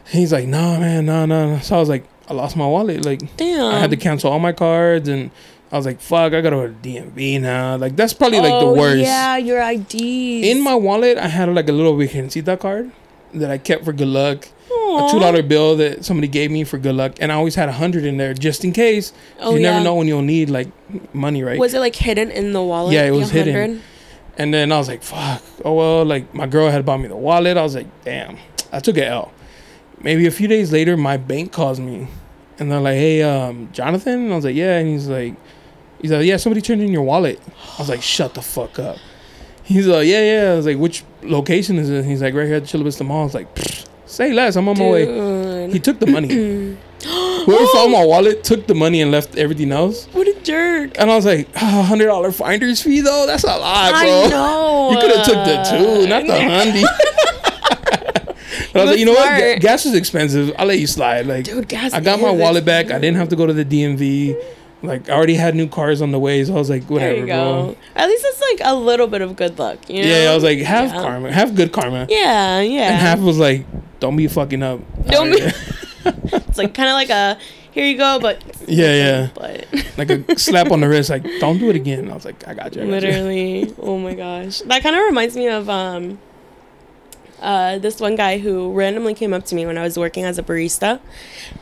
He's 0.09 0.31
like, 0.31 0.47
No, 0.47 0.79
man, 0.79 1.05
no, 1.05 1.25
no. 1.25 1.55
no." 1.55 1.59
So 1.59 1.75
I 1.75 1.79
was 1.79 1.89
like, 1.89 2.05
I 2.29 2.33
lost 2.33 2.55
my 2.55 2.65
wallet. 2.67 3.05
Like, 3.05 3.21
Damn. 3.37 3.73
I 3.73 3.79
had 3.79 3.89
to 3.91 3.97
cancel 3.97 4.31
all 4.31 4.39
my 4.39 4.51
cards, 4.53 5.07
and 5.07 5.31
I 5.71 5.77
was 5.77 5.85
like, 5.85 5.99
fuck, 5.99 6.33
I 6.33 6.41
gotta 6.41 6.55
go 6.55 6.67
to 6.67 6.73
DMV 6.73 7.41
now. 7.41 7.75
Like, 7.77 7.95
that's 7.95 8.13
probably 8.13 8.39
like 8.39 8.51
the 8.59 8.65
Oh, 8.67 8.73
worst. 8.73 8.99
Yeah, 8.99 9.37
your 9.37 9.61
IDs. 9.61 9.93
In 10.47 10.61
my 10.61 10.75
wallet, 10.75 11.17
I 11.17 11.27
had 11.27 11.49
like 11.53 11.67
a 11.69 11.71
little 11.73 11.93
Virgencita 11.95 12.59
card 12.59 12.91
that 13.33 13.51
I 13.51 13.57
kept 13.57 13.83
for 13.85 13.93
good 13.93 14.07
luck. 14.07 14.47
Aw. 14.69 15.07
a 15.07 15.11
two 15.11 15.19
dollar 15.19 15.41
bill 15.43 15.75
that 15.77 16.03
somebody 16.05 16.27
gave 16.27 16.51
me 16.51 16.63
for 16.65 16.77
good 16.77 16.95
luck, 16.95 17.13
and 17.19 17.31
I 17.31 17.35
always 17.35 17.55
had 17.55 17.67
a 17.69 17.73
hundred 17.73 18.03
in 18.05 18.17
there 18.17 18.33
just 18.33 18.63
in 18.65 18.71
case. 18.73 19.11
Oh, 19.39 19.55
you 19.55 19.61
yeah. 19.61 19.71
never 19.71 19.83
know 19.83 19.95
when 19.95 20.07
you'll 20.07 20.21
need 20.21 20.49
like 20.49 20.67
money, 21.13 21.43
right? 21.43 21.59
Was 21.59 21.73
it 21.73 21.79
like 21.79 21.95
hidden 21.95 22.31
in 22.31 22.51
the 22.53 22.61
wallet? 22.63 22.93
Yeah, 22.93 23.03
it 23.05 23.11
was 23.11 23.29
hidden. 23.31 23.81
and 24.37 24.53
then 24.53 24.71
I 24.71 24.77
was 24.77 24.87
like, 24.89 25.03
"Fuck!" 25.03 25.41
Oh 25.65 25.73
well, 25.73 26.05
like 26.05 26.33
my 26.33 26.47
girl 26.47 26.69
had 26.69 26.85
bought 26.85 26.97
me 26.99 27.07
the 27.07 27.15
wallet. 27.15 27.55
I 27.57 27.63
was 27.63 27.75
like, 27.75 27.87
"Damn!" 28.03 28.37
I 28.71 28.79
took 28.79 28.97
an 28.97 29.03
L. 29.03 29.31
Maybe 30.01 30.27
a 30.27 30.31
few 30.31 30.47
days 30.47 30.71
later, 30.71 30.95
my 30.95 31.17
bank 31.17 31.51
calls 31.51 31.79
me, 31.79 32.07
and 32.59 32.71
they're 32.71 32.79
like, 32.79 32.95
"Hey, 32.95 33.23
um, 33.23 33.69
Jonathan," 33.73 34.25
and 34.25 34.33
I 34.33 34.35
was 34.35 34.45
like, 34.45 34.55
"Yeah," 34.55 34.77
and 34.77 34.87
he's 34.87 35.07
like, 35.07 35.33
"He's 36.01 36.11
like, 36.11 36.25
yeah, 36.25 36.37
somebody 36.37 36.61
turned 36.61 36.81
in 36.81 36.91
your 36.91 37.03
wallet." 37.03 37.39
I 37.77 37.81
was 37.81 37.89
like, 37.89 38.01
"Shut 38.01 38.33
the 38.35 38.41
fuck 38.41 38.77
up." 38.79 38.97
He's 39.63 39.87
like, 39.87 40.07
"Yeah, 40.07 40.21
yeah." 40.21 40.51
I 40.53 40.55
was 40.55 40.65
like, 40.65 40.77
"Which 40.77 41.03
location 41.23 41.77
is 41.77 41.89
it?" 41.89 42.05
He's 42.05 42.21
like, 42.21 42.33
"Right 42.33 42.45
here 42.45 42.55
at 42.57 42.63
the 42.63 42.67
Chula 42.67 42.83
Vista 42.83 43.03
Mall." 43.03 43.21
I 43.21 43.23
was 43.25 43.33
like, 43.33 43.47
"Say 44.05 44.33
less, 44.33 44.55
I'm 44.55 44.67
on 44.69 44.77
my 44.77 44.89
way." 44.89 45.71
He 45.71 45.79
took 45.79 45.99
the 45.99 46.07
money. 46.07 46.77
Whoever 47.03 47.65
found 47.67 47.91
my 47.93 48.03
wallet 48.03 48.43
took 48.43 48.67
the 48.67 48.75
money 48.75 49.01
and 49.01 49.09
left 49.11 49.37
everything 49.37 49.71
else. 49.71 50.05
What 50.13 50.27
a 50.27 50.33
jerk. 50.41 50.91
And 50.99 51.09
I 51.09 51.15
was 51.15 51.25
like, 51.25 51.47
oh, 51.55 51.81
hundred 51.83 52.07
dollar 52.07 52.31
finder's 52.31 52.81
fee 52.81 53.01
though. 53.01 53.25
That's 53.25 53.43
a 53.43 53.47
lot, 53.47 53.91
bro. 53.91 53.99
I 53.99 54.27
know. 54.29 54.91
You 54.91 54.97
could 54.99 55.15
have 55.15 55.25
took 55.25 55.45
the 55.45 55.63
two, 55.69 56.07
not 56.07 56.25
the 56.25 56.33
hundy. 56.33 56.83
I 58.79 58.83
was 58.83 58.91
like, 58.91 58.99
you 58.99 59.05
know 59.05 59.13
what? 59.13 59.29
Ga- 59.37 59.59
gas 59.59 59.85
is 59.85 59.93
expensive. 59.93 60.53
I'll 60.57 60.67
let 60.67 60.79
you 60.79 60.87
slide. 60.87 61.25
Like, 61.25 61.45
Dude, 61.45 61.67
gas 61.67 61.93
I 61.93 61.99
got 61.99 62.19
my 62.19 62.31
wallet 62.31 62.65
back. 62.65 62.91
I 62.91 62.99
didn't 62.99 63.17
have 63.17 63.29
to 63.29 63.35
go 63.35 63.45
to 63.45 63.53
the 63.53 63.65
DMV. 63.65 64.41
Like, 64.83 65.09
I 65.09 65.13
already 65.13 65.33
had 65.33 65.55
new 65.55 65.67
cars 65.67 66.01
on 66.03 66.11
the 66.11 66.19
way, 66.19 66.43
so 66.45 66.53
I 66.53 66.57
was 66.57 66.69
like, 66.69 66.83
whatever, 66.83 67.15
you 67.17 67.25
bro. 67.25 67.75
At 67.95 68.07
least 68.09 68.23
it's 68.27 68.41
like 68.41 68.59
a 68.71 68.75
little 68.75 69.07
bit 69.07 69.21
of 69.21 69.35
good 69.35 69.57
luck. 69.57 69.89
You 69.89 70.03
know? 70.03 70.07
Yeah, 70.07 70.31
I 70.31 70.35
was 70.35 70.43
like, 70.43 70.59
have 70.59 70.89
Yeah. 70.93 71.01
karma, 71.01 71.31
have 71.31 71.55
good 71.55 71.71
karma. 71.71 72.05
Yeah, 72.09 72.61
yeah. 72.61 72.91
And 72.91 72.95
half 72.97 73.19
was 73.19 73.39
like, 73.39 73.65
don't 73.99 74.15
be 74.15 74.27
fucking 74.27 74.61
up. 74.61 74.79
Don't 75.07 75.31
be- 75.31 75.39
it's 76.05 76.57
like 76.59 76.73
kind 76.75 76.89
of 76.89 76.93
like 76.93 77.09
a 77.09 77.39
here 77.71 77.85
you 77.85 77.97
go, 77.97 78.19
but 78.19 78.43
yeah, 78.67 78.93
yeah. 78.93 79.29
but 79.35 79.67
Like 79.97 80.09
a 80.11 80.37
slap 80.39 80.71
on 80.71 80.79
the 80.81 80.87
wrist, 80.87 81.09
like, 81.09 81.23
don't 81.39 81.57
do 81.59 81.69
it 81.69 81.75
again. 81.75 82.09
I 82.09 82.13
was 82.13 82.25
like, 82.25 82.47
I 82.47 82.53
got 82.53 82.75
you. 82.75 82.81
I 82.83 82.85
got 82.85 83.03
you. 83.03 83.09
literally, 83.09 83.73
oh 83.79 83.97
my 83.97 84.13
gosh, 84.13 84.59
that 84.61 84.83
kind 84.83 84.95
of 84.95 85.01
reminds 85.03 85.35
me 85.35 85.47
of 85.47 85.69
um. 85.69 86.19
Uh, 87.41 87.77
this 87.77 87.99
one 87.99 88.15
guy 88.15 88.39
who 88.39 88.71
randomly 88.73 89.13
came 89.13 89.33
up 89.33 89.45
to 89.45 89.55
me 89.55 89.65
when 89.65 89.77
I 89.77 89.83
was 89.83 89.97
working 89.97 90.23
as 90.23 90.37
a 90.39 90.43
barista, 90.43 90.99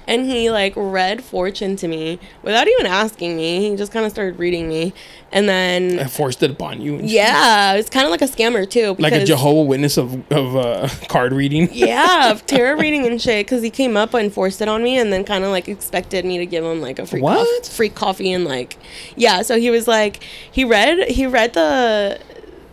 and 0.07 0.26
he 0.26 0.49
like 0.49 0.73
read 0.76 1.23
fortune 1.23 1.76
to 1.78 1.88
me 1.88 2.19
without 2.43 2.67
even 2.67 2.86
asking 2.86 3.36
me. 3.36 3.69
He 3.69 3.76
just 3.76 3.91
kind 3.91 4.05
of 4.05 4.11
started 4.11 4.39
reading 4.39 4.69
me, 4.69 4.93
and 5.34 5.49
then 5.49 5.99
I 5.99 6.05
forced 6.05 6.41
it 6.43 6.51
upon 6.51 6.80
you. 6.82 6.95
and 6.99 7.09
yeah, 7.09 7.73
it 7.73 7.78
was 7.78 7.89
kind 7.89 8.05
of 8.05 8.11
like 8.11 8.21
a 8.21 8.26
scammer 8.26 8.69
too. 8.69 8.95
Like 8.99 9.11
a 9.13 9.26
Jehovah 9.26 9.63
Witness 9.63 9.97
of 9.97 10.13
of 10.32 10.55
uh, 10.55 10.88
card 11.09 11.34
reading. 11.34 11.67
yeah, 11.73 12.32
of 12.32 12.45
tarot 12.45 12.78
reading 12.80 13.05
and 13.05 13.21
shit. 13.21 13.45
Because 13.45 13.61
he 13.61 13.69
came 13.69 13.97
up 13.97 14.13
and 14.13 14.34
forced 14.34 14.61
it 14.61 14.69
on 14.69 14.82
me, 14.82 14.97
and 14.97 15.11
then 15.11 15.26
kind 15.26 15.43
of 15.43 15.51
like 15.51 15.67
expected 15.67 16.23
me 16.23 16.38
to 16.38 16.45
give 16.45 16.63
him 16.63 16.80
like 16.82 16.99
a 16.99 17.05
free 17.05 17.21
What? 17.21 17.65
free 17.65 17.89
coffee 17.89 18.32
and 18.32 18.45
like 18.45 18.78
yeah. 19.17 19.41
So 19.41 19.59
he 19.59 19.69
was 19.69 19.88
like 19.89 20.23
he 20.49 20.63
read 20.63 21.09
he 21.09 21.26
read 21.28 21.53
the 21.53 22.19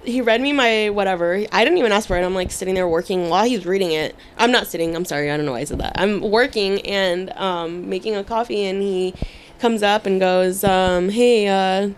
he 0.05 0.21
read 0.21 0.41
me 0.41 0.53
my 0.53 0.91
whatever. 0.91 1.45
I 1.53 1.65
didn't 1.65 1.79
even 1.79 1.93
ask 1.93 2.09
for 2.09 2.17
it. 2.17 2.25
I'm 2.25 2.35
like 2.35 2.51
sitting 2.51 2.75
there 2.75 2.89
working 2.89 3.29
while 3.29 3.45
he's 3.45 3.67
reading 3.67 3.93
it. 3.93 4.15
I'm 4.37 4.51
not 4.51 4.67
sitting. 4.67 4.95
I'm 4.95 5.05
sorry. 5.05 5.31
I 5.31 5.37
don't 5.37 5.47
know 5.47 5.53
why 5.53 5.61
I 5.61 5.65
said 5.65 5.79
that. 5.79 5.93
I'm 5.97 6.21
working 6.21 6.81
and 6.87 7.31
um, 7.33 7.89
making 7.89 8.17
a 8.17 8.25
coffee, 8.25 8.65
and 8.65 8.83
he 8.83 9.15
comes 9.59 9.83
up 9.83 10.07
and 10.07 10.21
goes, 10.21 10.65
um, 10.65 11.11
"Hey." 11.11 11.49
Uh, 11.49 11.91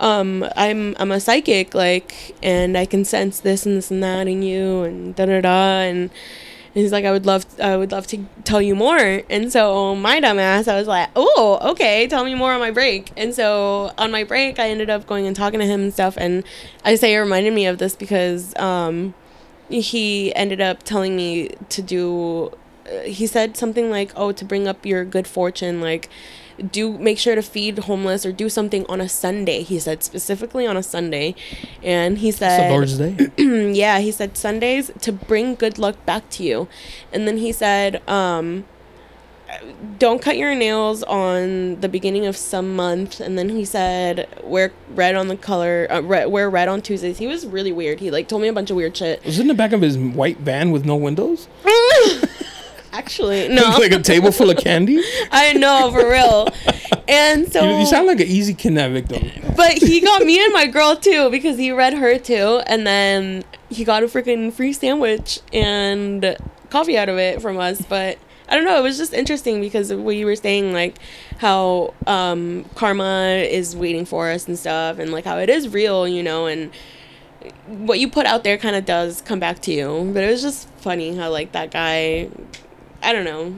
um 0.00 0.46
i'm 0.56 0.96
i'm 0.98 1.12
a 1.12 1.20
psychic 1.20 1.74
like 1.74 2.34
and 2.42 2.76
i 2.76 2.86
can 2.86 3.04
sense 3.04 3.40
this 3.40 3.66
and 3.66 3.76
this 3.76 3.90
and 3.90 4.02
that 4.02 4.26
in 4.26 4.42
you 4.42 4.82
and 4.82 5.14
da 5.14 5.26
da 5.26 5.42
da 5.42 5.80
and 5.82 6.08
he's 6.74 6.92
like 6.92 7.04
i 7.04 7.10
would 7.10 7.26
love 7.26 7.44
i 7.60 7.76
would 7.76 7.92
love 7.92 8.06
to 8.06 8.24
tell 8.44 8.62
you 8.62 8.74
more. 8.74 9.22
And 9.28 9.52
so 9.52 9.94
my 9.94 10.20
dumbass 10.20 10.68
i 10.68 10.76
was 10.76 10.86
like 10.88 11.10
oh 11.16 11.58
okay 11.70 12.06
tell 12.06 12.24
me 12.24 12.34
more 12.34 12.52
on 12.52 12.60
my 12.60 12.70
break. 12.70 13.12
And 13.16 13.34
so 13.34 13.92
on 13.98 14.10
my 14.10 14.24
break 14.24 14.58
i 14.58 14.68
ended 14.68 14.90
up 14.90 15.06
going 15.06 15.26
and 15.26 15.34
talking 15.36 15.60
to 15.60 15.66
him 15.66 15.82
and 15.82 15.92
stuff. 15.92 16.16
And 16.16 16.44
i 16.84 16.94
say 16.94 17.14
it 17.14 17.18
reminded 17.18 17.52
me 17.52 17.66
of 17.66 17.78
this 17.78 17.96
because 17.96 18.56
um 18.58 19.14
he 19.68 20.34
ended 20.34 20.60
up 20.60 20.82
telling 20.82 21.14
me 21.14 21.48
to 21.68 21.80
do 21.80 22.52
uh, 22.86 23.02
he 23.02 23.26
said 23.26 23.56
something 23.56 23.90
like 23.90 24.12
oh 24.16 24.32
to 24.32 24.44
bring 24.44 24.66
up 24.66 24.84
your 24.84 25.04
good 25.04 25.26
fortune 25.26 25.80
like 25.80 26.08
do 26.60 26.98
make 26.98 27.18
sure 27.18 27.34
to 27.34 27.42
feed 27.42 27.78
homeless 27.80 28.24
or 28.26 28.32
do 28.32 28.48
something 28.48 28.84
on 28.88 29.00
a 29.00 29.08
sunday. 29.08 29.62
He 29.62 29.78
said 29.78 30.02
specifically 30.02 30.66
on 30.66 30.76
a 30.76 30.82
sunday. 30.82 31.34
And 31.82 32.18
he 32.18 32.30
said 32.30 32.70
Lord's 32.70 32.98
Day. 32.98 33.16
yeah 33.72 33.98
he 33.98 34.10
said 34.10 34.36
sundays 34.36 34.90
to 35.00 35.12
bring 35.12 35.54
good 35.54 35.78
luck 35.78 36.04
back 36.06 36.28
to 36.30 36.44
you. 36.44 36.68
And 37.12 37.26
then 37.26 37.38
he 37.38 37.52
said 37.52 38.06
um 38.08 38.64
don't 39.98 40.22
cut 40.22 40.36
your 40.36 40.54
nails 40.54 41.02
on 41.04 41.80
the 41.80 41.88
beginning 41.88 42.26
of 42.26 42.36
some 42.36 42.76
month. 42.76 43.20
And 43.20 43.38
then 43.38 43.48
he 43.48 43.64
said 43.64 44.28
wear 44.42 44.72
red 44.90 45.14
on 45.14 45.28
the 45.28 45.36
color 45.36 45.86
uh, 45.90 46.02
red, 46.02 46.26
wear 46.26 46.48
red 46.48 46.68
on 46.68 46.82
tuesdays. 46.82 47.18
He 47.18 47.26
was 47.26 47.46
really 47.46 47.72
weird. 47.72 48.00
He 48.00 48.10
like 48.10 48.28
told 48.28 48.42
me 48.42 48.48
a 48.48 48.52
bunch 48.52 48.70
of 48.70 48.76
weird 48.76 48.96
shit. 48.96 49.24
Was 49.24 49.38
it 49.38 49.42
in 49.42 49.48
the 49.48 49.54
back 49.54 49.72
of 49.72 49.82
his 49.82 49.98
white 49.98 50.38
van 50.38 50.70
with 50.70 50.84
no 50.84 50.96
windows? 50.96 51.48
actually. 52.92 53.48
No, 53.48 53.62
like 53.78 53.92
a 53.92 54.00
table 54.00 54.32
full 54.32 54.50
of 54.50 54.56
candy. 54.58 55.02
I 55.30 55.52
know 55.54 55.90
for 55.92 56.08
real. 56.10 56.48
And 57.08 57.52
so 57.52 57.62
You, 57.62 57.78
you 57.80 57.86
sound 57.86 58.06
like 58.06 58.20
an 58.20 58.28
easy 58.28 58.54
kidnap 58.54 58.92
victim. 58.92 59.30
but 59.56 59.72
he 59.72 60.00
got 60.00 60.22
me 60.24 60.42
and 60.44 60.52
my 60.52 60.66
girl 60.66 60.96
too 60.96 61.30
because 61.30 61.58
he 61.58 61.72
read 61.72 61.94
her 61.94 62.18
too, 62.18 62.62
and 62.66 62.86
then 62.86 63.44
he 63.68 63.84
got 63.84 64.02
a 64.02 64.06
freaking 64.06 64.52
free 64.52 64.72
sandwich 64.72 65.40
and 65.52 66.36
coffee 66.70 66.96
out 66.96 67.08
of 67.08 67.18
it 67.18 67.42
from 67.42 67.58
us. 67.58 67.82
But 67.82 68.18
I 68.48 68.54
don't 68.56 68.64
know, 68.64 68.78
it 68.78 68.82
was 68.82 68.96
just 68.98 69.12
interesting 69.12 69.60
because 69.60 69.90
of 69.90 70.00
what 70.00 70.16
you 70.16 70.26
were 70.26 70.36
saying, 70.36 70.72
like 70.72 70.96
how 71.38 71.94
um, 72.06 72.64
karma 72.74 73.44
is 73.48 73.74
waiting 73.76 74.04
for 74.04 74.28
us 74.30 74.46
and 74.48 74.58
stuff, 74.58 74.98
and 74.98 75.10
like 75.12 75.24
how 75.24 75.38
it 75.38 75.48
is 75.48 75.68
real, 75.68 76.06
you 76.06 76.22
know, 76.22 76.46
and 76.46 76.70
what 77.66 77.98
you 77.98 78.08
put 78.10 78.26
out 78.26 78.44
there 78.44 78.58
kind 78.58 78.76
of 78.76 78.84
does 78.84 79.22
come 79.22 79.38
back 79.40 79.60
to 79.62 79.72
you. 79.72 80.10
But 80.12 80.22
it 80.24 80.30
was 80.30 80.42
just 80.42 80.68
funny 80.78 81.14
how 81.16 81.30
like 81.30 81.52
that 81.52 81.70
guy, 81.70 82.28
I 83.02 83.12
don't 83.12 83.24
know, 83.24 83.54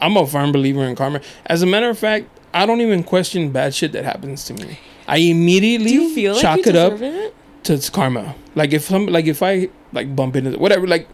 I'm 0.00 0.16
a 0.16 0.26
firm 0.26 0.52
believer 0.52 0.84
in 0.84 0.96
karma. 0.96 1.20
As 1.46 1.62
a 1.62 1.66
matter 1.66 1.88
of 1.88 1.98
fact, 1.98 2.26
I 2.52 2.66
don't 2.66 2.80
even 2.80 3.02
question 3.02 3.50
bad 3.50 3.74
shit 3.74 3.92
that 3.92 4.04
happens 4.04 4.44
to 4.44 4.54
me. 4.54 4.78
I 5.06 5.18
immediately 5.18 6.14
feel 6.14 6.38
chalk 6.38 6.66
it 6.66 6.76
up 6.76 7.00
it? 7.00 7.34
to 7.64 7.74
it's 7.74 7.90
karma. 7.90 8.34
Like 8.54 8.72
if 8.72 8.84
some 8.84 9.06
like 9.06 9.26
if 9.26 9.42
I 9.42 9.68
like 9.92 10.14
bump 10.14 10.36
into 10.36 10.58
whatever 10.58 10.86
like 10.86 11.08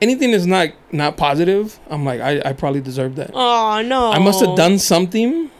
anything 0.00 0.32
that's 0.32 0.44
not 0.44 0.70
not 0.92 1.16
positive, 1.16 1.78
I'm 1.88 2.04
like 2.04 2.20
I, 2.20 2.42
I 2.44 2.52
probably 2.52 2.80
deserve 2.80 3.16
that. 3.16 3.30
Oh 3.32 3.82
no! 3.82 4.12
I 4.12 4.18
must 4.18 4.44
have 4.44 4.56
done 4.56 4.78
something 4.78 5.50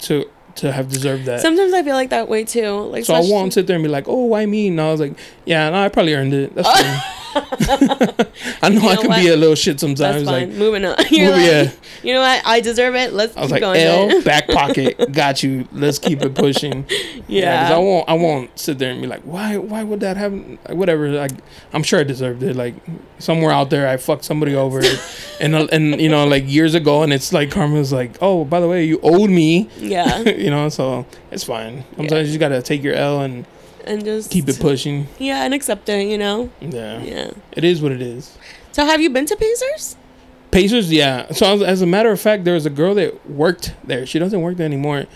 to 0.00 0.24
to 0.56 0.72
have 0.72 0.88
deserved 0.88 1.24
that. 1.24 1.40
Sometimes 1.40 1.72
I 1.72 1.82
feel 1.82 1.94
like 1.94 2.10
that 2.10 2.28
way 2.28 2.44
too. 2.44 2.70
Like 2.70 3.04
so 3.04 3.14
I 3.14 3.20
won't 3.20 3.52
sit 3.54 3.66
there 3.66 3.76
and 3.76 3.82
be 3.82 3.88
like, 3.88 4.06
"Oh, 4.06 4.24
why 4.24 4.44
me?" 4.46 4.70
No, 4.70 4.88
I 4.88 4.92
was 4.92 5.00
like, 5.00 5.16
"Yeah, 5.46 5.70
no, 5.70 5.82
I 5.82 5.88
probably 5.88 6.14
earned 6.14 6.34
it. 6.34 6.54
That's 6.54 6.68
fine." 6.80 7.21
I 7.34 8.68
know, 8.68 8.80
I 8.80 8.94
know 8.94 9.00
can 9.00 9.08
what? 9.08 9.20
be 9.20 9.28
a 9.28 9.36
little 9.36 9.54
shit 9.54 9.78
That's 9.78 9.80
sometimes. 9.80 10.24
fine. 10.24 10.48
Like 10.50 10.58
Moving 10.58 10.84
on. 10.84 10.96
You're 11.10 11.30
like, 11.30 11.40
yeah. 11.42 11.72
you 12.02 12.14
know 12.14 12.20
what? 12.20 12.42
I 12.44 12.60
deserve 12.60 12.94
it. 12.94 13.12
Let's 13.12 13.36
I 13.36 13.42
was 13.42 13.50
like, 13.50 13.60
going. 13.60 13.80
L 13.80 14.22
back 14.24 14.48
pocket, 14.48 15.12
got 15.12 15.42
you. 15.42 15.66
Let's 15.72 15.98
keep 15.98 16.22
it 16.22 16.34
pushing. 16.34 16.86
Yeah, 17.28 17.74
I 17.74 17.78
won't. 17.78 18.08
I 18.08 18.12
won't 18.14 18.58
sit 18.58 18.78
there 18.78 18.90
and 18.90 19.00
be 19.00 19.06
like, 19.06 19.22
why? 19.22 19.56
Why 19.56 19.82
would 19.82 20.00
that 20.00 20.18
happen? 20.18 20.58
Like, 20.68 20.76
whatever. 20.76 21.08
Like, 21.08 21.30
I'm 21.72 21.82
sure 21.82 22.00
I 22.00 22.02
deserved 22.02 22.42
it. 22.42 22.56
Like, 22.56 22.74
somewhere 23.18 23.52
out 23.52 23.70
there, 23.70 23.88
I 23.88 23.96
fucked 23.96 24.24
somebody 24.24 24.54
over, 24.54 24.82
and 25.40 25.54
uh, 25.54 25.66
and 25.72 25.98
you 25.98 26.10
know, 26.10 26.26
like 26.26 26.44
years 26.46 26.74
ago, 26.74 27.02
and 27.02 27.12
it's 27.12 27.32
like 27.32 27.50
karma's 27.50 27.90
like, 27.92 28.18
oh, 28.20 28.44
by 28.44 28.60
the 28.60 28.68
way, 28.68 28.84
you 28.84 29.00
owed 29.02 29.30
me. 29.30 29.70
yeah, 29.78 30.18
you 30.18 30.50
know, 30.50 30.68
so 30.68 31.06
it's 31.30 31.44
fine. 31.44 31.84
Sometimes 31.96 32.28
you 32.28 32.38
just 32.38 32.40
gotta 32.40 32.60
take 32.60 32.82
your 32.82 32.94
L 32.94 33.22
and 33.22 33.46
and 33.86 34.04
just 34.04 34.30
keep 34.30 34.48
it 34.48 34.58
pushing. 34.60 35.06
Yeah, 35.18 35.44
and 35.44 35.52
accept 35.54 35.88
it. 35.88 36.06
You 36.08 36.18
know. 36.18 36.50
Yeah, 36.60 37.02
Yeah. 37.02 37.30
it 37.52 37.64
is 37.64 37.80
what 37.82 37.92
it 37.92 38.02
is. 38.02 38.36
So 38.72 38.84
have 38.86 39.00
you 39.00 39.10
been 39.10 39.26
to 39.26 39.36
Pacers? 39.36 39.96
Pacers, 40.50 40.92
yeah. 40.92 41.30
So 41.32 41.46
as, 41.54 41.62
as 41.62 41.82
a 41.82 41.86
matter 41.86 42.10
of 42.10 42.20
fact, 42.20 42.44
there 42.44 42.54
was 42.54 42.66
a 42.66 42.70
girl 42.70 42.94
that 42.96 43.28
worked 43.30 43.74
there. 43.84 44.04
She 44.06 44.18
doesn't 44.18 44.40
work 44.40 44.56
there 44.58 44.66
anymore. 44.66 45.06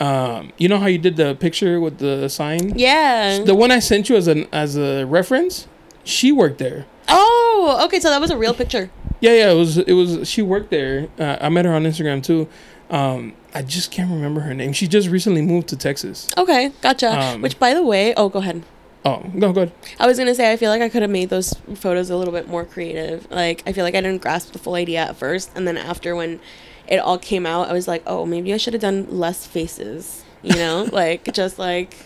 Um, 0.00 0.52
you 0.58 0.68
know 0.68 0.78
how 0.78 0.86
you 0.86 0.98
did 0.98 1.16
the 1.16 1.34
picture 1.36 1.80
with 1.80 1.98
the 1.98 2.28
sign? 2.28 2.76
Yeah. 2.76 3.38
The 3.44 3.54
one 3.54 3.70
I 3.70 3.78
sent 3.78 4.08
you 4.08 4.16
as 4.16 4.26
an 4.26 4.46
as 4.52 4.76
a 4.76 5.04
reference, 5.04 5.68
she 6.04 6.32
worked 6.32 6.58
there. 6.58 6.86
oh, 7.08 7.80
okay. 7.84 8.00
So 8.00 8.10
that 8.10 8.20
was 8.20 8.30
a 8.30 8.36
real 8.36 8.54
picture. 8.54 8.90
Yeah, 9.20 9.32
yeah. 9.34 9.50
It 9.52 9.54
was 9.56 9.78
it 9.78 9.92
was 9.92 10.28
she 10.28 10.42
worked 10.42 10.70
there. 10.70 11.08
Uh, 11.18 11.36
I 11.40 11.48
met 11.48 11.64
her 11.64 11.72
on 11.74 11.84
Instagram 11.84 12.22
too. 12.22 12.48
Um, 12.90 13.34
I 13.54 13.62
just 13.62 13.90
can't 13.90 14.10
remember 14.10 14.40
her 14.40 14.54
name. 14.54 14.72
She 14.72 14.88
just 14.88 15.08
recently 15.08 15.42
moved 15.42 15.68
to 15.68 15.76
Texas. 15.76 16.30
Okay, 16.38 16.72
gotcha. 16.80 17.18
Um, 17.18 17.42
Which, 17.42 17.58
by 17.58 17.74
the 17.74 17.82
way, 17.82 18.14
oh, 18.14 18.28
go 18.28 18.38
ahead. 18.38 18.62
Oh, 19.04 19.18
go 19.38 19.52
go. 19.52 19.62
ahead. 19.62 19.72
I 19.98 20.06
was 20.06 20.18
gonna 20.18 20.34
say 20.34 20.52
I 20.52 20.56
feel 20.56 20.70
like 20.70 20.80
I 20.80 20.88
could 20.88 21.02
have 21.02 21.10
made 21.10 21.28
those 21.28 21.54
photos 21.74 22.08
a 22.08 22.16
little 22.16 22.32
bit 22.32 22.48
more 22.48 22.64
creative. 22.64 23.28
Like 23.30 23.62
I 23.66 23.72
feel 23.72 23.84
like 23.84 23.94
I 23.94 24.00
didn't 24.00 24.22
grasp 24.22 24.52
the 24.52 24.58
full 24.58 24.74
idea 24.74 25.00
at 25.00 25.16
first, 25.16 25.50
and 25.54 25.66
then 25.66 25.76
after 25.76 26.14
when 26.14 26.40
it 26.86 26.98
all 26.98 27.18
came 27.18 27.44
out, 27.44 27.68
I 27.68 27.72
was 27.72 27.88
like, 27.88 28.02
oh, 28.06 28.24
maybe 28.24 28.54
I 28.54 28.56
should 28.58 28.74
have 28.74 28.82
done 28.82 29.06
less 29.10 29.46
faces. 29.46 30.24
You 30.42 30.54
know, 30.54 30.88
like 30.92 31.32
just 31.32 31.58
like 31.58 31.96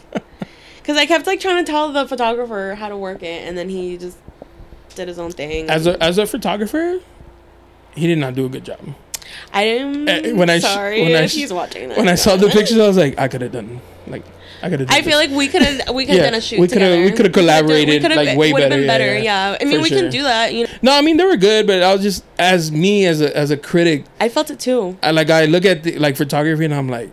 because 0.79 0.97
I 0.97 1.05
kept 1.07 1.27
like 1.27 1.41
trying 1.41 1.65
to 1.65 1.71
tell 1.71 1.93
the 1.93 2.09
photographer 2.09 2.77
how 2.79 2.89
to 2.89 2.97
work 2.97 3.23
it, 3.23 3.47
and 3.47 3.59
then 3.59 3.69
he 3.69 3.99
just 3.99 4.19
did 4.95 5.09
his 5.09 5.19
own 5.19 5.33
thing. 5.33 5.69
As 5.69 5.87
a 5.87 6.03
as 6.03 6.17
a 6.17 6.27
photographer, 6.27 7.01
he 7.95 8.07
did 8.07 8.19
not 8.19 8.35
do 8.35 8.47
a 8.47 8.49
good 8.49 8.65
job. 8.65 8.81
I 9.53 9.63
am 9.63 10.09
Eh, 10.09 10.33
when 10.33 10.51
I 10.51 10.59
sh- 10.59 10.63
sorry 10.63 11.03
when 11.03 11.15
I 11.17 11.23
if 11.25 11.31
sh- 11.31 11.35
he's 11.35 11.53
watching 11.53 11.89
this. 11.89 11.97
When 11.99 12.09
I 12.09 12.15
saw 12.15 12.37
the 12.37 12.49
pictures, 12.49 12.79
I 12.79 12.87
was 12.89 12.97
like, 12.97 13.19
I 13.19 13.29
could 13.29 13.43
have 13.43 13.53
done 13.53 13.81
like 14.07 14.23
I 14.63 14.71
could 14.71 14.81
have. 14.81 14.91
I 14.91 15.03
feel 15.03 15.19
like 15.19 15.31
we 15.31 15.49
could 15.49 15.63
have 15.63 15.95
we 15.95 16.07
could 16.07 16.15
have 16.15 16.25
Yeah, 16.25 16.31
done 16.31 16.39
a 16.39 16.41
shoot 16.41 16.59
we 16.61 16.67
coulda- 16.69 16.87
together. 16.87 17.03
we 17.03 17.11
coulda 17.13 17.31
collaborated, 17.31 18.03
like, 18.03 18.39
way 18.39 18.53
better, 18.53 18.69
Been 18.71 18.81
yeah, 18.83 18.87
better, 18.87 19.15
yeah. 19.19 19.51
yeah. 19.53 19.59
I 19.61 19.65
mean, 19.65 19.83
we 19.83 19.89
sure. 19.91 19.99
can 20.01 20.11
do 20.11 20.23
that. 20.23 20.55
You 20.55 20.65
know, 20.65 20.71
No, 20.83 20.93
I 20.93 21.03
mean 21.03 21.17
they 21.19 21.25
were 21.25 21.37
good, 21.37 21.67
but 21.67 21.83
I 21.83 21.93
was 21.93 22.03
just 22.03 22.25
as 22.39 22.73
me 22.73 23.05
as 23.07 23.21
a 23.21 23.37
as 23.37 23.51
a 23.51 23.57
critic. 23.57 24.05
I 24.21 24.29
felt 24.29 24.51
it 24.51 24.59
too. 24.59 24.97
I 25.03 25.11
like 25.11 25.29
I 25.31 25.45
look 25.45 25.65
at 25.65 25.83
the, 25.83 25.99
like 25.99 26.17
photography 26.17 26.65
and 26.65 26.75
I'm 26.75 26.89
like, 26.89 27.11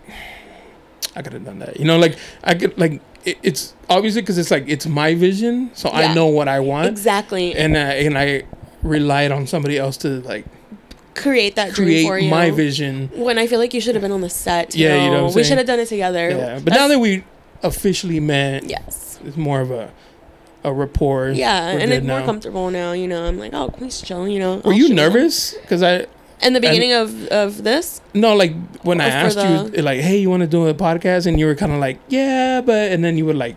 I 1.16 1.22
could 1.22 1.34
have 1.34 1.46
done 1.46 1.60
that. 1.60 1.80
You 1.80 1.86
know, 1.86 1.98
like 1.98 2.18
I 2.44 2.54
could 2.56 2.78
like 2.78 3.02
it, 3.26 3.38
it's 3.44 3.74
obviously 3.90 4.22
because 4.22 4.38
it's 4.38 4.52
like 4.52 4.66
it's 4.68 4.86
my 4.88 5.14
vision, 5.16 5.72
so 5.74 5.90
I 5.90 6.14
know 6.14 6.28
what 6.28 6.48
I 6.48 6.60
want, 6.62 6.88
Exactly. 6.88 7.56
and 7.56 7.78
I, 7.78 7.94
and 8.08 8.18
I 8.18 8.44
relied 8.82 9.32
on 9.32 9.48
somebody 9.48 9.78
else 9.78 9.98
to 9.98 10.20
like 10.22 10.46
create 11.16 11.56
that 11.56 11.74
dream 11.74 11.88
create 11.88 12.08
for 12.08 12.18
you. 12.20 12.30
my 12.30 12.52
vision. 12.52 13.10
When 13.16 13.38
I 13.38 13.48
feel 13.48 13.60
like 13.60 13.74
you 13.74 13.82
should 13.82 13.96
have 13.96 14.02
been 14.02 14.12
on 14.12 14.22
the 14.22 14.30
set. 14.30 14.76
Yeah, 14.76 15.04
you 15.04 15.12
know 15.12 15.24
what 15.24 15.30
I'm 15.32 15.36
we 15.36 15.44
should 15.44 15.58
have 15.58 15.68
done 15.68 15.80
it 15.80 15.88
together. 15.88 16.30
Yeah, 16.30 16.60
but 16.64 16.74
now 16.74 16.88
that 16.88 17.00
we 17.00 17.24
officially 17.62 18.20
met, 18.20 18.64
yes, 18.66 19.20
it's 19.24 19.38
more 19.38 19.62
of 19.62 19.72
a 19.72 19.92
a 20.64 20.72
rapport. 20.74 21.30
yeah, 21.30 21.74
We're 21.74 21.80
and 21.80 21.92
it's 21.92 22.06
more 22.08 22.22
comfortable 22.22 22.70
now. 22.72 22.94
You 22.94 23.08
know, 23.08 23.26
I'm 23.26 23.38
like, 23.38 23.54
oh, 23.54 23.70
can 23.70 23.82
we 23.82 23.88
just 23.88 24.06
chill? 24.06 24.28
You 24.28 24.40
know. 24.40 24.56
Were 24.58 24.72
I'll 24.72 24.74
you 24.74 24.94
nervous? 24.94 25.54
Because 25.56 25.84
I 25.84 26.08
in 26.42 26.54
the 26.54 26.60
beginning 26.60 26.94
of 26.94 27.28
of 27.28 27.64
this? 27.64 28.02
no 28.14 28.36
like 28.36 28.54
when 28.84 29.00
I 29.02 29.08
asked 29.08 29.36
the- 29.38 29.72
you 29.76 29.82
like, 29.82 30.02
hey, 30.02 30.18
you 30.18 30.30
want 30.30 30.42
to 30.42 30.48
do 30.48 30.68
a 30.68 30.74
podcast, 30.74 31.26
and 31.28 31.40
you 31.40 31.46
were 31.46 31.56
kind 31.56 31.72
of 31.72 31.80
like, 31.80 32.00
yeah, 32.10 32.62
but 32.62 32.92
and 32.92 33.04
then 33.04 33.18
you 33.18 33.26
would 33.26 33.36
like 33.38 33.56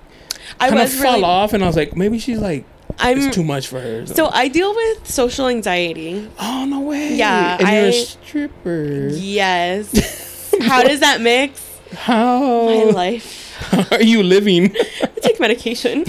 I 0.61 0.69
kind 0.69 0.81
of 0.83 1.01
really. 1.01 1.23
off, 1.23 1.53
and 1.53 1.63
I 1.63 1.67
was 1.67 1.77
like, 1.77 1.97
maybe 1.97 2.19
she's 2.19 2.39
like 2.39 2.65
I'm 2.99 3.19
it's 3.19 3.35
too 3.35 3.45
much 3.45 3.67
for 3.69 3.81
her. 3.81 4.07
so 4.07 4.27
I 4.29 4.49
deal 4.49 4.75
with 4.75 5.07
social 5.07 5.49
anxiety. 5.49 6.29
oh 6.39 6.65
no 6.69 6.81
way. 6.81 7.15
Yeah, 7.15 7.59
and 7.59 7.61
you're 7.61 7.69
I- 7.69 7.75
a 7.89 7.93
stripper. 7.93 9.09
Yes. 9.13 10.55
How 10.63 10.83
does 10.83 11.01
that 11.01 11.21
mix 11.21 11.63
How 11.93 12.67
my 12.67 12.85
life? 12.91 13.43
how 13.57 13.85
are 13.97 14.03
you 14.03 14.23
living? 14.23 14.75
I 15.03 15.07
take 15.21 15.39
medication. 15.41 16.05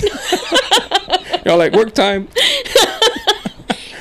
Y'all 1.46 1.58
like 1.58 1.74
work 1.74 1.94
time. 1.94 2.28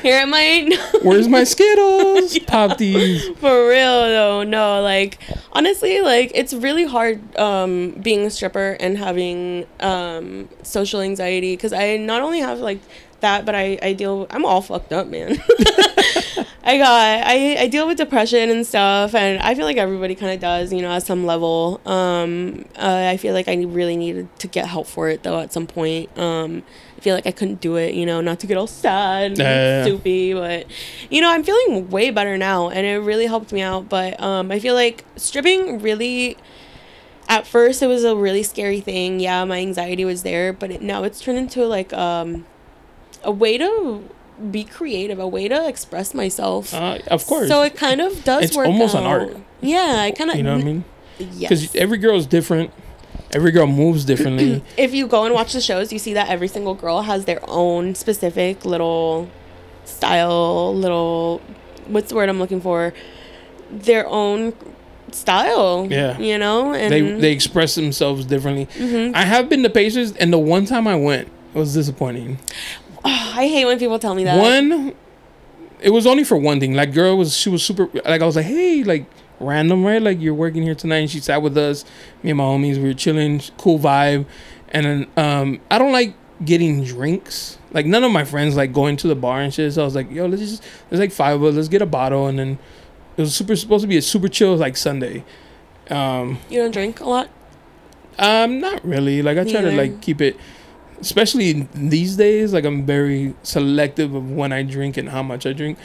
Here 0.07 0.19
at 0.19 0.29
my 0.29 0.71
Where's 1.03 1.27
my 1.27 1.43
Skittles? 1.43 2.39
Pop 2.47 2.79
these. 2.79 3.27
For 3.41 3.69
real 3.69 4.03
though, 4.03 4.45
no, 4.45 4.81
like 4.81 5.19
honestly, 5.51 6.01
like 6.01 6.31
it's 6.33 6.55
really 6.55 6.85
hard 6.85 7.37
um 7.37 7.91
being 7.91 8.25
a 8.25 8.31
stripper 8.31 8.77
and 8.79 8.97
having 8.97 9.67
um 9.81 10.49
social 10.63 11.01
anxiety 11.01 11.57
because 11.57 11.73
I 11.73 11.97
not 11.97 12.23
only 12.23 12.39
have 12.39 12.61
like 12.61 12.79
that, 13.19 13.45
but 13.45 13.57
I 13.57 13.81
I 13.83 13.95
deal 13.95 14.29
I'm 14.31 14.45
all 14.45 14.63
fucked 14.63 14.93
up, 14.93 15.09
man. 15.09 15.43
I 16.63 16.79
got 16.79 17.27
I 17.27 17.57
I 17.59 17.67
deal 17.67 17.89
with 17.89 17.99
depression 17.99 18.49
and 18.49 18.65
stuff, 18.65 19.13
and 19.13 19.43
I 19.43 19.57
feel 19.57 19.65
like 19.65 19.77
everybody 19.77 20.15
kind 20.15 20.33
of 20.33 20.39
does, 20.39 20.73
you 20.73 20.83
know, 20.83 20.93
at 20.93 21.03
some 21.03 21.27
level. 21.27 21.81
Um, 21.85 22.65
uh, 22.77 23.09
I 23.11 23.17
feel 23.17 23.35
like 23.35 23.49
I 23.49 23.57
really 23.57 23.97
needed 23.97 24.29
to 24.39 24.47
get 24.47 24.67
help 24.67 24.87
for 24.87 25.09
it 25.09 25.25
though 25.25 25.41
at 25.41 25.53
some 25.53 25.67
point. 25.67 26.17
Um, 26.17 26.63
I 26.97 27.01
feel 27.01 27.15
like 27.15 27.27
I 27.27 27.31
couldn't 27.31 27.61
do 27.61 27.77
it, 27.77 27.95
you 27.95 28.07
know, 28.07 28.21
not 28.21 28.41
to 28.41 28.47
get 28.47 28.57
all 28.57 28.67
sad 28.67 29.33
and 29.33 29.39
yeah. 29.39 29.85
soupy, 29.85 30.33
but 30.33 30.67
you 31.11 31.21
know, 31.21 31.31
I'm 31.31 31.45
feeling 31.45 31.91
way 31.91 32.11
better 32.11 32.39
now, 32.39 32.71
and 32.71 32.87
it 32.87 32.97
really 32.99 33.27
helped 33.27 33.53
me 33.53 33.61
out. 33.61 33.89
But 33.89 34.19
um, 34.21 34.51
I 34.51 34.59
feel 34.59 34.75
like 34.75 35.05
stripping 35.17 35.81
really. 35.81 36.37
At 37.29 37.45
first, 37.45 37.83
it 37.83 37.89
was 37.89 38.05
a 38.05 38.15
really 38.15 38.45
scary 38.45 38.81
thing. 38.81 39.19
Yeah, 39.19 39.45
my 39.45 39.59
anxiety 39.59 40.05
was 40.05 40.23
there, 40.23 40.53
but 40.53 40.71
it, 40.71 40.81
now 40.81 41.03
it's 41.03 41.21
turned 41.21 41.39
into 41.39 41.67
like 41.67 41.93
um, 41.93 42.47
a 43.25 43.33
way 43.33 43.59
to 43.59 44.09
be 44.51 44.63
creative, 44.65 45.19
a 45.19 45.27
way 45.27 45.49
to 45.49 45.69
express 45.69 46.15
myself. 46.15 46.73
Uh, 46.73 46.99
of 47.09 47.27
course. 47.27 47.49
So 47.49 47.63
it 47.63 47.75
kind 47.75 48.01
of 48.01 48.23
does 48.23 48.45
It's 48.45 48.57
work. 48.57 48.67
almost 48.69 48.95
an 48.95 49.05
art. 49.05 49.37
Yeah, 49.61 49.97
I 49.99 50.13
kind 50.13 50.31
of. 50.31 50.37
you 50.37 50.45
know 50.45 50.55
what 50.55 50.63
I 50.63 50.65
mean? 50.65 50.85
Yes. 51.19 51.49
Because 51.49 51.75
every 51.75 51.99
girl 51.99 52.17
is 52.17 52.27
different. 52.27 52.71
Every 53.33 53.51
girl 53.51 53.67
moves 53.67 54.05
differently. 54.05 54.63
if 54.77 54.95
you 54.95 55.07
go 55.07 55.25
and 55.25 55.35
watch 55.35 55.53
the 55.53 55.61
shows, 55.61 55.93
you 55.93 55.99
see 55.99 56.15
that 56.15 56.29
every 56.29 56.49
single 56.49 56.75
girl 56.75 57.03
has 57.03 57.25
their 57.25 57.41
own 57.45 57.95
specific 57.95 58.65
little 58.65 59.29
style, 59.85 60.75
little 60.75 61.41
what's 61.87 62.09
the 62.09 62.15
word 62.15 62.29
I'm 62.29 62.39
looking 62.39 62.61
for? 62.61 62.93
Their 63.71 64.07
own 64.07 64.55
style. 65.13 65.87
Yeah. 65.91 66.19
You 66.19 66.39
know, 66.39 66.75
and 66.75 66.93
they 66.93 67.01
they 67.01 67.33
express 67.33 67.75
themselves 67.75 68.25
differently. 68.25 68.67
Mm-hmm. 68.67 69.15
I 69.15 69.23
have 69.23 69.49
been 69.49 69.63
to 69.63 69.71
Pacers, 69.71 70.13
and 70.13 70.33
the 70.33 70.39
one 70.39 70.67
time 70.67 70.87
I 70.87 70.97
went 70.97 71.29
it 71.55 71.59
was 71.59 71.75
disappointing. 71.75 72.39
I 73.05 73.49
hate 73.49 73.65
when 73.65 73.79
people 73.79 73.99
tell 73.99 74.15
me 74.15 74.25
that. 74.25 74.39
One, 74.39 74.95
it 75.81 75.91
was 75.91 76.07
only 76.07 76.25
for 76.25 76.37
one 76.37 76.61
thing. 76.61 76.75
Like, 76.75 76.93
girl 76.93 77.17
was 77.17 77.37
she 77.37 77.49
was 77.49 77.63
super. 77.63 77.89
Like, 78.05 78.23
I 78.23 78.27
was 78.27 78.37
like, 78.37 78.47
hey, 78.47 78.85
like 78.85 79.07
random, 79.41 79.85
right? 79.85 80.01
Like, 80.03 80.21
you're 80.21 80.35
working 80.35 80.63
here 80.63 80.75
tonight, 80.75 80.99
and 80.99 81.11
she 81.11 81.21
sat 81.21 81.43
with 81.43 81.57
us. 81.59 81.85
Me 82.23 82.31
and 82.31 82.39
my 82.39 82.45
homies, 82.45 82.77
we 82.77 82.85
were 82.85 82.95
chilling, 82.95 83.41
cool 83.59 83.79
vibe. 83.79 84.27
And 84.71 84.87
then 84.87 85.07
um, 85.17 85.61
I 85.71 85.79
don't 85.79 85.93
like 85.93 86.15
getting 86.45 86.85
drinks. 86.85 87.59
Like 87.73 87.87
none 87.87 88.05
of 88.05 88.11
my 88.13 88.25
friends 88.25 88.57
like 88.57 88.73
going 88.73 88.97
to 88.99 89.09
the 89.09 89.15
bar 89.15 89.41
and 89.41 89.53
shit. 89.55 89.73
So 89.73 89.83
I 89.83 89.85
was 89.85 89.95
like, 89.95 90.11
yo, 90.11 90.27
let's 90.27 90.43
just 90.43 90.63
there's 90.91 91.01
like 91.01 91.13
five 91.13 91.37
of 91.37 91.45
us. 91.45 91.55
Let's 91.55 91.69
get 91.69 91.83
a 91.83 91.87
bottle 91.87 92.27
and 92.27 92.39
then 92.39 92.59
it 93.17 93.21
was 93.23 93.35
super 93.35 93.55
supposed 93.57 93.83
to 93.83 93.89
be 93.89 93.97
a 93.97 94.03
super 94.03 94.29
chill 94.29 94.55
like 94.57 94.77
Sunday. 94.77 95.25
Um, 95.89 96.39
You 96.51 96.61
don't 96.61 96.73
drink 96.73 97.01
a 97.01 97.05
lot? 97.09 97.31
um, 98.19 98.61
not 98.61 98.85
really. 98.85 99.23
Like 99.23 99.39
I 99.39 99.45
try 99.51 99.61
to 99.61 99.71
like 99.73 100.01
keep 100.03 100.21
it, 100.21 100.37
especially 101.01 101.69
these 101.75 102.17
days. 102.17 102.53
Like 102.53 102.65
I'm 102.65 102.85
very 102.85 103.35
selective 103.43 104.15
of 104.15 104.31
when 104.31 104.53
I 104.53 104.63
drink 104.63 104.97
and 104.97 105.09
how 105.11 105.23
much 105.23 105.47
I 105.47 105.53
drink. 105.53 105.79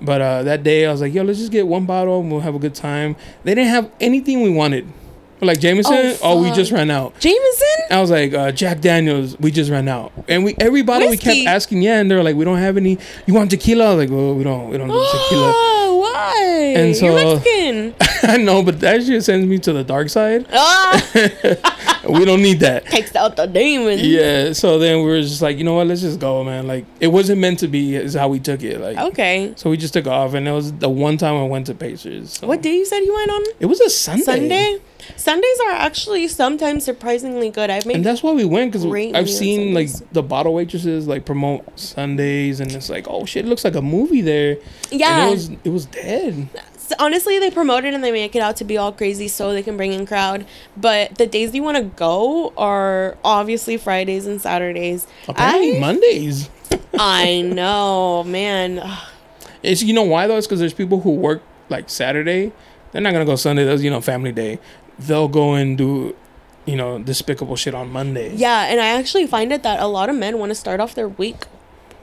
But 0.00 0.20
uh, 0.20 0.42
that 0.44 0.62
day 0.62 0.86
I 0.86 0.92
was 0.92 1.00
like, 1.00 1.14
yo, 1.14 1.22
let's 1.22 1.38
just 1.38 1.52
get 1.52 1.66
one 1.66 1.86
bottle 1.86 2.20
and 2.20 2.30
we'll 2.30 2.40
have 2.40 2.54
a 2.54 2.58
good 2.58 2.74
time. 2.74 3.16
They 3.44 3.54
didn't 3.54 3.70
have 3.70 3.90
anything 4.00 4.42
we 4.42 4.50
wanted. 4.50 4.86
Like 5.40 5.60
Jameson, 5.60 5.92
Oh, 5.94 6.18
oh, 6.22 6.42
we 6.42 6.50
just 6.52 6.72
ran 6.72 6.90
out. 6.90 7.18
Jameson? 7.20 7.76
I 7.90 8.00
was 8.00 8.10
like, 8.10 8.32
uh, 8.32 8.52
Jack 8.52 8.80
Daniels, 8.80 9.38
we 9.38 9.50
just 9.50 9.70
ran 9.70 9.86
out, 9.86 10.10
and 10.28 10.44
we 10.44 10.54
every 10.58 10.80
bottle 10.80 11.10
we 11.10 11.18
kept 11.18 11.46
asking, 11.46 11.82
yeah, 11.82 12.00
and 12.00 12.10
they're 12.10 12.22
like, 12.22 12.36
we 12.36 12.44
don't 12.46 12.56
have 12.56 12.78
any. 12.78 12.96
You 13.26 13.34
want 13.34 13.50
tequila? 13.50 13.84
I 13.84 13.94
was 13.94 13.98
like, 13.98 14.08
well, 14.16 14.34
we 14.34 14.44
don't, 14.44 14.70
we 14.70 14.78
don't 14.78 14.88
do 14.88 14.94
tequila. 14.94 15.52
Oh, 15.54 15.98
why? 16.00 16.72
And 16.74 16.86
You're 16.98 17.18
so- 17.18 17.34
Mexican. 17.34 17.94
I 18.30 18.38
know, 18.38 18.62
but 18.62 18.80
that 18.80 19.02
shit 19.04 19.22
sends 19.24 19.46
me 19.46 19.58
to 19.58 19.74
the 19.74 19.84
dark 19.84 20.08
side. 20.08 20.46
ah, 20.54 21.02
We 22.08 22.24
don't 22.24 22.42
need 22.42 22.60
that. 22.60 22.86
takes 22.86 23.14
out 23.16 23.36
the 23.36 23.46
demons. 23.46 24.02
Yeah. 24.02 24.52
So 24.52 24.78
then 24.78 24.98
we 24.98 25.04
were 25.06 25.20
just 25.22 25.42
like, 25.42 25.58
you 25.58 25.64
know 25.64 25.74
what? 25.74 25.86
Let's 25.86 26.00
just 26.02 26.20
go, 26.20 26.44
man. 26.44 26.66
Like 26.66 26.84
it 27.00 27.08
wasn't 27.08 27.40
meant 27.40 27.58
to 27.60 27.68
be. 27.68 27.94
Is 27.96 28.14
how 28.14 28.28
we 28.28 28.38
took 28.40 28.62
it. 28.62 28.80
Like 28.80 28.96
Okay. 28.98 29.52
so 29.56 29.70
we 29.70 29.76
just 29.76 29.92
took 29.94 30.06
off, 30.06 30.34
and 30.34 30.46
it 30.46 30.52
was 30.52 30.72
the 30.72 30.88
one 30.88 31.16
time 31.16 31.34
I 31.34 31.44
went 31.44 31.66
to 31.66 31.74
Pacers. 31.74 32.34
so- 32.34 32.46
What 32.46 32.62
day 32.62 32.76
you 32.76 32.84
said 32.84 33.00
you 33.00 33.14
went 33.14 33.30
on? 33.30 33.42
It 33.60 33.66
was 33.66 33.80
a 33.80 33.90
Sunday. 33.90 34.22
Sunday? 34.24 34.78
Sundays 35.16 35.60
are 35.66 35.70
actually 35.70 36.26
sometimes 36.26 36.84
surprisingly 36.84 37.48
good. 37.50 37.70
I've 37.70 37.86
made 37.86 37.96
And 37.96 38.04
that's 38.04 38.22
why 38.24 38.32
we 38.32 38.44
went 38.44 38.72
because 38.72 38.84
I've 39.14 39.30
seen 39.30 39.72
like 39.74 39.88
the 40.12 40.22
bottle 40.22 40.52
waitresses 40.54 41.06
like 41.06 41.24
promote 41.24 41.64
Sundays, 41.78 42.60
and 42.60 42.72
it's 42.72 42.90
like, 42.90 43.06
oh 43.08 43.24
shit, 43.24 43.44
it 43.44 43.48
looks 43.48 43.64
like 43.64 43.74
a 43.76 43.82
movie 43.82 44.20
there. 44.20 44.58
Yeah. 44.90 45.22
And 45.22 45.28
it 45.28 45.34
was 45.34 45.50
it 45.64 45.68
was 45.70 45.86
dead. 45.86 46.48
Honestly 46.98 47.38
they 47.38 47.50
promote 47.50 47.84
it 47.84 47.94
and 47.94 48.02
they 48.04 48.12
make 48.12 48.34
it 48.36 48.40
out 48.40 48.56
to 48.56 48.64
be 48.64 48.76
all 48.76 48.92
crazy 48.92 49.28
so 49.28 49.52
they 49.52 49.62
can 49.62 49.76
bring 49.76 49.92
in 49.92 50.06
crowd 50.06 50.46
but 50.76 51.14
the 51.16 51.26
days 51.26 51.54
you 51.54 51.62
want 51.62 51.76
to 51.76 51.84
go 51.84 52.52
are 52.56 53.16
obviously 53.24 53.76
fridays 53.76 54.26
and 54.26 54.40
saturdays 54.40 55.06
Apparently 55.28 55.76
I, 55.76 55.80
Mondays. 55.80 56.50
I 56.98 57.40
know 57.54 58.24
man 58.24 58.80
It's 59.62 59.82
you 59.82 59.92
know 59.94 60.02
why 60.04 60.26
though? 60.26 60.36
It's 60.36 60.46
because 60.46 60.60
there's 60.60 60.74
people 60.74 61.00
who 61.00 61.10
work 61.12 61.42
like 61.68 61.90
Saturday. 61.90 62.52
They're 62.92 63.02
not 63.02 63.12
gonna 63.12 63.24
go 63.24 63.36
Sunday. 63.36 63.64
That's 63.64 63.82
you 63.82 63.90
know 63.90 64.00
family 64.00 64.32
day. 64.32 64.58
They'll 64.98 65.28
go 65.28 65.54
and 65.54 65.76
do, 65.76 66.14
you 66.64 66.76
know, 66.76 66.98
despicable 66.98 67.56
shit 67.56 67.74
on 67.74 67.90
Monday. 67.90 68.34
yeah 68.34 68.66
and 68.70 68.80
i 68.80 68.86
actually 68.86 69.26
find 69.26 69.52
it 69.52 69.62
that 69.62 69.78
a 69.80 69.86
lot 69.86 70.08
of 70.08 70.16
men 70.16 70.38
want 70.38 70.50
to 70.50 70.54
start 70.54 70.80
off 70.80 70.94
their 70.94 71.08
week 71.08 71.46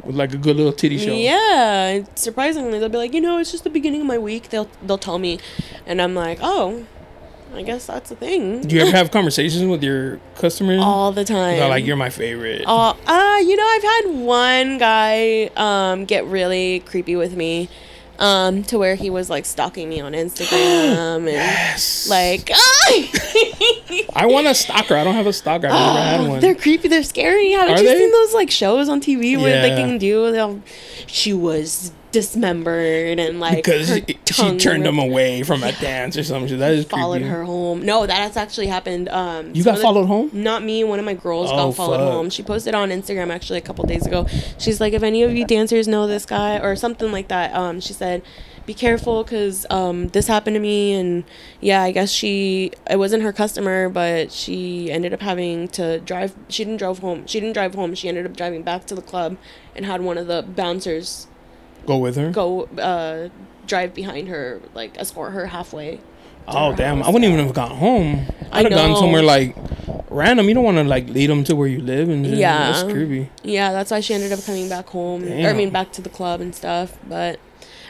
With 0.04 0.16
like 0.16 0.34
a 0.34 0.38
good 0.38 0.58
little 0.58 0.74
titty 0.74 0.98
show. 0.98 1.14
yeah 1.14 2.04
surprisingly 2.16 2.78
they'll 2.80 2.90
be 2.90 2.98
like 2.98 3.14
you 3.14 3.22
know 3.22 3.38
it's 3.38 3.52
just 3.52 3.64
the 3.64 3.70
beginning 3.70 4.02
of 4.02 4.08
my 4.08 4.18
week 4.18 4.50
they'll 4.50 4.68
they'll 4.86 4.98
tell 4.98 5.18
me 5.18 5.40
and 5.86 6.02
i'm 6.02 6.14
like 6.14 6.40
oh 6.42 6.86
i 7.56 7.62
guess 7.62 7.86
that's 7.86 8.12
a 8.12 8.16
thing 8.16 8.62
Do 8.62 8.76
you 8.76 8.82
ever 8.82 8.92
have 8.98 9.12
conversations 9.12 9.64
with 9.66 9.82
your 9.84 10.20
customers? 10.36 10.82
all 10.82 11.12
the 11.14 11.24
time 11.24 11.58
They're 11.58 11.70
like, 11.70 11.86
you're 11.86 11.96
my 11.96 12.10
favorite. 12.10 12.64
Uh, 12.68 12.94
uh, 13.08 13.38
you 13.48 13.56
know, 13.56 13.66
I've 13.66 13.84
had 13.84 14.02
one 14.26 14.78
guy 14.78 15.46
um 15.56 16.06
get 16.06 16.26
really 16.26 16.80
creepy 16.82 17.16
with 17.16 17.36
me, 17.38 17.70
um, 18.20 18.64
to 18.64 18.78
where 18.78 18.96
he 18.96 19.10
was 19.10 19.30
like 19.30 19.46
stalking 19.46 19.90
me 19.90 20.00
on 20.00 20.14
Instagram 20.14 21.18
and 21.18 21.26
yes. 21.28 22.10
like, 22.10 22.50
I 24.16 24.26
want 24.26 24.48
a 24.48 24.56
stalker. 24.56 24.96
I 24.96 25.04
don't 25.04 25.16
have 25.16 25.28
a 25.28 25.34
stalker. 25.34 25.68
I've 25.68 25.74
never 25.74 26.00
had 26.00 26.30
one. 26.30 26.40
they're 26.40 26.56
creepy, 26.56 26.88
they're 26.88 27.04
scary. 27.04 27.56
Are 27.56 27.70
you 27.70 27.76
they? 27.78 27.98
seen 27.98 28.12
those 28.12 28.34
like 28.34 28.52
shows 28.52 28.90
on 28.90 29.02
TV 29.02 29.40
where 29.40 29.62
they 29.62 29.76
can 29.76 29.98
do? 29.98 30.62
She 31.08 31.34
was 31.34 31.92
dismembered 32.14 33.20
and 33.20 33.40
like 33.42 33.58
because 33.58 33.88
she, 33.88 34.18
she 34.26 34.58
turned 34.58 34.86
them 34.86 34.98
ripped- 34.98 35.10
away 35.10 35.44
from 35.44 35.64
a 35.64 35.72
dance 35.74 36.16
or 36.18 36.24
something. 36.24 36.58
That 36.60 36.72
is 36.72 36.86
Followed 36.86 37.16
creepy. 37.18 37.28
her 37.30 37.44
home. 37.44 37.84
No, 37.86 38.06
that 38.06 38.16
has 38.16 38.38
actually 38.38 38.68
happened. 38.68 39.10
Um, 39.10 39.52
You 39.54 39.64
got 39.64 39.72
of 39.72 39.76
the- 39.78 39.82
followed 39.84 40.06
home? 40.06 40.30
Not 40.32 40.64
me. 40.64 40.84
One 40.84 41.00
of 41.00 41.06
my 41.06 41.14
girls 41.16 41.50
Oh, 41.52 41.56
got 41.68 41.76
followed 41.76 41.98
fuck. 41.98 42.12
home. 42.12 42.30
She 42.30 42.44
posted 42.44 42.74
on 42.74 42.90
Instagram 42.90 43.30
actually 43.32 43.60
a 43.60 43.62
couple 43.62 43.86
days 43.86 44.06
ago. 44.08 44.26
She's 44.58 44.80
like, 44.80 44.94
if 44.94 45.04
any 45.04 45.24
of 45.24 45.34
you 45.36 45.46
dancers 45.46 45.88
know 45.88 46.08
this 46.08 46.26
guy 46.26 46.60
or 46.60 46.76
something 46.76 47.12
like 47.12 47.28
that, 47.28 47.54
um, 47.54 47.82
she 47.82 47.92
said, 47.94 48.22
be 48.66 48.74
careful 48.74 49.24
because 49.26 49.66
um, 49.70 50.08
this 50.10 50.28
happened 50.28 50.54
to 50.56 50.60
me. 50.62 50.94
And 50.94 51.26
yeah, 51.60 51.82
I 51.82 51.92
guess 51.92 52.10
she, 52.12 52.72
it 52.90 52.98
wasn't 52.98 53.24
her 53.24 53.34
customer, 53.34 53.90
but 53.90 54.32
she 54.32 54.90
ended 54.90 55.14
up 55.14 55.20
having 55.22 55.68
to 55.70 56.00
drive. 56.00 56.34
She 56.48 56.64
didn't 56.64 56.78
drive 56.78 57.00
home. 57.00 57.28
She 57.28 57.42
didn't 57.42 57.54
drive 57.54 57.76
home. 57.76 57.94
She 57.94 58.08
ended 58.08 58.26
up 58.26 58.38
driving 58.38 58.64
back 58.64 58.86
to 58.86 58.96
the 58.96 59.02
club 59.02 59.36
and 59.76 59.86
had 59.86 60.02
one 60.02 60.18
of 60.18 60.28
the 60.28 60.44
bouncers 60.44 61.28
Go 61.86 61.98
with 61.98 62.16
her. 62.16 62.32
go 62.32 62.64
uh, 62.78 63.30
drive 63.68 63.94
behind 63.94 64.28
her, 64.30 64.62
like 64.74 64.98
escort 65.00 65.34
her 65.34 65.48
halfway. 65.48 66.00
Oh 66.48 66.76
damn! 66.76 67.02
I 67.04 67.08
wouldn't 67.08 67.24
even 67.32 67.46
have 67.46 67.54
gone 67.56 67.72
home. 67.72 68.26
I 68.52 68.60
I'd 68.60 68.66
have 68.66 68.74
gone 68.74 68.96
somewhere 68.98 69.22
like 69.24 69.56
random. 70.10 70.48
You 70.48 70.56
don't 70.56 70.64
want 70.64 70.78
to 70.78 70.84
like 70.84 71.08
lead 71.10 71.30
them 71.30 71.44
to 71.46 71.56
where 71.56 71.68
you 71.68 71.80
live 71.82 72.10
and 72.10 72.26
shit. 72.26 72.38
Yeah. 72.38 72.72
that's 72.72 72.84
creepy. 72.84 73.30
Yeah, 73.44 73.72
that's 73.72 73.92
why 73.92 74.02
she 74.02 74.14
ended 74.14 74.32
up 74.32 74.44
coming 74.44 74.68
back 74.70 74.88
home. 74.88 75.24
Or, 75.24 75.48
I 75.48 75.54
mean, 75.54 75.70
back 75.70 75.92
to 75.94 76.02
the 76.02 76.10
club 76.10 76.42
and 76.42 76.54
stuff. 76.54 76.98
But 77.08 77.40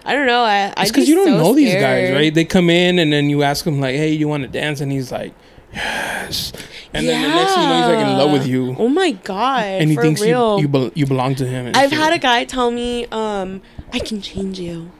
I 0.06 0.14
don't 0.14 0.28
know. 0.28 0.44
I 0.44 0.74
It's 0.78 0.92
because 0.92 1.10
you 1.10 1.16
don't 1.16 1.32
know 1.32 1.54
these 1.56 1.74
guys, 1.74 2.12
right? 2.14 2.34
They 2.34 2.46
come 2.46 2.70
in 2.70 3.00
and 3.00 3.12
then 3.12 3.30
you 3.30 3.42
ask 3.44 3.66
him 3.66 3.80
like, 3.80 3.96
"Hey, 3.96 4.12
you 4.12 4.28
want 4.28 4.44
to 4.44 4.50
dance?" 4.50 4.82
And 4.82 4.92
he's 4.92 5.12
like, 5.12 5.34
"Yes." 5.74 6.54
And 6.94 7.08
then 7.08 7.22
the 7.24 7.28
next 7.28 7.54
thing 7.54 7.64
you 7.64 7.70
know, 7.70 7.78
he's 7.78 7.96
like 7.96 8.06
in 8.06 8.18
love 8.20 8.32
with 8.32 8.46
you, 8.48 8.76
Oh 8.78 8.88
my 8.88 9.12
god! 9.12 9.64
and 9.66 9.90
he 9.90 9.96
for 9.96 10.04
thinks 10.04 10.22
real. 10.22 10.58
you 10.58 10.64
you, 10.64 10.68
bel 10.68 10.92
you 10.94 11.06
belong 11.08 11.34
to 11.36 11.48
him. 11.48 11.72
I've 11.74 11.90
shit. 11.90 11.98
had 11.98 12.14
a 12.14 12.20
guy 12.20 12.46
tell 12.46 12.70
me, 12.70 13.08
um, 13.12 13.64
I 13.96 14.00
can 14.00 14.24
change 14.24 14.60
you, 14.60 14.92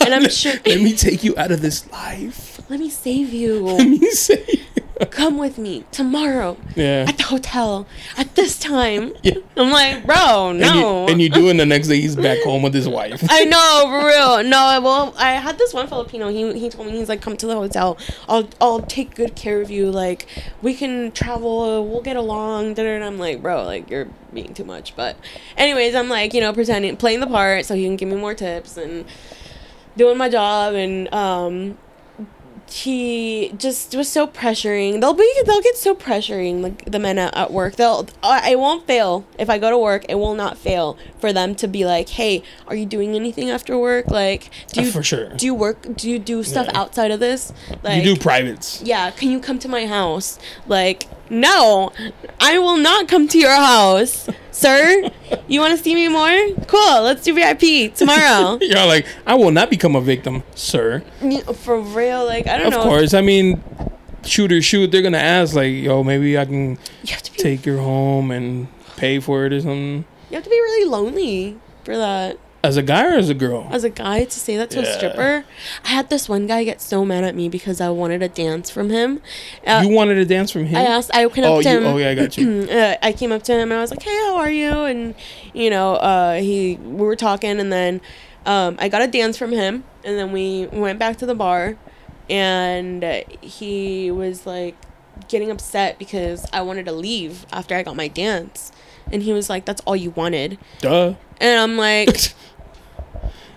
and 0.00 0.14
I'm 0.14 0.28
sure. 0.30 0.54
Let 0.66 0.80
me 0.80 0.92
take 0.94 1.22
you 1.24 1.34
out 1.36 1.50
of 1.52 1.60
this 1.62 1.90
life. 1.92 2.60
Let 2.70 2.80
me 2.80 2.90
save 2.90 3.32
you. 3.32 3.60
Let 3.66 3.88
me 3.88 4.10
say. 4.10 4.60
Come 5.10 5.36
with 5.36 5.58
me 5.58 5.84
tomorrow 5.90 6.56
Yeah. 6.76 7.06
at 7.08 7.16
the 7.16 7.24
hotel 7.24 7.88
at 8.16 8.36
this 8.36 8.56
time. 8.58 9.12
Yeah. 9.24 9.34
I'm 9.56 9.70
like, 9.70 10.06
bro, 10.06 10.50
And 10.50 10.60
no. 10.60 11.06
you, 11.06 11.12
and 11.12 11.20
you 11.22 11.28
do, 11.28 11.48
and 11.48 11.58
the 11.60 11.66
next 11.66 11.88
day 11.88 12.00
he's 12.00 12.14
back 12.16 12.40
home 12.42 12.62
with 12.62 12.72
his 12.72 12.88
wife. 12.88 13.22
I 13.28 13.44
know, 13.44 13.82
for 13.86 14.06
real. 14.06 14.48
No, 14.48 14.80
well, 14.82 15.12
I 15.18 15.32
had 15.32 15.58
this 15.58 15.74
one 15.74 15.86
Filipino. 15.88 16.28
He 16.28 16.58
he 16.58 16.70
told 16.70 16.86
me 16.86 16.96
he's 16.96 17.08
like, 17.08 17.20
come 17.20 17.36
to 17.36 17.46
the 17.46 17.54
hotel. 17.54 17.98
I'll 18.28 18.48
I'll 18.60 18.80
take 18.80 19.14
good 19.14 19.34
care 19.34 19.60
of 19.60 19.70
you. 19.70 19.90
Like 19.90 20.26
we 20.62 20.72
can 20.74 21.10
travel. 21.12 21.86
We'll 21.86 22.00
get 22.02 22.16
along. 22.16 22.78
And 22.78 23.04
I'm 23.04 23.18
like, 23.18 23.42
bro, 23.42 23.64
like 23.64 23.90
you're 23.90 24.08
being 24.32 24.54
too 24.54 24.64
much. 24.64 24.94
But 24.96 25.16
anyways, 25.56 25.94
I'm 25.94 26.08
like, 26.08 26.32
you 26.32 26.40
know, 26.40 26.52
pretending, 26.52 26.96
playing 26.96 27.20
the 27.20 27.26
part 27.26 27.64
so 27.66 27.74
he 27.74 27.84
can 27.84 27.96
give 27.96 28.08
me 28.08 28.16
more 28.16 28.34
tips 28.34 28.76
and 28.76 29.04
doing 29.96 30.16
my 30.18 30.28
job 30.28 30.74
and 30.74 31.12
um 31.14 31.78
he 32.70 33.52
just 33.58 33.94
was 33.94 34.08
so 34.10 34.26
pressuring. 34.26 35.00
They'll 35.00 35.12
be 35.12 35.30
they'll 35.44 35.60
get 35.60 35.76
so 35.76 35.94
pressuring 35.94 36.62
like 36.62 36.90
the 36.90 36.98
men 36.98 37.18
at, 37.18 37.36
at 37.36 37.52
work. 37.52 37.76
They'll 37.76 38.08
I, 38.22 38.52
I 38.52 38.54
won't 38.54 38.86
fail 38.86 39.26
if 39.38 39.50
I 39.50 39.58
go 39.58 39.68
to 39.68 39.76
work. 39.78 40.06
It 40.08 40.14
will 40.14 40.34
not 40.34 40.56
fail 40.56 40.96
for 41.20 41.32
them 41.34 41.54
to 41.56 41.68
be 41.68 41.84
like, 41.84 42.08
"Hey, 42.08 42.42
are 42.68 42.74
you 42.74 42.86
doing 42.86 43.14
anything 43.14 43.50
after 43.50 43.76
work? 43.78 44.08
Like, 44.08 44.50
do 44.72 44.82
you 44.84 44.90
For 44.90 45.02
sure. 45.02 45.28
do 45.30 45.44
you 45.44 45.54
work? 45.54 45.96
Do 45.96 46.08
you 46.08 46.18
do 46.18 46.42
stuff 46.42 46.66
Yeah. 46.72 46.80
outside 46.80 47.10
of 47.10 47.20
this? 47.20 47.52
Like, 47.82 48.02
you 48.02 48.14
do 48.14 48.20
privates. 48.20 48.80
yeah, 48.82 49.10
can 49.10 49.30
you 49.30 49.38
come 49.40 49.58
to 49.58 49.68
my 49.68 49.86
house? 49.86 50.38
Like, 50.66 51.08
no, 51.30 51.92
I 52.40 52.58
will 52.58 52.76
not 52.76 53.08
come 53.08 53.28
to 53.28 53.38
your 53.38 53.54
house, 53.54 54.28
sir. 54.50 55.10
You 55.48 55.60
want 55.60 55.76
to 55.76 55.82
see 55.82 55.94
me 55.94 56.08
more? 56.08 56.30
Cool, 56.66 57.02
let's 57.02 57.22
do 57.22 57.34
VIP 57.34 57.94
tomorrow. 57.94 58.58
You're 58.60 58.86
like, 58.86 59.06
I 59.26 59.34
will 59.34 59.50
not 59.50 59.70
become 59.70 59.96
a 59.96 60.00
victim, 60.00 60.42
sir. 60.54 61.00
For 61.54 61.80
real, 61.80 62.24
like 62.26 62.46
I 62.46 62.58
don't 62.58 62.66
Of 62.68 62.72
know. 62.74 62.78
Of 62.80 62.84
course. 62.84 63.14
I 63.14 63.20
mean, 63.20 63.62
shoot 64.24 64.52
or 64.52 64.60
shoot. 64.62 64.90
They're 64.90 65.02
gonna 65.02 65.18
ask 65.18 65.54
like, 65.54 65.72
yo, 65.72 66.02
maybe 66.02 66.38
I 66.38 66.44
can 66.44 66.78
You 67.02 67.16
be 67.16 67.38
take 67.38 67.66
your 67.66 67.78
home 67.78 68.30
and 68.30 68.68
pay 68.96 69.18
for 69.20 69.46
it 69.46 69.52
or 69.52 69.60
something. 69.60 70.04
You 70.30 70.34
have 70.36 70.44
to 70.44 70.50
be 70.50 70.56
really 70.56 70.88
lonely 70.88 71.58
for 71.84 71.96
that. 71.96 72.38
As 72.64 72.76
a 72.76 72.82
guy 72.82 73.04
or 73.06 73.14
as 73.18 73.28
a 73.28 73.34
girl? 73.34 73.66
As 73.72 73.82
a 73.82 73.90
guy 73.90 74.22
to 74.24 74.30
say 74.38 74.56
that 74.56 74.70
to 74.70 74.80
a 74.82 74.86
stripper. 74.86 75.44
I 75.84 75.88
had 75.88 76.10
this 76.10 76.28
one 76.28 76.46
guy 76.46 76.62
get 76.62 76.80
so 76.80 77.04
mad 77.04 77.24
at 77.24 77.34
me 77.34 77.48
because 77.48 77.80
I 77.80 77.90
wanted 77.90 78.22
a 78.22 78.28
dance 78.28 78.70
from 78.70 78.88
him. 78.90 79.20
Uh, 79.66 79.82
you 79.84 79.92
wanted 79.92 80.16
a 80.18 80.24
dance 80.24 80.52
from 80.52 80.66
him? 80.66 80.76
I 80.76 80.82
asked, 80.84 81.10
I 81.12 81.28
came 81.28 81.42
Oh, 81.44 81.56
up 81.56 81.62
to 81.64 81.68
you- 81.70 81.76
him. 81.78 81.86
oh, 81.86 81.96
yeah, 81.96 82.10
I 82.10 82.14
got 82.14 82.36
you. 82.38 82.62
uh, 82.70 82.96
I 83.02 83.12
came 83.14 83.32
up 83.32 83.42
to 83.44 83.52
him 83.52 83.72
and 83.72 83.74
I 83.74 83.80
was 83.80 83.90
like, 83.90 84.02
"Hey, 84.02 84.14
how 84.26 84.36
are 84.36 84.50
you?" 84.50 84.70
And 84.70 85.16
you 85.52 85.70
know, 85.70 85.94
uh, 85.96 86.34
he 86.40 86.76
we 86.76 87.04
were 87.04 87.16
talking, 87.16 87.58
and 87.58 87.72
then 87.72 88.00
um, 88.46 88.76
I 88.78 88.88
got 88.88 89.02
a 89.02 89.08
dance 89.08 89.36
from 89.36 89.50
him, 89.50 89.82
and 90.04 90.16
then 90.16 90.30
we 90.30 90.68
went 90.68 91.00
back 91.00 91.16
to 91.18 91.26
the 91.26 91.34
bar, 91.34 91.76
and 92.30 93.02
he 93.40 94.10
was 94.12 94.46
like 94.46 94.76
getting 95.28 95.50
upset 95.50 95.98
because 95.98 96.46
I 96.52 96.62
wanted 96.62 96.86
to 96.86 96.92
leave 96.92 97.44
after 97.52 97.74
I 97.74 97.82
got 97.82 97.96
my 97.96 98.06
dance, 98.08 98.70
and 99.10 99.22
he 99.24 99.32
was 99.32 99.50
like, 99.50 99.64
"That's 99.64 99.80
all 99.84 99.96
you 99.96 100.10
wanted," 100.10 100.58
Duh. 100.80 101.14
and 101.40 101.58
I'm 101.60 101.76
like. 101.76 102.32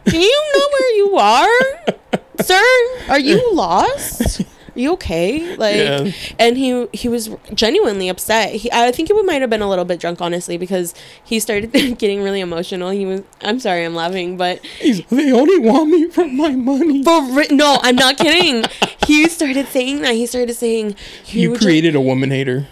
Do 0.05 0.17
you 0.17 0.43
know 0.53 0.67
where 0.73 0.95
you 0.95 1.17
are, 1.17 1.95
sir? 2.41 2.63
Are 3.09 3.19
you 3.19 3.53
lost? 3.53 4.41
Are 4.41 4.79
you 4.79 4.91
okay?" 4.93 5.55
Like, 5.55 5.75
Yeah. 5.77 6.11
and 6.37 6.57
he 6.57 6.87
he 6.93 7.07
was 7.07 7.29
genuinely 7.53 8.09
upset. 8.09 8.53
He, 8.53 8.71
I 8.71 8.91
think 8.91 9.07
he 9.09 9.21
might 9.23 9.41
have 9.41 9.49
been 9.49 9.61
a 9.61 9.69
little 9.69 9.85
bit 9.85 9.99
drunk, 9.99 10.21
honestly, 10.21 10.57
because 10.57 10.93
he 11.23 11.39
started 11.39 11.71
getting 11.97 12.21
really 12.21 12.39
emotional. 12.41 12.89
He 12.91 13.05
was. 13.05 13.21
I'm 13.41 13.59
sorry, 13.59 13.83
I'm 13.85 13.95
laughing, 13.95 14.37
but 14.37 14.59
He's, 14.79 15.01
they 15.07 15.31
only 15.31 15.59
want 15.59 15.89
me 15.89 16.09
for 16.09 16.27
my 16.27 16.51
money. 16.51 17.03
for 17.03 17.21
ri- 17.31 17.47
no, 17.51 17.79
I'm 17.81 17.95
not 17.95 18.17
kidding. 18.17 18.65
he 19.07 19.27
started 19.29 19.67
saying 19.69 20.01
that. 20.01 20.13
He 20.13 20.25
started 20.27 20.53
saying 20.55 20.95
You 21.27 21.53
ju- 21.53 21.59
created 21.59 21.95
a 21.95 22.01
woman 22.01 22.29
hater. 22.31 22.67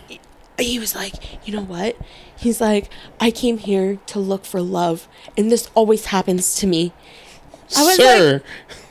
he 0.60 0.78
was 0.80 0.94
like, 0.96 1.14
you 1.48 1.54
know 1.56 1.64
what? 1.64 1.96
He's 2.36 2.60
like, 2.60 2.90
I 3.22 3.32
came 3.32 3.58
here 3.60 3.98
to 4.08 4.20
look 4.20 4.44
for 4.44 4.62
love, 4.62 5.08
and 5.38 5.50
this 5.50 5.70
always 5.74 6.08
happens 6.08 6.56
to 6.56 6.68
me. 6.68 6.92
I 7.78 7.84
was 7.84 7.96
Sir. 7.96 8.42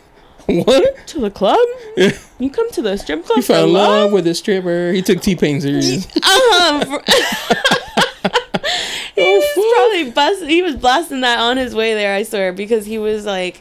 what? 0.46 1.06
To 1.09 1.20
the 1.20 1.30
club? 1.30 1.59
You 2.38 2.50
come 2.50 2.68
to 2.72 2.82
the 2.82 2.96
strip 2.96 3.24
club 3.24 3.36
He 3.36 3.42
fell 3.42 3.66
in 3.68 3.72
love 3.72 3.88
love? 4.06 4.12
with 4.12 4.26
a 4.26 4.34
stripper. 4.34 4.90
He 4.92 5.00
took 5.00 5.20
T 5.20 5.36
Pain 5.36 5.60
serious. 5.60 6.06
He 6.12 6.20
Oh, 6.24 6.98
was 9.16 9.76
probably 9.76 10.10
bust. 10.10 10.42
He 10.44 10.62
was 10.62 10.74
blasting 10.76 11.20
that 11.20 11.38
on 11.38 11.56
his 11.56 11.74
way 11.74 11.94
there. 11.94 12.14
I 12.16 12.22
swear, 12.24 12.52
because 12.52 12.84
he 12.86 12.98
was 12.98 13.24
like 13.24 13.60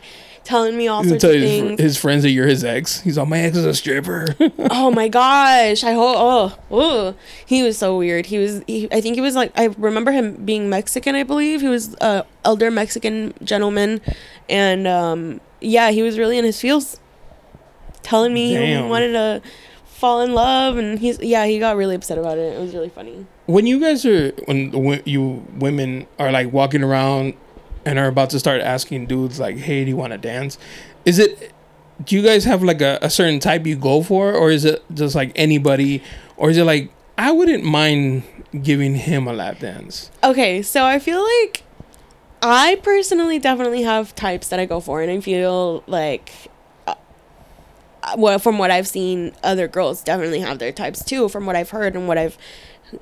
telling 0.52 0.78
me 0.78 0.90
all 0.90 1.02
He'll 1.02 1.12
sorts 1.12 1.22
tell 1.22 1.32
of 1.32 1.40
his, 1.40 1.50
things. 1.50 1.80
his 1.80 1.98
friends 1.98 2.24
that 2.24 2.32
you're 2.32 2.46
his 2.46 2.66
ex. 2.66 3.00
He's 3.00 3.18
all, 3.18 3.26
my 3.26 3.40
ex 3.40 3.56
is 3.56 3.66
a 3.66 3.74
stripper. 3.74 4.36
oh 4.70 4.92
my 4.92 5.08
gosh 5.08 5.84
i 5.84 5.94
hope 5.94 6.16
oh, 6.18 6.60
oh 6.70 7.16
he 7.46 7.64
was 7.64 7.78
so 7.78 7.98
weird 7.98 8.26
he 8.26 8.38
was 8.38 8.62
he, 8.68 8.88
i 8.92 9.00
think 9.00 9.16
he 9.16 9.22
was 9.22 9.36
like 9.36 9.52
i 9.58 9.66
remember 9.78 10.12
him 10.12 10.36
being 10.46 10.70
mexican 10.70 11.16
i 11.16 11.24
believe 11.24 11.62
he 11.62 11.68
was 11.68 11.96
a 12.02 12.26
elder 12.44 12.70
mexican 12.70 13.34
gentleman 13.44 14.02
and 14.50 14.88
um 14.88 15.40
yeah 15.62 15.92
he 15.92 16.02
was 16.02 16.18
really 16.18 16.38
in 16.38 16.44
his 16.46 16.60
feels 16.60 17.00
telling 18.04 18.34
me 18.34 18.54
he 18.54 18.82
wanted 18.82 19.12
to 19.14 19.42
fall 19.86 20.22
in 20.22 20.34
love 20.34 20.78
and 20.78 21.00
he's 21.00 21.20
yeah 21.20 21.46
he 21.46 21.60
got 21.60 21.76
really 21.78 21.96
upset 21.96 22.18
about 22.18 22.38
it 22.38 22.58
it 22.58 22.60
was 22.60 22.74
really 22.74 22.90
funny 22.90 23.26
when 23.46 23.66
you 23.68 23.80
guys 23.80 24.06
are 24.06 24.32
when 24.46 24.72
wo- 24.72 25.02
you 25.06 25.46
women 25.58 26.08
are 26.20 26.32
like 26.32 26.52
walking 26.52 26.84
around 26.84 27.34
and 27.86 27.98
are 28.00 28.08
about 28.08 28.30
to 28.30 28.40
start 28.40 28.62
asking 28.62 29.06
dudes 29.06 29.40
like 29.40 29.58
hey 29.58 29.84
do 29.84 29.90
you 29.90 29.98
want 29.98 30.12
to 30.12 30.18
dance 30.18 30.58
is 31.06 31.20
it 31.20 31.52
do 32.04 32.16
you 32.16 32.22
guys 32.24 32.46
have 32.46 32.64
like 32.64 32.82
a, 32.82 32.98
a 33.02 33.10
certain 33.10 33.40
type 33.40 33.66
you 33.66 33.76
go 33.76 34.02
for 34.02 34.34
or 34.34 34.52
is 34.52 34.66
it 34.66 34.84
just 34.94 35.16
like 35.16 35.32
anybody 35.36 36.02
or 36.38 36.50
is 36.50 36.58
it 36.58 36.64
like 36.64 36.92
i 37.18 37.32
wouldn't 37.32 37.64
mind 37.64 38.24
giving 38.62 38.96
him 38.96 39.28
a 39.28 39.34
lap 39.34 39.60
dance 39.60 40.12
Okay, 40.24 40.62
so 40.62 40.84
I 40.86 41.00
feel 41.00 41.24
like 41.24 41.64
I 42.42 42.76
personally 42.84 43.40
definitely 43.40 43.84
have 43.84 44.14
types 44.16 44.50
that 44.50 44.60
I 44.60 44.66
go 44.66 44.80
for, 44.80 45.02
and 45.02 45.12
I 45.12 45.20
feel 45.22 45.84
like, 45.88 46.32
uh, 46.88 46.96
well, 48.18 48.40
from 48.40 48.58
what 48.58 48.72
I've 48.72 48.88
seen, 48.88 49.34
other 49.44 49.68
girls 49.68 50.04
definitely 50.04 50.40
have 50.40 50.58
their 50.60 50.72
types 50.72 51.04
too. 51.04 51.30
From 51.30 51.46
what 51.46 51.56
I've 51.56 51.70
heard 51.70 51.96
and 51.96 52.08
what 52.08 52.18
I've, 52.18 52.38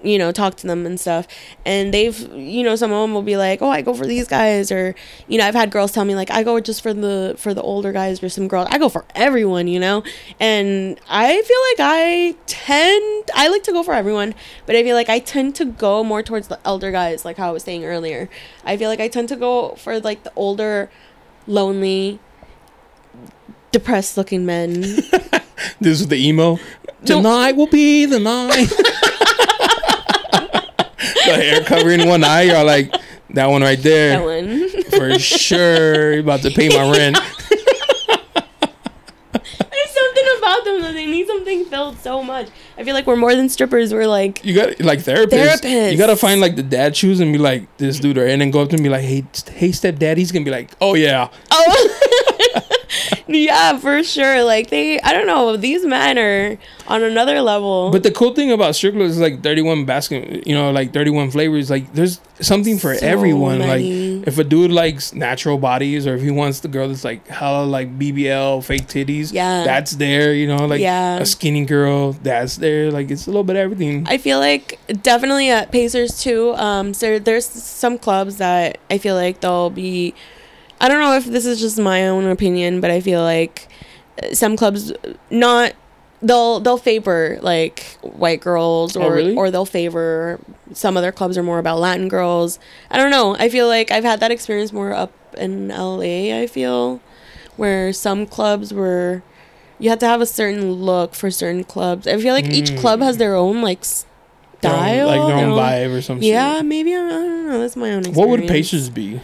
you 0.04 0.18
know, 0.18 0.32
talk 0.32 0.56
to 0.58 0.68
them 0.68 0.86
and 0.86 1.00
stuff, 1.00 1.28
and 1.66 1.94
they've, 1.94 2.20
you 2.34 2.64
know, 2.64 2.76
some 2.76 2.92
of 2.92 3.02
them 3.02 3.14
will 3.14 3.22
be 3.22 3.38
like, 3.38 3.62
"Oh, 3.62 3.70
I 3.70 3.82
go 3.82 3.94
for 3.94 4.06
these 4.06 4.28
guys," 4.28 4.72
or, 4.72 4.96
you 5.28 5.38
know, 5.38 5.46
I've 5.48 5.56
had 5.56 5.72
girls 5.72 5.92
tell 5.92 6.06
me 6.06 6.16
like, 6.16 6.32
"I 6.32 6.44
go 6.44 6.60
just 6.60 6.82
for 6.82 6.94
the 6.94 7.36
for 7.38 7.54
the 7.54 7.62
older 7.62 7.92
guys," 7.92 8.22
or 8.24 8.30
some 8.30 8.48
girls, 8.48 8.68
"I 8.72 8.78
go 8.78 8.90
for 8.90 9.06
everyone," 9.16 9.68
you 9.68 9.80
know, 9.80 10.04
and 10.40 11.00
I 11.10 11.42
feel 11.42 11.62
like 11.72 11.80
I 11.80 12.36
tend, 12.46 13.32
I 13.36 13.48
like 13.48 13.64
to 13.64 13.72
go 13.72 13.84
for 13.84 13.94
everyone, 13.94 14.36
but 14.66 14.76
I 14.76 14.84
feel 14.84 14.96
like 14.96 15.10
I 15.10 15.20
tend 15.20 15.56
to 15.56 15.66
go 15.66 16.04
more 16.04 16.24
towards 16.24 16.48
the 16.48 16.60
elder 16.66 16.92
guys, 16.92 17.26
like 17.26 17.38
how 17.38 17.50
I 17.50 17.52
was 17.52 17.64
saying 17.64 17.86
earlier. 17.86 18.30
I 18.66 18.78
feel 18.78 18.90
like 18.90 19.00
I 19.00 19.08
tend 19.08 19.30
to 19.30 19.36
go 19.36 19.76
for 19.76 20.00
like 20.00 20.24
the 20.24 20.32
older, 20.36 20.90
lonely, 21.48 22.20
depressed 23.72 24.18
looking 24.18 24.46
men. 24.46 24.82
this 25.80 26.02
is 26.02 26.08
the 26.08 26.18
emo. 26.18 26.60
Tonight 27.06 27.54
will 27.56 27.68
be 27.68 28.06
the 28.06 28.20
night 28.20 28.68
the 31.26 31.36
hair 31.36 31.64
covering 31.64 32.08
one 32.08 32.24
eye 32.24 32.44
you're 32.44 32.64
like 32.64 32.94
that 33.32 33.48
one 33.48 33.62
right 33.62 33.82
there 33.84 34.18
that 34.20 34.26
one. 34.26 34.70
for 34.92 35.20
sure 35.20 36.14
you're 36.14 36.20
about 36.22 36.42
to 36.42 36.50
pay 36.52 36.70
my 36.70 36.92
rent 36.92 37.18
There's 39.32 39.92
something 39.92 40.26
about 40.40 40.64
them 40.66 40.82
that 40.82 40.94
they 40.94 41.06
need 41.06 41.28
something 41.28 41.66
filled 41.66 42.00
so 42.00 42.24
much. 42.24 42.48
I 42.78 42.84
feel 42.84 42.94
like 42.96 43.06
we're 43.06 43.16
more 43.16 43.36
than 43.36 43.48
strippers. 43.50 43.94
We're 43.94 44.08
like, 44.08 44.44
You 44.44 44.56
got 44.56 44.80
like 44.82 45.00
therapists. 45.00 45.62
Therapists. 45.62 45.92
You 45.92 45.98
gotta 45.98 46.16
find 46.16 46.42
like 46.42 46.56
the 46.56 46.64
dad 46.64 46.98
shoes 46.98 47.20
and 47.20 47.32
be 47.32 47.38
like 47.38 47.78
this 47.78 48.00
dude, 48.00 48.18
right? 48.18 48.30
And 48.30 48.42
then 48.42 48.50
go 48.52 48.62
up 48.62 48.70
to 48.70 48.76
him 48.76 48.80
and 48.80 48.84
be 48.86 48.90
like, 48.90 49.04
"Hey, 49.04 49.24
hey, 49.54 49.70
stepdad." 49.70 50.18
He's 50.18 50.32
gonna 50.32 50.46
be 50.46 50.52
like, 50.52 50.72
"Oh 50.82 50.96
yeah." 50.96 51.30
oh, 51.52 52.62
yeah, 53.28 53.78
for 53.78 54.04
sure. 54.04 54.44
Like 54.44 54.70
they, 54.70 55.00
I 55.02 55.14
don't 55.14 55.28
know. 55.28 55.56
These 55.58 55.86
men 55.86 56.18
are 56.18 56.58
on 56.88 57.04
another 57.04 57.42
level. 57.42 57.92
But 57.92 58.04
the 58.04 58.12
cool 58.12 58.34
thing 58.34 58.52
about 58.52 58.76
clubs 58.76 59.12
is 59.12 59.20
like 59.20 59.44
thirty-one 59.44 59.86
basket, 59.86 60.48
you 60.48 60.56
know, 60.56 60.72
like 60.72 60.94
thirty-one 60.94 61.32
flavors. 61.32 61.70
Like 61.70 61.94
there's 61.94 62.20
something 62.42 62.78
for 62.80 62.96
So 62.96 63.06
everyone. 63.06 63.60
many. 63.60 64.18
Like 64.20 64.28
if 64.28 64.38
a 64.38 64.44
dude 64.44 64.72
likes 64.72 65.14
natural 65.14 65.58
bodies, 65.58 66.08
or 66.08 66.16
if 66.16 66.22
he 66.22 66.32
wants 66.32 66.62
the 66.62 66.68
girl 66.68 66.88
that's 66.88 67.04
like 67.04 67.28
hella 67.28 67.66
like 67.66 67.98
BBL, 68.00 68.64
fake 68.64 68.88
titties, 68.88 69.32
Yeah. 69.34 69.64
that's 69.64 69.92
there. 69.92 70.34
You 70.34 70.48
know, 70.48 70.66
like 70.66 70.82
Yeah. 70.82 71.18
a 71.20 71.26
skinny 71.26 71.66
girl, 71.66 72.14
that's 72.14 72.58
there. 72.58 72.92
Like 72.92 73.12
it's 73.12 73.28
a 73.28 73.30
little 73.30 73.44
bit 73.44 73.56
of 73.56 73.62
everything. 73.62 74.06
I 74.08 74.18
feel 74.18 74.40
like 74.40 74.80
definitely 75.04 75.50
at 75.50 75.72
Pacers 75.72 76.20
too. 76.22 76.54
Um, 76.56 76.94
so 76.94 77.20
there's 77.20 77.46
some 77.46 77.98
clubs 77.98 78.38
that 78.38 78.80
I 78.90 78.98
feel 78.98 79.16
like 79.16 79.42
they'll 79.42 79.70
be. 79.70 80.14
I 80.82 80.88
don't 80.88 81.00
know 81.00 81.16
if 81.16 81.26
this 81.26 81.46
is 81.46 81.60
just 81.60 81.80
my 81.80 82.08
own 82.08 82.26
opinion, 82.26 82.82
but 82.82 82.92
I 82.92 83.02
feel 83.02 83.22
like 83.22 83.68
some 84.34 84.56
clubs 84.56 84.92
not 85.30 85.74
they'll 86.22 86.60
they'll 86.60 86.78
favor 86.78 87.40
like 87.42 87.98
white 88.02 88.42
girls 88.42 88.98
Oh, 88.98 89.04
or 89.04 89.14
really? 89.14 89.36
or 89.36 89.52
they'll 89.52 89.66
favor 89.66 90.40
some 90.74 90.98
other 90.98 91.12
clubs 91.12 91.38
are 91.38 91.44
more 91.44 91.60
about 91.60 91.80
Latin 91.80 92.08
girls. 92.08 92.60
I 92.90 92.98
don't 92.98 93.12
know. 93.12 93.36
I 93.38 93.50
feel 93.50 93.68
like 93.68 93.92
I've 93.92 94.04
had 94.04 94.20
that 94.20 94.32
experience 94.32 94.72
more 94.74 94.94
up 94.94 95.12
in 95.38 95.70
LA. 95.70 96.38
I 96.38 96.48
feel 96.48 97.02
where 97.58 97.92
some 97.94 98.26
clubs 98.26 98.74
were 98.74 99.24
you 99.80 99.90
had 99.90 100.00
to 100.02 100.08
have 100.08 100.22
a 100.22 100.26
certain 100.26 100.74
look 100.74 101.16
for 101.16 101.32
certain 101.32 101.64
clubs. 101.64 102.06
I 102.06 102.18
feel 102.20 102.34
like 102.34 102.46
each 102.50 102.70
hmm. 102.72 102.78
club 102.78 103.02
has 103.02 103.18
their 103.18 103.36
own 103.36 103.62
like 103.62 103.82
Their 104.62 104.72
own- 104.72 104.78
style, 104.78 105.08
like 105.08 105.16
their 105.16 105.22
own 105.22 105.38
their 105.38 105.48
own- 105.48 105.58
vibe 105.58 105.98
or 105.98 106.02
something. 106.02 106.28
Yeah, 106.28 106.62
maybe 106.62 106.94
I, 106.94 107.06
I 107.06 107.10
don't 107.10 107.48
know. 107.48 107.60
That's 107.60 107.76
my 107.76 107.92
own. 107.92 108.00
Experience. 108.00 108.18
What 108.18 108.28
would 108.30 108.48
Pacers 108.48 108.90
be? 108.90 109.22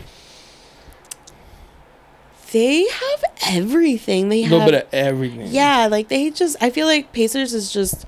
They 2.52 2.88
have 2.88 3.24
everything. 3.48 4.30
They 4.30 4.42
A 4.42 4.44
have 4.44 4.52
little 4.52 4.66
bit 4.72 4.84
of 4.86 4.94
everything. 4.94 5.48
yeah. 5.48 5.88
Like 5.90 6.08
they 6.10 6.30
just. 6.32 6.56
I 6.62 6.70
feel 6.70 6.88
like 6.88 7.12
Pacers 7.14 7.54
is 7.54 7.72
just. 7.72 8.06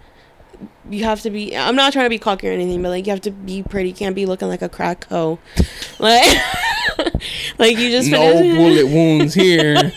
You 0.89 1.03
have 1.03 1.21
to 1.21 1.29
be. 1.29 1.55
I'm 1.55 1.75
not 1.75 1.91
trying 1.93 2.05
to 2.05 2.09
be 2.09 2.17
cocky 2.19 2.47
or 2.47 2.51
anything, 2.51 2.81
but 2.81 2.89
like 2.89 3.05
you 3.05 3.11
have 3.11 3.21
to 3.21 3.31
be 3.31 3.61
pretty. 3.63 3.91
Can't 3.93 4.15
be 4.15 4.25
looking 4.25 4.47
like 4.47 4.61
a 4.61 4.69
crack 4.69 5.05
hoe. 5.09 5.39
Like, 5.99 6.23
like 7.57 7.77
you 7.77 7.89
just 7.89 8.09
no 8.09 8.19
finished- 8.19 8.55
bullet 8.57 8.85
wounds 8.93 9.33
here. 9.33 9.91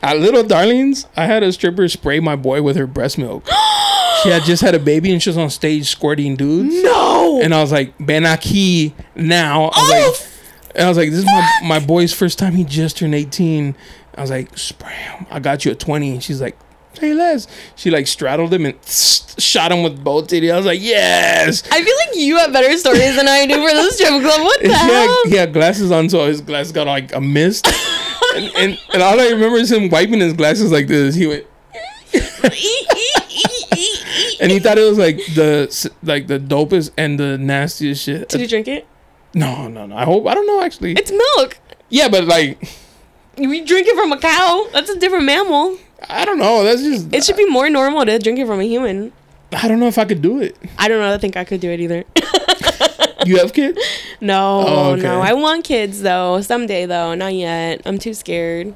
At 0.00 0.16
uh, 0.16 0.18
Little 0.18 0.44
Darlings, 0.44 1.06
I 1.16 1.26
had 1.26 1.42
a 1.42 1.52
stripper 1.52 1.88
spray 1.88 2.20
my 2.20 2.36
boy 2.36 2.62
with 2.62 2.76
her 2.76 2.86
breast 2.86 3.18
milk. 3.18 3.44
she 4.22 4.28
had 4.28 4.42
just 4.44 4.62
had 4.62 4.74
a 4.74 4.78
baby 4.78 5.10
and 5.12 5.20
she 5.22 5.28
was 5.30 5.36
on 5.38 5.50
stage 5.50 5.88
squirting 5.88 6.36
dudes. 6.36 6.82
No. 6.84 7.40
And 7.42 7.52
I 7.52 7.60
was 7.60 7.72
like, 7.72 7.94
Ben 7.98 8.22
aquí 8.22 8.92
now. 9.16 9.64
I 9.64 9.66
was 9.66 9.74
Oh, 9.76 10.10
like, 10.10 10.31
and 10.74 10.84
I 10.84 10.88
was 10.88 10.96
like, 10.96 11.10
this 11.10 11.20
is 11.20 11.24
my, 11.26 11.50
my 11.64 11.80
boy's 11.80 12.12
first 12.12 12.38
time. 12.38 12.54
He 12.54 12.64
just 12.64 12.98
turned 12.98 13.14
18. 13.14 13.74
I 14.16 14.20
was 14.20 14.30
like, 14.30 14.56
spray 14.56 14.92
him. 14.92 15.26
I 15.30 15.40
got 15.40 15.64
you 15.64 15.70
at 15.72 15.80
20. 15.80 16.10
And 16.12 16.22
she's 16.22 16.40
like, 16.40 16.56
say 16.94 17.14
less. 17.14 17.46
She 17.76 17.90
like 17.90 18.06
straddled 18.06 18.52
him 18.52 18.66
and 18.66 18.78
shot 18.86 19.72
him 19.72 19.82
with 19.82 20.02
both 20.02 20.28
titties. 20.28 20.52
I 20.52 20.56
was 20.56 20.66
like, 20.66 20.80
yes. 20.80 21.62
I 21.70 21.82
feel 21.82 21.96
like 22.06 22.16
you 22.16 22.38
have 22.38 22.52
better 22.52 22.76
stories 22.78 23.16
than 23.16 23.28
I 23.28 23.46
do 23.46 23.54
for 23.54 23.74
the 23.74 23.90
strip 23.90 24.08
club. 24.22 24.40
What 24.42 24.60
the 24.60 24.68
he 24.68 24.74
hell? 24.74 25.22
had, 25.24 25.30
he 25.30 25.36
had 25.36 25.52
glasses 25.52 25.90
on, 25.90 26.08
so 26.08 26.26
his 26.26 26.40
glasses 26.40 26.72
got 26.72 26.86
like 26.86 27.14
a 27.14 27.20
mist. 27.20 27.66
and, 28.36 28.50
and 28.56 28.78
and 28.92 29.02
all 29.02 29.18
I 29.20 29.28
remember 29.30 29.56
is 29.58 29.70
him 29.72 29.88
wiping 29.90 30.20
his 30.20 30.32
glasses 30.34 30.70
like 30.72 30.86
this. 30.86 31.14
He 31.14 31.26
went, 31.26 31.46
and 34.40 34.52
he 34.52 34.58
thought 34.58 34.78
it 34.78 34.88
was 34.88 34.98
like 34.98 35.16
the 35.34 35.90
like 36.02 36.26
the 36.26 36.38
dopest 36.38 36.90
and 36.96 37.18
the 37.18 37.38
nastiest 37.38 38.02
shit. 38.04 38.28
Did 38.28 38.40
you 38.40 38.48
drink 38.48 38.68
it? 38.68 38.86
No, 39.34 39.68
no, 39.68 39.86
no. 39.86 39.96
I 39.96 40.04
hope 40.04 40.26
I 40.26 40.34
don't 40.34 40.46
know 40.46 40.62
actually. 40.62 40.92
It's 40.92 41.10
milk. 41.10 41.58
yeah, 41.88 42.08
but 42.08 42.24
like 42.24 42.58
You 43.36 43.64
drink 43.64 43.86
it 43.88 43.96
from 43.96 44.12
a 44.12 44.18
cow. 44.18 44.68
That's 44.72 44.90
a 44.90 44.98
different 44.98 45.24
mammal. 45.24 45.78
I 46.08 46.24
don't 46.24 46.38
know. 46.38 46.64
That's 46.64 46.82
just 46.82 47.12
It 47.14 47.24
should 47.24 47.36
be 47.36 47.46
more 47.46 47.70
normal 47.70 48.04
to 48.04 48.18
drink 48.18 48.38
it 48.38 48.46
from 48.46 48.60
a 48.60 48.64
human. 48.64 49.12
I 49.52 49.68
don't 49.68 49.78
know 49.80 49.86
if 49.86 49.98
I 49.98 50.04
could 50.04 50.22
do 50.22 50.40
it. 50.40 50.56
I 50.78 50.88
don't 50.88 51.00
know. 51.00 51.12
I 51.14 51.18
think 51.18 51.36
I 51.36 51.44
could 51.44 51.60
do 51.60 51.70
it 51.70 51.80
either. 51.80 52.04
You 53.24 53.38
have 53.38 53.52
kids? 53.52 53.78
no, 54.20 54.64
Oh, 54.66 54.90
okay. 54.94 55.02
no. 55.02 55.20
I 55.20 55.32
want 55.34 55.62
kids 55.64 56.02
though. 56.02 56.40
Someday 56.40 56.86
though. 56.86 57.14
Not 57.14 57.34
yet. 57.34 57.80
I'm 57.86 57.96
too 57.98 58.14
scared. 58.14 58.74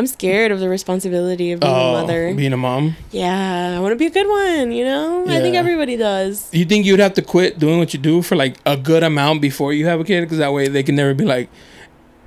I'm 0.00 0.06
scared 0.06 0.50
of 0.50 0.60
the 0.60 0.68
responsibility 0.70 1.52
of 1.52 1.60
being 1.60 1.70
a 1.70 1.76
oh, 1.76 1.92
mother. 1.92 2.28
Oh, 2.28 2.34
being 2.34 2.54
a 2.54 2.56
mom. 2.56 2.96
yeah, 3.10 3.74
I 3.76 3.80
want 3.80 3.92
to 3.92 3.96
be 3.96 4.06
a 4.06 4.10
good 4.10 4.26
one. 4.26 4.72
You 4.72 4.86
know, 4.86 5.26
I 5.28 5.40
think 5.40 5.56
everybody 5.56 5.98
does. 5.98 6.48
You 6.54 6.64
think 6.64 6.86
you'd 6.86 7.00
have 7.00 7.12
to 7.14 7.22
quit 7.22 7.58
doing 7.58 7.78
what 7.78 7.92
you 7.92 8.00
do 8.00 8.22
for 8.22 8.34
like 8.34 8.56
a 8.64 8.78
good 8.78 9.02
amount 9.02 9.42
before 9.42 9.74
you 9.74 9.84
have 9.84 10.00
a 10.00 10.04
kid? 10.04 10.22
Because 10.22 10.38
that 10.38 10.54
way 10.54 10.68
they 10.68 10.82
can 10.82 10.94
never 10.94 11.12
be 11.12 11.26
like, 11.26 11.50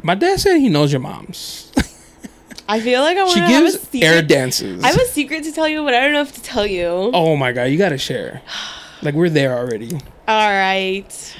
my 0.03 0.13
dad 0.13 0.39
said 0.39 0.59
he 0.59 0.69
knows 0.69 0.91
your 0.91 1.01
mom's. 1.01 1.71
I 2.69 2.79
feel 2.79 3.01
like 3.01 3.17
I 3.17 3.23
want 3.23 3.37
to 3.37 3.41
have 3.41 3.63
a 3.63 3.65
gives 3.71 3.81
secret. 3.81 4.03
air 4.07 4.21
dances. 4.21 4.83
I 4.83 4.89
have 4.89 5.01
a 5.01 5.05
secret 5.05 5.43
to 5.45 5.51
tell 5.51 5.67
you, 5.67 5.83
but 5.83 5.95
I 5.95 6.01
don't 6.01 6.13
know 6.13 6.21
if 6.21 6.31
to 6.33 6.43
tell 6.43 6.67
you. 6.67 6.85
oh 6.85 7.35
my 7.35 7.53
god, 7.53 7.63
you 7.63 7.79
gotta 7.79 7.97
share. 7.97 8.43
Like 9.01 9.15
we're 9.15 9.29
there 9.29 9.57
already. 9.57 9.95
All 10.27 10.51
right. 10.51 11.35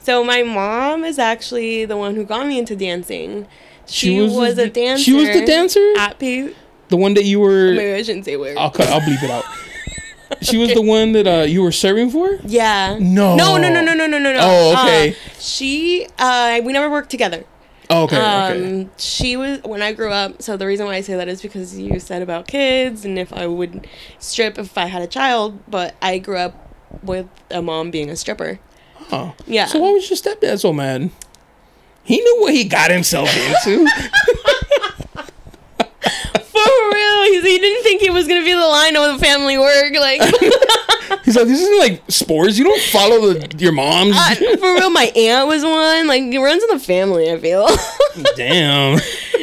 So 0.00 0.22
my 0.22 0.42
mom 0.42 1.02
is 1.02 1.18
actually 1.18 1.86
the 1.86 1.96
one 1.96 2.14
who 2.14 2.24
got 2.24 2.46
me 2.46 2.58
into 2.58 2.76
dancing. 2.76 3.48
She, 3.86 4.08
She 4.08 4.20
was 4.20 4.32
was, 4.32 4.58
a 4.58 4.68
dancer. 4.68 5.04
she 5.04 5.12
was 5.12 5.28
the 5.28 5.44
dancer? 5.46 5.92
at 5.98 6.18
P. 6.18 6.54
The 6.88 6.96
one 6.96 7.14
that 7.14 7.24
you 7.24 7.40
were. 7.40 7.72
Maybe 7.72 7.94
I 7.94 8.02
shouldn't 8.02 8.24
say 8.24 8.36
where. 8.36 8.58
I'll 8.58 8.70
cut. 8.70 8.88
I'll 8.88 9.00
bleep 9.00 9.22
it 9.22 9.30
out. 9.30 9.44
She 10.42 10.58
was 10.58 10.74
the 10.74 10.82
one 10.82 11.12
that 11.12 11.26
uh, 11.26 11.44
you 11.44 11.62
were 11.62 11.70
serving 11.72 12.10
for. 12.10 12.28
Yeah. 12.44 12.98
No. 13.00 13.36
No, 13.36 13.56
no, 13.56 13.72
no, 13.72 13.80
no, 13.80 13.94
no, 13.94 14.06
no, 14.06 14.18
no. 14.18 14.32
no. 14.32 14.38
Oh, 14.42 14.72
okay. 14.72 15.10
Uh, 15.10 15.14
she, 15.38 16.06
uh, 16.18 16.60
we 16.64 16.72
never 16.72 16.90
worked 16.90 17.10
together. 17.10 17.44
Oh, 17.88 18.04
okay. 18.04 18.16
Um, 18.16 18.52
okay. 18.52 18.88
she 18.96 19.36
was 19.36 19.62
when 19.62 19.82
I 19.82 19.92
grew 19.92 20.10
up. 20.10 20.42
So 20.42 20.56
the 20.56 20.66
reason 20.66 20.86
why 20.86 20.96
I 20.96 21.00
say 21.00 21.14
that 21.14 21.28
is 21.28 21.40
because 21.42 21.78
you 21.78 22.00
said 22.00 22.22
about 22.22 22.48
kids 22.48 23.04
and 23.04 23.18
if 23.18 23.32
I 23.32 23.46
would 23.46 23.86
strip 24.18 24.58
if 24.58 24.76
I 24.76 24.86
had 24.86 25.02
a 25.02 25.06
child. 25.06 25.60
But 25.68 25.94
I 26.02 26.18
grew 26.18 26.38
up 26.38 26.74
with 27.02 27.28
a 27.50 27.62
mom 27.62 27.90
being 27.90 28.10
a 28.10 28.16
stripper. 28.16 28.58
Oh. 29.12 29.34
Yeah. 29.46 29.66
So 29.66 29.78
why 29.78 29.92
was 29.92 30.10
your 30.10 30.16
stepdad 30.16 30.58
so 30.60 30.72
mad? 30.72 31.10
He 32.06 32.20
knew 32.20 32.40
what 32.40 32.54
he 32.54 32.64
got 32.64 32.90
himself 32.90 33.28
into. 33.36 33.86
For 37.26 37.32
real, 37.32 37.42
He's, 37.42 37.52
he 37.52 37.58
didn't 37.58 37.82
think 37.82 38.00
he 38.00 38.10
was 38.10 38.26
gonna 38.28 38.44
be 38.44 38.52
the 38.52 38.60
line 38.60 38.96
of 38.96 39.18
the 39.18 39.24
family 39.24 39.58
work. 39.58 39.92
Like 39.94 40.20
He's 41.24 41.36
like, 41.36 41.46
this 41.46 41.60
isn't 41.60 41.78
like 41.78 42.02
sports. 42.08 42.58
You 42.58 42.64
don't 42.64 42.80
follow 42.82 43.32
the, 43.32 43.56
your 43.58 43.72
mom's. 43.72 44.14
uh, 44.16 44.34
for 44.58 44.74
real, 44.74 44.90
my 44.90 45.10
aunt 45.16 45.48
was 45.48 45.62
one. 45.64 46.06
Like 46.06 46.22
it 46.22 46.38
runs 46.38 46.62
in 46.62 46.68
the 46.70 46.78
family. 46.78 47.30
I 47.30 47.38
feel. 47.38 47.68
Damn. 48.36 49.00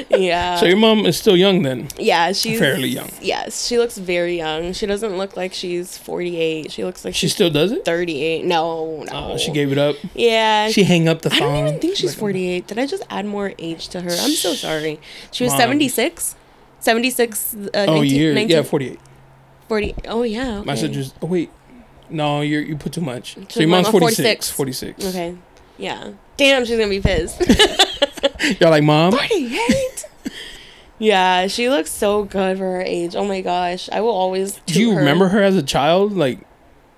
yeah. 0.09 0.57
So 0.57 0.65
your 0.65 0.77
mom 0.77 1.05
is 1.05 1.17
still 1.17 1.35
young 1.37 1.61
then. 1.63 1.87
yeah, 1.97 2.31
she's 2.33 2.59
fairly 2.59 2.89
young. 2.89 3.09
Yes, 3.21 3.65
she 3.67 3.77
looks 3.77 3.97
very 3.97 4.37
young. 4.37 4.73
She 4.73 4.85
doesn't 4.85 5.17
look 5.17 5.35
like 5.37 5.53
she's 5.53 5.97
forty 5.97 6.37
eight. 6.37 6.71
She 6.71 6.83
looks 6.83 7.03
like 7.05 7.13
She 7.15 7.21
she's 7.27 7.33
still 7.33 7.49
does 7.49 7.71
it. 7.71 7.85
thirty 7.85 8.21
eight. 8.23 8.45
No, 8.45 9.03
no. 9.03 9.31
Oh, 9.33 9.37
she 9.37 9.51
gave 9.51 9.71
it 9.71 9.77
up. 9.77 9.95
Yeah. 10.13 10.69
She 10.69 10.83
hang 10.83 11.07
up 11.07 11.21
the 11.21 11.29
phone. 11.29 11.41
I 11.43 11.45
don't 11.59 11.67
even 11.67 11.79
think 11.79 11.95
she's 11.97 12.15
48. 12.15 12.67
Did 12.67 12.79
I 12.79 12.85
just 12.85 13.03
add 13.09 13.25
more 13.25 13.53
age 13.59 13.87
to 13.89 14.01
her? 14.01 14.09
I'm 14.09 14.31
so 14.31 14.53
sorry. 14.53 14.99
She 15.31 15.43
was 15.43 15.51
Mom. 15.53 15.59
76. 15.61 16.35
76. 16.83 17.55
Uh, 17.55 17.69
Oh, 17.73 17.95
19, 18.01 18.03
year. 18.19 18.33
19, 18.33 18.55
Yeah, 18.57 18.63
forty-eight. 18.63 18.99
40. 19.69 19.95
Oh, 20.07 20.23
yeah. 20.23 20.57
Okay. 20.59 20.65
My 20.65 20.75
just. 20.75 21.15
Oh 21.21 21.27
wait. 21.27 21.49
No, 22.09 22.41
you 22.41 22.59
you 22.59 22.75
put 22.75 22.93
too 22.93 23.01
much. 23.01 23.35
So, 23.35 23.41
So 23.49 23.59
your 23.61 23.69
mom's 23.69 23.87
46. 23.89 24.51
46. 24.51 24.97
46. 24.99 25.15
Okay. 25.15 25.37
Yeah. 25.77 26.11
Damn, 26.37 26.65
she's 26.65 26.77
going 26.77 26.89
to 26.89 26.95
be 26.95 27.01
pissed. 27.01 27.39
Y'all 28.61 28.69
like 28.69 28.83
mom? 28.83 29.13
48? 29.13 30.05
yeah, 30.99 31.47
she 31.47 31.69
looks 31.69 31.91
so 31.91 32.23
good 32.25 32.57
for 32.57 32.63
her 32.65 32.81
age. 32.81 33.15
Oh 33.15 33.25
my 33.25 33.41
gosh. 33.41 33.89
I 33.91 34.01
will 34.01 34.11
always. 34.11 34.59
Do 34.65 34.79
you 34.79 34.89
toot 34.89 34.97
remember 34.97 35.29
her 35.29 35.41
as 35.41 35.55
a 35.55 35.63
child? 35.63 36.13
Like, 36.13 36.39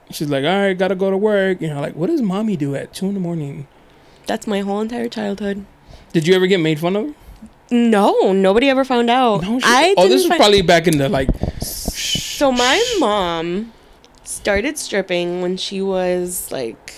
she's 0.10 0.30
like, 0.30 0.44
all 0.44 0.50
right, 0.60 0.74
gotta 0.78 0.96
go 0.96 1.10
to 1.12 1.18
work. 1.18 1.62
You 1.62 1.70
know, 1.70 1.80
like, 1.82 1.96
what 1.96 2.08
does 2.08 2.22
mommy 2.22 2.58
do 2.58 2.76
at 2.76 2.94
two 2.94 3.06
in 3.08 3.14
the 3.14 3.20
morning? 3.20 3.68
That's 4.26 4.48
my 4.48 4.62
whole 4.62 4.82
entire 4.82 5.08
childhood. 5.08 5.66
Did 6.12 6.28
you 6.28 6.34
ever 6.36 6.48
get 6.48 6.60
made 6.60 6.80
fun 6.80 6.96
of? 6.96 7.16
No, 7.72 8.32
nobody 8.32 8.70
ever 8.70 8.86
found 8.86 9.10
out. 9.10 9.42
No, 9.42 9.60
she, 9.60 9.66
I 9.66 9.96
oh, 9.98 10.08
this 10.08 10.24
was 10.24 10.28
find- 10.28 10.40
probably 10.40 10.62
back 10.62 10.88
in 10.88 10.98
the 10.98 11.10
like. 11.10 11.30
So 11.62 12.52
my 12.52 12.84
mom 13.00 13.74
started 14.24 14.78
stripping 14.78 15.42
when 15.42 15.58
she 15.58 15.82
was 15.82 16.52
like 16.52 16.94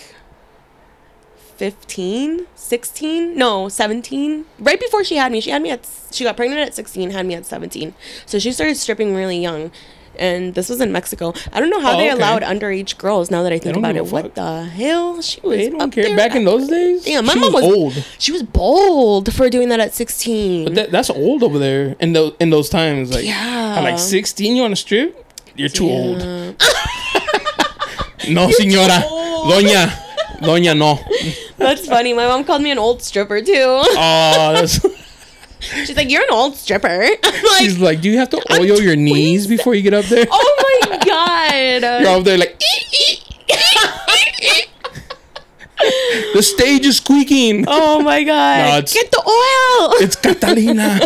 15, 1.57 2.47
16, 2.55 3.37
no, 3.37 3.69
17. 3.69 4.45
Right 4.59 4.79
before 4.79 5.03
she 5.03 5.15
had 5.17 5.31
me. 5.31 5.39
She 5.41 5.51
had 5.51 5.61
me 5.61 5.71
at 5.71 5.87
she 6.11 6.23
got 6.23 6.35
pregnant 6.35 6.61
at 6.61 6.73
16, 6.73 7.11
had 7.11 7.25
me 7.25 7.35
at 7.35 7.45
17. 7.45 7.93
So 8.25 8.39
she 8.39 8.51
started 8.51 8.75
stripping 8.77 9.15
really 9.15 9.39
young. 9.39 9.71
And 10.19 10.53
this 10.55 10.69
was 10.69 10.81
in 10.81 10.91
Mexico. 10.91 11.33
I 11.53 11.59
don't 11.59 11.69
know 11.69 11.79
how 11.79 11.93
Oh, 11.95 11.97
they 11.97 12.11
okay. 12.11 12.17
allowed 12.17 12.41
underage 12.43 12.97
girls 12.97 13.29
now 13.31 13.43
that 13.43 13.53
I 13.53 13.59
think 13.59 13.77
about 13.77 13.95
it. 13.95 14.05
What 14.07 14.35
the 14.35 14.63
hell? 14.65 15.21
She 15.21 15.39
was 15.41 15.57
They 15.57 15.69
don't 15.69 15.91
care. 15.91 16.03
there 16.05 16.15
Back 16.17 16.35
in 16.35 16.43
those 16.45 16.67
days, 16.67 17.07
Yeah, 17.07 17.21
my 17.21 17.33
she 17.33 17.39
mom 17.39 17.53
was, 17.53 17.63
was- 17.63 17.73
old. 17.75 18.05
She 18.17 18.31
was 18.31 18.43
bold 18.43 19.33
for 19.33 19.49
doing 19.49 19.69
that 19.69 19.79
at 19.79 19.93
16. 19.93 20.63
But 20.65 20.75
that, 20.75 20.91
that's 20.91 21.09
old 21.09 21.43
over 21.43 21.59
there 21.59 21.95
in 21.99 22.13
those 22.13 22.33
in 22.39 22.49
those 22.49 22.69
times. 22.69 23.13
Like, 23.13 23.25
Yeah. 23.25 23.75
at 23.77 23.83
like 23.83 23.99
sixteen, 23.99 24.55
you 24.55 24.63
on 24.63 24.73
a 24.73 24.75
strip? 24.75 25.23
You're 25.55 25.69
too 25.69 25.89
old. 25.89 26.19
Yeah. 26.21 26.51
No, 28.29 28.49
señora, 28.49 28.99
doña, 29.47 29.89
doña, 30.41 30.75
no. 30.77 30.99
That's 31.57 31.87
funny. 31.87 32.13
My 32.13 32.27
mom 32.27 32.43
called 32.43 32.61
me 32.61 32.71
an 32.71 32.77
old 32.77 33.01
stripper 33.01 33.41
too. 33.41 33.53
Oh, 33.55 34.53
that's. 34.53 34.79
She's 35.59 35.95
like, 35.95 36.09
"You're 36.09 36.23
an 36.23 36.31
old 36.31 36.55
stripper." 36.55 37.07
Like, 37.23 37.63
She's 37.63 37.79
like, 37.79 38.01
do 38.01 38.09
you 38.09 38.17
have 38.17 38.29
to 38.31 38.41
oil 38.53 38.79
your 38.81 38.95
knees 38.95 39.47
before 39.47 39.73
you 39.75 39.81
get 39.81 39.93
up 39.93 40.05
there? 40.05 40.25
"Oh 40.29 40.87
my 40.89 40.97
god!" 40.97 41.81
You're 42.01 42.17
up 42.17 42.23
there 42.23 42.37
like. 42.37 42.59
the 46.33 46.41
stage 46.41 46.85
is 46.85 46.97
squeaking. 46.97 47.65
oh 47.67 48.01
my 48.01 48.23
god! 48.23 48.65
No, 48.67 48.81
Get 48.81 49.11
the 49.11 49.19
oil. 49.19 49.93
It's 50.01 50.15
Catalina. 50.15 50.99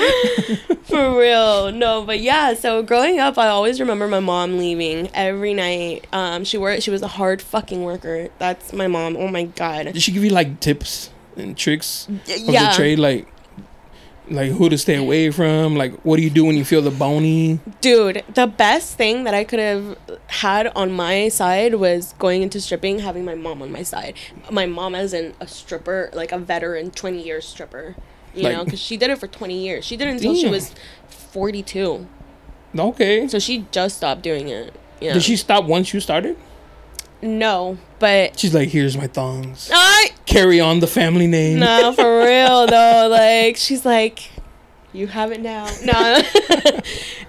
For 0.84 1.18
real, 1.18 1.72
no, 1.72 2.04
but 2.04 2.20
yeah. 2.20 2.54
So 2.54 2.82
growing 2.82 3.18
up, 3.18 3.38
I 3.38 3.48
always 3.48 3.80
remember 3.80 4.08
my 4.08 4.20
mom 4.20 4.58
leaving 4.58 5.10
every 5.14 5.54
night. 5.54 6.06
Um, 6.12 6.44
she 6.44 6.58
worked. 6.58 6.82
She 6.82 6.90
was 6.90 7.02
a 7.02 7.08
hard 7.08 7.42
fucking 7.42 7.82
worker. 7.82 8.28
That's 8.38 8.72
my 8.72 8.86
mom. 8.86 9.16
Oh 9.16 9.28
my 9.28 9.44
god. 9.44 9.92
Did 9.92 10.02
she 10.02 10.12
give 10.12 10.24
you 10.24 10.30
like 10.30 10.60
tips 10.60 11.10
and 11.36 11.56
tricks 11.56 12.08
of 12.08 12.28
yeah. 12.28 12.70
the 12.70 12.76
trade? 12.76 12.98
Like, 12.98 13.28
like 14.30 14.52
who 14.52 14.68
to 14.68 14.78
stay 14.78 14.96
away 14.96 15.30
from? 15.30 15.76
Like, 15.76 15.94
what 16.02 16.16
do 16.16 16.22
you 16.22 16.30
do 16.30 16.44
when 16.44 16.56
you 16.56 16.64
feel 16.64 16.82
the 16.82 16.90
bony? 16.90 17.60
Dude, 17.80 18.24
the 18.34 18.46
best 18.46 18.96
thing 18.96 19.24
that 19.24 19.34
I 19.34 19.44
could 19.44 19.58
have 19.58 19.98
had 20.28 20.68
on 20.68 20.92
my 20.92 21.28
side 21.28 21.74
was 21.74 22.14
going 22.18 22.42
into 22.42 22.60
stripping, 22.60 23.00
having 23.00 23.24
my 23.24 23.34
mom 23.34 23.60
on 23.62 23.72
my 23.72 23.82
side. 23.82 24.14
My 24.50 24.66
mom, 24.66 24.94
as 24.94 25.12
in 25.12 25.34
a 25.40 25.46
stripper, 25.46 26.10
like 26.12 26.32
a 26.32 26.38
veteran, 26.38 26.90
20 26.90 27.22
year 27.22 27.40
stripper. 27.40 27.96
You 28.34 28.44
Like- 28.44 28.56
know, 28.56 28.64
because 28.64 28.80
she 28.80 28.96
did 28.96 29.10
it 29.10 29.18
for 29.18 29.26
20 29.26 29.58
years. 29.58 29.84
She 29.84 29.96
did 29.96 30.08
it 30.08 30.12
until 30.12 30.34
she 30.34 30.48
was 30.48 30.72
42. 31.08 32.06
Okay. 32.78 33.26
So 33.28 33.38
she 33.38 33.66
just 33.72 33.96
stopped 33.96 34.22
doing 34.22 34.48
it. 34.48 34.72
Yeah. 35.00 35.14
Did 35.14 35.22
she 35.22 35.36
stop 35.36 35.64
once 35.64 35.92
you 35.92 36.00
started? 36.00 36.36
No, 37.22 37.76
but. 37.98 38.38
She's 38.38 38.54
like, 38.54 38.68
here's 38.70 38.96
my 38.96 39.06
thongs. 39.06 39.70
I. 39.72 40.10
Carry 40.26 40.60
on 40.60 40.80
the 40.80 40.86
family 40.86 41.26
name. 41.26 41.58
No, 41.58 41.92
for 41.92 42.20
real 42.24 42.66
though. 42.66 43.08
Like 43.10 43.56
she's 43.56 43.84
like, 43.84 44.30
you 44.92 45.06
have 45.06 45.32
it 45.32 45.40
now. 45.40 45.68
No, 45.84 46.22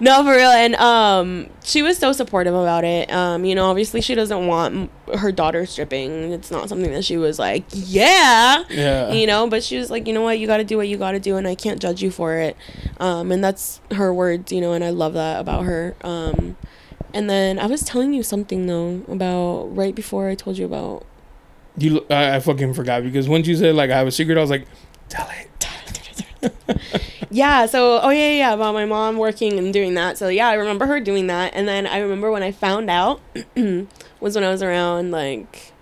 no, 0.00 0.24
for 0.24 0.32
real. 0.32 0.50
And 0.50 0.74
um, 0.76 1.48
she 1.64 1.82
was 1.82 1.96
so 1.98 2.12
supportive 2.12 2.54
about 2.54 2.84
it. 2.84 3.10
Um, 3.12 3.44
you 3.44 3.54
know, 3.54 3.66
obviously 3.70 4.00
she 4.00 4.14
doesn't 4.14 4.46
want 4.46 4.90
her 5.16 5.32
daughter 5.32 5.64
stripping. 5.66 6.32
It's 6.32 6.50
not 6.50 6.68
something 6.68 6.90
that 6.92 7.04
she 7.04 7.16
was 7.16 7.38
like, 7.38 7.64
yeah. 7.72 8.64
Yeah. 8.68 9.12
You 9.12 9.26
know, 9.26 9.48
but 9.48 9.62
she 9.62 9.78
was 9.78 9.90
like, 9.90 10.06
you 10.06 10.12
know 10.12 10.22
what, 10.22 10.38
you 10.38 10.46
got 10.46 10.58
to 10.58 10.64
do 10.64 10.76
what 10.76 10.88
you 10.88 10.96
got 10.96 11.12
to 11.12 11.20
do, 11.20 11.36
and 11.36 11.46
I 11.48 11.54
can't 11.54 11.80
judge 11.80 12.02
you 12.02 12.10
for 12.10 12.36
it. 12.36 12.56
Um, 12.98 13.32
and 13.32 13.42
that's 13.42 13.80
her 13.92 14.12
words, 14.12 14.52
you 14.52 14.60
know, 14.60 14.72
and 14.72 14.84
I 14.84 14.90
love 14.90 15.14
that 15.14 15.40
about 15.40 15.64
her. 15.64 15.96
Um, 16.02 16.56
and 17.14 17.28
then 17.28 17.58
I 17.58 17.66
was 17.66 17.82
telling 17.82 18.12
you 18.12 18.22
something 18.22 18.66
though 18.66 19.02
about 19.08 19.74
right 19.76 19.94
before 19.94 20.28
I 20.28 20.34
told 20.34 20.56
you 20.58 20.64
about 20.64 21.04
You, 21.76 22.06
I, 22.10 22.36
I 22.36 22.40
fucking 22.40 22.74
forgot 22.74 23.02
because 23.02 23.28
once 23.28 23.46
you 23.46 23.56
said 23.56 23.74
like 23.74 23.90
I 23.90 23.96
have 23.98 24.06
a 24.06 24.10
secret, 24.12 24.38
I 24.38 24.40
was 24.40 24.50
like, 24.50 24.66
tell 25.08 25.28
it. 25.30 25.48
Yeah, 27.30 27.64
so 27.64 27.98
oh 28.02 28.10
yeah, 28.10 28.30
yeah, 28.32 28.52
about 28.52 28.74
my 28.74 28.84
mom 28.84 29.16
working 29.16 29.58
and 29.58 29.72
doing 29.72 29.94
that. 29.94 30.18
So 30.18 30.28
yeah, 30.28 30.48
I 30.48 30.54
remember 30.54 30.84
her 30.86 31.00
doing 31.00 31.28
that. 31.28 31.52
And 31.54 31.66
then 31.66 31.86
I 31.86 31.98
remember 31.98 32.30
when 32.30 32.42
I 32.42 32.52
found 32.52 32.90
out 32.90 33.20
was 33.56 34.34
when 34.34 34.44
I 34.44 34.50
was 34.50 34.62
around 34.62 35.12
like 35.12 35.72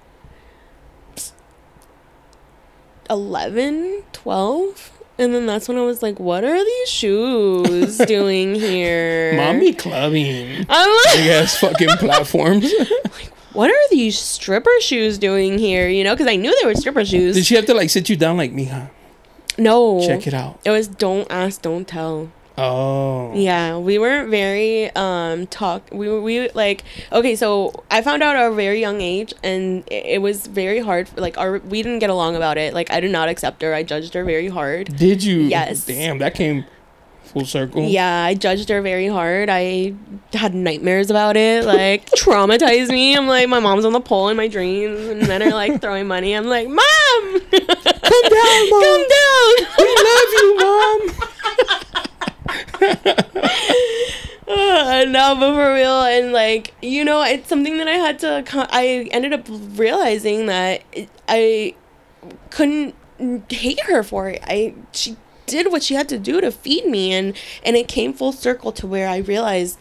11, 3.11 4.05
12. 4.13 4.93
And 5.19 5.35
then 5.35 5.45
that's 5.45 5.69
when 5.69 5.77
I 5.77 5.83
was 5.83 6.03
like, 6.03 6.19
what 6.19 6.45
are 6.45 6.65
these 6.65 6.89
shoes 6.89 7.99
doing 8.07 8.55
here? 8.55 9.35
Mommy 9.35 9.75
clubbing. 9.75 10.61
I'm 10.69 10.89
I 10.89 11.05
like, 11.17 11.25
guess 11.25 11.59
fucking 11.59 11.89
platforms. 11.99 12.73
like, 13.05 13.33
what 13.53 13.71
are 13.71 13.89
these 13.91 14.17
stripper 14.17 14.71
shoes 14.81 15.19
doing 15.19 15.59
here? 15.59 15.89
You 15.89 16.05
know, 16.05 16.15
because 16.15 16.29
I 16.29 16.37
knew 16.37 16.57
they 16.61 16.67
were 16.67 16.75
stripper 16.77 17.05
shoes. 17.05 17.35
Did 17.35 17.45
she 17.45 17.57
have 17.57 17.67
to 17.67 17.75
like 17.75 17.91
sit 17.91 18.09
you 18.09 18.17
down 18.17 18.37
like 18.37 18.53
mija? 18.53 18.89
No. 19.59 20.07
Check 20.07 20.27
it 20.27 20.35
out. 20.35 20.61
It 20.65 20.71
was 20.71 20.89
don't 20.89 21.31
ask, 21.31 21.63
don't 21.63 21.87
tell. 21.87 22.31
Oh. 22.59 23.33
Yeah, 23.35 23.79
we 23.79 23.99
were 23.99 24.27
very 24.27 24.95
um 24.95 25.47
talk. 25.47 25.89
We 25.93 26.09
were 26.09 26.21
we 26.21 26.51
like 26.51 26.85
okay. 27.11 27.35
So 27.35 27.85
I 27.91 28.03
found 28.03 28.23
out 28.23 28.37
at 28.37 28.51
a 28.51 28.55
very 28.55 28.81
young 28.81 29.01
age, 29.01 29.33
and 29.43 29.83
it, 29.87 30.05
it 30.07 30.23
was 30.23 30.47
very 30.47 30.81
hard. 30.81 31.09
For, 31.09 31.21
like 31.21 31.39
our 31.39 31.59
we 31.59 31.83
didn't 31.83 32.01
get 32.01 32.11
along 32.11 32.37
about 32.37 32.59
it. 32.59 32.75
Like 32.75 32.91
I 32.91 33.01
did 33.01 33.13
not 33.13 33.29
accept 33.29 33.63
her. 33.63 33.73
I 33.73 33.83
judged 33.83 34.13
her 34.15 34.25
very 34.25 34.49
hard. 34.49 34.95
Did 34.97 35.25
you? 35.25 35.39
Yes. 35.41 35.87
Damn, 35.87 36.19
that 36.19 36.35
came 36.35 36.67
full 37.31 37.45
circle. 37.45 37.85
Yeah, 37.85 38.25
I 38.25 38.35
judged 38.35 38.69
her 38.69 38.83
very 38.83 39.07
hard. 39.07 39.49
I 39.51 39.95
had 40.33 40.55
nightmares 40.55 41.11
about 41.11 41.37
it. 41.37 41.65
Like 41.65 42.07
traumatized 42.17 42.91
me. 42.91 43.17
I'm 43.17 43.27
like 43.27 43.49
my 43.49 43.61
mom's 43.61 43.85
on 43.85 43.93
the 43.93 44.01
pole 44.01 44.29
in 44.29 44.37
my 44.37 44.49
dreams, 44.49 45.01
and 45.01 45.27
men 45.27 45.43
are 45.43 45.51
like 45.51 45.81
throwing 45.81 46.07
money. 46.07 46.35
I'm 46.35 46.47
like, 46.47 46.69
mom, 46.69 47.41
Come 48.21 48.31
down, 48.31 48.71
mom. 48.71 48.83
Come 48.83 49.07
down. 49.09 49.55
We 49.79 49.89
love 50.09 50.31
you, 50.37 50.57
mom. 50.57 51.01
uh, 54.49 55.05
no, 55.09 55.37
but 55.37 55.55
for 55.55 55.75
real, 55.75 56.03
and 56.03 56.33
like 56.33 56.75
you 56.83 57.05
know, 57.05 57.23
it's 57.23 57.49
something 57.49 57.79
that 57.79 57.89
I 57.89 57.93
had 57.93 58.19
to. 58.21 58.45
I 58.73 59.09
ended 59.11 59.33
up 59.33 59.47
realizing 59.49 60.47
that 60.47 60.83
I 61.29 61.75
couldn't 62.51 62.95
hate 63.51 63.81
her 63.81 64.03
for 64.03 64.29
it. 64.29 64.43
I 64.45 64.75
she 64.93 65.17
did 65.47 65.73
what 65.73 65.83
she 65.83 65.95
had 65.95 66.09
to 66.11 66.19
do 66.19 66.41
to 66.41 66.51
feed 66.51 66.87
me, 66.87 67.13
and 67.13 67.37
and 67.65 67.77
it 67.77 67.89
came 67.89 68.13
full 68.13 68.33
circle 68.33 68.73
to 68.73 68.87
where 68.87 69.09
I 69.09 69.19
realized 69.19 69.79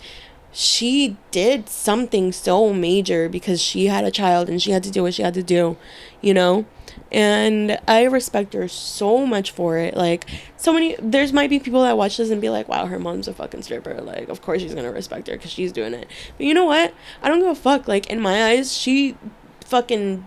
she 0.51 1.15
did 1.31 1.69
something 1.69 2.31
so 2.31 2.73
major 2.73 3.29
because 3.29 3.61
she 3.61 3.85
had 3.85 4.03
a 4.03 4.11
child 4.11 4.49
and 4.49 4.61
she 4.61 4.71
had 4.71 4.83
to 4.83 4.91
do 4.91 5.03
what 5.03 5.13
she 5.13 5.21
had 5.21 5.33
to 5.35 5.43
do, 5.43 5.77
you 6.21 6.33
know. 6.33 6.65
And 7.11 7.79
I 7.87 8.03
respect 8.03 8.53
her 8.53 8.67
so 8.67 9.25
much 9.25 9.51
for 9.51 9.77
it. 9.77 9.95
Like, 9.95 10.25
so 10.57 10.71
many, 10.71 10.95
there's 10.99 11.33
might 11.33 11.49
be 11.49 11.59
people 11.59 11.81
that 11.81 11.97
watch 11.97 12.17
this 12.17 12.29
and 12.29 12.39
be 12.39 12.49
like, 12.49 12.67
wow, 12.67 12.85
her 12.85 12.99
mom's 12.99 13.27
a 13.27 13.33
fucking 13.33 13.63
stripper. 13.63 13.99
Like, 14.01 14.29
of 14.29 14.41
course 14.41 14.61
she's 14.61 14.75
gonna 14.75 14.91
respect 14.91 15.27
her 15.27 15.33
because 15.33 15.51
she's 15.51 15.71
doing 15.71 15.93
it. 15.93 16.07
But 16.37 16.45
you 16.45 16.53
know 16.53 16.65
what? 16.65 16.93
I 17.23 17.29
don't 17.29 17.39
give 17.39 17.47
a 17.47 17.55
fuck. 17.55 17.87
Like, 17.87 18.09
in 18.09 18.19
my 18.19 18.51
eyes, 18.51 18.77
she 18.77 19.17
fucking 19.65 20.23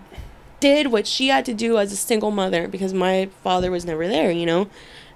did 0.63 0.87
what 0.89 1.07
she 1.07 1.29
had 1.29 1.45
to 1.45 1.53
do 1.53 1.79
as 1.79 1.93
a 1.93 1.97
single 1.97 2.31
mother 2.31 2.69
because 2.69 2.95
my 2.95 3.29
father 3.43 3.71
was 3.71 3.85
never 3.85 4.09
there, 4.09 4.31
you 4.31 4.47
know? 4.47 4.69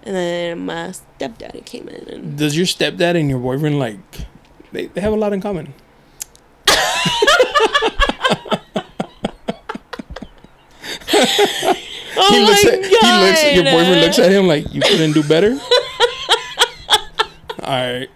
And 0.03 0.15
then 0.15 0.67
my 0.67 0.93
stepdaddy 0.93 1.63
came 1.63 1.89
in 1.89 2.09
and 2.09 2.39
Does 2.39 2.57
your 2.57 2.67
stepdad 2.67 3.19
and 3.19 3.29
your 3.29 3.39
boyfriend 3.39 3.79
like? 3.79 3.99
They, 4.73 4.87
they 4.87 5.01
have 5.01 5.13
a 5.13 5.17
lot 5.17 5.33
in 5.33 5.41
common. 5.41 5.73
Oh 12.19 12.33
he 12.33 12.41
looks 12.41 12.65
my 12.65 12.71
at 12.71 12.85
he 12.87 13.27
looks 13.27 13.45
your 13.55 13.65
boyfriend 13.65 14.01
looks 14.01 14.19
at 14.19 14.33
him 14.33 14.47
like 14.47 14.73
you 14.73 14.81
couldn't 14.81 15.13
do 15.13 15.23
better. 15.23 15.51
All 17.63 17.73
right. 17.73 18.09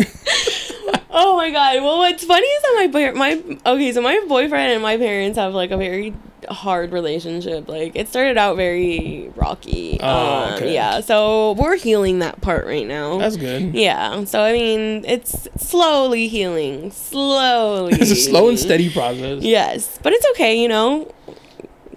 Oh 1.10 1.36
my 1.36 1.50
god. 1.50 1.82
Well, 1.82 1.98
what's 1.98 2.24
funny 2.24 2.46
is 2.46 2.62
that 2.62 2.90
my 2.92 3.10
my 3.12 3.58
okay, 3.72 3.92
so 3.92 4.00
my 4.00 4.18
boyfriend 4.28 4.72
and 4.72 4.80
my 4.82 4.96
parents 4.96 5.36
have 5.38 5.52
like 5.54 5.70
a 5.70 5.76
very 5.76 6.14
hard 6.48 6.92
relationship. 6.92 7.68
Like 7.68 7.92
it 7.94 8.08
started 8.08 8.38
out 8.38 8.56
very 8.56 9.30
rocky. 9.36 9.98
Oh, 10.00 10.08
Um, 10.44 10.54
okay. 10.54 10.72
Yeah. 10.72 11.00
So 11.00 11.52
we're 11.52 11.76
healing 11.76 12.20
that 12.20 12.40
part 12.40 12.64
right 12.64 12.86
now. 12.86 13.18
That's 13.18 13.36
good. 13.36 13.74
yeah. 13.74 14.24
So 14.24 14.40
I 14.40 14.52
mean, 14.52 15.04
it's 15.06 15.46
slowly 15.58 16.28
healing. 16.28 16.90
Slowly. 16.92 17.94
It's 17.94 18.10
a 18.12 18.16
slow 18.16 18.48
and 18.48 18.58
steady 18.58 18.88
process. 18.90 19.42
Yes, 19.42 19.98
but 20.02 20.12
it's 20.14 20.26
okay. 20.32 20.60
You 20.62 20.68
know. 20.68 21.12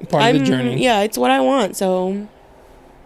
Part 0.09 0.23
I'm 0.23 0.35
of 0.35 0.41
the 0.41 0.47
journey. 0.47 0.83
yeah. 0.83 1.01
It's 1.01 1.17
what 1.17 1.31
I 1.31 1.39
want. 1.41 1.75
So. 1.75 2.27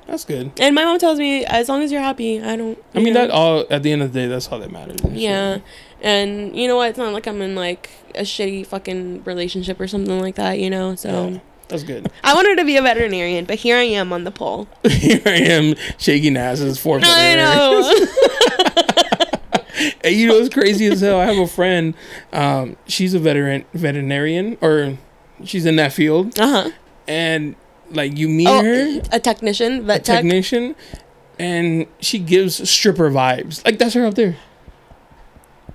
That's 0.07 0.23
good. 0.23 0.51
And 0.57 0.73
my 0.73 0.85
mom 0.85 0.97
tells 0.99 1.19
me, 1.19 1.43
as 1.43 1.67
long 1.67 1.83
as 1.83 1.91
you're 1.91 2.01
happy, 2.01 2.41
I 2.41 2.55
don't. 2.55 2.81
I 2.95 2.99
mean, 2.99 3.13
know. 3.13 3.27
that 3.27 3.29
all 3.29 3.65
at 3.69 3.83
the 3.83 3.91
end 3.91 4.01
of 4.01 4.13
the 4.13 4.21
day, 4.21 4.27
that's 4.27 4.47
all 4.49 4.57
that 4.59 4.71
matters. 4.71 4.99
Yeah. 5.11 5.57
And 6.01 6.55
you 6.55 6.67
know 6.69 6.77
what? 6.77 6.89
It's 6.89 6.97
not 6.97 7.11
like 7.11 7.27
I'm 7.27 7.41
in 7.41 7.55
like 7.55 7.89
a 8.15 8.21
shitty 8.21 8.65
fucking 8.67 9.25
relationship 9.25 9.81
or 9.81 9.87
something 9.87 10.19
like 10.21 10.35
that, 10.35 10.59
you 10.59 10.69
know? 10.69 10.95
So 10.95 11.29
Yeah, 11.29 11.39
that's 11.67 11.83
good. 11.83 12.09
I 12.23 12.33
wanted 12.33 12.57
to 12.57 12.63
be 12.63 12.77
a 12.77 12.81
veterinarian, 12.81 13.43
but 13.43 13.55
here 13.55 13.75
I 13.75 13.83
am 13.83 14.13
on 14.13 14.23
the 14.23 14.31
pole. 14.31 14.67
Here 14.87 15.21
I 15.25 15.31
am 15.31 15.75
shaking 15.97 16.37
asses 16.37 16.79
for 16.79 16.99
I 17.03 17.35
know. 17.35 18.05
Hey, 20.03 20.13
you 20.13 20.27
know 20.27 20.39
what's 20.39 20.51
crazy 20.53 20.87
as 20.87 21.01
hell? 21.01 21.19
I 21.19 21.25
have 21.25 21.37
a 21.37 21.45
friend. 21.45 21.93
Um, 22.33 22.77
she's 22.87 23.13
a 23.13 23.19
veteran 23.19 23.63
veterinarian, 23.73 24.57
or 24.59 24.97
she's 25.43 25.67
in 25.67 25.75
that 25.75 25.93
field, 25.93 26.39
uh 26.39 26.47
huh. 26.63 26.71
And 27.07 27.55
like 27.91 28.17
you 28.17 28.27
meet 28.27 28.47
Oh, 28.47 28.63
her, 28.63 29.01
a 29.11 29.19
technician, 29.19 29.79
a 29.79 29.81
vet 29.83 30.05
tech. 30.05 30.17
technician, 30.17 30.75
and 31.39 31.87
she 31.99 32.19
gives 32.19 32.69
stripper 32.69 33.09
vibes. 33.09 33.63
Like 33.65 33.77
that's 33.79 33.93
her 33.93 34.05
up 34.05 34.15
there. 34.15 34.35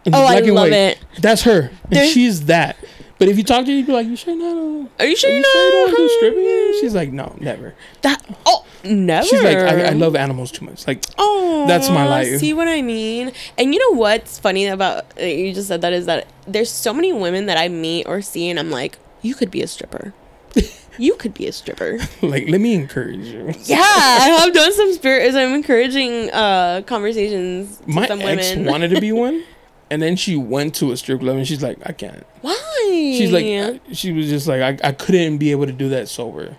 In 0.05 0.15
Oh, 0.15 0.25
I 0.25 0.41
love 0.41 0.55
white. 0.71 0.73
it. 0.73 0.99
That's 1.21 1.43
her. 1.43 1.71
And 1.91 2.09
she's 2.11 2.47
that. 2.47 2.77
But 3.19 3.29
if 3.29 3.39
you 3.39 3.45
talk 3.45 3.65
to 3.67 3.71
her, 3.71 3.77
you'd 3.77 3.87
be 3.87 3.93
like, 3.93 4.07
"You 4.09 4.17
sure 4.17 4.35
not? 4.35 4.91
Are 4.99 5.07
you 5.07 5.15
sure 5.15 5.31
Are 5.31 5.33
you 5.33 5.39
you 5.39 5.45
sure 5.45 5.97
do 5.97 6.09
stripping?" 6.17 6.81
She's 6.81 6.93
like, 6.95 7.13
"No, 7.13 7.37
never." 7.39 7.73
that? 8.01 8.21
Oh, 8.45 8.65
never. 8.83 9.25
She's 9.25 9.41
like, 9.43 9.59
I, 9.59 9.85
"I 9.87 9.91
love 9.91 10.17
animals 10.17 10.51
too 10.51 10.65
much." 10.65 10.89
Like, 10.89 11.05
Oh, 11.19 11.65
That's 11.69 11.89
my 11.89 12.05
life. 12.09 12.39
See 12.39 12.53
what 12.53 12.67
I 12.67 12.83
mean? 12.83 13.31
And 13.57 13.73
you 13.73 13.79
know 13.79 13.97
what's 13.97 14.41
funny 14.41 14.67
about 14.67 15.05
uh, 15.21 15.25
you 15.25 15.55
just 15.55 15.69
said 15.69 15.83
that 15.83 15.93
is 15.93 16.07
that 16.07 16.27
there's 16.49 16.69
so 16.71 16.93
many 16.93 17.13
women 17.13 17.47
that 17.47 17.57
I 17.57 17.69
meet 17.69 18.07
or 18.09 18.23
see, 18.23 18.51
and 18.51 18.59
I'm 18.59 18.71
like, 18.73 18.99
you 19.23 19.37
could 19.37 19.53
be 19.53 19.63
a 19.63 19.69
stripper. 19.69 20.13
you 20.99 21.15
could 21.17 21.35
be 21.35 21.47
a 21.47 21.53
stripper. 21.53 21.99
like, 22.23 22.49
let 22.49 22.61
me 22.61 22.75
encourage 22.75 23.27
you. 23.27 23.53
Yeah, 23.65 23.81
I 23.81 24.39
have 24.41 24.53
done 24.53 24.73
some 24.73 24.93
spirit. 24.93 25.35
I'm 25.35 25.55
encouraging 25.55 26.31
uh 26.31 26.83
conversations 26.87 27.81
My 27.87 28.07
some 28.07 28.21
ex 28.21 28.51
women. 28.51 28.67
wanted 28.71 28.89
to 28.91 29.01
be 29.01 29.13
one, 29.13 29.45
and 29.91 30.01
then 30.03 30.17
she 30.17 30.37
went 30.37 30.75
to 30.77 30.93
a 30.93 30.97
strip 30.97 31.21
club, 31.21 31.37
and 31.37 31.47
she's 31.47 31.63
like, 31.63 31.79
"I 31.85 31.93
can't." 31.93 32.27
Why? 32.41 33.15
She's 33.17 33.33
like, 33.33 33.81
she 33.93 34.13
was 34.13 34.29
just 34.29 34.47
like, 34.49 34.61
I, 34.61 34.89
I 34.89 34.93
couldn't 34.93 35.39
be 35.39 35.51
able 35.53 35.67
to 35.67 35.73
do 35.73 35.89
that 35.91 36.09
sober. 36.09 36.57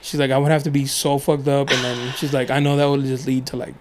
She's 0.00 0.20
like, 0.20 0.30
I 0.30 0.38
would 0.38 0.50
have 0.52 0.62
to 0.62 0.70
be 0.70 0.86
so 0.86 1.18
fucked 1.18 1.48
up, 1.48 1.70
and 1.70 1.84
then 1.84 2.12
she's 2.14 2.32
like, 2.32 2.50
I 2.50 2.60
know 2.60 2.76
that 2.76 2.86
would 2.86 3.04
just 3.04 3.26
lead 3.26 3.46
to 3.46 3.56
like 3.56 3.74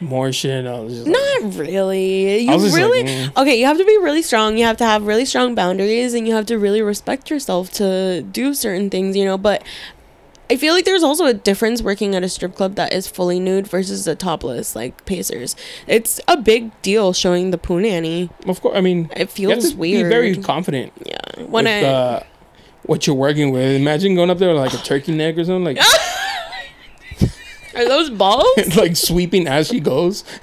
more 0.00 0.32
shit. 0.32 0.64
And 0.64 0.68
I 0.68 0.80
was 0.80 0.94
just 0.94 1.06
like, 1.06 1.42
not 1.42 1.54
really. 1.54 2.40
You 2.40 2.52
just 2.52 2.72
like, 2.72 2.82
really 2.82 3.04
mm. 3.04 3.36
okay. 3.36 3.58
You 3.58 3.66
have 3.66 3.78
to 3.78 3.84
be 3.84 3.98
really 3.98 4.22
strong. 4.22 4.56
You 4.56 4.64
have 4.64 4.76
to 4.78 4.84
have 4.84 5.06
really 5.06 5.24
strong 5.24 5.54
boundaries, 5.54 6.14
and 6.14 6.26
you 6.26 6.34
have 6.34 6.46
to 6.46 6.58
really 6.58 6.82
respect 6.82 7.30
yourself 7.30 7.70
to 7.72 8.22
do 8.22 8.54
certain 8.54 8.90
things. 8.90 9.16
You 9.16 9.24
know, 9.24 9.38
but. 9.38 9.62
I 10.50 10.56
feel 10.56 10.72
like 10.72 10.86
there's 10.86 11.02
also 11.02 11.26
a 11.26 11.34
difference 11.34 11.82
working 11.82 12.14
at 12.14 12.22
a 12.22 12.28
strip 12.30 12.54
club 12.54 12.76
that 12.76 12.94
is 12.94 13.06
fully 13.06 13.38
nude 13.38 13.68
versus 13.68 14.06
a 14.06 14.14
topless, 14.14 14.74
like 14.74 15.04
Pacers. 15.04 15.54
It's 15.86 16.22
a 16.26 16.38
big 16.38 16.70
deal 16.80 17.12
showing 17.12 17.50
the 17.50 17.58
punani. 17.58 18.30
of 18.48 18.62
course. 18.62 18.74
I 18.74 18.80
mean, 18.80 19.10
It 19.14 19.28
feels 19.28 19.74
weird. 19.74 20.04
be 20.04 20.08
very 20.08 20.36
confident 20.38 20.94
yeah, 21.04 21.18
when 21.44 21.66
with 21.66 21.84
I 21.84 21.86
uh, 21.86 22.22
what 22.84 23.06
you're 23.06 23.14
working 23.14 23.50
with. 23.50 23.76
Imagine 23.76 24.14
going 24.14 24.30
up 24.30 24.38
there 24.38 24.48
with 24.48 24.56
like 24.56 24.72
a 24.72 24.78
turkey 24.78 25.14
neck 25.14 25.36
or 25.36 25.44
something, 25.44 25.76
like 25.76 25.84
are 27.74 27.88
those 27.88 28.10
balls? 28.10 28.46
like 28.76 28.96
sweeping 28.96 29.46
as 29.46 29.68
she 29.68 29.80
goes. 29.80 30.24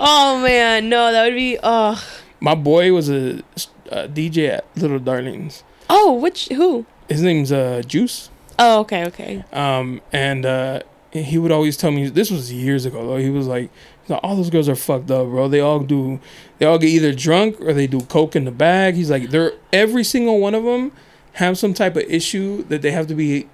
oh 0.00 0.40
man, 0.42 0.88
no, 0.88 1.12
that 1.12 1.24
would 1.24 1.34
be. 1.34 1.58
Oh, 1.62 2.02
My 2.40 2.54
boy 2.54 2.92
was 2.92 3.10
a, 3.10 3.42
a 3.90 4.08
DJ 4.08 4.50
at 4.50 4.64
Little 4.76 4.98
Darlings. 4.98 5.62
oh, 5.90 6.14
which 6.14 6.48
who? 6.48 6.86
His 7.08 7.22
name's 7.22 7.52
uh, 7.52 7.82
Juice. 7.86 8.30
Oh, 8.58 8.80
okay, 8.80 9.06
okay. 9.06 9.44
Um, 9.52 10.00
and 10.12 10.44
uh, 10.44 10.80
he 11.12 11.38
would 11.38 11.52
always 11.52 11.76
tell 11.76 11.90
me 11.90 12.08
this 12.08 12.30
was 12.30 12.52
years 12.52 12.84
ago 12.84 13.06
though. 13.06 13.16
He 13.16 13.30
was 13.30 13.46
like, 13.46 13.70
like, 14.08 14.20
all 14.22 14.36
those 14.36 14.50
girls 14.50 14.68
are 14.68 14.74
fucked 14.74 15.10
up, 15.10 15.26
bro. 15.28 15.48
They 15.48 15.60
all 15.60 15.80
do, 15.80 16.20
they 16.58 16.66
all 16.66 16.78
get 16.78 16.88
either 16.88 17.14
drunk 17.14 17.60
or 17.60 17.72
they 17.72 17.86
do 17.86 18.00
coke 18.02 18.36
in 18.36 18.44
the 18.44 18.50
bag. 18.50 18.94
He's 18.94 19.10
like, 19.10 19.30
they're 19.30 19.52
every 19.72 20.04
single 20.04 20.40
one 20.40 20.54
of 20.54 20.64
them 20.64 20.92
have 21.34 21.56
some 21.58 21.72
type 21.72 21.96
of 21.96 22.02
issue 22.02 22.64
that 22.64 22.82
they 22.82 22.90
have 22.90 23.06
to 23.06 23.14
be 23.14 23.48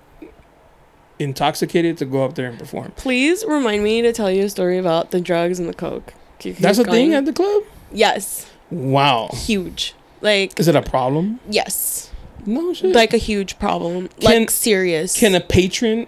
intoxicated 1.18 1.96
to 1.98 2.04
go 2.04 2.24
up 2.24 2.34
there 2.34 2.48
and 2.48 2.58
perform. 2.58 2.92
Please 2.96 3.44
remind 3.46 3.82
me 3.84 4.02
to 4.02 4.12
tell 4.12 4.30
you 4.30 4.44
a 4.44 4.48
story 4.50 4.78
about 4.78 5.10
the 5.10 5.20
drugs 5.20 5.58
and 5.58 5.68
the 5.68 5.74
coke. 5.74 6.12
Keep- 6.38 6.58
That's 6.58 6.78
a 6.78 6.84
thing 6.84 7.14
at 7.14 7.24
the 7.24 7.32
club. 7.32 7.62
yes, 7.92 8.46
Wow, 8.70 9.28
huge. 9.32 9.94
Like 10.20 10.58
is 10.58 10.66
it 10.68 10.74
a 10.74 10.82
problem? 10.82 11.38
yes, 11.48 12.10
No 12.46 12.72
shit. 12.74 12.94
like 12.94 13.12
a 13.14 13.18
huge 13.18 13.58
problem. 13.58 14.08
Can- 14.20 14.40
like 14.42 14.50
serious. 14.50 15.18
can 15.18 15.34
a 15.34 15.40
patron 15.40 16.06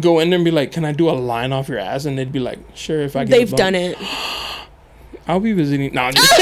go 0.00 0.18
in 0.18 0.28
there 0.30 0.36
and 0.38 0.44
be 0.44 0.50
like, 0.50 0.72
"Can 0.72 0.84
I 0.84 0.90
do 0.92 1.08
a 1.08 1.12
line 1.12 1.52
off 1.52 1.68
your 1.68 1.78
ass?" 1.78 2.04
And 2.04 2.18
they'd 2.18 2.32
be 2.32 2.40
like, 2.40 2.58
"Sure." 2.74 3.00
If 3.00 3.14
I 3.16 3.24
They've 3.24 3.48
bump." 3.48 3.58
done 3.58 3.74
it. 3.76 3.96
I'll 5.28 5.40
be 5.40 5.52
visiting. 5.52 5.94
No, 5.94 6.02
I'm 6.06 6.12
just- 6.14 6.40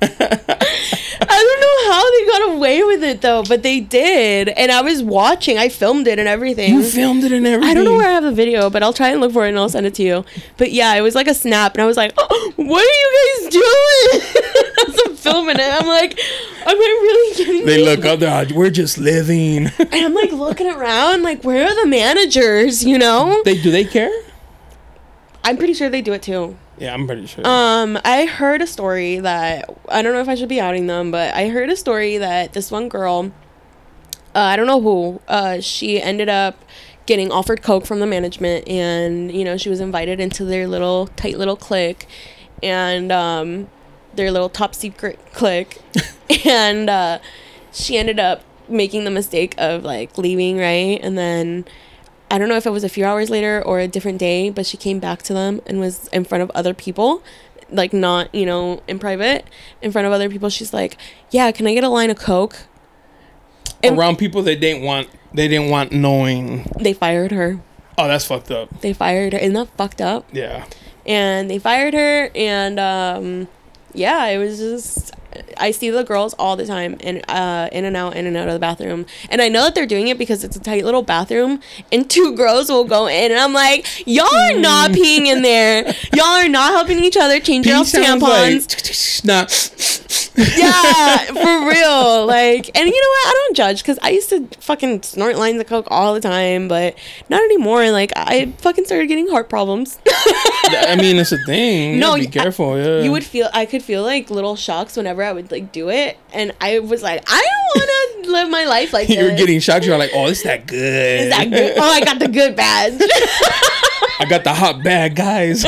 I 0.00 1.42
don't 1.46 1.60
know 1.60 1.92
how 1.92 2.10
they 2.12 2.24
got 2.38 2.54
away 2.56 2.82
with 2.82 3.02
it 3.02 3.20
though, 3.20 3.42
but 3.42 3.62
they 3.62 3.80
did. 3.80 4.48
And 4.48 4.70
I 4.70 4.82
was 4.82 5.02
watching. 5.02 5.58
I 5.58 5.68
filmed 5.68 6.06
it 6.06 6.18
and 6.18 6.28
everything. 6.28 6.74
you 6.74 6.82
filmed 6.82 7.24
it 7.24 7.32
and 7.32 7.46
everything. 7.46 7.70
I 7.70 7.74
don't 7.74 7.84
know 7.84 7.94
where 7.94 8.08
I 8.08 8.12
have 8.12 8.24
the 8.24 8.32
video, 8.32 8.70
but 8.70 8.82
I'll 8.82 8.92
try 8.92 9.08
and 9.10 9.20
look 9.20 9.32
for 9.32 9.46
it 9.46 9.50
and 9.50 9.58
I'll 9.58 9.68
send 9.68 9.86
it 9.86 9.94
to 9.94 10.02
you. 10.02 10.24
But 10.56 10.72
yeah, 10.72 10.94
it 10.94 11.00
was 11.00 11.14
like 11.14 11.28
a 11.28 11.34
snap, 11.34 11.74
and 11.74 11.82
I 11.82 11.86
was 11.86 11.96
like, 11.96 12.12
oh, 12.16 12.52
"What 12.56 12.82
are 12.82 12.98
you 13.00 13.40
guys 13.42 13.52
doing?" 13.52 14.44
I'm 15.06 15.16
filming 15.16 15.56
it, 15.56 15.82
I'm 15.82 15.86
like, 15.86 16.18
"Am 16.66 16.68
I 16.68 16.72
really 16.74 17.36
getting?" 17.36 17.66
They 17.66 17.76
these?" 17.76 17.86
look 17.86 18.04
up 18.04 18.20
there. 18.20 18.46
"Oh, 18.50 18.54
We're 18.54 18.70
just 18.70 18.98
living. 18.98 19.66
and 19.78 19.94
I'm 19.94 20.14
like 20.14 20.32
looking 20.32 20.68
around, 20.68 21.22
like, 21.22 21.44
"Where 21.44 21.66
are 21.66 21.74
the 21.82 21.88
managers?" 21.88 22.84
You 22.84 22.98
know? 22.98 23.42
they 23.44 23.60
do 23.60 23.70
they 23.70 23.84
care? 23.84 24.10
I'm 25.44 25.56
pretty 25.56 25.74
sure 25.74 25.88
they 25.88 26.02
do 26.02 26.12
it 26.12 26.22
too. 26.22 26.56
Yeah, 26.78 26.94
I'm 26.94 27.06
pretty 27.06 27.26
sure. 27.26 27.46
Um, 27.46 27.98
I 28.04 28.26
heard 28.26 28.62
a 28.62 28.66
story 28.66 29.18
that 29.18 29.68
I 29.88 30.02
don't 30.02 30.12
know 30.12 30.20
if 30.20 30.28
I 30.28 30.34
should 30.34 30.48
be 30.48 30.60
outing 30.60 30.86
them, 30.86 31.10
but 31.10 31.34
I 31.34 31.48
heard 31.48 31.70
a 31.70 31.76
story 31.76 32.18
that 32.18 32.52
this 32.52 32.70
one 32.70 32.88
girl, 32.88 33.32
uh, 34.34 34.40
I 34.40 34.56
don't 34.56 34.66
know 34.66 34.80
who, 34.80 35.20
uh, 35.26 35.60
she 35.60 36.00
ended 36.00 36.28
up 36.28 36.64
getting 37.06 37.32
offered 37.32 37.62
coke 37.62 37.86
from 37.86 38.00
the 38.00 38.06
management, 38.06 38.68
and 38.68 39.32
you 39.32 39.44
know 39.44 39.56
she 39.56 39.68
was 39.68 39.80
invited 39.80 40.20
into 40.20 40.44
their 40.44 40.68
little 40.68 41.08
tight 41.16 41.38
little 41.38 41.56
clique, 41.56 42.06
and 42.62 43.10
um, 43.10 43.68
their 44.14 44.30
little 44.30 44.48
top 44.48 44.74
secret 44.74 45.18
clique, 45.32 45.80
and 46.46 46.88
uh, 46.88 47.18
she 47.72 47.96
ended 47.96 48.20
up 48.20 48.42
making 48.68 49.04
the 49.04 49.10
mistake 49.10 49.54
of 49.58 49.82
like 49.82 50.16
leaving 50.16 50.58
right, 50.58 51.00
and 51.02 51.18
then 51.18 51.64
I 52.30 52.38
don't 52.38 52.48
know 52.48 52.56
if 52.56 52.66
it 52.66 52.70
was 52.70 52.84
a 52.84 52.88
few 52.88 53.04
hours 53.04 53.30
later 53.30 53.62
or 53.64 53.80
a 53.80 53.88
different 53.88 54.18
day, 54.18 54.50
but 54.50 54.66
she 54.66 54.76
came 54.76 54.98
back 54.98 55.22
to 55.22 55.32
them 55.34 55.60
and 55.66 55.80
was 55.80 56.08
in 56.08 56.24
front 56.24 56.42
of 56.42 56.50
other 56.54 56.74
people, 56.74 57.22
like 57.70 57.92
not, 57.92 58.34
you 58.34 58.44
know, 58.44 58.82
in 58.86 58.98
private, 58.98 59.46
in 59.82 59.92
front 59.92 60.06
of 60.06 60.12
other 60.12 60.28
people. 60.28 60.50
She's 60.50 60.72
like, 60.74 60.96
"Yeah, 61.30 61.50
can 61.52 61.66
I 61.66 61.74
get 61.74 61.84
a 61.84 61.88
line 61.88 62.10
of 62.10 62.18
coke?" 62.18 62.56
And- 63.82 63.96
Around 63.98 64.16
people 64.18 64.42
they 64.42 64.56
didn't 64.56 64.82
want 64.82 65.08
they 65.32 65.48
didn't 65.48 65.70
want 65.70 65.92
knowing. 65.92 66.70
They 66.78 66.92
fired 66.92 67.32
her. 67.32 67.60
Oh, 67.96 68.08
that's 68.08 68.24
fucked 68.26 68.50
up. 68.50 68.80
They 68.80 68.92
fired 68.92 69.32
her. 69.32 69.38
Isn't 69.38 69.54
that 69.54 69.68
fucked 69.76 70.00
up? 70.00 70.26
Yeah. 70.32 70.64
and 71.06 71.48
they 71.50 71.58
fired 71.58 71.94
her 71.94 72.30
and 72.34 72.78
um 72.78 73.48
yeah 73.98 74.26
it 74.26 74.38
was 74.38 74.58
just 74.58 75.12
i 75.58 75.70
see 75.70 75.90
the 75.90 76.02
girls 76.04 76.34
all 76.38 76.56
the 76.56 76.64
time 76.64 76.96
and 77.00 77.22
uh 77.28 77.68
in 77.72 77.84
and 77.84 77.96
out 77.96 78.16
in 78.16 78.26
and 78.26 78.36
out 78.36 78.48
of 78.48 78.54
the 78.54 78.60
bathroom. 78.60 79.04
And 79.30 79.42
i 79.42 79.48
know 79.48 79.64
that 79.64 79.74
they're 79.74 79.86
doing 79.86 80.08
it 80.08 80.16
because 80.16 80.44
it's 80.44 80.56
a 80.56 80.60
tight 80.60 80.84
little 80.84 81.02
bathroom 81.02 81.60
and 81.92 82.08
two 82.08 82.34
girls 82.42 82.70
will 82.70 82.84
go 82.84 83.06
in 83.06 83.30
and 83.30 83.40
i'm 83.40 83.52
like 83.52 83.86
y'all 84.06 84.26
are 84.26 84.58
not 84.58 84.90
peeing 84.92 85.26
in 85.26 85.42
there. 85.42 85.84
Y'all 86.14 86.24
are 86.24 86.48
not 86.48 86.72
helping 86.72 87.04
each 87.04 87.16
other. 87.16 87.40
Change 87.40 87.66
Pee 87.66 87.72
out 87.72 87.86
tampons 87.86 88.68
Like, 89.24 89.26
nah. 89.26 89.46
yeah, 90.56 91.16
for 91.26 91.68
real. 91.68 92.26
Like, 92.26 92.70
and 92.78 92.86
you 92.88 92.92
know 93.02 93.08
what? 93.10 93.26
I 93.28 93.32
don't 93.46 93.56
judge 93.56 93.82
because 93.82 93.98
I 94.02 94.10
used 94.10 94.28
to 94.30 94.46
fucking 94.60 95.02
snort 95.02 95.36
lines 95.36 95.60
of 95.60 95.66
coke 95.66 95.86
all 95.90 96.14
the 96.14 96.20
time, 96.20 96.68
but 96.68 96.96
not 97.28 97.42
anymore. 97.42 97.90
Like, 97.90 98.12
I 98.16 98.46
fucking 98.58 98.84
started 98.84 99.06
getting 99.08 99.28
heart 99.28 99.48
problems. 99.48 99.98
I 100.06 100.96
mean, 101.00 101.16
it's 101.16 101.32
a 101.32 101.38
thing. 101.46 101.94
You 101.94 102.00
No, 102.00 102.14
be 102.16 102.22
I- 102.22 102.30
careful. 102.30 102.78
Yeah. 102.78 103.00
you 103.02 103.10
would 103.10 103.24
feel 103.24 103.48
I 103.52 103.66
could 103.66 103.82
feel 103.82 104.02
like 104.02 104.30
little 104.30 104.54
shocks 104.56 104.96
whenever 104.96 105.22
I 105.22 105.32
would 105.32 105.50
like 105.50 105.72
do 105.72 105.90
it, 105.90 106.16
and 106.32 106.52
I 106.60 106.78
was 106.78 107.02
like, 107.02 107.22
I 107.26 107.42
don't 107.74 107.82
want 107.82 108.24
to 108.26 108.30
live 108.38 108.48
my 108.50 108.64
life 108.64 108.92
like 108.92 109.08
You're 109.08 109.30
this. 109.30 109.40
getting 109.40 109.60
shocked. 109.60 109.84
You're 109.86 109.98
like, 109.98 110.10
oh, 110.14 110.26
it's 110.26 110.42
that 110.44 110.66
good. 110.66 111.20
Is 111.22 111.30
that 111.30 111.50
good? 111.50 111.74
Oh, 111.78 111.82
I 111.90 112.00
got 112.04 112.18
the 112.18 112.28
good 112.28 112.54
badge. 112.54 113.00
I 114.20 114.26
got 114.28 114.44
the 114.44 114.54
hot 114.54 114.82
bag, 114.84 115.16
guys. 115.16 115.64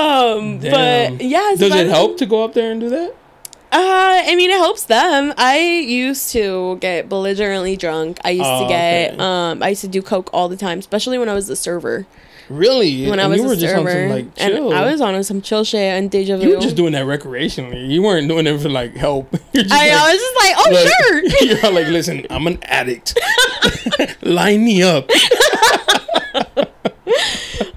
Um, 0.00 0.58
Damn. 0.58 1.16
but 1.16 1.24
yeah, 1.24 1.54
Does 1.56 1.74
it 1.74 1.86
help 1.88 2.16
to 2.18 2.26
go 2.26 2.42
up 2.44 2.54
there 2.54 2.70
and 2.72 2.80
do 2.80 2.88
that? 2.90 3.10
Uh, 3.72 4.22
I 4.26 4.34
mean, 4.34 4.50
it 4.50 4.56
helps 4.56 4.84
them. 4.84 5.32
I 5.36 5.60
used 5.60 6.32
to 6.32 6.76
get 6.80 7.08
belligerently 7.08 7.76
drunk. 7.76 8.18
I 8.24 8.30
used 8.30 8.44
Oh, 8.44 8.62
to 8.64 8.68
get 8.68 9.12
okay. 9.14 9.22
um, 9.22 9.62
I 9.62 9.68
used 9.68 9.82
to 9.82 9.88
do 9.88 10.02
coke 10.02 10.28
all 10.32 10.48
the 10.48 10.56
time, 10.56 10.80
especially 10.80 11.18
when 11.18 11.28
I 11.28 11.34
was 11.34 11.48
a 11.48 11.54
server. 11.54 12.04
Really? 12.48 13.08
When 13.08 13.20
I 13.20 13.28
was 13.28 13.40
you 13.40 13.46
were 13.46 13.52
a 13.52 13.56
just 13.56 13.76
on 13.76 13.86
server, 13.86 14.08
some 14.08 14.10
like 14.10 14.34
chill. 14.34 14.72
and 14.72 14.74
I 14.80 14.90
was 14.90 15.00
on 15.00 15.22
some 15.22 15.40
chill 15.40 15.62
shit 15.62 15.78
and 15.80 16.10
deja 16.10 16.36
vu. 16.36 16.48
You 16.48 16.54
were 16.56 16.60
just 16.60 16.74
doing 16.74 16.94
that 16.94 17.04
recreationally. 17.06 17.88
You 17.88 18.02
weren't 18.02 18.26
doing 18.26 18.48
it 18.48 18.58
for 18.60 18.68
like 18.68 18.96
help. 18.96 19.32
You're 19.52 19.62
just 19.62 19.72
I, 19.72 19.86
like, 19.86 19.92
I 19.92 20.12
was 20.12 20.20
just 20.20 20.36
like, 20.36 20.54
oh 20.58 20.70
like, 20.72 21.30
sure. 21.30 21.46
You're 21.62 21.72
like, 21.72 21.92
listen, 21.92 22.26
I'm 22.28 22.48
an 22.48 22.58
addict. 22.64 23.16
Line 24.22 24.64
me 24.64 24.82
up. 24.82 25.08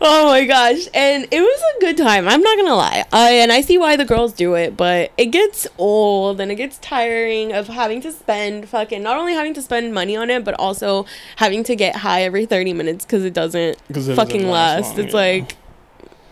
Oh 0.05 0.25
my 0.27 0.43
gosh. 0.45 0.88
And 0.93 1.25
it 1.31 1.39
was 1.41 1.61
a 1.77 1.80
good 1.80 1.95
time. 1.97 2.27
I'm 2.27 2.41
not 2.41 2.57
gonna 2.57 2.75
lie. 2.75 3.05
I 3.13 3.31
and 3.35 3.51
I 3.53 3.61
see 3.61 3.77
why 3.77 3.95
the 3.95 4.03
girls 4.03 4.34
do 4.34 4.53
it, 4.55 4.75
but 4.75 5.11
it 5.17 5.27
gets 5.27 5.65
old 5.77 6.41
and 6.41 6.51
it 6.51 6.55
gets 6.55 6.77
tiring 6.80 7.53
of 7.53 7.67
having 7.67 8.01
to 8.01 8.11
spend 8.11 8.67
fucking 8.67 9.01
not 9.01 9.15
only 9.17 9.34
having 9.34 9.53
to 9.53 9.61
spend 9.61 9.93
money 9.93 10.17
on 10.17 10.30
it, 10.30 10.43
but 10.43 10.55
also 10.59 11.05
having 11.38 11.63
to 11.63 11.75
get 11.77 11.95
high 11.95 12.23
every 12.23 12.45
30 12.45 12.73
minutes 12.73 13.05
because 13.05 13.23
it 13.23 13.34
doesn't 13.34 13.77
it 13.89 14.15
fucking 14.15 14.47
last 14.49 14.88
last. 14.89 14.97
long, 14.97 15.05
it's 15.05 15.13
yeah. 15.13 15.19
like 15.21 15.55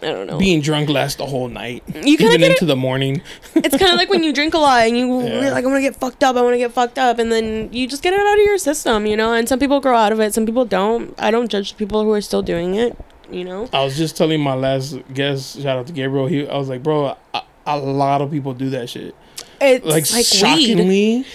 I 0.03 0.07
don't 0.07 0.25
know. 0.27 0.39
Being 0.39 0.61
drunk 0.61 0.89
lasts 0.89 1.17
the 1.17 1.27
whole 1.27 1.47
night. 1.47 1.83
You 1.93 2.17
kinda 2.17 2.37
get 2.39 2.51
into 2.51 2.65
it- 2.65 2.67
the 2.67 2.75
morning. 2.75 3.21
it's 3.55 3.77
kind 3.77 3.91
of 3.91 3.97
like 3.97 4.09
when 4.09 4.23
you 4.23 4.33
drink 4.33 4.53
a 4.53 4.57
lot 4.57 4.85
and 4.87 4.97
you 4.97 5.21
Yeah. 5.23 5.41
you're 5.43 5.51
like, 5.51 5.63
I 5.63 5.67
want 5.67 5.77
to 5.77 5.81
get 5.81 5.95
fucked 5.95 6.23
up, 6.25 6.35
I 6.35 6.41
want 6.41 6.55
to 6.55 6.57
get 6.57 6.73
fucked 6.73 6.97
up, 6.97 7.19
and 7.19 7.31
then 7.31 7.69
you 7.71 7.87
just 7.87 8.01
get 8.03 8.11
it 8.13 8.19
out 8.19 8.33
of 8.37 8.43
your 8.43 8.57
system, 8.57 9.05
you 9.05 9.15
know. 9.15 9.31
And 9.33 9.47
some 9.47 9.59
people 9.59 9.79
grow 9.79 9.95
out 9.95 10.11
of 10.11 10.19
it, 10.19 10.33
some 10.33 10.45
people 10.45 10.65
don't. 10.65 11.13
I 11.19 11.29
don't 11.31 11.49
judge 11.49 11.77
people 11.77 12.03
who 12.03 12.11
are 12.13 12.19
still 12.21 12.41
doing 12.41 12.73
it, 12.73 12.97
you 13.31 13.43
know. 13.43 13.69
I 13.73 13.83
was 13.83 13.97
just 13.97 14.17
telling 14.17 14.41
my 14.41 14.53
last 14.53 14.97
guest, 15.13 15.61
shout 15.61 15.77
out 15.77 15.87
to 15.87 15.93
Gabriel. 15.93 16.27
He, 16.27 16.47
I 16.47 16.57
was 16.57 16.69
like, 16.69 16.83
bro, 16.83 17.15
a, 17.33 17.43
a 17.65 17.77
lot 17.77 18.21
of 18.21 18.31
people 18.31 18.53
do 18.53 18.69
that 18.71 18.89
shit. 18.89 19.15
It's 19.59 19.85
Like, 19.85 20.11
like, 20.11 20.25
shockingly. 20.25 21.25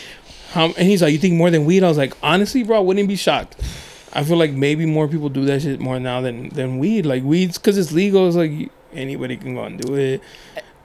How, 0.50 0.66
and 0.66 0.88
he's 0.88 1.02
like, 1.02 1.12
you 1.12 1.18
think 1.18 1.34
more 1.34 1.50
than 1.50 1.64
weed? 1.64 1.84
I 1.84 1.88
was 1.88 1.98
like, 1.98 2.14
honestly, 2.22 2.62
bro, 2.62 2.76
I 2.76 2.80
wouldn't 2.80 3.08
be 3.08 3.16
shocked. 3.16 3.56
I 4.12 4.24
feel 4.24 4.38
like 4.38 4.52
maybe 4.52 4.86
more 4.86 5.08
people 5.08 5.28
do 5.28 5.44
that 5.44 5.62
shit 5.62 5.78
more 5.78 6.00
now 6.00 6.22
than 6.22 6.48
than 6.48 6.78
weed. 6.78 7.04
Like 7.04 7.22
weed's 7.22 7.58
because 7.58 7.76
it's 7.76 7.92
legal. 7.92 8.26
It's 8.26 8.36
like 8.36 8.70
anybody 8.94 9.36
can 9.36 9.54
go 9.54 9.64
and 9.64 9.78
do 9.78 9.94
it. 9.94 10.22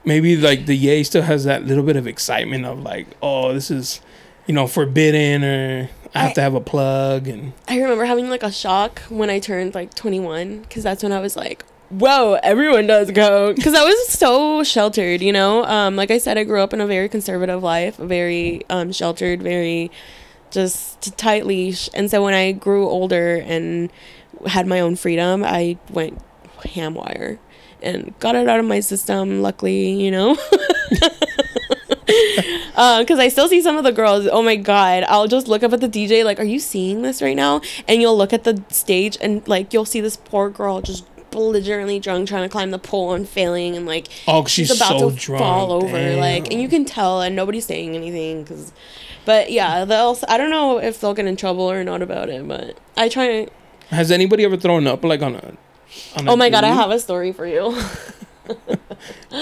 Maybe 0.04 0.36
like 0.36 0.66
the 0.66 0.76
yay 0.76 1.02
still 1.02 1.22
has 1.22 1.44
that 1.44 1.64
little 1.64 1.84
bit 1.84 1.96
of 1.96 2.06
excitement 2.06 2.66
of 2.66 2.80
like, 2.80 3.06
oh, 3.22 3.54
this 3.54 3.70
is, 3.70 4.00
you 4.46 4.52
know, 4.54 4.66
forbidden 4.66 5.44
or 5.44 5.88
I 6.14 6.18
have 6.20 6.30
I- 6.30 6.34
to 6.34 6.40
have 6.42 6.54
a 6.54 6.60
plug 6.60 7.28
and 7.28 7.52
I 7.68 7.80
remember 7.80 8.04
having 8.04 8.28
like 8.28 8.42
a 8.42 8.52
shock 8.52 9.00
when 9.08 9.30
I 9.30 9.38
turned 9.38 9.74
like 9.74 9.94
21 9.94 10.60
because 10.60 10.82
that's 10.82 11.02
when 11.02 11.12
I 11.12 11.20
was 11.20 11.36
like, 11.36 11.64
whoa, 11.90 12.38
everyone 12.42 12.86
does 12.86 13.10
go. 13.10 13.52
Because 13.54 13.74
I 13.74 13.82
was 13.84 14.08
so 14.08 14.62
sheltered, 14.64 15.20
you 15.22 15.32
know? 15.32 15.64
Um, 15.64 15.96
like 15.96 16.10
I 16.10 16.18
said, 16.18 16.38
I 16.38 16.44
grew 16.44 16.60
up 16.60 16.72
in 16.72 16.80
a 16.80 16.86
very 16.86 17.08
conservative 17.08 17.62
life, 17.62 17.96
very 17.96 18.62
um, 18.70 18.92
sheltered, 18.92 19.42
very 19.42 19.90
just 20.50 21.16
tight 21.18 21.46
leash. 21.46 21.88
And 21.94 22.10
so 22.10 22.22
when 22.22 22.34
I 22.34 22.52
grew 22.52 22.88
older 22.88 23.36
and 23.36 23.90
had 24.46 24.66
my 24.66 24.80
own 24.80 24.96
freedom, 24.96 25.44
I 25.44 25.76
went 25.90 26.18
ham 26.64 26.94
wire 26.94 27.38
and 27.82 28.14
got 28.20 28.36
it 28.36 28.48
out 28.48 28.60
of 28.60 28.64
my 28.66 28.80
system, 28.80 29.42
luckily, 29.42 29.90
you 29.92 30.10
know? 30.10 30.36
Uh, 32.74 33.00
because 33.00 33.18
I 33.18 33.28
still 33.28 33.48
see 33.48 33.60
some 33.60 33.76
of 33.76 33.84
the 33.84 33.92
girls. 33.92 34.26
Oh 34.30 34.42
my 34.42 34.56
god! 34.56 35.04
I'll 35.08 35.28
just 35.28 35.46
look 35.48 35.62
up 35.62 35.72
at 35.72 35.80
the 35.80 35.88
DJ 35.88 36.24
like, 36.24 36.40
"Are 36.40 36.44
you 36.44 36.58
seeing 36.58 37.02
this 37.02 37.20
right 37.20 37.36
now?" 37.36 37.60
And 37.86 38.00
you'll 38.00 38.16
look 38.16 38.32
at 38.32 38.44
the 38.44 38.62
stage 38.70 39.18
and 39.20 39.46
like 39.46 39.72
you'll 39.72 39.84
see 39.84 40.00
this 40.00 40.16
poor 40.16 40.48
girl 40.48 40.80
just 40.80 41.04
belligerently 41.30 41.98
drunk 41.98 42.28
trying 42.28 42.42
to 42.42 42.48
climb 42.48 42.70
the 42.70 42.78
pole 42.78 43.14
and 43.14 43.26
failing 43.28 43.74
and 43.74 43.86
like 43.86 44.06
Oh, 44.28 44.44
she's 44.44 44.70
about 44.70 45.00
so 45.00 45.10
to 45.10 45.16
drunk, 45.16 45.40
fall 45.42 45.72
over 45.72 46.16
like 46.16 46.52
and 46.52 46.60
you 46.60 46.68
can 46.68 46.84
tell 46.84 47.22
and 47.22 47.34
nobody's 47.34 47.64
saying 47.64 47.96
anything 47.96 48.42
because 48.42 48.70
but 49.24 49.50
yeah 49.50 49.86
they'll 49.86 50.18
I 50.28 50.36
don't 50.36 50.50
know 50.50 50.76
if 50.78 51.00
they'll 51.00 51.14
get 51.14 51.24
in 51.24 51.36
trouble 51.36 51.70
or 51.70 51.82
not 51.84 52.02
about 52.02 52.28
it 52.28 52.46
but 52.46 52.76
I 52.98 53.08
try 53.08 53.46
to 53.46 53.50
has 53.88 54.10
anybody 54.10 54.44
ever 54.44 54.58
thrown 54.58 54.86
up 54.86 55.02
like 55.04 55.22
on 55.22 55.36
a? 55.36 55.56
On 56.18 56.28
a 56.28 56.32
oh 56.32 56.36
my 56.36 56.50
god 56.50 56.64
I 56.64 56.68
have 56.68 56.90
a 56.90 57.00
story 57.00 57.32
for 57.32 57.46
you 57.46 57.80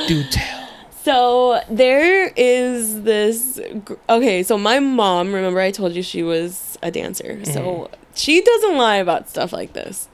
Do 0.07 0.23
tell. 0.31 0.70
So 1.11 1.61
there 1.69 2.29
is 2.37 3.03
this. 3.03 3.59
Okay, 4.09 4.45
so 4.45 4.57
my 4.57 4.79
mom, 4.79 5.33
remember 5.33 5.59
I 5.61 5.73
told 5.73 5.95
you 5.95 6.03
she 6.05 6.23
was 6.23 6.79
a 6.85 6.93
dancer. 6.93 7.45
So 7.45 7.61
Mm-hmm. 7.61 7.95
she 8.15 8.41
doesn't 8.43 8.77
lie 8.77 8.99
about 8.99 9.29
stuff 9.29 9.53
like 9.53 9.73
this. 9.73 10.09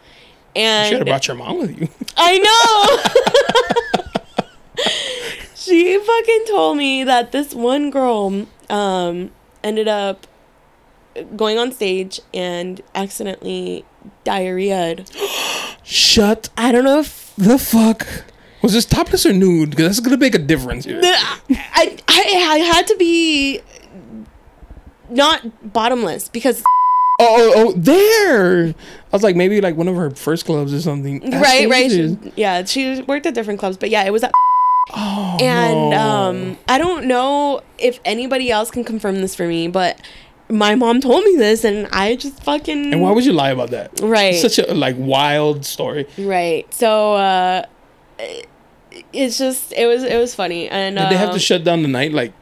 And 0.54 0.86
You 0.86 0.92
should 0.98 1.06
have 1.06 1.12
brought 1.12 1.28
your 1.28 1.36
mom 1.36 1.58
with 1.58 1.78
you. 1.78 1.88
I 2.16 2.38
know. 2.38 2.86
she 5.54 5.98
fucking 5.98 6.44
told 6.48 6.78
me 6.78 7.04
that 7.04 7.30
this 7.30 7.52
one 7.54 7.90
girl 7.90 8.46
um, 8.70 9.32
ended 9.62 9.88
up 9.88 10.26
going 11.36 11.58
on 11.58 11.72
stage 11.72 12.20
and 12.32 12.80
accidentally 12.94 13.84
diarrheaed. 14.24 15.10
Shut 15.82 16.48
I 16.56 16.72
don't 16.72 16.84
know 16.84 17.00
if 17.00 17.34
the 17.36 17.58
fuck. 17.58 18.06
Was 18.66 18.72
this 18.72 18.84
topless 18.84 19.24
or 19.24 19.32
nude? 19.32 19.70
Because 19.70 19.86
that's 19.86 20.00
gonna 20.00 20.16
make 20.16 20.34
a 20.34 20.38
difference 20.40 20.84
here. 20.86 21.00
I, 21.04 21.96
I 22.08 22.46
I 22.54 22.58
had 22.58 22.86
to 22.88 22.96
be 22.96 23.60
not 25.08 25.72
bottomless 25.72 26.28
because 26.28 26.64
Oh, 27.18 27.24
oh, 27.38 27.52
oh, 27.68 27.72
there. 27.72 28.66
I 28.68 28.74
was 29.12 29.22
like, 29.22 29.36
maybe 29.36 29.60
like 29.60 29.76
one 29.76 29.86
of 29.88 29.94
her 29.94 30.10
first 30.10 30.44
clubs 30.46 30.74
or 30.74 30.80
something. 30.80 31.20
That's 31.20 31.36
right 31.42 31.70
right 31.70 31.90
she, 31.90 32.18
yeah 32.34 32.64
she 32.64 33.02
worked 33.02 33.24
at 33.26 33.34
different 33.34 33.60
clubs 33.60 33.76
but 33.76 33.88
yeah 33.88 34.02
it 34.04 34.12
was 34.12 34.24
at 34.24 34.32
Oh, 34.94 35.36
and 35.40 35.90
no. 35.90 35.96
um 35.98 36.58
I 36.68 36.78
don't 36.78 37.06
know 37.06 37.60
if 37.78 38.00
anybody 38.04 38.50
else 38.50 38.70
can 38.72 38.82
confirm 38.82 39.20
this 39.20 39.34
for 39.36 39.46
me 39.46 39.68
but 39.68 40.00
my 40.50 40.74
mom 40.74 41.00
told 41.00 41.24
me 41.24 41.36
this 41.36 41.62
and 41.64 41.86
I 41.92 42.16
just 42.16 42.42
fucking 42.42 42.92
And 42.92 43.00
why 43.00 43.12
would 43.12 43.24
you 43.24 43.32
lie 43.32 43.50
about 43.50 43.70
that? 43.70 43.98
Right. 44.02 44.34
It's 44.34 44.42
such 44.54 44.58
a 44.58 44.74
like 44.74 44.96
wild 44.98 45.64
story. 45.64 46.06
right 46.18 46.66
so 46.74 47.14
uh 47.14 47.64
it's 49.12 49.38
just 49.38 49.72
it 49.72 49.86
was 49.86 50.02
it 50.02 50.18
was 50.18 50.34
funny 50.34 50.68
and 50.68 50.96
Did 50.96 51.10
they 51.10 51.16
have 51.16 51.28
um, 51.30 51.34
to 51.34 51.40
shut 51.40 51.64
down 51.64 51.82
the 51.82 51.88
night? 51.88 52.12
Like, 52.12 52.32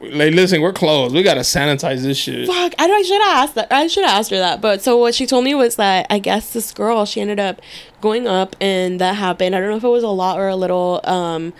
like 0.00 0.34
listen, 0.34 0.60
we're 0.60 0.72
closed. 0.72 1.14
We 1.14 1.22
gotta 1.22 1.40
sanitize 1.40 2.02
this 2.02 2.18
shit. 2.18 2.46
Fuck, 2.46 2.74
I, 2.78 2.86
I 2.90 3.02
should 3.02 3.22
have 3.22 3.44
asked 3.44 3.54
that. 3.54 3.72
I 3.72 3.86
should 3.86 4.04
have 4.04 4.18
asked 4.18 4.30
her 4.30 4.38
that. 4.38 4.60
But 4.60 4.82
so 4.82 4.96
what 4.96 5.14
she 5.14 5.26
told 5.26 5.44
me 5.44 5.54
was 5.54 5.76
that 5.76 6.06
I 6.10 6.18
guess 6.18 6.52
this 6.52 6.72
girl 6.72 7.04
she 7.04 7.20
ended 7.20 7.40
up 7.40 7.60
going 8.00 8.26
up 8.26 8.56
and 8.60 9.00
that 9.00 9.14
happened. 9.16 9.54
I 9.54 9.60
don't 9.60 9.70
know 9.70 9.76
if 9.76 9.84
it 9.84 9.88
was 9.88 10.04
a 10.04 10.08
lot 10.08 10.38
or 10.38 10.48
a 10.48 10.56
little. 10.56 11.00
Um, 11.04 11.52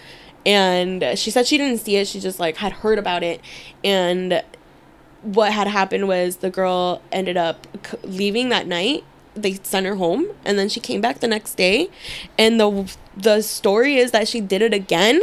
and 0.46 1.18
she 1.18 1.32
said 1.32 1.46
she 1.46 1.58
didn't 1.58 1.78
see 1.78 1.96
it. 1.96 2.06
She 2.06 2.20
just 2.20 2.38
like 2.38 2.56
had 2.56 2.72
heard 2.72 2.98
about 2.98 3.24
it, 3.24 3.40
and 3.82 4.42
what 5.22 5.52
had 5.52 5.66
happened 5.66 6.06
was 6.06 6.36
the 6.36 6.50
girl 6.50 7.02
ended 7.10 7.36
up 7.36 7.66
c- 7.84 7.98
leaving 8.04 8.48
that 8.50 8.66
night. 8.66 9.04
They 9.34 9.54
sent 9.54 9.84
her 9.86 9.96
home, 9.96 10.28
and 10.44 10.56
then 10.56 10.68
she 10.68 10.78
came 10.80 11.00
back 11.00 11.18
the 11.18 11.26
next 11.26 11.56
day, 11.56 11.90
and 12.38 12.60
the 12.60 12.96
the 13.16 13.40
story 13.42 13.96
is 13.96 14.10
that 14.10 14.28
she 14.28 14.40
did 14.40 14.62
it 14.62 14.74
again 14.74 15.20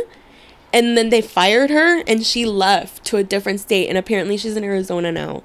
and 0.73 0.97
then 0.97 1.09
they 1.09 1.21
fired 1.21 1.69
her 1.69 2.01
and 2.07 2.25
she 2.25 2.45
left 2.45 3.03
to 3.05 3.17
a 3.17 3.23
different 3.23 3.59
state 3.59 3.87
and 3.87 3.97
apparently 3.97 4.35
she's 4.37 4.57
in 4.57 4.63
arizona 4.63 5.11
now 5.11 5.43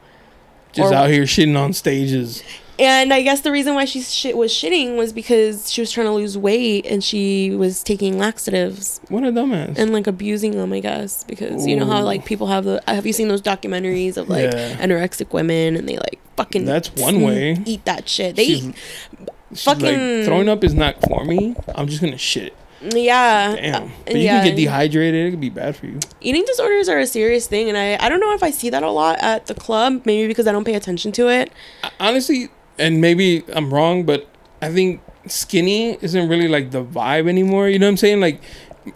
Just 0.72 0.92
or- 0.92 0.96
out 0.96 1.10
here 1.10 1.24
shitting 1.24 1.56
on 1.58 1.72
stages. 1.74 2.42
and 2.78 3.12
I 3.12 3.22
guess 3.22 3.40
the 3.42 3.50
reason 3.50 3.74
why 3.74 3.84
she 3.84 4.00
shit 4.00 4.36
was 4.36 4.52
shitting 4.52 4.96
was 4.96 5.12
because 5.12 5.70
she 5.70 5.80
was 5.82 5.90
trying 5.90 6.06
to 6.06 6.12
lose 6.12 6.38
weight 6.38 6.86
and 6.86 7.02
she 7.04 7.50
was 7.50 7.82
taking 7.82 8.18
laxatives 8.18 9.00
What 9.08 9.24
a 9.24 9.32
dumbass. 9.32 9.76
and 9.76 9.92
like 9.92 10.06
abusing 10.06 10.52
them. 10.52 10.72
I 10.72 10.80
guess 10.80 11.24
because 11.24 11.66
you 11.66 11.76
know 11.76 11.86
how 11.86 12.02
like 12.02 12.24
people 12.24 12.46
have 12.46 12.64
the 12.64 12.80
have 12.86 13.04
you 13.04 13.12
seen 13.12 13.28
those 13.28 13.42
documentaries 13.42 14.16
of 14.16 14.28
like 14.28 14.52
Yeah. 14.52 14.76
anorexic 14.76 15.32
women 15.32 15.74
and 15.76 15.88
they 15.88 15.96
like 15.96 16.20
fucking 16.36 16.64
That's 16.66 16.88
one 16.94 17.22
way. 17.22 17.58
eat 17.66 17.84
that 17.84 18.08
shit. 18.08 18.36
They 18.36 18.44
She's- 18.46 18.64
eat, 18.66 19.28
fucking- 19.54 20.16
like 20.18 20.24
throwing 20.24 20.48
up 20.48 20.64
is 20.64 20.74
not 20.74 20.96
for 21.06 21.24
me. 21.24 21.54
I'm 21.74 21.86
just 21.86 22.00
gonna 22.00 22.18
shit. 22.18 22.54
yeah, 22.80 23.56
Damn. 23.56 23.82
uh, 23.84 23.88
But 24.06 24.14
you 24.14 24.20
yeah. 24.22 24.38
can 24.38 24.48
get 24.50 24.56
dehydrated. 24.56 25.26
It 25.26 25.30
could 25.32 25.40
be 25.40 25.50
bad 25.50 25.74
for 25.76 25.86
you. 25.86 25.98
eating 26.20 26.44
disorders 26.46 26.88
are 26.88 26.98
a 26.98 27.06
serious 27.06 27.46
thing 27.48 27.68
and 27.68 27.76
I, 27.76 27.96
I 28.04 28.08
don't 28.08 28.20
know 28.20 28.32
if 28.34 28.42
I 28.42 28.50
see 28.52 28.70
that 28.70 28.82
a 28.84 28.90
lot 28.90 29.18
at 29.20 29.46
the 29.46 29.54
club 29.54 30.02
maybe 30.04 30.28
because 30.28 30.46
I 30.46 30.52
don't 30.52 30.64
pay 30.64 30.74
attention 30.74 31.10
to 31.12 31.28
it 31.28 31.50
honestly, 31.98 32.48
and 32.78 33.00
maybe 33.00 33.42
I'm 33.52 33.74
wrong, 33.74 34.04
but 34.04 34.28
I 34.62 34.70
think 34.70 35.00
skinny 35.26 35.98
isn't 36.00 36.28
really 36.28 36.46
like 36.48 36.70
the 36.70 36.84
vibe 36.84 37.28
anymore. 37.28 37.68
You 37.68 37.78
know 37.80 37.86
what 37.86 37.90
I'm 37.90 37.96
saying? 37.96 38.20
Like 38.20 38.40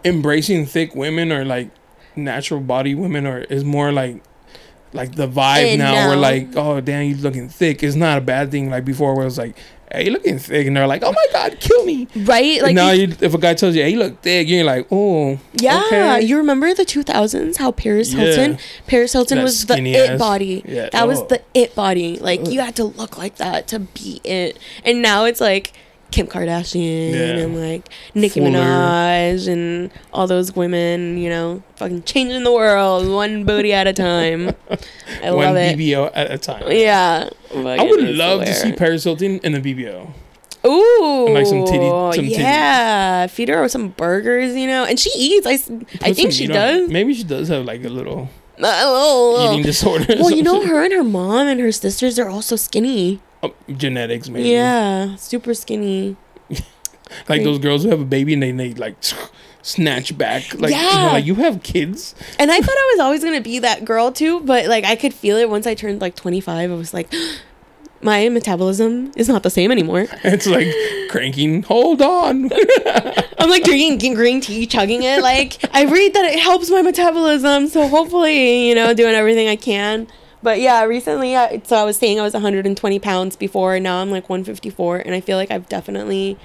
embracing 0.05 0.67
thick 0.67 0.95
women 0.95 1.33
or 1.33 1.45
like 1.45 1.71
natural 2.15 2.61
body 2.61 2.95
women 2.95 3.27
or 3.27 3.39
is 3.41 3.65
more 3.65 3.91
like 3.93 4.23
like 4.93 5.15
the 5.17 5.27
vibe 5.27 5.65
And 5.73 5.79
now. 5.79 6.09
We're 6.09 6.17
like, 6.17 6.55
oh 6.57 6.81
damn, 6.81 7.09
you're 7.09 7.19
looking 7.19 7.49
thick. 7.49 7.83
It's 7.83 7.97
not 7.97 8.19
a 8.19 8.21
bad 8.21 8.51
thing. 8.51 8.71
Like 8.71 8.85
before, 8.85 9.15
where 9.15 9.23
it 9.23 9.27
was 9.27 9.39
like, 9.39 9.57
hey, 9.95 10.05
you 10.07 10.11
looking 10.13 10.39
thick, 10.39 10.67
and 10.67 10.77
they're 10.77 10.87
like, 10.87 11.03
oh 11.05 11.13
my 11.13 11.27
god, 11.33 11.59
kill 11.61 11.85
me. 11.85 12.09
right 12.17 12.61
Like 12.63 12.75
now, 12.75 12.91
you- 12.91 13.15
if 13.21 13.35
a 13.35 13.39
guy 13.39 13.55
tells 13.55 13.75
you, 13.77 13.83
hey, 13.83 13.91
you 13.91 13.99
look 13.99 14.21
thick, 14.23 14.49
you're 14.49 14.65
like, 14.65 14.87
oh, 14.91 15.39
yeah 15.55 15.83
okay. 15.87 16.21
you 16.23 16.37
remember 16.39 16.73
the 16.75 16.85
2000s 16.85 17.57
how 17.59 17.71
Paris 17.73 18.13
Yeah. 18.13 18.21
Hilton 18.25 18.59
Paris 18.87 19.13
Hilton 19.13 19.39
That 19.39 19.45
was 19.45 19.67
the 19.67 19.79
it 19.79 20.11
ass. 20.13 20.19
body 20.19 20.63
Yeah. 20.67 20.89
that 20.93 21.07
was 21.07 21.21
Oh. 21.21 21.27
the 21.27 21.43
it 21.55 21.75
body 21.75 22.19
like 22.19 22.49
you 22.49 22.61
uh. 22.61 22.65
had 22.65 22.77
to 22.77 22.85
look 22.85 23.19
like 23.19 23.37
that 23.37 23.69
to 23.69 23.81
be 23.81 24.21
it 24.25 24.59
and 24.85 25.03
now 25.03 25.25
it's 25.25 25.41
like 25.41 25.73
Kim 26.13 26.27
Kardashian 26.29 27.13
Yeah. 27.13 27.43
and 27.45 27.61
like 27.61 27.89
Nicki 28.15 28.39
Fuller. 28.41 28.51
Minaj 28.59 29.49
and 29.49 29.91
all 30.13 30.27
those 30.27 30.55
women 30.55 31.19
you 31.19 31.29
know 31.29 31.63
fucking 31.77 32.03
changing 32.05 32.45
the 32.45 32.53
world 32.53 33.09
one 33.09 33.45
booty 33.45 33.73
at 33.73 33.87
a 33.89 33.93
time 33.93 34.55
I 35.23 35.31
one 35.33 35.47
love 35.47 35.57
it 35.57 35.79
BBO 35.79 36.11
at 36.15 36.31
a 36.31 36.39
time. 36.39 36.65
yeah 36.71 37.29
oh 37.55 37.67
I 37.67 37.83
would 37.83 38.09
love 38.11 38.45
to 38.45 38.55
see 38.55 38.73
Paris 38.73 39.05
Hilton 39.05 39.39
in 39.41 39.53
the 39.53 39.61
BBO. 39.61 40.09
Ooh, 40.65 41.27
like 41.35 41.45
some 41.47 41.65
titty- 41.65 41.89
some 41.89 42.13
titties. 42.25 42.39
yeah. 42.39 43.27
Feed 43.27 43.49
her 43.49 43.63
with 43.63 43.73
some 43.73 43.89
burgers, 43.89 44.55
you 44.55 44.69
know, 44.69 44.85
and 44.85 44.97
she 44.97 45.11
eats. 45.17 45.45
I, 45.45 45.57
Put 45.59 46.01
think 46.15 46.17
some 46.19 46.31
she 46.31 46.47
does. 46.47 46.89
Maybe 46.89 47.15
she 47.15 47.25
does 47.25 47.49
have 47.49 47.65
like 47.65 47.83
a 47.85 47.89
little 47.89 47.91
A 47.91 47.97
little- 47.97 48.15
little. 48.15 48.29
Oh. 48.63 49.51
eating 49.53 49.63
disorder. 49.65 50.15
Well, 50.19 50.31
you 50.31 50.43
know, 50.43 50.61
her 50.67 50.83
and 50.85 50.93
her 50.93 51.05
mom 51.05 51.47
and 51.49 51.61
her 51.61 51.73
sisters 51.73 52.19
are 52.19 52.29
also 52.29 52.57
skinny. 52.57 53.21
Oh, 53.43 53.55
genetics, 53.77 54.29
maybe. 54.29 54.49
Yeah, 54.51 55.17
super 55.17 55.55
skinny. 55.55 56.17
like 57.29 57.43
those 57.43 57.59
girls 57.59 57.83
who 57.85 57.91
have 57.91 58.01
a 58.01 58.05
baby 58.05 58.35
and 58.35 58.43
they, 58.43 58.53
they 58.53 58.73
like 58.75 58.97
snatch 59.63 60.17
back. 60.17 60.55
Like, 60.55 60.71
you 60.73 60.77
know, 60.81 60.91
Yeah. 60.91 61.13
like 61.13 61.25
you 61.25 61.35
have 61.37 61.63
kids. 61.63 62.15
And 62.39 62.51
I 62.51 62.61
thought 62.61 62.71
I 62.77 62.91
was 62.95 63.01
always 63.01 63.25
gonna 63.25 63.41
be 63.41 63.59
that 63.61 63.85
girl 63.85 64.13
too, 64.13 64.41
but 64.41 64.67
like 64.67 64.85
I 64.85 64.95
could 64.97 65.15
feel 65.15 65.37
it 65.39 65.49
once 65.51 65.67
I 65.67 65.75
turned 65.75 66.01
like 66.01 66.15
25. 66.15 66.71
I 66.71 66.75
was 66.75 66.93
like, 66.95 67.13
my 68.03 68.29
metabolism 68.29 69.13
is 69.17 69.29
not 69.29 69.43
the 69.43 69.51
same 69.51 69.71
anymore. 69.71 70.07
It's 70.25 70.47
like 70.47 70.67
cranking. 71.11 71.63
Hold 71.65 72.03
on. 72.03 72.51
I'm 73.39 73.51
like 73.51 73.65
drinking 73.65 74.15
green 74.15 74.41
tea, 74.41 74.67
chugging 74.67 75.03
it. 75.03 75.23
Like 75.23 75.59
I 75.75 75.85
read 75.85 76.15
that 76.15 76.25
it 76.25 76.39
helps 76.39 76.71
my 76.71 76.83
metabolism, 76.83 77.69
so 77.69 77.87
hopefully, 77.89 78.69
you 78.69 78.75
know, 78.75 78.95
doing 78.95 79.15
everything 79.15 79.49
I 79.49 79.57
can. 79.57 80.07
But 80.43 80.61
yeah, 80.61 80.83
recently, 80.85 81.37
I, 81.37 81.61
so 81.65 81.77
I 81.77 81.85
was 81.85 81.97
saying 81.97 82.19
I 82.19 82.25
was 82.25 82.33
120 82.35 82.99
pounds 82.99 83.37
before, 83.37 83.75
and 83.77 83.85
now 83.85 83.99
I'm 84.03 84.11
like 84.11 84.29
154, 84.29 84.97
and 84.99 85.15
I 85.15 85.21
feel 85.21 85.37
like 85.37 85.53
I've 85.53 85.69
definitely 85.69 86.37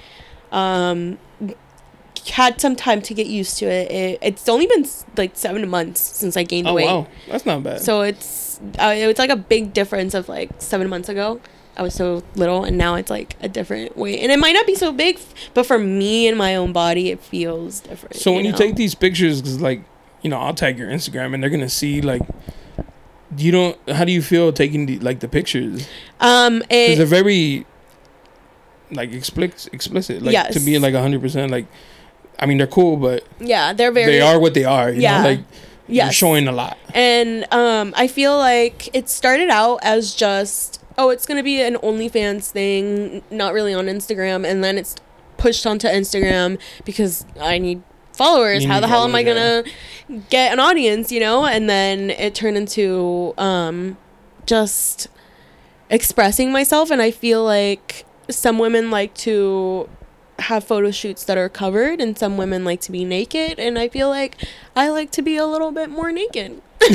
um, 0.52 1.18
had 2.30 2.60
some 2.60 2.76
time 2.76 3.02
to 3.02 3.14
get 3.14 3.26
used 3.26 3.58
to 3.58 3.66
it. 3.66 3.90
it 3.90 4.18
it's 4.22 4.48
only 4.48 4.66
been 4.66 4.86
like 5.16 5.32
seven 5.34 5.68
months 5.68 6.00
since 6.00 6.36
I 6.36 6.42
gained 6.44 6.68
oh 6.68 6.74
weight, 6.74 6.88
Oh, 6.88 7.00
wow, 7.00 7.06
that's 7.28 7.44
not 7.46 7.62
bad. 7.64 7.80
so 7.80 8.02
it's 8.02 8.47
uh, 8.78 8.92
it's 8.94 9.18
like 9.18 9.30
a 9.30 9.36
big 9.36 9.72
difference 9.72 10.14
of 10.14 10.28
like 10.28 10.50
seven 10.58 10.88
months 10.88 11.08
ago. 11.08 11.40
I 11.76 11.82
was 11.82 11.94
so 11.94 12.24
little, 12.34 12.64
and 12.64 12.76
now 12.76 12.96
it's 12.96 13.08
like 13.10 13.36
a 13.40 13.48
different 13.48 13.96
weight, 13.96 14.18
and 14.20 14.32
it 14.32 14.38
might 14.40 14.52
not 14.52 14.66
be 14.66 14.74
so 14.74 14.92
big, 14.92 15.20
but 15.54 15.64
for 15.64 15.78
me 15.78 16.26
and 16.26 16.36
my 16.36 16.56
own 16.56 16.72
body, 16.72 17.10
it 17.10 17.20
feels 17.20 17.78
different. 17.80 18.16
So 18.16 18.32
when 18.32 18.44
you 18.44 18.50
know? 18.50 18.58
take 18.58 18.74
these 18.74 18.96
pictures, 18.96 19.40
because 19.40 19.60
like 19.60 19.82
you 20.22 20.28
know, 20.30 20.38
I'll 20.38 20.54
tag 20.54 20.76
your 20.76 20.88
Instagram 20.88 21.34
and 21.34 21.42
they're 21.42 21.50
gonna 21.50 21.68
see 21.68 22.00
like. 22.00 22.22
You 23.36 23.52
don't. 23.52 23.90
How 23.90 24.04
do 24.06 24.10
you 24.12 24.22
feel 24.22 24.52
taking 24.54 24.86
the 24.86 24.98
like 25.00 25.20
the 25.20 25.28
pictures? 25.28 25.86
um, 26.18 26.60
Because 26.60 26.96
they're 26.96 27.06
very 27.06 27.66
like 28.90 29.12
explicit. 29.12 29.72
Explicit. 29.74 30.22
Like 30.22 30.50
to 30.52 30.60
be 30.60 30.72
Yes. 30.72 30.80
like 30.82 30.94
hundred 30.94 31.20
percent. 31.20 31.52
Like, 31.52 31.66
I 32.38 32.46
mean, 32.46 32.56
they're 32.58 32.66
cool, 32.66 32.96
but 32.96 33.24
yeah, 33.38 33.74
they're 33.74 33.92
very 33.92 34.12
they 34.12 34.20
are 34.22 34.40
what 34.40 34.54
they 34.54 34.64
are. 34.64 34.90
You 34.90 35.02
Yeah. 35.02 35.22
Know? 35.22 35.28
Like 35.28 35.40
you're 35.88 36.12
showing 36.12 36.48
a 36.48 36.52
lot. 36.52 36.78
And 36.94 37.46
um, 37.52 37.94
I 37.96 38.08
feel 38.08 38.36
like 38.36 38.94
it 38.94 39.08
started 39.08 39.48
out 39.48 39.80
as 39.82 40.14
just, 40.14 40.82
oh, 40.96 41.10
it's 41.10 41.26
going 41.26 41.38
to 41.38 41.42
be 41.42 41.60
an 41.62 41.74
OnlyFans 41.76 42.50
thing, 42.50 43.22
not 43.30 43.52
really 43.52 43.74
on 43.74 43.86
Instagram. 43.86 44.46
And 44.48 44.62
then 44.62 44.78
it's 44.78 44.96
pushed 45.36 45.66
onto 45.66 45.88
Instagram 45.88 46.58
because 46.84 47.24
I 47.40 47.58
need 47.58 47.82
followers. 48.12 48.64
You 48.64 48.68
How 48.68 48.76
need 48.76 48.84
the 48.84 48.88
hell 48.88 49.04
am 49.04 49.14
I 49.14 49.22
going 49.22 49.64
to 49.64 50.20
get 50.30 50.52
an 50.52 50.60
audience, 50.60 51.10
you 51.10 51.20
know? 51.20 51.46
And 51.46 51.70
then 51.70 52.10
it 52.10 52.34
turned 52.34 52.56
into 52.56 53.34
um, 53.38 53.96
just 54.46 55.08
expressing 55.88 56.52
myself. 56.52 56.90
And 56.90 57.00
I 57.00 57.10
feel 57.10 57.44
like 57.44 58.04
some 58.28 58.58
women 58.58 58.90
like 58.90 59.14
to 59.14 59.88
have 60.40 60.62
photo 60.64 60.90
shoots 60.90 61.24
that 61.24 61.36
are 61.36 61.48
covered 61.48 62.00
and 62.00 62.16
some 62.18 62.36
women 62.36 62.64
like 62.64 62.80
to 62.80 62.92
be 62.92 63.04
naked 63.04 63.58
and 63.58 63.78
i 63.78 63.88
feel 63.88 64.08
like 64.08 64.36
i 64.76 64.88
like 64.88 65.10
to 65.10 65.20
be 65.22 65.36
a 65.36 65.44
little 65.46 65.72
bit 65.72 65.90
more 65.90 66.12
naked 66.12 66.60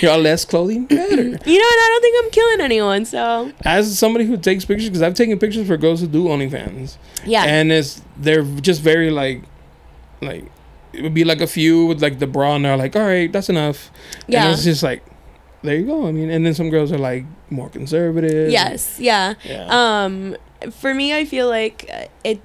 Y'all 0.00 0.18
less 0.18 0.44
clothing, 0.44 0.86
better. 0.86 1.22
you 1.22 1.22
know 1.22 1.32
and 1.32 1.44
i 1.46 1.88
don't 1.90 2.00
think 2.02 2.24
i'm 2.24 2.30
killing 2.30 2.60
anyone 2.60 3.04
so 3.04 3.52
As 3.64 3.96
somebody 3.98 4.24
who 4.24 4.36
takes 4.36 4.64
pictures, 4.64 4.88
because 4.88 5.02
I've 5.02 5.14
taken 5.14 5.38
pictures 5.38 5.66
for 5.68 5.76
girls 5.76 6.00
who 6.00 6.06
do 6.08 6.24
OnlyFans, 6.24 6.96
yeah 7.24 7.44
and 7.44 7.70
it's 7.70 8.02
they're 8.16 8.42
just 8.42 8.80
very 8.80 9.10
like, 9.10 9.42
like 10.20 10.50
it 10.92 11.02
would 11.02 11.14
be 11.14 11.22
like 11.24 11.40
a 11.40 11.46
few 11.46 11.86
with 11.86 12.02
like 12.02 12.18
the 12.18 12.26
bra, 12.26 12.56
and 12.56 12.64
they're 12.64 12.76
like, 12.76 12.96
all 12.96 13.02
right, 13.02 13.30
that's 13.30 13.48
enough. 13.50 13.90
Yeah. 14.26 14.44
and 14.46 14.54
it's 14.54 14.64
just 14.64 14.82
like, 14.82 15.04
there 15.62 15.76
you 15.76 15.84
go. 15.84 16.06
I 16.08 16.12
mean, 16.12 16.30
and 16.30 16.44
then 16.46 16.54
some 16.54 16.70
girls 16.70 16.90
are 16.90 16.98
like 16.98 17.24
more 17.50 17.68
conservative. 17.68 18.50
yes 18.50 18.98
yeah 18.98 19.34
Yeah. 19.44 19.66
um 20.04 20.36
for 20.70 20.94
me 20.94 21.14
i 21.14 21.24
feel 21.24 21.48
like 21.48 21.88
uh, 21.92 22.04
it 22.24 22.40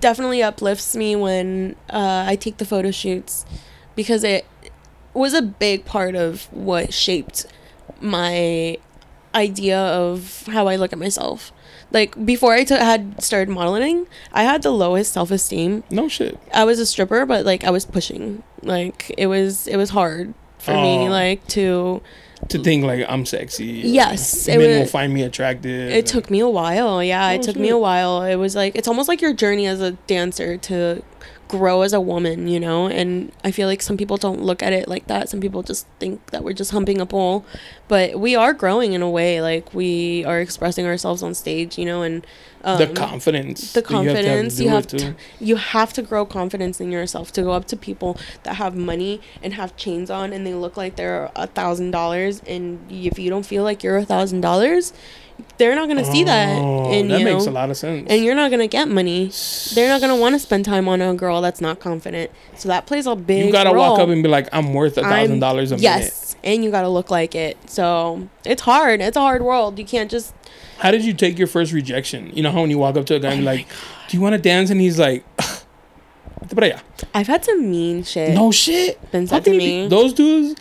definitely 0.00 0.42
uplifts 0.42 0.94
me 0.96 1.14
when 1.16 1.74
uh, 1.90 2.24
i 2.26 2.36
take 2.36 2.56
the 2.58 2.64
photo 2.64 2.90
shoots 2.90 3.44
because 3.96 4.22
it 4.24 4.46
was 5.14 5.34
a 5.34 5.42
big 5.42 5.84
part 5.84 6.14
of 6.14 6.44
what 6.52 6.92
shaped 6.94 7.46
my 8.00 8.76
idea 9.34 9.78
of 9.78 10.44
how 10.46 10.68
i 10.68 10.76
look 10.76 10.92
at 10.92 10.98
myself 10.98 11.52
like 11.90 12.24
before 12.24 12.52
I 12.54 12.64
had 12.68 13.22
started 13.22 13.48
modeling 13.48 14.06
i 14.32 14.42
had 14.42 14.62
the 14.62 14.70
lowest 14.70 15.12
self-esteem 15.12 15.84
no 15.90 16.08
shit. 16.08 16.38
I 16.52 16.64
was 16.64 16.78
a 16.78 16.86
stripper, 16.86 17.24
but 17.26 17.44
like 17.46 17.64
I 17.64 17.70
was 17.70 17.84
pushing. 17.86 18.42
Like 18.62 19.12
it 19.16 19.26
was 19.26 19.66
it 19.66 19.76
was 19.76 19.90
hard 19.90 20.34
for 20.58 20.72
me 20.72 21.06
Oh. 21.08 21.10
like 21.10 21.46
to 21.48 22.02
To 22.48 22.58
mm. 22.58 22.64
think 22.64 22.84
like 22.84 23.04
I'm 23.08 23.26
sexy. 23.26 23.82
Yes, 23.84 24.48
it 24.48 24.58
men 24.58 24.68
was- 24.70 24.78
will 24.78 24.86
find 24.86 25.12
me 25.12 25.22
attractive. 25.22 25.90
it 25.90 26.06
took 26.06 26.30
me 26.30 26.40
a 26.40 26.48
while. 26.48 27.02
Yeah, 27.02 27.28
Oh, 27.28 27.34
it 27.34 27.42
took 27.42 27.56
me 27.56 27.68
a 27.68 27.78
while. 27.78 28.22
It 28.22 28.36
was 28.36 28.56
like 28.56 28.74
it's 28.74 28.88
almost 28.88 29.08
like 29.08 29.20
your 29.20 29.34
journey 29.34 29.66
as 29.66 29.80
a 29.80 29.92
dancer 30.06 30.56
to 30.58 31.02
grow 31.48 31.82
as 31.82 31.92
a 31.92 32.00
woman, 32.00 32.46
you 32.48 32.60
know? 32.60 32.86
And 32.86 33.32
I 33.42 33.50
feel 33.50 33.66
like 33.66 33.82
some 33.82 33.96
people 33.96 34.16
don't 34.16 34.42
look 34.42 34.62
at 34.62 34.72
it 34.72 34.88
like 34.88 35.06
that. 35.06 35.28
Some 35.28 35.40
people 35.40 35.62
just 35.62 35.86
think 35.98 36.30
that 36.30 36.44
we're 36.44 36.52
just 36.52 36.70
humping 36.70 37.00
a 37.00 37.06
pole. 37.06 37.44
But 37.88 38.20
we 38.20 38.36
are 38.36 38.52
growing 38.52 38.92
in 38.92 39.02
a 39.02 39.10
way 39.10 39.40
like 39.40 39.72
we 39.74 40.24
are 40.24 40.40
expressing 40.40 40.86
ourselves 40.86 41.22
on 41.22 41.34
stage, 41.34 41.78
you 41.78 41.86
know, 41.86 42.02
and 42.02 42.26
um, 42.64 42.78
the 42.78 42.88
confidence. 42.88 43.72
the 43.72 43.82
that 43.82 43.90
you 43.90 44.08
have 44.08 44.16
to 44.16 44.18
have 44.18 44.26
confidence 44.26 44.60
you 44.60 44.68
have 44.68 44.86
to, 44.86 45.16
you 45.40 45.56
have 45.56 45.92
to 45.92 46.02
grow 46.02 46.26
confidence 46.26 46.80
in 46.80 46.90
yourself 46.90 47.32
to 47.32 47.42
go 47.42 47.52
up 47.52 47.66
to 47.66 47.76
people 47.76 48.18
that 48.42 48.56
have 48.56 48.74
money 48.74 49.20
and 49.42 49.54
have 49.54 49.76
chains 49.76 50.10
on 50.10 50.32
and 50.32 50.46
they 50.46 50.54
look 50.54 50.76
like 50.76 50.96
they're 50.96 51.30
a 51.36 51.46
thousand 51.46 51.92
dollars 51.92 52.42
and 52.46 52.80
if 52.90 53.18
you 53.18 53.30
don't 53.30 53.46
feel 53.46 53.62
like 53.62 53.82
you're 53.82 53.96
a 53.96 54.04
thousand 54.04 54.40
dollars 54.40 54.92
they're 55.58 55.74
not 55.74 55.88
gonna 55.88 56.04
see 56.04 56.24
that 56.24 56.56
Oh, 56.58 56.92
in 56.92 57.08
that 57.08 57.18
you 57.18 57.24
makes 57.24 57.46
a 57.46 57.50
lot 57.50 57.70
of 57.70 57.76
sense. 57.76 58.06
and 58.10 58.24
you're 58.24 58.34
not 58.34 58.50
gonna 58.50 58.66
get 58.68 58.88
money 58.88 59.30
they're 59.74 59.88
not 59.88 60.00
gonna 60.00 60.16
want 60.16 60.34
to 60.34 60.38
spend 60.38 60.64
time 60.64 60.88
on 60.88 61.00
a 61.00 61.14
girl 61.14 61.40
that's 61.40 61.60
not 61.60 61.80
confident 61.80 62.30
so 62.56 62.68
that 62.68 62.86
plays 62.86 63.06
a 63.06 63.14
big 63.16 63.46
you 63.46 63.52
gotta 63.52 63.72
walk 63.72 63.98
up 63.98 64.08
and 64.08 64.22
be 64.22 64.28
like, 64.28 64.48
I'm 64.52 64.72
worth 64.74 64.96
a 64.98 65.02
thousand 65.02 65.40
dollars 65.40 65.70
a 65.72 65.76
minute. 65.76 65.82
yes 65.82 66.36
and 66.44 66.62
you 66.64 66.70
gotta 66.70 66.88
look 66.88 67.10
like 67.10 67.34
it 67.34 67.56
so 67.68 68.28
it's 68.44 68.62
hard 68.62 69.00
it's 69.00 69.16
a 69.16 69.20
hard 69.20 69.42
world 69.42 69.78
you 69.78 69.84
can't 69.84 70.10
just 70.10 70.32
How 70.78 70.90
did 70.92 71.04
you 71.04 71.12
take 71.12 71.38
your 71.38 71.48
first 71.48 71.72
rejection? 71.72 72.30
You 72.34 72.42
know 72.44 72.52
how 72.52 72.60
when 72.60 72.70
you 72.70 72.78
walk 72.78 72.96
up 72.96 73.06
to 73.06 73.16
a 73.16 73.18
guy 73.20 73.32
and 73.32 73.40
be 73.40 73.46
oh 73.48 73.50
like, 73.52 73.66
"Do 74.08 74.16
you 74.16 74.20
want 74.22 74.34
to 74.34 74.40
dance?" 74.40 74.70
and 74.70 74.80
he's 74.80 74.98
like, 74.98 75.24
"Vete 76.46 76.54
para 76.56 76.80
i've 77.14 77.26
had 77.26 77.44
some 77.44 77.68
mean 77.68 78.04
shit 78.04 78.32
"No 78.34 78.52
shit." 78.52 78.94
been 79.10 79.26
said 79.26 79.44
to 79.44 79.50
me 79.50 79.88
Those 79.88 80.12
dudes 80.12 80.54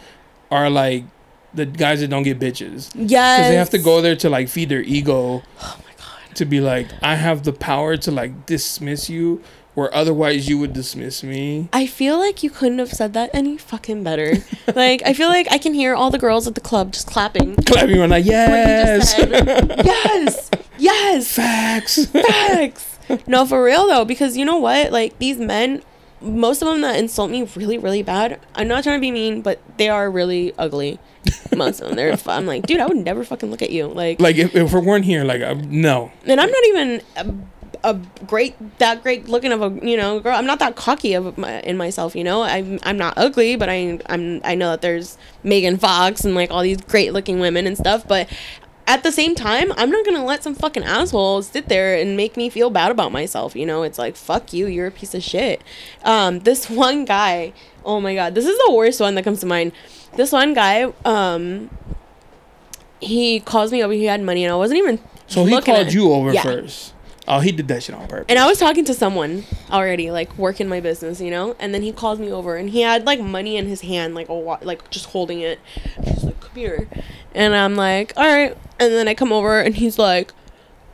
are 0.50 0.70
like 0.72 1.04
the 1.54 1.66
guys 1.66 2.02
that 2.02 2.10
don't 2.10 2.24
get 2.24 2.40
bitches. 2.40 2.92
Yes. 2.96 3.40
Because 3.40 3.50
they 3.50 3.56
have 3.56 3.70
to 3.72 3.80
go 3.80 4.02
there 4.02 4.16
to 4.18 4.30
like 4.30 4.50
feed 4.50 4.70
their 4.70 4.82
ego. 4.82 5.44
Oh 5.62 5.80
my 5.86 5.94
god. 5.98 6.36
To 6.36 6.46
be 6.46 6.62
like, 6.62 6.88
I 7.02 7.16
have 7.16 7.44
the 7.44 7.54
power 7.54 7.98
to 7.98 8.12
like 8.12 8.46
dismiss 8.46 9.10
you, 9.10 9.42
where 9.74 9.94
otherwise 9.94 10.50
you 10.50 10.58
would 10.58 10.74
dismiss 10.74 11.24
me. 11.24 11.70
I 11.72 11.86
feel 11.86 12.18
like 12.18 12.42
you 12.42 12.50
couldn't 12.50 12.80
have 12.80 12.92
said 12.92 13.14
that 13.14 13.30
any 13.34 13.58
fucking 13.58 14.04
better. 14.04 14.34
like 14.76 15.02
I 15.06 15.14
feel 15.14 15.30
like 15.30 15.48
I 15.52 15.58
can 15.58 15.74
hear 15.74 15.94
all 15.94 16.10
the 16.10 16.18
girls 16.18 16.48
at 16.48 16.56
the 16.56 16.62
club 16.62 16.94
just 16.94 17.08
clapping. 17.08 17.56
Clapping 17.58 18.00
when 18.00 18.10
like, 18.10 18.26
yes, 18.26 19.16
yes. 19.18 20.50
Yes. 20.78 21.32
facts. 21.34 22.06
Facts. 22.08 23.00
No, 23.28 23.46
for 23.46 23.64
real 23.64 23.88
though, 23.88 24.06
because 24.06 24.36
you 24.36 24.46
know 24.46 24.58
what? 24.58 24.92
Like 24.92 25.18
these 25.20 25.38
men, 25.38 25.82
most 26.22 26.62
of 26.62 26.68
them 26.68 26.82
that 26.82 26.98
insult 26.98 27.32
me 27.32 27.44
really, 27.56 27.78
really 27.78 28.04
bad. 28.04 28.40
I'm 28.56 28.68
not 28.68 28.84
trying 28.84 28.98
to 28.98 29.02
be 29.02 29.12
mean, 29.12 29.42
but 29.42 29.62
they 29.78 29.90
are 29.90 30.10
really 30.10 30.54
ugly. 30.58 31.00
Most 31.56 31.82
of 31.82 31.88
them, 31.88 31.96
they're. 31.96 32.18
I'm 32.28 32.46
like, 32.46 32.66
dude, 32.66 32.80
I 32.80 32.86
would 32.86 32.98
never 32.98 33.24
fucking 33.24 33.50
look 33.50 33.62
at 33.62 33.72
you. 33.72 33.88
Like, 33.88 34.20
like 34.20 34.36
if, 34.38 34.56
if 34.56 34.74
we 34.74 34.80
weren't 34.80 35.06
here, 35.06 35.24
like 35.24 35.42
uh, 35.42 35.56
no, 35.56 36.12
and 36.26 36.40
I'm 36.40 36.52
not 36.52 36.64
even 36.66 37.02
a, 37.16 37.34
a 37.84 37.94
great, 38.26 38.56
that 38.80 39.04
great 39.04 39.28
looking 39.28 39.52
of 39.52 39.62
a, 39.62 39.86
you 39.86 39.98
know, 39.98 40.20
girl. 40.20 40.36
I'm 40.36 40.46
not 40.46 40.60
that 40.60 40.76
cocky 40.76 41.14
of 41.14 41.38
my, 41.38 41.62
in 41.62 41.78
myself, 41.78 42.16
you 42.16 42.24
know. 42.24 42.44
I'm, 42.44 42.80
I'm 42.84 42.98
not 42.98 43.14
ugly, 43.18 43.56
but 43.56 43.70
I, 43.70 44.00
I'm, 44.08 44.42
I 44.44 44.56
know 44.56 44.72
that 44.72 44.82
there's 44.82 45.18
Megan 45.44 45.78
Fox 45.78 46.24
and 46.24 46.36
like 46.36 46.52
all 46.52 46.62
these 46.62 46.82
great 46.82 47.14
looking 47.14 47.40
women 47.40 47.68
and 47.68 47.78
stuff, 47.78 48.08
but. 48.08 48.30
At 48.90 49.04
the 49.04 49.12
same 49.12 49.36
time, 49.36 49.74
I'm 49.76 49.92
not 49.92 50.06
gonna 50.06 50.24
let 50.24 50.44
some 50.44 50.56
fucking 50.56 50.86
asshole 50.86 51.42
sit 51.42 51.68
there 51.68 51.96
and 51.98 52.16
make 52.16 52.38
me 52.38 52.50
feel 52.50 52.70
bad 52.70 52.90
about 52.90 53.12
myself. 53.12 53.54
You 53.54 53.66
know, 53.66 53.84
it's 53.84 54.00
like 54.00 54.16
fuck 54.16 54.54
you, 54.54 54.66
you're 54.68 54.88
a 54.88 54.92
piece 54.92 55.14
of 55.14 55.22
shit. 55.22 55.62
Um, 56.06 56.40
this 56.40 56.70
one 56.70 57.04
guy, 57.04 57.52
oh 57.84 58.00
my 58.00 58.16
god, 58.16 58.34
this 58.34 58.46
is 58.46 58.58
the 58.60 58.74
worst 58.74 59.02
one 59.02 59.16
that 59.16 59.26
comes 59.26 59.42
to 59.42 59.46
mind. 59.46 59.74
This 60.18 60.32
one 60.34 60.54
guy, 60.54 60.92
um, 61.06 61.70
he 63.00 63.40
calls 63.40 63.72
me 63.72 63.84
over. 63.84 63.94
He 63.94 64.06
had 64.06 64.22
money, 64.22 64.44
and 64.44 64.52
I 64.52 64.56
wasn't 64.58 64.80
even. 64.80 65.00
So 65.28 65.46
he 65.46 65.60
called 65.62 65.94
you 65.94 66.12
over 66.12 66.34
Yeah. 66.34 66.42
first. 66.44 66.94
Oh, 67.30 67.40
he 67.40 67.52
did 67.52 67.68
that 67.68 67.84
shit 67.84 67.94
on 67.94 68.08
purpose. 68.08 68.26
And 68.30 68.40
I 68.40 68.48
was 68.48 68.58
talking 68.58 68.86
to 68.86 68.94
someone 68.94 69.44
already, 69.70 70.10
like 70.12 70.38
working 70.38 70.70
my 70.70 70.80
business, 70.80 71.20
you 71.20 71.30
know. 71.30 71.56
And 71.60 71.74
then 71.74 71.82
he 71.82 71.92
called 71.92 72.20
me 72.20 72.32
over, 72.32 72.56
and 72.56 72.70
he 72.70 72.82
had 72.82 73.06
like 73.06 73.20
money 73.20 73.58
in 73.58 73.68
his 73.68 73.82
hand, 73.82 74.16
like 74.16 74.30
a 74.30 74.34
wa- 74.34 74.60
like 74.62 74.90
just 74.90 75.08
holding 75.08 75.42
it. 75.42 75.60
He's 76.04 76.24
like, 76.24 76.40
"Come 76.40 76.52
here," 76.56 76.88
and 77.36 77.54
I'm 77.54 77.76
like, 77.76 78.14
"All 78.16 78.24
right." 78.26 78.58
And 78.80 78.94
then 78.94 79.08
I 79.10 79.14
come 79.14 79.34
over, 79.34 79.60
and 79.60 79.76
he's 79.76 80.00
like, 80.00 80.32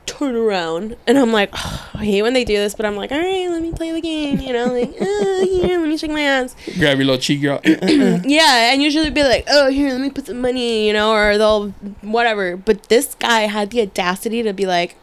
"Turn 0.05 0.35
around," 0.35 0.95
and 1.07 1.17
I'm 1.17 1.31
like, 1.31 1.49
"I 1.53 2.03
hate 2.05 2.21
when 2.21 2.33
they 2.33 2.43
do 2.45 2.55
this," 2.57 2.75
but 2.75 2.85
I'm 2.85 2.95
like, 2.95 3.11
"All 3.11 3.19
right, 3.19 3.47
let 3.49 3.61
me 3.61 3.71
play 3.71 3.91
the 3.91 4.01
game," 4.01 4.39
you 4.39 4.53
know, 4.53 4.65
like, 4.73 4.89
uh, 5.01 5.45
here, 5.45 5.79
let 5.79 5.87
me 5.87 5.97
shake 5.97 6.11
my 6.11 6.21
ass. 6.21 6.55
Grab 6.77 6.97
your 6.97 7.05
little 7.05 7.17
cheek, 7.21 7.41
girl. 7.41 7.59
Yeah, 7.65 8.71
and 8.73 8.81
usually 8.81 9.09
be 9.09 9.23
like, 9.23 9.45
"Oh, 9.49 9.69
here, 9.69 9.89
let 9.89 10.01
me 10.01 10.09
put 10.09 10.27
some 10.27 10.41
money," 10.41 10.87
you 10.87 10.93
know, 10.93 11.11
or 11.13 11.37
they'll 11.37 11.69
whatever. 12.01 12.57
But 12.57 12.83
this 12.89 13.15
guy 13.15 13.41
had 13.41 13.71
the 13.71 13.81
audacity 13.81 14.43
to 14.43 14.53
be 14.53 14.65
like, 14.65 14.95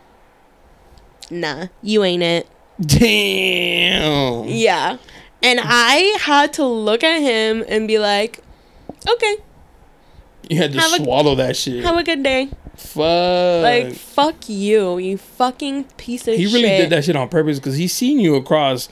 "Nah, 1.31 1.67
you 1.83 2.05
ain't 2.05 2.23
it." 2.23 2.47
Damn. 2.81 4.45
Yeah. 4.49 4.97
And 5.43 5.61
I 5.63 6.17
had 6.21 6.53
to 6.55 6.65
look 6.65 7.03
at 7.03 7.21
him 7.21 7.65
and 7.69 7.89
be 7.89 7.99
like, 7.99 8.41
okay, 9.09 9.37
You 10.49 10.57
had 10.59 10.73
to 10.73 10.81
Have 10.81 10.93
a- 10.93 10.97
swallow 11.05 11.35
that 11.37 11.57
shit. 11.57 11.83
have 11.85 11.97
a 11.97 12.03
good 12.03 12.23
day. 12.23 12.51
Fuck. 12.81 13.63
Like, 13.63 13.95
fuck 13.95 14.49
you, 14.49 14.99
you 14.99 15.19
fucking 15.19 15.85
piece 15.97 16.27
of 16.29 16.35
he 16.35 16.45
shit. 16.47 16.55
really 16.55 16.69
did 16.69 16.91
that 16.91 17.05
shit 17.05 17.17
on 17.17 17.29
purpose 17.29 17.59
because 17.59 17.77
he 17.77 17.87
seen 17.89 18.19
you 18.19 18.35
across, 18.37 18.89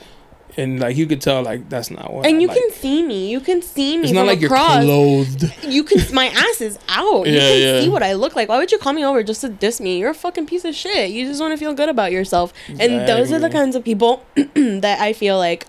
and 0.57 0.79
like 0.81 0.97
you 0.97 1.07
could 1.07 1.21
tell 1.21 1.43
like 1.43 1.69
that's 1.69 1.91
not 1.91 2.13
what. 2.13 2.27
And 2.27 2.37
I 2.37 2.41
you 2.41 2.49
like. 2.49 2.57
can 2.57 2.71
see 2.73 3.03
me. 3.03 3.31
You 3.31 3.41
can 3.41 3.63
see 3.63 3.97
me 3.97 4.03
It's 4.05 4.11
from 4.11 4.17
not 4.17 4.27
like 4.27 4.43
across. 4.43 4.77
you're 4.77 4.85
clothed. 4.85 5.65
You 5.65 5.85
can. 5.85 6.15
My 6.15 6.27
ass 6.27 6.61
is 6.61 6.79
out. 6.89 7.27
you 7.27 7.33
Yeah, 7.35 7.41
can 7.41 7.61
yeah. 7.61 7.81
see 7.81 7.89
what 7.89 8.03
I 8.03 8.13
look 8.15 8.37
like. 8.37 8.49
Why 8.49 8.59
would 8.59 8.71
you 8.73 8.79
call 8.79 8.93
me 8.93 9.05
over 9.05 9.23
just 9.23 9.41
to 9.43 9.49
diss 9.49 9.81
me? 9.81 9.99
You're 9.99 10.11
a 10.11 10.15
fucking 10.15 10.47
piece 10.47 10.65
of 10.65 10.75
shit. 10.75 11.11
You 11.11 11.27
just 11.27 11.41
want 11.41 11.53
to 11.53 11.57
feel 11.59 11.75
good 11.75 11.89
about 11.89 12.13
yourself. 12.13 12.53
And 12.69 13.09
those 13.09 13.33
are 13.33 13.39
the 13.39 13.51
kinds 13.51 13.75
of 13.77 13.85
people 13.85 14.23
that 14.55 14.99
I 15.01 15.13
feel 15.13 15.39
like. 15.39 15.67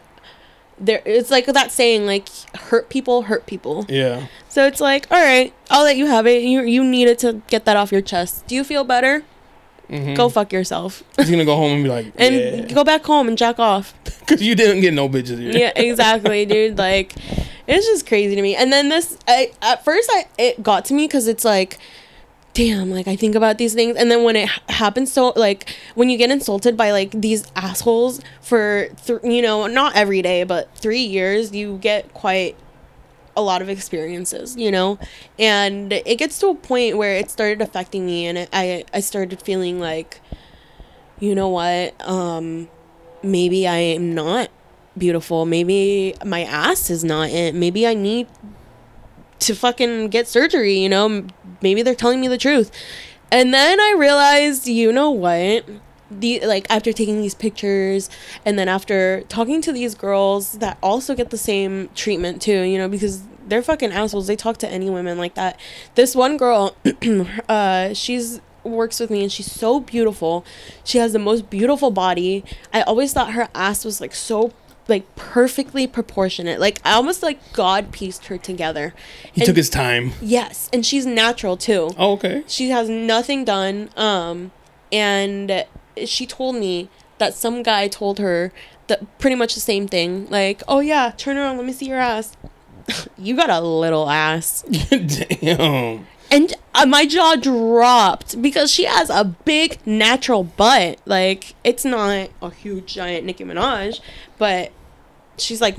There, 0.79 1.01
it's 1.05 1.29
like 1.29 1.45
that 1.45 1.71
saying, 1.71 2.05
like 2.05 2.29
hurt 2.55 2.89
people 2.89 3.23
hurt 3.23 3.45
people. 3.45 3.85
Yeah. 3.89 4.27
So 4.47 4.65
it's 4.65 4.79
like, 4.79 5.07
all 5.11 5.21
right, 5.21 5.53
I'll 5.69 5.83
let 5.83 5.97
you 5.97 6.07
have 6.07 6.25
it. 6.25 6.43
You 6.43 6.61
you 6.61 6.83
needed 6.83 7.19
to 7.19 7.41
get 7.47 7.65
that 7.65 7.75
off 7.77 7.91
your 7.91 8.01
chest. 8.01 8.47
Do 8.47 8.55
you 8.55 8.63
feel 8.63 8.83
better? 8.83 9.23
Mhm. 9.89 10.15
Go 10.15 10.29
fuck 10.29 10.53
yourself 10.53 11.03
He's 11.17 11.31
gonna 11.31 11.45
go 11.45 11.55
home 11.55 11.71
and 11.71 11.83
be 11.83 11.89
like, 11.89 12.13
and 12.17 12.35
yeah, 12.35 12.61
go 12.73 12.83
back 12.83 13.03
home 13.03 13.27
and 13.27 13.37
jack 13.37 13.57
off. 13.59 13.93
because 14.19 14.41
you 14.41 14.53
didn't 14.55 14.81
get 14.81 14.93
no 14.93 15.09
bitches 15.09 15.39
here. 15.39 15.51
Yeah, 15.51 15.71
exactly, 15.75 16.45
dude. 16.53 16.77
Like, 16.77 17.13
it's 17.67 17.87
just 17.87 18.07
crazy 18.07 18.35
to 18.35 18.41
me. 18.41 18.55
And 18.55 18.71
then 18.71 18.89
this, 18.89 19.17
I 19.27 19.51
at 19.61 19.83
first 19.83 20.09
I 20.13 20.27
it 20.37 20.61
got 20.61 20.85
to 20.85 20.93
me 20.93 21.07
because 21.07 21.27
it's 21.27 21.43
like. 21.45 21.77
Damn, 22.59 22.91
like 22.91 23.07
I 23.07 23.15
think 23.15 23.35
about 23.35 23.57
these 23.57 23.73
things, 23.73 23.95
and 23.95 24.11
then 24.11 24.25
when 24.25 24.35
it 24.35 24.49
ha- 24.49 24.61
happens, 24.67 25.13
so 25.13 25.31
like 25.37 25.73
when 25.95 26.09
you 26.09 26.17
get 26.17 26.29
insulted 26.29 26.75
by 26.75 26.91
like 26.91 27.11
these 27.11 27.49
assholes 27.55 28.19
for, 28.41 28.89
th- 29.05 29.21
you 29.23 29.41
know, 29.41 29.67
not 29.67 29.95
every 29.95 30.21
day, 30.21 30.43
but 30.43 30.67
three 30.75 30.99
years, 30.99 31.53
you 31.53 31.77
get 31.77 32.13
quite 32.13 32.57
a 33.37 33.41
lot 33.41 33.61
of 33.61 33.69
experiences, 33.69 34.57
you 34.57 34.71
know? 34.71 34.99
And 35.39 35.93
it 35.93 36.17
gets 36.17 36.37
to 36.39 36.47
a 36.47 36.55
point 36.55 36.97
where 36.97 37.15
it 37.15 37.31
started 37.31 37.61
affecting 37.61 38.05
me 38.05 38.27
and 38.27 38.49
I 38.51 38.83
I 38.93 38.99
started 38.99 39.41
feeling 39.41 39.79
like 39.79 40.19
you 41.21 41.35
know 41.35 41.47
what? 41.47 41.95
Um 42.05 42.67
maybe 43.23 43.69
I 43.69 43.77
am 43.77 44.13
not 44.13 44.49
beautiful. 44.97 45.45
Maybe 45.45 46.13
my 46.25 46.43
ass 46.43 46.89
is 46.89 47.05
not 47.05 47.29
it. 47.29 47.55
Maybe 47.55 47.87
I 47.87 47.93
need 47.93 48.27
to 49.39 49.55
fucking 49.55 50.09
get 50.09 50.27
surgery, 50.27 50.77
you 50.77 50.89
know? 50.89 51.25
Maybe 51.61 51.81
they're 51.81 51.95
telling 51.95 52.21
me 52.21 52.27
the 52.27 52.37
truth. 52.37 52.71
And 53.31 53.53
then 53.53 53.79
I 53.79 53.95
realized, 53.97 54.67
you 54.67 54.91
know 54.91 55.11
what? 55.11 55.65
The 56.11 56.39
like 56.45 56.65
after 56.71 56.91
taking 56.91 57.21
these 57.21 57.35
pictures 57.35 58.09
and 58.43 58.57
then 58.57 58.67
after 58.67 59.21
talking 59.29 59.61
to 59.61 59.71
these 59.71 59.93
girls 59.93 60.53
that 60.53 60.79
also 60.81 61.13
get 61.13 61.29
the 61.29 61.37
same 61.37 61.89
treatment 61.93 62.41
too, 62.41 62.61
you 62.61 62.79
know, 62.79 62.89
because 62.89 63.21
they're 63.47 63.61
fucking 63.61 63.91
assholes. 63.91 64.25
They 64.25 64.35
talk 64.35 64.57
to 64.57 64.69
any 64.69 64.89
women 64.89 65.19
like 65.19 65.35
that. 65.35 65.59
This 65.93 66.15
one 66.15 66.37
girl, 66.37 66.75
uh, 67.49 67.93
she's 67.93 68.41
works 68.63 68.99
with 68.99 69.09
me 69.09 69.23
and 69.23 69.31
she's 69.31 69.51
so 69.51 69.79
beautiful. 69.79 70.45
She 70.83 70.97
has 70.97 71.13
the 71.13 71.19
most 71.19 71.49
beautiful 71.49 71.91
body. 71.91 72.43
I 72.73 72.81
always 72.81 73.13
thought 73.13 73.33
her 73.33 73.47
ass 73.55 73.85
was 73.85 74.01
like 74.01 74.13
so 74.13 74.51
like 74.89 75.15
perfectly 75.15 75.87
proportionate. 75.87 76.59
Like 76.59 76.81
I 76.83 76.93
almost 76.93 77.21
like 77.23 77.39
God 77.53 77.91
pieced 77.91 78.25
her 78.27 78.37
together. 78.37 78.93
He 79.31 79.41
And- 79.41 79.45
took 79.47 79.55
his 79.57 79.69
time. 79.69 80.13
Yes, 80.21 80.69
and 80.73 80.85
she's 80.85 81.05
natural 81.05 81.55
too. 81.57 81.91
Oh, 81.97 82.13
okay. 82.13 82.43
She 82.47 82.69
has 82.69 82.89
nothing 82.89 83.45
done. 83.45 83.89
Um, 83.95 84.51
and 84.91 85.65
she 86.05 86.25
told 86.25 86.55
me 86.55 86.89
that 87.19 87.33
some 87.33 87.61
guy 87.63 87.87
told 87.87 88.17
her 88.19 88.51
that 88.87 89.19
pretty 89.19 89.35
much 89.35 89.53
the 89.53 89.59
same 89.61 89.87
thing. 89.87 90.27
Like, 90.29 90.63
oh 90.67 90.79
yeah, 90.79 91.11
turn 91.15 91.37
around, 91.37 91.57
let 91.57 91.65
me 91.65 91.73
see 91.73 91.85
your 91.87 91.99
ass. 91.99 92.35
you 93.17 93.35
got 93.35 93.49
a 93.49 93.59
little 93.61 94.09
ass. 94.09 94.63
Damn. 94.89 96.07
And 96.31 96.53
uh, 96.75 96.85
my 96.85 97.05
jaw 97.07 97.35
dropped 97.35 98.39
because 98.41 98.71
she 98.71 98.85
has 98.85 99.09
a 99.09 99.23
big 99.23 99.79
natural 99.85 100.43
butt. 100.43 100.99
Like, 101.05 101.55
it's 101.63 101.83
not 101.83 102.29
a 102.41 102.49
huge, 102.51 102.93
giant 102.93 103.25
Nicki 103.25 103.43
Minaj, 103.43 103.99
but 104.37 104.71
she's 105.41 105.61
like 105.61 105.77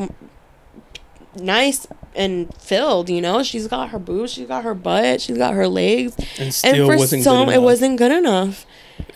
nice 1.36 1.86
and 2.14 2.52
filled, 2.56 3.08
you 3.08 3.20
know? 3.20 3.42
She's 3.42 3.68
got 3.68 3.90
her 3.90 3.98
boobs, 3.98 4.32
she's 4.32 4.48
got 4.48 4.64
her 4.64 4.74
butt, 4.74 5.20
she's 5.20 5.38
got 5.38 5.54
her 5.54 5.68
legs. 5.68 6.16
And 6.38 6.54
And 6.64 6.76
for 6.86 6.96
wasn't 6.96 7.24
some, 7.24 7.48
it 7.48 7.62
wasn't 7.62 7.98
good 7.98 8.12
enough. 8.12 8.66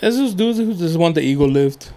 There's 0.01 0.17
those 0.17 0.35
dudes 0.35 0.59
who 0.59 0.75
just 0.75 0.97
want 0.99 1.15
the 1.15 1.23
ego 1.23 1.47
lift. 1.47 1.93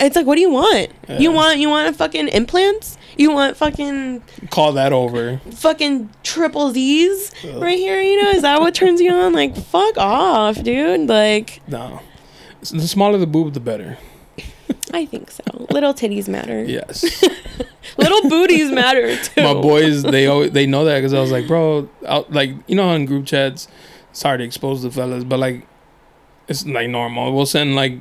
It's 0.00 0.16
like, 0.16 0.26
what 0.26 0.34
do 0.34 0.40
you 0.40 0.50
want? 0.50 0.90
You 1.08 1.30
want 1.32 1.58
you 1.58 1.68
want 1.68 1.94
fucking 1.96 2.28
implants? 2.28 2.98
You 3.16 3.30
want 3.30 3.56
fucking 3.56 4.22
Call 4.50 4.72
that 4.72 4.92
over. 4.92 5.40
fucking 5.52 6.10
triple 6.24 6.72
Z's 6.72 7.30
right 7.44 7.78
here? 7.78 8.00
You 8.00 8.20
know, 8.22 8.30
is 8.30 8.42
that 8.42 8.60
what 8.60 8.74
turns 8.74 9.00
you 9.00 9.12
on? 9.12 9.32
Like, 9.32 9.56
fuck 9.56 9.96
off, 9.98 10.62
dude. 10.62 11.08
Like, 11.08 11.60
No. 11.68 12.00
The 12.60 12.86
smaller 12.88 13.18
the 13.18 13.26
boob, 13.26 13.54
the 13.54 13.60
better. 13.60 13.98
I 14.92 15.06
think 15.06 15.30
so. 15.30 15.42
Little 15.70 15.94
titties 15.94 16.28
matter. 16.28 16.62
Yes. 16.64 17.02
Little 17.98 18.28
booties 18.28 18.70
matter 18.70 19.16
too. 19.16 19.42
My 19.42 19.54
boys, 19.54 20.02
they 20.02 20.26
always, 20.26 20.52
they 20.52 20.66
know 20.66 20.84
that 20.84 20.98
because 20.98 21.12
I 21.14 21.20
was 21.20 21.30
like, 21.32 21.46
bro, 21.46 21.88
out, 22.06 22.32
like 22.32 22.50
you 22.66 22.74
know, 22.76 22.88
how 22.88 22.94
in 22.94 23.06
group 23.06 23.26
chats, 23.26 23.68
sorry 24.12 24.38
to 24.38 24.44
expose 24.44 24.82
the 24.82 24.90
fellas, 24.90 25.24
but 25.24 25.38
like, 25.38 25.66
it's 26.48 26.66
like 26.66 26.88
normal. 26.88 27.32
We'll 27.34 27.46
send 27.46 27.74
like 27.74 27.94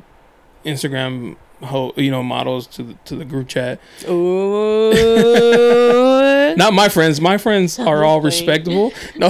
Instagram, 0.66 1.36
ho, 1.64 1.94
you 1.98 2.12
know, 2.12 2.24
models 2.24 2.68
to 2.68 2.84
the, 2.84 2.94
to 3.06 3.16
the 3.16 3.26
group 3.26 3.48
chat. 3.48 3.80
Ooh. 4.08 4.94
Not 6.58 6.74
my 6.74 6.90
friends. 6.90 7.20
My 7.22 7.38
friends 7.38 7.80
are 7.80 8.04
all 8.04 8.22
respectable. 8.22 8.92
No, 9.16 9.30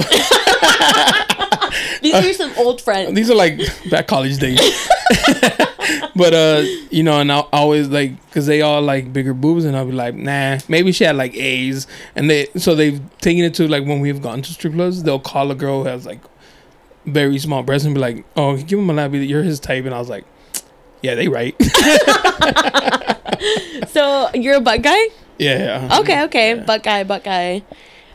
These 2.02 2.14
are 2.14 2.32
some 2.34 2.52
old 2.58 2.80
friends. 2.80 3.14
these 3.14 3.30
are 3.30 3.34
like 3.34 3.60
back 3.90 4.06
college 4.08 4.38
days. 4.38 4.58
but 6.16 6.34
uh, 6.34 6.64
you 6.90 7.02
know, 7.02 7.20
and 7.20 7.30
I 7.30 7.40
always 7.52 7.88
like 7.88 8.24
because 8.26 8.46
they 8.46 8.62
all 8.62 8.82
like 8.82 9.12
bigger 9.12 9.34
boobs, 9.34 9.64
and 9.64 9.76
I'll 9.76 9.86
be 9.86 9.92
like, 9.92 10.14
nah, 10.14 10.58
maybe 10.68 10.92
she 10.92 11.04
had 11.04 11.16
like 11.16 11.34
A's, 11.34 11.86
and 12.14 12.28
they 12.30 12.46
so 12.56 12.74
they've 12.74 13.00
taken 13.18 13.44
it 13.44 13.54
to 13.54 13.68
like 13.68 13.84
when 13.84 14.00
we've 14.00 14.22
gone 14.22 14.42
to 14.42 14.52
strip 14.52 14.74
clubs, 14.74 15.02
they'll 15.02 15.18
call 15.18 15.50
a 15.50 15.54
girl 15.54 15.82
who 15.82 15.88
has 15.88 16.06
like 16.06 16.20
very 17.06 17.38
small 17.38 17.62
breasts 17.62 17.84
and 17.84 17.94
be 17.94 18.00
like, 18.00 18.24
oh, 18.36 18.56
give 18.56 18.78
him 18.78 18.88
a 18.90 18.92
lap, 18.92 19.12
you're 19.12 19.42
his 19.42 19.60
type, 19.60 19.84
and 19.84 19.94
I 19.94 19.98
was 19.98 20.08
like, 20.08 20.24
yeah, 21.02 21.14
they 21.14 21.28
right, 21.28 21.54
So 23.88 24.30
you're 24.34 24.56
a 24.56 24.60
butt 24.60 24.82
guy? 24.82 25.00
yeah, 25.38 25.86
yeah. 25.88 25.98
Okay, 26.00 26.22
okay, 26.24 26.54
butt 26.54 26.82
guy, 26.82 27.04
butt 27.04 27.24
guy. 27.24 27.62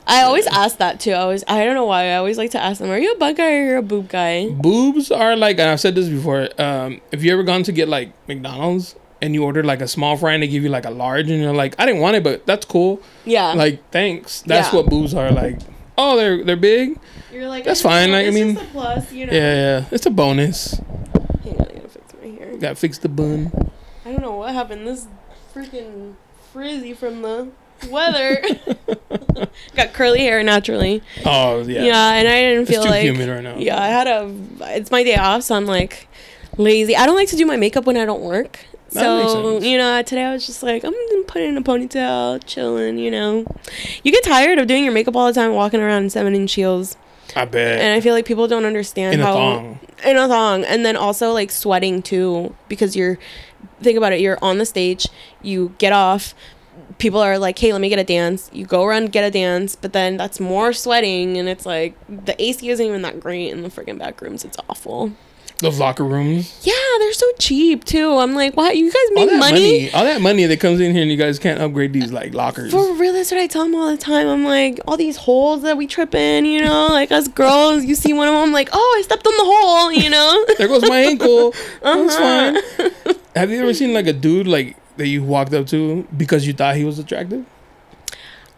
I 0.09 0.23
always 0.23 0.47
ask 0.47 0.77
that 0.77 0.99
too. 0.99 1.11
I 1.11 1.19
always, 1.19 1.43
I 1.47 1.65
don't 1.65 1.75
know 1.75 1.85
why. 1.85 2.05
I 2.11 2.15
always 2.15 2.37
like 2.37 2.51
to 2.51 2.63
ask 2.63 2.79
them, 2.79 2.89
"Are 2.89 2.97
you 2.97 3.11
a 3.13 3.17
butt 3.17 3.35
guy 3.35 3.43
or 3.43 3.57
are 3.61 3.65
you're 3.65 3.77
a 3.77 3.81
boob 3.83 4.07
guy?" 4.09 4.49
boobs 4.49 5.11
are 5.11 5.35
like 5.35 5.59
and 5.59 5.69
I've 5.69 5.79
said 5.81 5.95
this 5.95 6.07
before. 6.09 6.47
Um, 6.57 7.01
if 7.11 7.23
you 7.23 7.33
ever 7.33 7.43
gone 7.43 7.63
to 7.63 7.71
get 7.71 7.87
like 7.89 8.13
McDonald's 8.27 8.95
and 9.21 9.33
you 9.33 9.43
order 9.43 9.63
like 9.63 9.81
a 9.81 9.87
small 9.87 10.15
fry 10.15 10.33
and 10.33 10.43
they 10.43 10.47
give 10.47 10.63
you 10.63 10.69
like 10.69 10.85
a 10.85 10.89
large 10.91 11.29
and 11.29 11.41
you're 11.41 11.53
like, 11.53 11.75
I 11.79 11.85
didn't 11.85 12.01
want 12.01 12.15
it, 12.15 12.23
but 12.23 12.45
that's 12.45 12.65
cool. 12.65 13.01
Yeah, 13.25 13.53
Like, 13.53 13.89
thanks. 13.91 14.41
That's 14.41 14.71
Yeah. 14.71 14.79
what 14.79 14.89
boobs 14.89 15.13
are 15.13 15.31
like. 15.31 15.59
Oh, 15.97 16.15
they're 16.15 16.43
they're 16.43 16.55
big. 16.55 16.99
you're 17.33 17.49
like 17.49 17.63
that's 17.65 17.81
fine, 17.81 18.11
like, 18.11 18.27
I 18.27 18.29
mean- 18.29 18.55
just 18.55 18.65
a 18.67 18.71
plus, 18.71 19.11
you 19.11 19.25
know. 19.25 19.33
Yeah, 19.33 19.53
yeah. 19.79 19.85
It's 19.91 20.05
a 20.05 20.09
bonus. 20.11 20.79
Hang 21.43 21.57
on, 21.59 21.65
I 21.67 21.73
gotta 21.73 21.89
fix 21.89 22.13
my 22.21 22.29
hair. 22.29 22.57
Got 22.57 22.69
to 22.69 22.75
fix 22.75 22.97
the 22.99 23.09
bun. 23.09 23.51
I 24.05 24.11
don't 24.11 24.21
know 24.21 24.35
what 24.37 24.53
happened. 24.53 24.87
This 24.87 25.07
freaking 25.53 26.13
frizzy 26.53 26.93
from 26.93 27.21
the 27.23 27.49
weather. 27.89 28.41
Got 29.75 29.93
curly 29.93 30.19
hair 30.21 30.41
naturally. 30.43 31.01
Oh 31.25 31.61
yeah. 31.61 31.83
Yeah, 31.83 32.13
and 32.13 32.27
I 32.27 32.41
didn't 32.41 32.61
It's 32.63 32.71
feel 32.71 32.83
too 32.83 32.89
like 32.89 33.03
humid 33.03 33.29
right 33.29 33.43
now. 33.43 33.57
Yeah, 33.57 33.81
I 33.81 33.87
had 33.87 34.07
a. 34.07 34.33
It's 34.75 34.91
my 34.91 35.03
day 35.03 35.15
off, 35.15 35.43
so 35.43 35.55
I'm 35.55 35.65
like 35.65 36.07
lazy. 36.57 36.95
I 36.95 37.05
don't 37.05 37.15
like 37.15 37.29
to 37.29 37.35
do 37.35 37.45
my 37.45 37.57
makeup 37.57 37.85
when 37.85 37.97
I 37.97 38.05
don't 38.05 38.21
work. 38.21 38.59
That 38.91 39.01
So 39.03 39.59
you 39.61 39.77
know, 39.77 40.01
today 40.01 40.23
I 40.23 40.33
was 40.33 40.45
just 40.47 40.63
like, 40.63 40.83
I'm 40.83 40.91
gonna 40.93 41.23
put 41.25 41.41
in 41.41 41.57
a 41.57 41.61
ponytail, 41.61 42.41
chilling. 42.45 42.97
You 42.97 43.11
know, 43.11 43.45
you 44.03 44.11
get 44.11 44.23
tired 44.23 44.57
of 44.59 44.67
doing 44.67 44.83
your 44.83 44.93
makeup 44.93 45.15
all 45.15 45.27
the 45.27 45.33
time, 45.33 45.53
walking 45.53 45.79
around 45.81 46.03
in 46.03 46.09
seven 46.09 46.33
inch 46.33 46.53
heels, 46.53 46.95
I 47.35 47.45
bet. 47.45 47.79
and 47.79 47.93
I 47.93 48.01
feel 48.01 48.13
like 48.13 48.25
people 48.25 48.47
don't 48.47 48.65
understand 48.65 49.15
In 49.15 49.19
a 49.19 49.25
how 49.25 49.33
thong. 49.33 49.79
in 50.05 50.17
a 50.17 50.27
thong, 50.27 50.63
and 50.63 50.85
then 50.85 50.95
also 50.95 51.31
like 51.33 51.51
sweating 51.51 52.01
too 52.01 52.55
because 52.67 52.95
you're. 52.95 53.17
Think 53.79 53.95
about 53.95 54.11
it. 54.11 54.21
You're 54.21 54.39
on 54.43 54.57
the 54.57 54.65
stage. 54.65 55.07
You 55.43 55.75
get 55.77 55.93
off. 55.93 56.33
People 56.97 57.19
are 57.19 57.37
like, 57.37 57.59
"Hey, 57.59 57.71
let 57.73 57.81
me 57.81 57.89
get 57.89 57.99
a 57.99 58.03
dance." 58.03 58.49
You 58.53 58.65
go 58.65 58.83
around 58.83 59.11
get 59.11 59.23
a 59.23 59.31
dance, 59.31 59.75
but 59.75 59.93
then 59.93 60.17
that's 60.17 60.39
more 60.39 60.73
sweating, 60.73 61.37
and 61.37 61.47
it's 61.47 61.65
like 61.65 61.95
the 62.09 62.35
AC 62.41 62.67
isn't 62.69 62.85
even 62.85 63.01
that 63.03 63.19
great 63.19 63.51
in 63.51 63.61
the 63.63 63.69
freaking 63.69 63.97
back 63.99 64.19
rooms. 64.21 64.43
It's 64.43 64.57
awful. 64.69 65.11
Those 65.59 65.79
locker 65.79 66.03
rooms. 66.03 66.59
Yeah, 66.61 66.73
they're 66.99 67.13
so 67.13 67.25
cheap 67.39 67.83
too. 67.83 68.15
I'm 68.17 68.35
like, 68.35 68.55
why 68.55 68.73
you 68.73 68.91
guys 68.91 68.95
All 69.09 69.15
make 69.25 69.29
that 69.31 69.39
money? 69.39 69.53
money. 69.87 69.91
all 69.91 70.03
that 70.03 70.21
money 70.21 70.45
that 70.45 70.59
comes 70.59 70.79
in 70.79 70.91
here, 70.93 71.01
and 71.01 71.09
you 71.09 71.17
guys 71.17 71.39
can't 71.39 71.59
upgrade 71.59 71.93
these 71.93 72.11
like 72.11 72.35
lockers. 72.35 72.71
For 72.71 72.93
real, 72.93 73.11
that's 73.13 73.31
what 73.31 73.39
I 73.39 73.47
tell 73.47 73.63
them 73.63 73.73
all 73.73 73.89
the 73.89 73.97
time. 73.97 74.27
I'm 74.27 74.43
like, 74.43 74.79
all 74.87 74.97
these 74.97 75.17
holes 75.17 75.63
that 75.63 75.75
we 75.75 75.87
trip 75.87 76.13
in, 76.13 76.45
you 76.45 76.61
know, 76.61 76.87
like 76.91 77.11
us 77.11 77.27
girls, 77.27 77.85
you 77.85 77.95
see 77.95 78.13
one 78.13 78.27
of 78.27 78.35
them, 78.35 78.43
I'm 78.43 78.51
like, 78.51 78.69
oh, 78.71 78.95
I 78.99 79.01
stepped 79.01 79.25
on 79.25 79.33
the 79.35 79.45
hole, 79.45 79.91
you 79.91 80.09
know? 80.11 80.45
there 80.59 80.67
goes 80.67 80.83
my 80.87 80.99
ankle. 80.99 81.51
That's 81.81 82.15
Uh-huh. 82.15 82.61
fine. 82.77 83.15
Have 83.35 83.49
you 83.49 83.59
ever 83.61 83.73
seen 83.73 83.93
like 83.93 84.05
a 84.05 84.13
dude 84.13 84.47
like 84.47 84.75
that 84.97 85.07
you 85.07 85.23
walked 85.23 85.53
up 85.53 85.67
to 85.67 86.07
because 86.15 86.45
you 86.45 86.53
thought 86.53 86.75
he 86.75 86.83
was 86.85 86.99
attractive, 86.99 87.45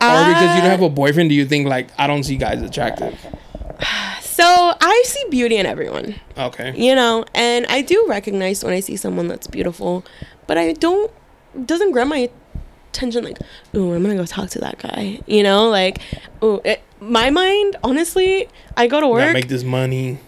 or 0.01 0.07
uh, 0.07 0.27
because 0.27 0.55
you 0.55 0.61
don't 0.61 0.71
have 0.71 0.81
a 0.81 0.89
boyfriend? 0.89 1.29
Do 1.29 1.35
you 1.35 1.45
think 1.45 1.67
like 1.67 1.89
I 1.97 2.07
don't 2.07 2.23
see 2.23 2.35
guys 2.37 2.61
attractive? 2.61 3.17
So 4.21 4.45
I 4.79 5.03
see 5.05 5.25
beauty 5.29 5.57
in 5.57 5.65
everyone, 5.65 6.15
Okay. 6.37 6.73
you 6.73 6.95
know, 6.95 7.25
and 7.35 7.65
I 7.67 7.81
do 7.81 8.05
recognize 8.07 8.63
when 8.63 8.73
I 8.73 8.79
see 8.79 8.95
someone 8.95 9.27
that's 9.27 9.47
beautiful, 9.47 10.05
but 10.47 10.57
I 10.57 10.71
don't, 10.71 11.11
doesn't 11.65 11.91
grab 11.91 12.07
my 12.07 12.29
attention 12.93 13.25
like, 13.25 13.37
ooh, 13.75 13.93
I'm 13.93 14.01
gonna 14.01 14.15
go 14.15 14.25
talk 14.25 14.49
to 14.51 14.59
that 14.59 14.79
guy, 14.79 15.19
you 15.27 15.43
know? 15.43 15.67
Like, 15.69 15.99
ooh, 16.41 16.61
it, 16.63 16.81
my 17.01 17.29
mind, 17.31 17.75
honestly, 17.83 18.47
I 18.77 18.87
go 18.87 19.01
to 19.01 19.07
Gotta 19.07 19.11
work. 19.25 19.33
make 19.33 19.49
this 19.49 19.63
money. 19.65 20.19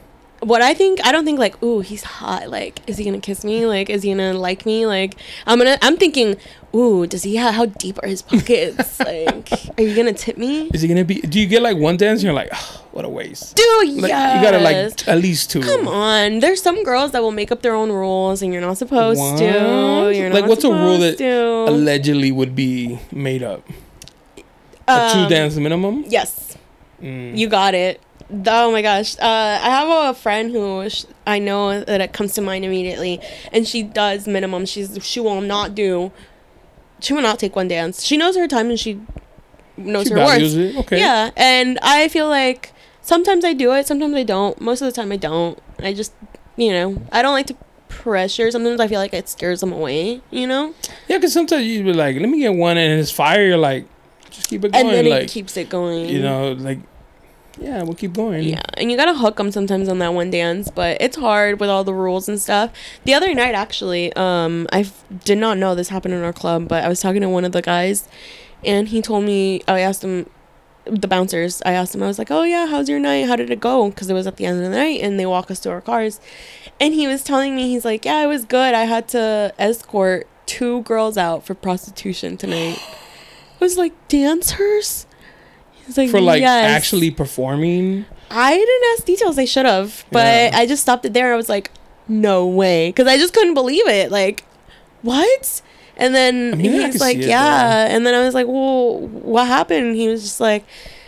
What 0.42 0.62
I 0.62 0.74
think, 0.74 1.00
I 1.06 1.12
don't 1.12 1.24
think 1.26 1.40
like, 1.40 1.62
ooh, 1.64 1.80
he's 1.82 2.04
hot. 2.04 2.50
Like, 2.50 2.82
is 2.88 2.98
he 2.98 3.06
gonna 3.06 3.20
kiss 3.20 3.44
me? 3.44 3.66
Like, 3.66 3.90
is 3.90 4.04
he 4.04 4.10
gonna 4.12 4.34
like 4.34 4.66
me? 4.66 4.86
Like, 4.86 5.16
I'm 5.46 5.58
gonna, 5.60 5.78
I'm 5.82 5.98
thinking, 5.98 6.36
ooh, 6.76 7.06
does 7.08 7.24
he 7.24 7.36
have, 7.38 7.54
how 7.54 7.66
deep 7.68 8.00
are 8.04 8.08
his 8.08 8.22
pockets? 8.22 9.00
like, 9.00 9.52
are 9.78 9.84
you 9.84 9.96
gonna 9.96 10.14
tip 10.14 10.38
me? 10.38 10.68
Is 10.74 10.82
he 10.82 10.88
gonna 10.88 11.06
be? 11.06 11.22
Do 11.22 11.40
you 11.40 11.48
get 11.48 11.62
like 11.62 11.78
one 11.78 11.96
dance? 11.98 12.20
and 12.20 12.24
You're 12.26 12.34
like, 12.34 12.50
"Ah, 12.52 12.82
what 12.92 13.06
a 13.06 13.10
waste. 13.10 13.56
Dude, 13.56 14.02
Like, 14.02 14.10
yes. 14.10 14.36
You 14.38 14.42
gotta 14.52 14.60
like 14.64 14.96
t- 14.96 15.12
at 15.12 15.18
least 15.20 15.52
two. 15.52 15.62
Come 15.62 15.88
on, 15.88 16.40
there's 16.40 16.62
some 16.62 16.84
girls 16.84 17.12
that 17.12 17.22
will 17.22 17.32
make 17.32 17.52
up 17.52 17.62
their 17.62 17.76
own 17.76 17.92
rules, 17.92 18.42
and 18.42 18.52
you're 18.52 18.62
not 18.62 18.78
supposed 18.78 19.38
to. 19.38 20.12
You're 20.14 20.30
like, 20.32 20.48
what's 20.48 20.64
a 20.64 20.72
rule 20.72 20.98
that 21.00 21.18
to. 21.20 21.66
allegedly 21.70 22.32
would 22.32 22.56
be 22.56 23.00
made 23.12 23.44
up? 23.44 23.68
A 24.88 25.10
two 25.14 25.20
Um, 25.20 25.30
dance 25.30 25.56
minimum. 25.56 26.04
Yes, 26.08 26.58
Mm. 27.02 27.38
you 27.38 27.48
got 27.48 27.74
it. 27.76 28.02
Oh 28.48 28.72
my 28.72 28.82
gosh. 28.82 29.18
Uh, 29.20 29.60
I 29.62 29.70
have 29.70 30.10
a 30.16 30.18
friend 30.18 30.52
who 30.52 30.90
sh- 30.90 31.06
I 31.28 31.40
know 31.40 31.82
that 31.84 32.02
it 32.02 32.14
comes 32.14 32.34
to 32.34 32.42
mind 32.42 32.64
immediately, 32.66 33.20
and 33.52 33.68
she 33.68 33.84
does 33.84 34.28
minimum. 34.28 34.66
She's 34.66 34.98
she 35.06 35.20
will 35.20 35.42
not 35.42 35.76
do. 35.76 36.12
She 37.00 37.14
will 37.14 37.22
not 37.24 37.40
take 37.40 37.56
one 37.56 37.68
dance. 37.68 38.04
She 38.04 38.16
knows 38.18 38.36
her 38.38 38.48
time 38.48 38.70
and 38.70 38.80
she 38.80 39.00
knows 39.78 40.08
She 40.08 40.14
her 40.14 40.20
worth. 40.20 40.76
Okay. 40.78 41.00
Yeah, 41.00 41.32
and 41.36 41.80
I 41.82 42.08
feel 42.08 42.30
like 42.30 42.72
sometimes 43.02 43.44
I 43.44 43.54
do 43.54 43.74
it, 43.74 43.88
sometimes 43.88 44.14
I 44.16 44.24
don't. 44.24 44.60
Most 44.62 44.82
of 44.82 44.86
the 44.86 44.92
time 44.92 45.12
I 45.12 45.18
don't. 45.18 45.58
I 45.80 45.94
just, 45.94 46.14
you 46.58 46.72
know, 46.72 47.02
I 47.12 47.22
don't 47.24 47.34
like 47.34 47.48
to 47.48 47.56
pressure. 47.90 48.50
Sometimes 48.52 48.80
I 48.80 48.88
feel 48.88 49.00
like 49.00 49.14
it 49.14 49.28
scares 49.28 49.62
them 49.62 49.74
away. 49.74 50.22
You 50.30 50.46
know, 50.48 50.76
Yeah, 51.08 51.18
because 51.18 51.34
sometimes 51.34 51.66
you 51.66 51.84
be 51.84 51.92
like, 51.94 52.16
let 52.20 52.30
me 52.30 52.40
get 52.40 52.54
one, 52.54 52.78
and 52.78 53.00
it's 53.00 53.12
fire. 53.12 53.46
You're 53.46 53.58
like, 53.58 53.86
just 54.30 54.48
keep 54.48 54.64
it 54.64 54.72
going. 54.72 54.86
and 54.86 54.94
then 54.94 55.10
like, 55.10 55.24
it 55.24 55.30
keeps 55.32 55.58
it 55.58 55.70
going. 55.70 56.08
you 56.08 56.22
know, 56.22 56.52
like, 56.54 56.80
yeah, 57.60 57.84
we'll 57.84 57.96
keep 57.96 58.14
going. 58.14 58.44
Yeah, 58.44 58.62
and 58.76 58.92
you 58.92 58.98
gotta 58.98 59.14
hook 59.14 59.38
them 59.38 59.52
sometimes 59.52 59.90
on 59.90 60.00
that 60.00 60.14
one 60.14 60.32
dance, 60.32 60.70
but 60.70 61.02
it's 61.02 61.18
hard 61.18 61.60
with 61.60 61.70
all 61.70 61.84
the 61.84 61.94
rules 61.94 62.30
and 62.30 62.40
stuff. 62.40 62.72
The 63.04 63.14
other 63.14 63.34
night, 63.34 63.56
actually, 63.56 64.14
um, 64.14 64.68
I 64.72 64.82
f- 64.82 65.04
did 65.24 65.38
not 65.38 65.58
know 65.58 65.76
this 65.76 65.90
happened 65.90 66.14
in 66.14 66.24
our 66.24 66.34
club, 66.34 66.68
but 66.68 66.84
I 66.84 66.88
was 66.88 67.00
talking 67.00 67.22
to 67.22 67.30
one 67.30 67.46
of 67.46 67.52
the 67.52 67.62
guys, 67.62 68.08
and 68.64 68.88
he 68.88 69.02
told 69.02 69.26
me. 69.26 69.62
I 69.68 69.80
asked 69.82 70.04
him, 70.04 70.28
the 70.86 71.08
bouncers. 71.08 71.62
I 71.66 71.74
asked 71.74 71.94
him. 71.94 72.04
I 72.04 72.08
was 72.08 72.18
like, 72.18 72.32
"Oh 72.32 72.44
yeah, 72.44 72.68
how's 72.68 72.90
your 72.90 73.00
night? 73.00 73.28
How 73.28 73.36
did 73.36 73.50
it 73.50 73.60
go?" 73.60 73.90
Because 73.90 74.10
it 74.10 74.14
was 74.14 74.28
at 74.28 74.38
the 74.38 74.46
end 74.46 74.58
of 74.58 74.64
the 74.64 74.76
night, 74.76 75.02
and 75.02 75.20
they 75.20 75.26
walk 75.26 75.52
us 75.52 75.60
to 75.62 75.70
our 75.70 75.82
cars, 75.82 76.20
and 76.80 76.94
he 76.94 77.08
was 77.08 77.24
telling 77.24 77.56
me 77.56 77.70
he's 77.70 77.86
like, 77.86 78.06
"Yeah, 78.06 78.24
it 78.24 78.28
was 78.28 78.46
good. 78.46 78.74
I 78.74 78.86
had 78.86 79.08
to 79.10 79.54
escort 79.60 80.28
two 80.46 80.82
girls 80.82 81.18
out 81.18 81.46
for 81.46 81.54
prostitution 81.54 82.38
tonight." 82.38 82.80
I 83.62 83.64
was 83.64 83.78
like, 83.78 83.94
"Dancers." 84.08 85.06
Like, 85.98 86.10
For 86.10 86.22
like 86.22 86.42
"Yes." 86.42 86.66
actually 86.72 87.12
performing. 87.12 88.06
I 88.30 88.56
didn't 88.56 88.84
ask 88.94 89.06
details. 89.06 89.38
I 89.38 89.46
should 89.46 89.66
have, 89.66 90.06
but 90.12 90.26
Yeah. 90.26 90.52
I 90.54 90.66
just 90.66 90.82
stopped 90.82 91.06
it 91.06 91.14
there. 91.14 91.34
I 91.34 91.36
was 91.36 91.50
like, 91.50 91.70
no 92.08 92.48
way, 92.48 92.90
because 92.90 93.08
I 93.08 93.18
just 93.18 93.34
couldn't 93.34 93.54
believe 93.54 93.88
it. 93.88 94.12
Like, 94.12 94.44
what? 95.02 95.62
And 95.98 96.16
then 96.16 96.54
I 96.54 96.56
mean, 96.56 96.82
I 96.82 96.86
he's 96.88 97.00
like, 97.02 97.18
see 97.18 97.24
it, 97.24 97.28
yeah. 97.30 97.88
And 97.90 98.06
then 98.06 98.14
I 98.16 98.24
was 98.24 98.34
like, 98.34 98.48
well, 98.48 99.00
what 99.00 99.48
happened? 99.48 99.88
And 99.88 99.96
he 99.96 100.08
was 100.08 100.24
just 100.24 100.40
like, 100.40 100.66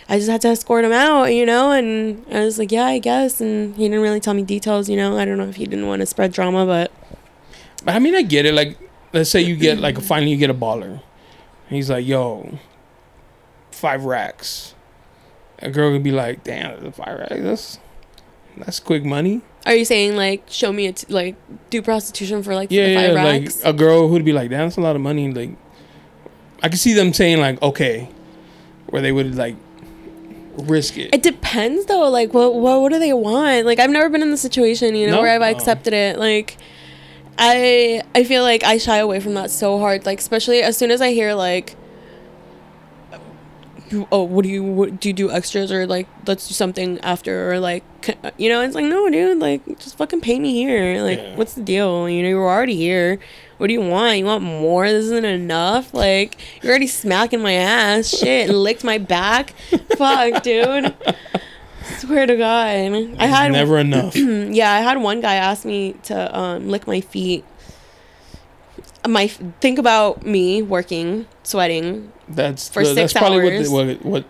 I 0.09 0.17
just 0.17 0.29
had 0.29 0.41
to 0.41 0.49
escort 0.49 0.83
him 0.85 0.91
out, 0.91 1.25
you 1.33 1.45
know. 1.45 1.71
And 1.71 2.23
I 2.31 2.41
was 2.43 2.59
like, 2.59 2.71
yeah, 2.71 2.85
I 2.85 2.99
guess. 2.99 3.39
And 3.41 3.75
he 3.75 3.83
didn't 3.83 4.01
really 4.01 4.19
tell 4.19 4.33
me 4.33 4.43
details, 4.43 4.89
you 4.89 4.97
know. 4.97 5.17
I 5.17 5.25
don't 5.25 5.37
know 5.37 5.47
if 5.47 5.55
he 5.55 5.65
didn't 5.65 5.87
want 5.87 6.01
to 6.01 6.05
spread 6.05 6.31
drama, 6.33 6.65
but 6.65 6.91
But 7.85 7.95
I 7.95 7.99
mean, 7.99 8.13
I 8.15 8.21
get 8.21 8.45
it. 8.45 8.53
Like, 8.53 8.77
let's 9.13 9.29
say 9.29 9.41
you 9.41 9.55
get 9.55 9.79
like 9.79 9.99
finally 10.01 10.31
you 10.31 10.37
get 10.37 10.49
a 10.49 10.53
baller. 10.53 11.01
He's 11.69 11.89
like, 11.89 12.05
yo, 12.05 12.59
five 13.71 14.05
racks. 14.05 14.72
A 15.63 15.71
girl 15.71 15.91
could 15.91 16.03
be 16.03 16.11
like, 16.11 16.43
damn, 16.43 16.91
five 16.91 17.19
racks. 17.19 17.35
That's 17.39 17.79
that's 18.57 18.79
quick 18.79 19.03
money. 19.03 19.41
are 19.65 19.73
you 19.73 19.85
saying 19.85 20.15
like 20.15 20.43
show 20.47 20.71
me 20.71 20.85
it 20.87 21.05
like 21.09 21.35
do 21.71 21.81
prostitution 21.81 22.43
for 22.43 22.53
like 22.53 22.69
Yeah, 22.69 22.85
yeah. 22.87 23.13
five 23.15 23.25
Like 23.25 23.49
a 23.63 23.73
girl 23.73 24.07
who'd 24.09 24.23
be 24.25 24.33
like, 24.33 24.49
damn, 24.51 24.67
that's 24.67 24.77
a 24.77 24.81
lot 24.81 24.95
of 24.95 25.01
money. 25.01 25.31
Like, 25.31 25.51
I 26.61 26.69
could 26.69 26.79
see 26.79 26.93
them 26.93 27.13
saying 27.13 27.39
like, 27.39 27.61
okay, 27.61 28.09
where 28.87 29.01
they 29.01 29.11
would 29.11 29.35
like 29.35 29.55
risk 30.65 30.97
it. 30.99 31.09
It 31.15 31.23
depends 31.23 31.85
though. 31.87 32.09
Like 32.09 32.33
what 32.33 32.53
what 32.55 32.81
what 32.81 32.91
do 32.91 32.99
they 32.99 33.13
want? 33.13 33.65
Like 33.65 33.79
I've 33.79 33.89
never 33.89 34.09
been 34.09 34.21
in 34.21 34.29
the 34.31 34.37
situation, 34.37 34.95
you 34.95 35.07
know, 35.07 35.15
No? 35.15 35.21
where 35.21 35.31
I've 35.33 35.41
Oh. 35.41 35.57
accepted 35.57 35.93
it. 35.93 36.19
Like 36.19 36.57
I 37.39 38.03
I 38.13 38.23
feel 38.23 38.43
like 38.43 38.63
I 38.63 38.77
shy 38.77 38.97
away 38.97 39.19
from 39.19 39.33
that 39.33 39.49
so 39.49 39.79
hard. 39.79 40.05
Like 40.05 40.19
especially 40.19 40.61
as 40.61 40.77
soon 40.77 40.91
as 40.91 41.01
I 41.01 41.11
hear 41.11 41.33
like 41.33 41.75
oh 44.11 44.23
what 44.23 44.43
do 44.43 44.49
you 44.49 44.63
what, 44.63 44.99
do 44.99 45.09
you 45.09 45.13
do 45.13 45.29
extras 45.31 45.71
or 45.71 45.85
like 45.87 46.07
let's 46.27 46.47
do 46.47 46.53
something 46.53 46.99
after 47.01 47.51
or 47.51 47.59
like 47.59 47.83
you 48.37 48.49
know 48.49 48.61
it's 48.61 48.75
like 48.75 48.85
no 48.85 49.09
dude 49.09 49.39
like 49.39 49.65
just 49.79 49.97
fucking 49.97 50.21
pay 50.21 50.39
me 50.39 50.53
here. 50.53 51.01
Like 51.01 51.19
Yeah. 51.19 51.35
what's 51.35 51.53
the 51.53 51.61
deal? 51.61 52.09
You 52.09 52.23
know 52.23 52.29
you're 52.29 52.47
already 52.49 52.75
here. 52.75 53.19
What 53.57 53.67
do 53.67 53.73
you 53.73 53.81
want? 53.81 54.17
You 54.17 54.25
want 54.25 54.43
more? 54.43 54.87
This 54.87 55.05
isn't 55.05 55.25
enough? 55.25 55.93
Like 55.93 56.37
you're 56.61 56.71
already 56.71 56.87
smacking 56.87 57.41
my 57.41 57.53
ass. 57.53 58.07
Shit 58.09 58.49
and 58.49 58.57
licked 58.63 58.83
my 58.83 58.97
back. 58.97 59.51
Fuck 59.97 60.43
dude. 60.43 60.93
Swear 61.99 62.25
to 62.25 62.35
god. 62.35 62.75
I 63.19 63.25
had 63.27 63.51
Never 63.51 63.77
enough. 63.87 64.15
yeah 64.15 64.71
i 64.73 64.79
had 64.81 64.97
one 65.01 65.21
guy 65.21 65.35
ask 65.35 65.65
me 65.65 65.93
to 66.03 66.37
um 66.37 66.67
lick 66.69 66.87
my 66.87 66.99
feet. 67.01 67.45
My 69.07 69.27
think 69.27 69.79
about 69.79 70.25
me 70.25 70.61
working, 70.61 71.25
sweating. 71.43 72.11
That's 72.29 72.69
For 72.69 72.83
the- 72.83 72.93
that's 72.93 73.11
six 73.11 73.19
probably 73.19 73.55
hours. 73.57 73.69
what, 73.69 73.87
the, 73.87 73.93
what 73.95 74.03
what 74.05 74.25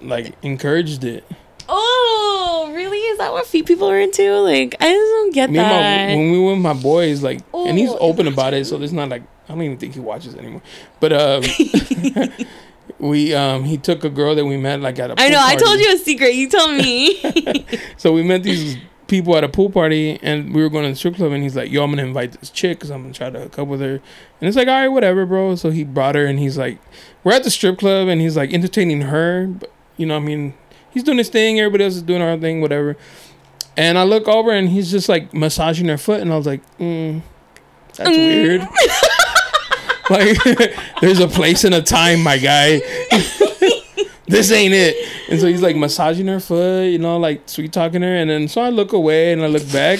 like 0.00 0.34
encouraged 0.42 1.04
it. 1.04 1.24
Oh, 1.68 2.70
really? 2.74 2.98
Is 2.98 3.16
that 3.18 3.32
what 3.32 3.46
feet 3.46 3.64
people 3.66 3.88
are 3.88 3.98
into? 3.98 4.30
Like, 4.40 4.74
I 4.80 4.84
just 4.92 5.10
don't 5.12 5.32
get 5.34 5.50
Me 5.50 5.56
that. 5.56 6.08
my 6.10 6.14
when 6.16 6.30
we 6.30 6.38
were 6.38 6.50
with 6.52 6.58
my 6.60 6.74
boys, 6.74 7.22
like, 7.22 7.40
and 7.54 7.78
he's 7.78 7.88
Oh, 7.90 7.98
open 7.98 8.26
about 8.28 8.52
it, 8.52 8.66
so 8.66 8.76
there's 8.76 8.92
not 8.92 9.08
like 9.08 9.22
I 9.48 9.52
don't 9.54 9.62
even 9.62 9.78
think 9.78 9.94
he 9.94 10.00
watches 10.00 10.34
anymore. 10.34 10.60
But 11.00 11.12
um, 11.14 11.42
we 12.98 13.34
um 13.34 13.64
he 13.64 13.76
took 13.78 14.04
a 14.04 14.10
girl 14.10 14.34
that 14.34 14.44
we 14.44 14.56
met 14.56 14.80
like 14.80 14.98
at 14.98 15.10
a 15.10 15.14
I 15.18 15.28
know. 15.30 15.40
I 15.40 15.56
told 15.56 15.80
you 15.80 15.94
a 15.94 15.98
secret. 15.98 16.34
You 16.34 16.48
told 16.50 16.72
me. 16.76 17.66
So 17.96 18.12
we 18.12 18.22
met 18.22 18.42
these 18.42 18.76
people 19.06 19.36
at 19.36 19.44
a 19.44 19.48
pool 19.48 19.70
party, 19.70 20.18
and 20.22 20.54
we 20.54 20.62
were 20.62 20.68
going 20.68 20.84
to 20.84 20.90
the 20.90 20.96
strip 20.96 21.16
club, 21.16 21.32
and 21.32 21.42
he's 21.42 21.56
like, 21.56 21.70
"Yo, 21.70 21.82
I'm 21.84 21.90
gonna 21.90 22.04
invite 22.04 22.32
this 22.32 22.50
chick, 22.50 22.80
cause 22.80 22.90
I'm 22.90 23.02
gonna 23.02 23.14
try 23.14 23.30
to 23.30 23.40
hook 23.40 23.58
up 23.58 23.68
with 23.68 23.80
her." 23.80 23.94
And 24.40 24.48
it's 24.48 24.56
like, 24.56 24.68
"All 24.68 24.74
right, 24.74 24.88
whatever, 24.88 25.26
bro." 25.26 25.54
So 25.56 25.70
he 25.70 25.84
brought 25.84 26.14
her, 26.14 26.26
and 26.26 26.38
he's 26.38 26.58
like, 26.58 26.78
"We're 27.22 27.32
at 27.32 27.44
the 27.44 27.50
strip 27.50 27.78
club," 27.78 28.08
and 28.08 28.20
he's 28.20 28.36
like 28.36 28.52
entertaining 28.52 29.02
her, 29.02 29.46
but 29.46 29.72
you 29.96 30.06
know, 30.06 30.16
I 30.16 30.20
mean, 30.20 30.54
he's 30.90 31.02
doing 31.02 31.18
his 31.18 31.28
thing, 31.28 31.60
everybody 31.60 31.84
else 31.84 31.96
is 31.96 32.02
doing 32.02 32.22
our 32.22 32.36
thing, 32.36 32.60
whatever. 32.60 32.96
And 33.76 33.98
I 33.98 34.04
look 34.04 34.28
over, 34.28 34.50
and 34.50 34.68
he's 34.68 34.90
just 34.90 35.08
like 35.08 35.34
massaging 35.34 35.88
her 35.88 35.98
foot, 35.98 36.20
and 36.20 36.32
I 36.32 36.36
was 36.36 36.46
like, 36.46 36.62
mm, 36.78 37.22
"That's 37.96 38.10
weird." 38.10 38.60
like, 40.10 40.38
there's 41.00 41.20
a 41.20 41.28
place 41.28 41.64
and 41.64 41.74
a 41.74 41.82
time, 41.82 42.22
my 42.22 42.38
guy. 42.38 42.80
this 44.26 44.50
ain't 44.52 44.74
it. 44.74 44.96
And 45.30 45.40
so 45.40 45.46
he's 45.46 45.62
like 45.62 45.76
massaging 45.76 46.26
her 46.28 46.40
foot, 46.40 46.84
you 46.84 46.98
know, 46.98 47.18
like 47.18 47.42
sweet 47.48 47.72
talking 47.72 48.02
her. 48.02 48.16
And 48.16 48.30
then 48.30 48.48
so 48.48 48.60
I 48.60 48.70
look 48.70 48.92
away 48.92 49.32
and 49.32 49.42
I 49.42 49.46
look 49.46 49.70
back, 49.72 49.98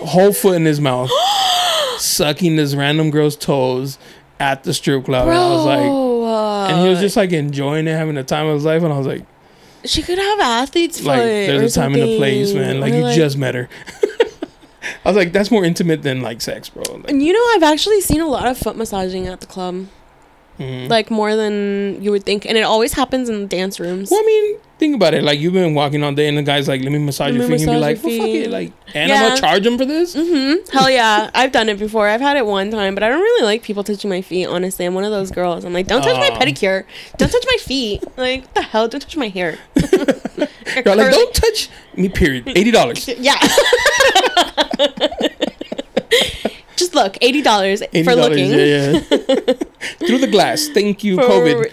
whole 0.00 0.32
foot 0.32 0.56
in 0.56 0.64
his 0.64 0.80
mouth, 0.80 1.10
sucking 1.98 2.56
this 2.56 2.74
random 2.74 3.10
girl's 3.10 3.36
toes 3.36 3.98
at 4.40 4.64
the 4.64 4.72
strip 4.72 5.04
club. 5.04 5.28
And 5.28 5.36
I 5.36 5.48
was 5.50 5.64
like, 5.66 6.70
and 6.70 6.82
he 6.82 6.88
was 6.88 6.98
uh, 6.98 7.02
just 7.02 7.16
like 7.16 7.32
enjoying 7.32 7.86
it, 7.86 7.92
having 7.92 8.14
the 8.14 8.24
time 8.24 8.46
of 8.46 8.54
his 8.54 8.64
life. 8.64 8.82
And 8.82 8.92
I 8.92 8.98
was 8.98 9.06
like, 9.06 9.24
she 9.84 10.02
could 10.02 10.18
have 10.18 10.40
athlete's 10.40 10.98
foot. 10.98 11.06
like 11.06 11.20
there's 11.20 11.76
a 11.76 11.80
time 11.80 11.94
and 11.94 12.02
a 12.02 12.16
place, 12.18 12.52
man. 12.52 12.80
Like 12.80 12.92
you 12.92 13.02
just 13.14 13.36
met 13.36 13.54
her. 13.54 13.68
I 15.04 15.08
was 15.08 15.16
like, 15.16 15.32
that's 15.32 15.50
more 15.50 15.64
intimate 15.64 16.02
than 16.02 16.22
like 16.22 16.40
sex, 16.40 16.68
bro. 16.68 16.82
Like, 16.82 17.10
And 17.10 17.22
you 17.22 17.32
know, 17.32 17.44
I've 17.54 17.62
actually 17.72 18.00
seen 18.00 18.20
a 18.20 18.26
lot 18.26 18.46
of 18.46 18.56
foot 18.58 18.76
massaging 18.76 19.26
at 19.26 19.40
the 19.40 19.46
club, 19.46 19.86
mhm. 20.58 20.88
like 20.88 21.10
more 21.10 21.36
than 21.36 22.02
you 22.02 22.10
would 22.10 22.24
think, 22.24 22.46
and 22.46 22.56
it 22.58 22.62
always 22.62 22.92
happens 22.92 23.28
in 23.28 23.42
the 23.42 23.46
dance 23.46 23.80
rooms. 23.80 24.10
Well, 24.10 24.20
I 24.20 24.26
mean, 24.26 24.56
think 24.78 24.94
about 24.94 25.14
it. 25.14 25.22
Like 25.22 25.40
you've 25.40 25.52
been 25.52 25.74
walking 25.74 26.02
all 26.02 26.12
day, 26.12 26.28
and 26.28 26.38
the 26.38 26.42
guy's 26.42 26.68
like, 26.68 26.82
"Let 26.82 26.92
me 26.92 26.98
massage 26.98 27.32
Let 27.32 27.40
your 27.40 27.48
me 27.48 27.58
feet." 27.58 27.68
And 27.68 27.76
be 27.76 27.80
like, 27.80 28.02
"Well, 28.02 28.18
fuck 28.18 28.28
it." 28.28 28.50
Like, 28.50 28.72
and 28.94 29.12
I'm 29.12 29.28
gonna 29.28 29.40
charge 29.40 29.66
him 29.66 29.78
for 29.78 29.84
this. 29.84 30.14
Mm-hmm. 30.14 30.76
Hell 30.76 30.90
yeah, 30.90 31.30
I've 31.34 31.52
done 31.52 31.68
it 31.68 31.78
before. 31.78 32.08
I've 32.08 32.20
had 32.20 32.36
it 32.36 32.46
one 32.46 32.70
time, 32.70 32.94
but 32.94 33.02
I 33.02 33.08
don't 33.08 33.20
really 33.20 33.44
like 33.44 33.62
people 33.62 33.84
touching 33.84 34.10
my 34.10 34.22
feet. 34.22 34.46
Honestly, 34.46 34.86
I'm 34.86 34.94
one 34.94 35.04
of 35.04 35.10
those 35.10 35.30
girls. 35.30 35.64
I'm 35.64 35.72
like, 35.72 35.86
don't 35.86 36.02
touch 36.02 36.16
my 36.16 36.30
Oh. 36.34 36.38
pedicure, 36.38 36.84
don't 37.16 37.30
touch 37.30 37.44
my 37.46 37.56
feet. 37.60 38.04
Like, 38.16 38.42
what 38.42 38.54
the 38.54 38.62
hell? 38.62 38.88
Don't 38.88 39.00
touch 39.00 39.16
my 39.16 39.28
hair. 39.28 39.58
You're 39.76 40.96
like, 40.96 41.12
don't 41.12 41.34
touch 41.34 41.68
me. 41.96 42.08
Period. 42.08 42.48
Eighty 42.48 42.70
dollars. 42.70 43.08
Yeah. 43.08 43.38
Just 46.78 46.94
look, 46.94 47.16
eighty 47.20 47.42
dollars 47.42 47.80
for 48.04 48.14
looking. 48.14 48.50
Yeah, 48.50 48.64
yeah. 48.64 48.98
Through 50.06 50.18
the 50.18 50.28
glass. 50.30 50.68
Thank 50.68 51.02
you, 51.04 51.16
For- 51.16 51.22
COVID. 51.22 51.70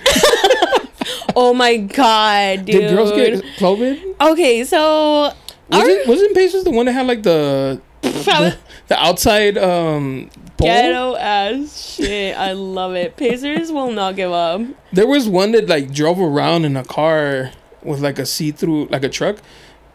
oh 1.36 1.53
my 1.53 1.77
god, 1.77 2.65
dude. 2.65 2.82
Did 2.82 2.95
girls 2.95 3.11
get 3.11 3.44
COVID? 3.57 4.15
Okay, 4.32 4.64
so 4.64 5.32
Was 5.69 5.88
it 5.88 6.07
wasn't 6.07 6.34
Pacers 6.36 6.64
the 6.64 6.72
one 6.72 6.86
that 6.88 6.94
had 6.94 7.07
like 7.07 7.23
the 7.23 7.82
the, 8.02 8.57
the 8.88 8.99
outside 9.03 9.57
um 9.57 10.30
pole? 10.57 10.68
ghetto 10.68 11.15
ass 11.15 11.95
shit. 11.95 12.38
I 12.38 12.53
love 12.53 12.95
it. 12.95 13.18
Pacers 13.18 13.72
will 13.72 13.91
not 13.91 14.15
give 14.15 14.32
up. 14.32 14.61
There 14.94 15.07
was 15.07 15.27
one 15.30 15.52
that 15.53 15.68
like 15.68 15.94
drove 15.94 16.19
around 16.19 16.65
in 16.65 16.76
a 16.77 16.84
car 16.84 17.52
with 17.84 17.99
like 18.02 18.18
a 18.19 18.26
see 18.26 18.52
through 18.52 18.86
like 18.88 19.03
a 19.03 19.10
truck, 19.10 19.38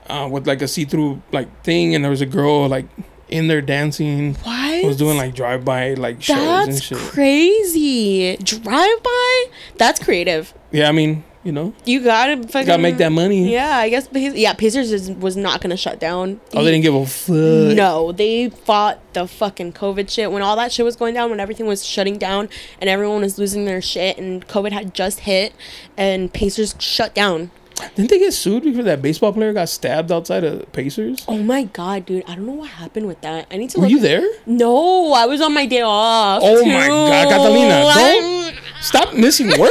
uh, 0.09 0.29
with 0.31 0.47
like 0.47 0.63
a 0.63 0.69
see 0.69 0.85
through 0.85 1.23
like 1.33 1.49
thing, 1.65 1.95
and 1.95 2.05
there 2.05 2.11
was 2.11 2.21
a 2.21 2.27
girl 2.27 2.69
like 2.69 2.87
in 3.31 3.49
there 3.49 3.61
dancing. 3.63 4.35
What? 4.35 4.85
Was 4.85 4.97
doing 4.97 5.17
like 5.17 5.35
drive 5.35 5.65
by 5.65 5.95
like 5.95 6.23
shows 6.23 6.69
and 6.69 6.83
shit. 6.83 6.99
That's 6.99 7.11
crazy. 7.11 8.37
Drive 8.37 9.03
by? 9.03 9.45
That's 9.77 10.03
creative. 10.03 10.53
yeah, 10.71 10.89
I 10.89 10.93
mean, 10.93 11.25
you 11.43 11.53
know, 11.53 11.73
You 11.87 12.05
gotta 12.05 12.37
fucking 12.49 12.67
gotta 12.67 12.83
make 12.83 12.99
that 12.99 13.13
money. 13.13 13.51
Yeah, 13.51 13.79
I 13.79 13.89
guess. 13.89 14.09
Yeah, 14.13 14.53
Pacers 14.53 14.93
is, 14.93 15.11
was 15.11 15.37
not 15.39 15.63
gonna 15.63 15.77
shut 15.77 15.99
down. 15.99 16.39
Oh, 16.53 16.63
they 16.63 16.71
didn't 16.71 16.83
give 16.83 16.95
a 16.95 17.07
fuck. 17.07 17.77
No, 17.77 18.13
they 18.13 18.51
fought 18.51 19.01
the 19.15 19.27
fucking 19.27 19.73
COVID 19.73 20.11
shit 20.11 20.31
when 20.31 20.43
all 20.43 20.55
that 20.57 20.71
shit 20.71 20.85
was 20.85 20.97
going 20.97 21.15
down, 21.15 21.31
when 21.31 21.41
everything 21.41 21.67
was 21.67 21.85
shutting 21.85 22.19
down 22.19 22.49
and 22.79 22.91
everyone 22.91 23.23
was 23.23 23.39
losing 23.39 23.65
their 23.65 23.81
shit, 23.81 24.19
and 24.19 24.47
COVID 24.49 24.73
had 24.73 24.95
just 24.95 25.21
hit, 25.21 25.55
and 25.97 26.31
Pacers 26.33 26.75
shut 26.79 27.15
down. 27.15 27.51
Didn't 27.95 28.11
they 28.11 28.19
get 28.19 28.33
sued 28.33 28.65
because 28.65 28.85
that 28.85 29.03
baseball 29.03 29.33
player 29.33 29.53
got 29.53 29.69
stabbed 29.69 30.13
outside 30.13 30.45
of 30.45 30.71
Pacers? 30.73 31.25
Oh 31.29 31.39
my 31.39 31.65
god, 31.65 32.07
dude! 32.07 32.25
I 32.27 32.35
don't 32.35 32.47
know 32.47 32.53
what 32.53 32.71
happened 32.71 33.07
with 33.07 33.21
that. 33.23 33.47
I 33.51 33.57
need 33.57 33.71
to. 33.71 33.79
Were 33.79 33.83
look 33.85 33.91
you 33.91 34.01
there? 34.01 34.27
No, 34.47 35.13
I 35.13 35.27
was 35.27 35.41
on 35.41 35.55
my 35.55 35.67
day 35.67 35.83
off. 35.83 36.43
Oh 36.45 36.65
my. 36.65 36.87
God, 36.87 37.29
Catalina, 37.29 37.83
don't 37.95 38.55
stop 38.81 39.15
missing 39.15 39.49
work 39.59 39.71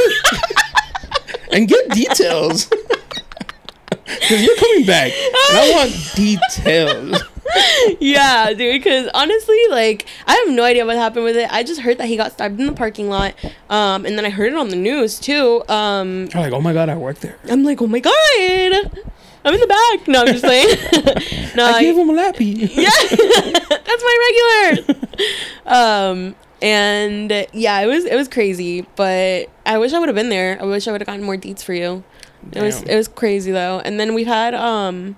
and 1.52 1.68
get 1.68 1.90
details. 1.90 2.70
Because 4.20 4.42
you're 4.42 4.56
coming 4.56 4.86
back, 4.86 5.12
and 5.12 5.56
I 5.56 5.70
want 5.70 6.12
details. 6.16 7.22
Yeah, 8.00 8.52
dude. 8.52 8.82
Because 8.82 9.08
honestly, 9.14 9.58
like, 9.70 10.06
I 10.26 10.34
have 10.34 10.54
no 10.54 10.64
idea 10.64 10.84
what 10.86 10.96
happened 10.96 11.24
with 11.24 11.36
it. 11.36 11.50
I 11.52 11.62
just 11.62 11.80
heard 11.80 11.98
that 11.98 12.06
he 12.06 12.16
got 12.16 12.32
stabbed 12.32 12.58
in 12.60 12.66
the 12.66 12.72
parking 12.72 13.08
lot, 13.08 13.34
um, 13.68 14.04
and 14.06 14.16
then 14.16 14.24
I 14.24 14.30
heard 14.30 14.52
it 14.52 14.58
on 14.58 14.68
the 14.68 14.76
news 14.76 15.18
too. 15.18 15.62
Um, 15.68 16.28
You're 16.32 16.42
like, 16.42 16.52
oh 16.52 16.60
my 16.60 16.72
god, 16.72 16.88
I 16.88 16.96
work 16.96 17.18
there. 17.20 17.36
I'm 17.50 17.64
like, 17.64 17.80
oh 17.82 17.86
my 17.86 18.00
god, 18.00 18.12
I'm 19.44 19.54
in 19.54 19.60
the 19.60 19.66
back. 19.66 20.08
No, 20.08 20.20
I'm 20.20 20.26
just 20.26 20.42
saying. 20.42 21.52
no, 21.56 21.64
I 21.66 21.72
I- 21.72 21.80
gave 21.80 21.96
him 21.96 22.10
a 22.10 22.12
lappy. 22.12 22.44
yeah, 22.44 22.90
that's 23.10 24.02
my 24.04 24.76
regular. 24.76 25.04
um, 25.66 26.34
and 26.62 27.30
yeah, 27.52 27.80
it 27.80 27.86
was 27.86 28.04
it 28.04 28.16
was 28.16 28.28
crazy, 28.28 28.86
but 28.96 29.48
I 29.64 29.78
wish 29.78 29.92
I 29.92 29.98
would 29.98 30.08
have 30.08 30.16
been 30.16 30.28
there. 30.28 30.58
I 30.60 30.64
wish 30.64 30.86
I 30.86 30.92
would 30.92 31.00
have 31.00 31.06
gotten 31.06 31.24
more 31.24 31.36
deets 31.36 31.62
for 31.64 31.72
you. 31.72 32.04
It 32.52 32.62
was 32.62 32.82
it 32.82 32.96
was 32.96 33.08
crazy 33.08 33.50
though. 33.52 33.80
And 33.80 33.98
then 34.00 34.14
we've 34.14 34.26
had 34.26 34.54
um, 34.54 35.16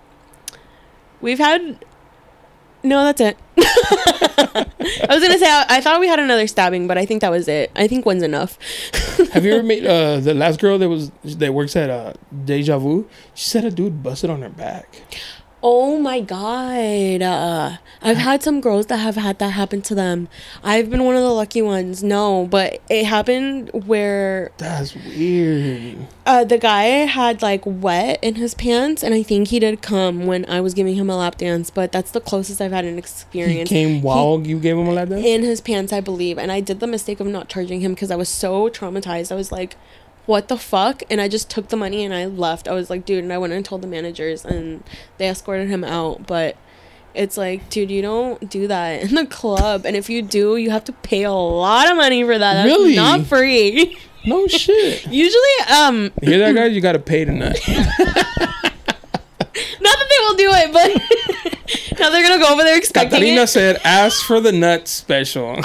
we've 1.21 1.39
had. 1.39 1.85
No, 2.85 3.05
that's 3.05 3.21
it. 3.21 3.37
I 3.59 5.07
was 5.09 5.23
gonna 5.23 5.39
say 5.39 5.47
I, 5.47 5.67
I 5.69 5.81
thought 5.81 6.01
we 6.01 6.09
had 6.09 6.19
another 6.19 6.47
stabbing, 6.47 6.87
but 6.87 6.99
I 6.99 7.07
think 7.07 7.21
that 7.21 7.31
was 7.31 7.47
it. 7.49 7.71
I 7.77 7.87
think 7.87 8.05
one's 8.05 8.23
enough. 8.23 8.59
Have 9.33 9.45
you 9.45 9.55
ever 9.55 9.63
met 9.63 9.85
uh, 9.87 10.21
the 10.21 10.35
last 10.35 10.61
girl 10.61 10.79
that 10.79 10.89
was 10.89 11.11
that 11.25 11.55
works 11.55 11.77
at 11.77 11.91
uh, 11.91 12.15
Deja 12.45 12.79
Vu? 12.79 13.09
She 13.35 13.45
said 13.45 13.65
a 13.65 13.71
dude 13.71 14.03
busted 14.03 14.31
on 14.31 14.43
her 14.43 14.49
back. 14.49 14.97
Oh 15.65 15.97
my 15.99 16.21
god. 16.21 17.23
Uh, 17.23 17.77
I've 18.03 18.17
had 18.17 18.43
some 18.43 18.61
girls 18.61 18.87
that 18.87 18.97
have 18.97 19.15
had 19.15 19.39
that 19.39 19.51
happen 19.51 19.81
to 19.83 19.95
them. 19.95 20.29
I've 20.65 20.91
been 20.91 21.05
one 21.05 21.15
of 21.15 21.23
the 21.23 21.31
lucky 21.31 21.63
ones. 21.63 22.03
No, 22.03 22.47
but 22.51 22.81
it 22.91 23.05
happened 23.07 23.71
where 23.87 24.51
That's 24.59 24.97
weird. 24.97 25.99
uh, 26.27 26.43
the 26.43 26.59
guy 26.59 26.83
had 27.07 27.43
like 27.43 27.63
wet 27.65 28.19
in 28.23 28.35
his 28.35 28.55
pants, 28.55 29.05
and 29.05 29.15
I 29.15 29.23
think 29.23 29.49
he 29.49 29.61
did 29.61 29.83
come 29.83 30.27
when 30.27 30.45
I 30.51 30.61
was 30.61 30.75
giving 30.75 30.97
him 30.97 31.09
a 31.09 31.17
lap 31.17 31.37
dance, 31.39 31.71
but 31.71 31.93
that's 31.93 32.11
the 32.11 32.21
closest 32.21 32.61
I've 32.61 32.73
had 32.73 32.85
an 32.85 32.95
He 32.95 32.99
experience. 32.99 33.69
came 33.69 34.03
while 34.03 34.43
you 34.45 34.59
gave 34.59 34.77
him 34.77 34.89
a 34.89 34.93
lap 34.93 35.11
dance. 35.11 35.25
in 35.25 35.43
his 35.43 35.61
pants, 35.61 35.93
I 35.93 36.01
believe. 36.01 36.39
And 36.39 36.51
I 36.51 36.59
did 36.61 36.81
the 36.81 36.89
mistake 36.89 37.21
of 37.21 37.29
not 37.29 37.49
charging 37.49 37.81
him 37.83 37.95
because 37.95 38.11
I 38.11 38.17
was 38.17 38.29
so 38.29 38.69
traumatized. 38.69 39.31
I 39.31 39.37
was 39.37 39.53
like, 39.53 39.77
what 40.27 40.49
the 40.49 40.57
fuck? 40.57 41.03
And 41.11 41.21
I 41.21 41.29
just 41.29 41.51
took 41.51 41.69
the 41.69 41.77
money 41.77 42.05
and 42.05 42.15
I 42.15 42.27
left. 42.27 42.69
I 42.69 42.73
was 42.73 42.91
like, 42.91 43.05
dude, 43.05 43.25
and 43.25 43.33
I 43.33 43.39
went 43.39 43.53
and 43.53 43.65
told 43.65 43.83
the 43.83 43.89
managers 43.89 44.45
and 44.45 44.83
they 45.19 45.29
escorted 45.29 45.69
him 45.69 45.85
out. 45.85 46.27
But 46.27 46.57
it's 47.15 47.37
like, 47.37 47.69
dude, 47.71 47.91
you 47.91 48.03
don't 48.03 48.49
do 48.49 48.67
that 48.69 49.03
in 49.03 49.15
the 49.15 49.27
club. 49.27 49.85
And 49.85 49.97
if 49.97 50.09
you 50.09 50.23
do, 50.23 50.57
you 50.57 50.71
have 50.71 50.85
to 50.85 50.93
pay 50.93 51.25
a 51.25 51.33
lot 51.33 51.91
of 51.91 51.97
money 51.97 52.23
for 52.23 52.39
that. 52.39 52.55
That's 52.55 52.67
Really? 52.67 52.95
not 52.97 53.27
free. 53.27 53.99
No 54.25 54.47
shit. 54.47 55.05
Usually, 55.11 55.43
um, 55.77 56.13
You 56.23 56.29
hear 56.31 56.39
that, 56.39 56.55
guys? 56.55 56.73
You 56.75 56.81
got 56.81 56.93
to 56.93 57.01
pay 57.01 57.25
tonight. 57.25 57.59
not 57.69 57.89
that 59.99 60.09
they 60.09 60.25
will 60.25 60.37
do 60.37 60.51
it, 60.55 60.73
but 60.73 61.99
now 62.01 62.11
they're 62.11 62.23
gonna 62.23 62.39
go 62.43 62.53
over 62.53 62.63
there 62.63 62.77
expecting 62.79 63.11
Catalina 63.19 63.43
it. 63.43 63.47
said, 63.49 63.81
"Ask 63.85 64.25
for 64.25 64.41
the 64.41 64.53
nut 64.53 64.87
special, 64.89 65.61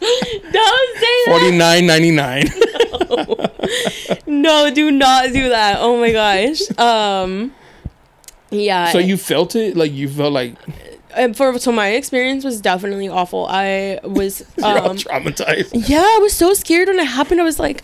Don't 0.52 0.98
say 0.98 1.24
forty 1.26 1.50
that. 1.50 1.56
nine 1.56 1.86
ninety 1.86 2.10
nine. 2.10 2.44
No, 4.26 4.72
do 4.72 4.90
not 4.90 5.32
do 5.32 5.48
that. 5.50 5.78
Oh 5.80 5.98
my 6.00 6.12
gosh. 6.12 6.60
Um, 6.78 7.52
yeah. 8.50 8.90
So 8.92 8.98
you 8.98 9.16
felt 9.16 9.54
it, 9.54 9.76
like 9.76 9.92
you 9.92 10.08
felt 10.08 10.32
like 10.32 10.54
and 11.16 11.36
for 11.36 11.58
so 11.58 11.72
my 11.72 11.88
experience 11.88 12.44
was 12.44 12.60
definitely 12.60 13.08
awful. 13.08 13.46
I 13.48 13.98
was 14.04 14.44
you're 14.56 14.66
all 14.66 14.90
um 14.90 14.96
traumatized. 14.96 15.70
yeah, 15.88 16.00
I 16.02 16.18
was 16.22 16.32
so 16.32 16.54
scared 16.54 16.88
when 16.88 16.98
it 16.98 17.04
happened. 17.06 17.40
I 17.40 17.44
was 17.44 17.58
like, 17.58 17.82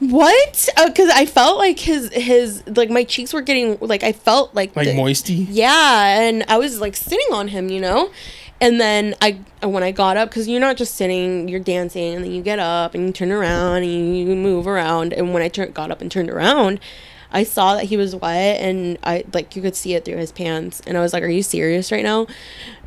what? 0.00 0.68
Because 0.84 1.08
I 1.10 1.26
felt 1.26 1.58
like 1.58 1.78
his 1.78 2.12
his 2.12 2.62
like 2.76 2.90
my 2.90 3.04
cheeks 3.04 3.32
were 3.32 3.42
getting 3.42 3.78
like 3.80 4.02
I 4.02 4.12
felt 4.12 4.54
like 4.54 4.74
Like 4.76 4.86
the- 4.88 4.96
moisty. 4.96 5.34
Yeah, 5.50 6.20
and 6.20 6.44
I 6.48 6.58
was 6.58 6.80
like 6.80 6.96
sitting 6.96 7.26
on 7.32 7.48
him, 7.48 7.68
you 7.70 7.80
know, 7.80 8.10
And 8.64 8.80
then 8.80 9.14
I 9.20 9.38
when 9.62 9.82
I 9.82 9.90
got 9.90 10.16
up 10.16 10.30
because 10.30 10.48
you're 10.48 10.60
not 10.60 10.76
just 10.76 10.94
sitting, 10.94 11.48
you're 11.48 11.60
dancing, 11.60 12.14
and 12.14 12.24
then 12.24 12.32
you 12.32 12.42
get 12.42 12.58
up 12.58 12.94
and 12.94 13.06
you 13.06 13.12
turn 13.12 13.30
around 13.30 13.82
and 13.82 14.16
you 14.18 14.34
move 14.34 14.66
around. 14.66 15.12
And 15.12 15.34
when 15.34 15.42
I 15.42 15.48
tur- 15.48 15.66
got 15.66 15.90
up 15.90 16.00
and 16.00 16.10
turned 16.10 16.30
around, 16.30 16.80
I 17.30 17.42
saw 17.42 17.74
that 17.74 17.84
he 17.84 17.96
was 17.96 18.16
wet 18.16 18.60
and 18.60 18.96
I 19.02 19.24
like 19.34 19.54
you 19.56 19.60
could 19.62 19.76
see 19.76 19.94
it 19.94 20.04
through 20.04 20.16
his 20.16 20.32
pants. 20.32 20.80
And 20.86 20.96
I 20.96 21.00
was 21.02 21.12
like, 21.12 21.22
"Are 21.22 21.28
you 21.28 21.42
serious 21.42 21.92
right 21.92 22.02
now?" 22.04 22.26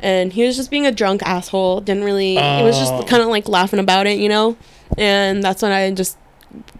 And 0.02 0.32
he 0.32 0.44
was 0.44 0.56
just 0.56 0.70
being 0.70 0.86
a 0.86 0.92
drunk 0.92 1.22
asshole. 1.24 1.80
Didn't 1.82 2.02
really. 2.04 2.36
It 2.36 2.64
was 2.64 2.76
Oh. 2.76 2.80
just 2.80 3.08
kind 3.08 3.22
of 3.22 3.28
like 3.28 3.48
laughing 3.48 3.78
about 3.78 4.06
it, 4.06 4.18
you 4.18 4.28
know. 4.28 4.56
And 4.96 5.42
that's 5.44 5.62
when 5.62 5.70
I 5.70 5.90
just 5.92 6.16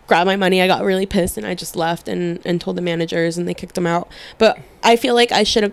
grabbed 0.06 0.26
my 0.26 0.36
money. 0.36 0.62
I 0.62 0.66
got 0.66 0.82
really 0.82 1.04
pissed 1.06 1.36
and 1.36 1.46
I 1.46 1.54
just 1.54 1.76
left 1.76 2.08
and, 2.08 2.40
and 2.44 2.58
told 2.60 2.76
the 2.76 2.82
managers 2.82 3.36
and 3.36 3.46
they 3.46 3.52
kicked 3.54 3.76
him 3.76 3.86
out. 3.86 4.08
But 4.38 4.58
I 4.82 4.96
feel 4.96 5.14
like 5.14 5.30
I 5.30 5.44
should 5.44 5.62
have 5.62 5.72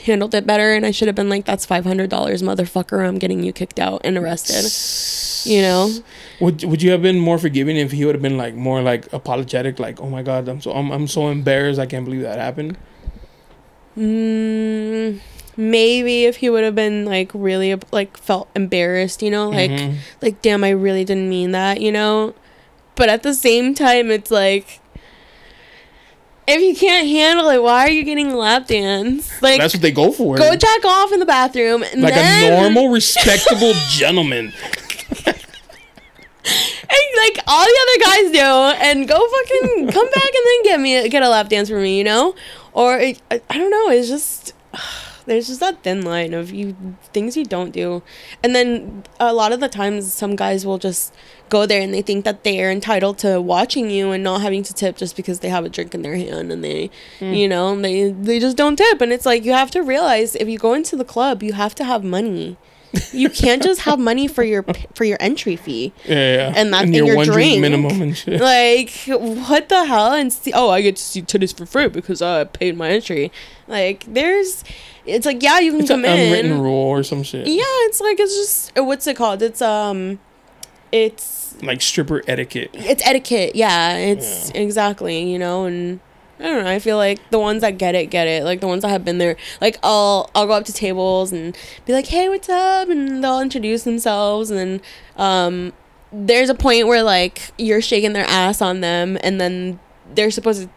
handled 0.00 0.34
it 0.34 0.46
better 0.46 0.72
and 0.72 0.84
I 0.86 0.90
should 0.90 1.08
have 1.08 1.14
been 1.14 1.28
like, 1.28 1.44
that's 1.44 1.66
$500, 1.66 2.08
motherfucker. 2.08 3.06
I'm 3.06 3.18
getting 3.18 3.42
you 3.42 3.52
kicked 3.52 3.78
out 3.78 4.00
and 4.04 4.16
arrested. 4.16 4.64
You 5.50 5.62
know? 5.62 5.90
Would 6.40 6.64
Would 6.64 6.82
you 6.82 6.90
have 6.90 7.00
been 7.02 7.18
more 7.18 7.38
forgiving 7.38 7.76
if 7.76 7.92
he 7.92 8.04
would 8.04 8.14
have 8.14 8.20
been 8.22 8.36
like 8.36 8.54
more 8.54 8.82
like 8.82 9.10
apologetic, 9.12 9.78
like, 9.78 10.00
"Oh 10.00 10.10
my 10.10 10.22
god, 10.22 10.48
I'm 10.48 10.60
so 10.60 10.72
I'm, 10.72 10.90
I'm 10.90 11.06
so 11.06 11.28
embarrassed. 11.28 11.80
I 11.80 11.86
can't 11.86 12.04
believe 12.04 12.22
that 12.22 12.38
happened." 12.38 12.76
Mm, 13.98 15.20
maybe 15.56 16.24
if 16.24 16.36
he 16.36 16.50
would 16.50 16.64
have 16.64 16.74
been 16.74 17.04
like 17.04 17.30
really 17.34 17.74
like 17.92 18.16
felt 18.16 18.48
embarrassed, 18.54 19.22
you 19.22 19.30
know, 19.30 19.48
like 19.50 19.70
Mhm. 19.70 19.94
like 20.22 20.42
damn, 20.42 20.62
I 20.64 20.70
really 20.70 21.04
didn't 21.04 21.28
mean 21.28 21.52
that, 21.52 21.80
you 21.80 21.92
know. 21.92 22.34
But 22.94 23.08
at 23.08 23.22
the 23.22 23.34
same 23.34 23.74
time, 23.74 24.10
it's 24.10 24.30
like 24.30 24.79
if 26.50 26.62
you 26.62 26.74
can't 26.74 27.06
handle 27.08 27.48
it, 27.48 27.62
why 27.62 27.86
are 27.86 27.90
you 27.90 28.04
getting 28.04 28.34
lap 28.34 28.66
dance? 28.66 29.40
Like 29.42 29.60
That's 29.60 29.74
what 29.74 29.82
they 29.82 29.92
go 29.92 30.12
for. 30.12 30.36
go 30.36 30.56
jack 30.56 30.84
off 30.84 31.12
in 31.12 31.20
the 31.20 31.26
bathroom 31.26 31.82
and 31.82 32.02
like 32.02 32.14
then, 32.14 32.52
a 32.52 32.60
normal, 32.60 32.88
respectable 32.92 33.72
gentleman. 33.88 34.52
and, 35.26 35.36
like 37.22 37.38
all 37.46 37.64
the 37.64 37.78
other 37.82 38.04
guys 38.04 38.30
do 38.32 38.84
and 38.86 39.06
go 39.06 39.28
fucking 39.28 39.88
come 39.92 40.06
back 40.10 40.24
and 40.24 40.46
then 40.46 40.62
get 40.64 40.80
me 40.80 41.08
get 41.08 41.22
a 41.22 41.28
lap 41.28 41.48
dance 41.50 41.68
for 41.68 41.78
me 41.78 41.98
you 41.98 42.04
know 42.04 42.34
or 42.72 42.98
it, 42.98 43.20
I, 43.30 43.42
I 43.50 43.58
don't 43.58 43.70
know 43.70 43.90
it's 43.90 44.08
just 44.08 44.54
there's 45.26 45.48
just 45.48 45.60
that 45.60 45.82
thin 45.82 46.02
line 46.02 46.32
of 46.32 46.50
you 46.50 46.74
things 47.12 47.36
you 47.36 47.44
don't 47.44 47.72
do 47.72 48.02
and 48.42 48.54
then 48.54 49.04
a 49.20 49.34
lot 49.34 49.52
of 49.52 49.60
the 49.60 49.68
times 49.68 50.12
some 50.12 50.34
guys 50.34 50.64
will 50.64 50.78
just 50.78 51.12
go 51.50 51.66
there 51.66 51.80
and 51.82 51.92
they 51.92 52.02
think 52.02 52.24
that 52.24 52.44
they're 52.44 52.70
entitled 52.70 53.18
to 53.18 53.40
watching 53.40 53.90
you 53.90 54.10
and 54.12 54.22
not 54.24 54.40
having 54.40 54.62
to 54.62 54.72
tip 54.72 54.96
just 54.96 55.16
because 55.16 55.40
they 55.40 55.48
have 55.48 55.64
a 55.64 55.68
drink 55.68 55.94
in 55.94 56.02
their 56.02 56.16
hand 56.16 56.50
and 56.52 56.64
they 56.64 56.88
you 57.20 57.48
know 57.48 57.78
they 57.80 58.10
they 58.10 58.38
just 58.38 58.56
don't 58.56 58.76
tip 58.76 59.00
and 59.00 59.12
it's 59.12 59.26
like 59.26 59.44
you 59.44 59.52
have 59.52 59.70
to 59.70 59.80
realize 59.82 60.34
if 60.36 60.48
you 60.48 60.58
go 60.58 60.72
into 60.74 60.96
the 60.96 61.04
club 61.04 61.42
you 61.42 61.52
have 61.52 61.74
to 61.74 61.84
have 61.84 62.02
money 62.04 62.56
you 63.12 63.30
can't 63.30 63.62
just 63.62 63.82
have 63.82 64.00
money 64.00 64.26
for 64.26 64.42
your 64.42 64.64
for 64.94 65.04
your 65.04 65.16
entry 65.20 65.54
fee 65.54 65.92
Yeah, 66.06 66.14
yeah. 66.36 66.52
And 66.56 66.72
that's- 66.72 66.86
and 66.86 66.94
your 66.94 67.14
one 67.14 67.26
drink. 67.26 67.60
minimum 67.60 68.02
and 68.02 68.16
shit. 68.16 68.40
like 68.40 68.90
what 69.48 69.68
the 69.68 69.84
hell 69.84 70.12
and 70.12 70.32
see 70.32 70.52
oh 70.52 70.70
i 70.70 70.80
get 70.80 70.96
to 70.96 71.02
see 71.02 71.22
titties 71.22 71.56
for 71.56 71.66
free 71.66 71.88
because 71.88 72.20
i 72.20 72.42
paid 72.44 72.76
my 72.76 72.90
entry 72.90 73.30
like 73.68 74.04
there's 74.08 74.64
it's 75.06 75.24
like 75.24 75.40
yeah 75.40 75.60
you 75.60 75.70
can 75.72 75.80
it's 75.82 75.90
an 75.90 76.02
come 76.02 76.04
in 76.04 76.18
unwritten 76.26 76.60
rule 76.60 76.74
or 76.74 77.02
some 77.04 77.22
shit. 77.22 77.46
yeah 77.46 77.62
it's 77.86 78.00
like 78.00 78.18
it's 78.18 78.34
just 78.36 78.76
what's 78.76 79.06
it 79.06 79.16
called 79.16 79.40
it's 79.40 79.62
um 79.62 80.18
it's 80.92 81.39
Like 81.62 81.82
stripper 81.82 82.22
etiquette. 82.26 82.70
it's 82.74 83.06
etiquette 83.06 83.54
yeah 83.54 83.96
it's 83.96 84.50
exactly 84.50 85.30
you 85.30 85.38
know 85.38 85.64
and 85.64 86.00
I 86.38 86.44
don't 86.44 86.64
know. 86.64 86.70
I 86.70 86.78
feel 86.78 86.96
like 86.96 87.18
the 87.30 87.38
ones 87.38 87.60
that 87.60 87.76
get 87.76 87.94
it 87.94 88.06
get 88.06 88.26
it. 88.26 88.44
Like 88.44 88.60
the 88.60 88.66
ones 88.66 88.80
that 88.80 88.88
have 88.88 89.04
been 89.04 89.18
there. 89.18 89.36
Like 89.60 89.78
I'll 89.82 90.30
I'll 90.34 90.46
go 90.46 90.54
up 90.54 90.64
to 90.64 90.72
tables 90.72 91.32
and 91.32 91.54
be 91.84 91.92
like, 91.92 92.06
"Hey, 92.06 92.30
what's 92.30 92.48
up?" 92.48 92.88
and 92.88 93.22
they'll 93.22 93.40
introduce 93.40 93.84
themselves 93.84 94.50
and 94.50 94.80
um 95.16 95.74
there's 96.12 96.48
a 96.48 96.54
point 96.54 96.86
where 96.86 97.02
like 97.02 97.52
you're 97.58 97.82
shaking 97.82 98.14
their 98.14 98.24
ass 98.24 98.62
on 98.62 98.80
them 98.80 99.18
and 99.22 99.38
then 99.40 99.78
they're 100.14 100.30
supposed 100.30 100.62
to 100.62 100.70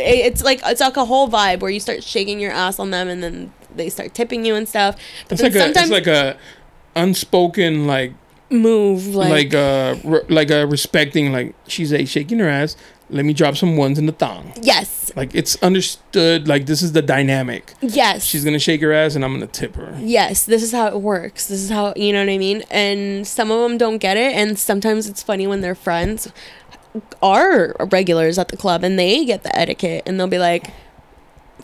it's 0.00 0.44
like 0.44 0.60
it's 0.64 0.80
like 0.80 0.96
a 0.96 1.04
whole 1.04 1.28
vibe 1.28 1.60
where 1.60 1.70
you 1.70 1.80
start 1.80 2.04
shaking 2.04 2.38
your 2.38 2.52
ass 2.52 2.78
on 2.78 2.90
them 2.90 3.08
and 3.08 3.22
then 3.22 3.52
they 3.74 3.88
start 3.88 4.14
tipping 4.14 4.44
you 4.44 4.54
and 4.54 4.68
stuff. 4.68 4.96
But 5.28 5.40
It's 5.40 5.42
like 5.42 5.54
a 5.56 5.80
it's 5.80 5.90
like 5.90 6.06
a 6.06 6.38
unspoken 6.94 7.86
like 7.86 8.12
move 8.50 9.06
like, 9.14 9.30
like 9.30 9.54
uh 9.54 9.94
re- 10.04 10.24
like 10.28 10.50
a 10.50 10.66
respecting 10.66 11.32
like 11.32 11.54
she's 11.68 11.92
a 11.92 12.04
shaking 12.04 12.38
her 12.40 12.48
ass. 12.48 12.76
Let 13.12 13.24
me 13.24 13.32
drop 13.32 13.56
some 13.56 13.76
ones 13.76 13.98
in 13.98 14.06
the 14.06 14.12
thong. 14.12 14.52
yes, 14.62 15.10
Like 15.16 15.34
it's 15.34 15.60
understood. 15.64 16.46
Like 16.46 16.66
this 16.66 16.80
is 16.80 16.92
the 16.92 17.02
dynamic. 17.02 17.74
yes. 17.80 18.24
She's 18.24 18.44
gonna 18.44 18.60
shake 18.60 18.80
her 18.82 18.92
ass 18.92 19.16
and 19.16 19.24
I'm 19.24 19.32
gonna 19.32 19.48
tip 19.48 19.74
her. 19.74 19.96
yes, 20.00 20.44
this 20.46 20.62
is 20.62 20.70
how 20.70 20.86
it 20.86 21.00
works. 21.00 21.46
This 21.48 21.60
is 21.60 21.70
how 21.70 21.92
you 21.96 22.12
know 22.12 22.20
what 22.24 22.30
I 22.30 22.38
mean. 22.38 22.62
And 22.70 23.26
some 23.26 23.50
of 23.50 23.60
them 23.68 23.78
don't 23.78 23.98
get 23.98 24.16
it, 24.16 24.34
and 24.36 24.56
sometimes 24.56 25.08
it's 25.08 25.24
funny 25.24 25.48
when 25.48 25.60
their 25.60 25.74
friends 25.74 26.32
are 27.22 27.74
regulars 27.90 28.38
at 28.38 28.48
the 28.48 28.56
club 28.56 28.82
and 28.84 28.98
they 28.98 29.24
get 29.24 29.42
the 29.42 29.56
etiquette, 29.58 30.04
and 30.06 30.18
they'll 30.18 30.26
be 30.26 30.38
like, 30.38 30.68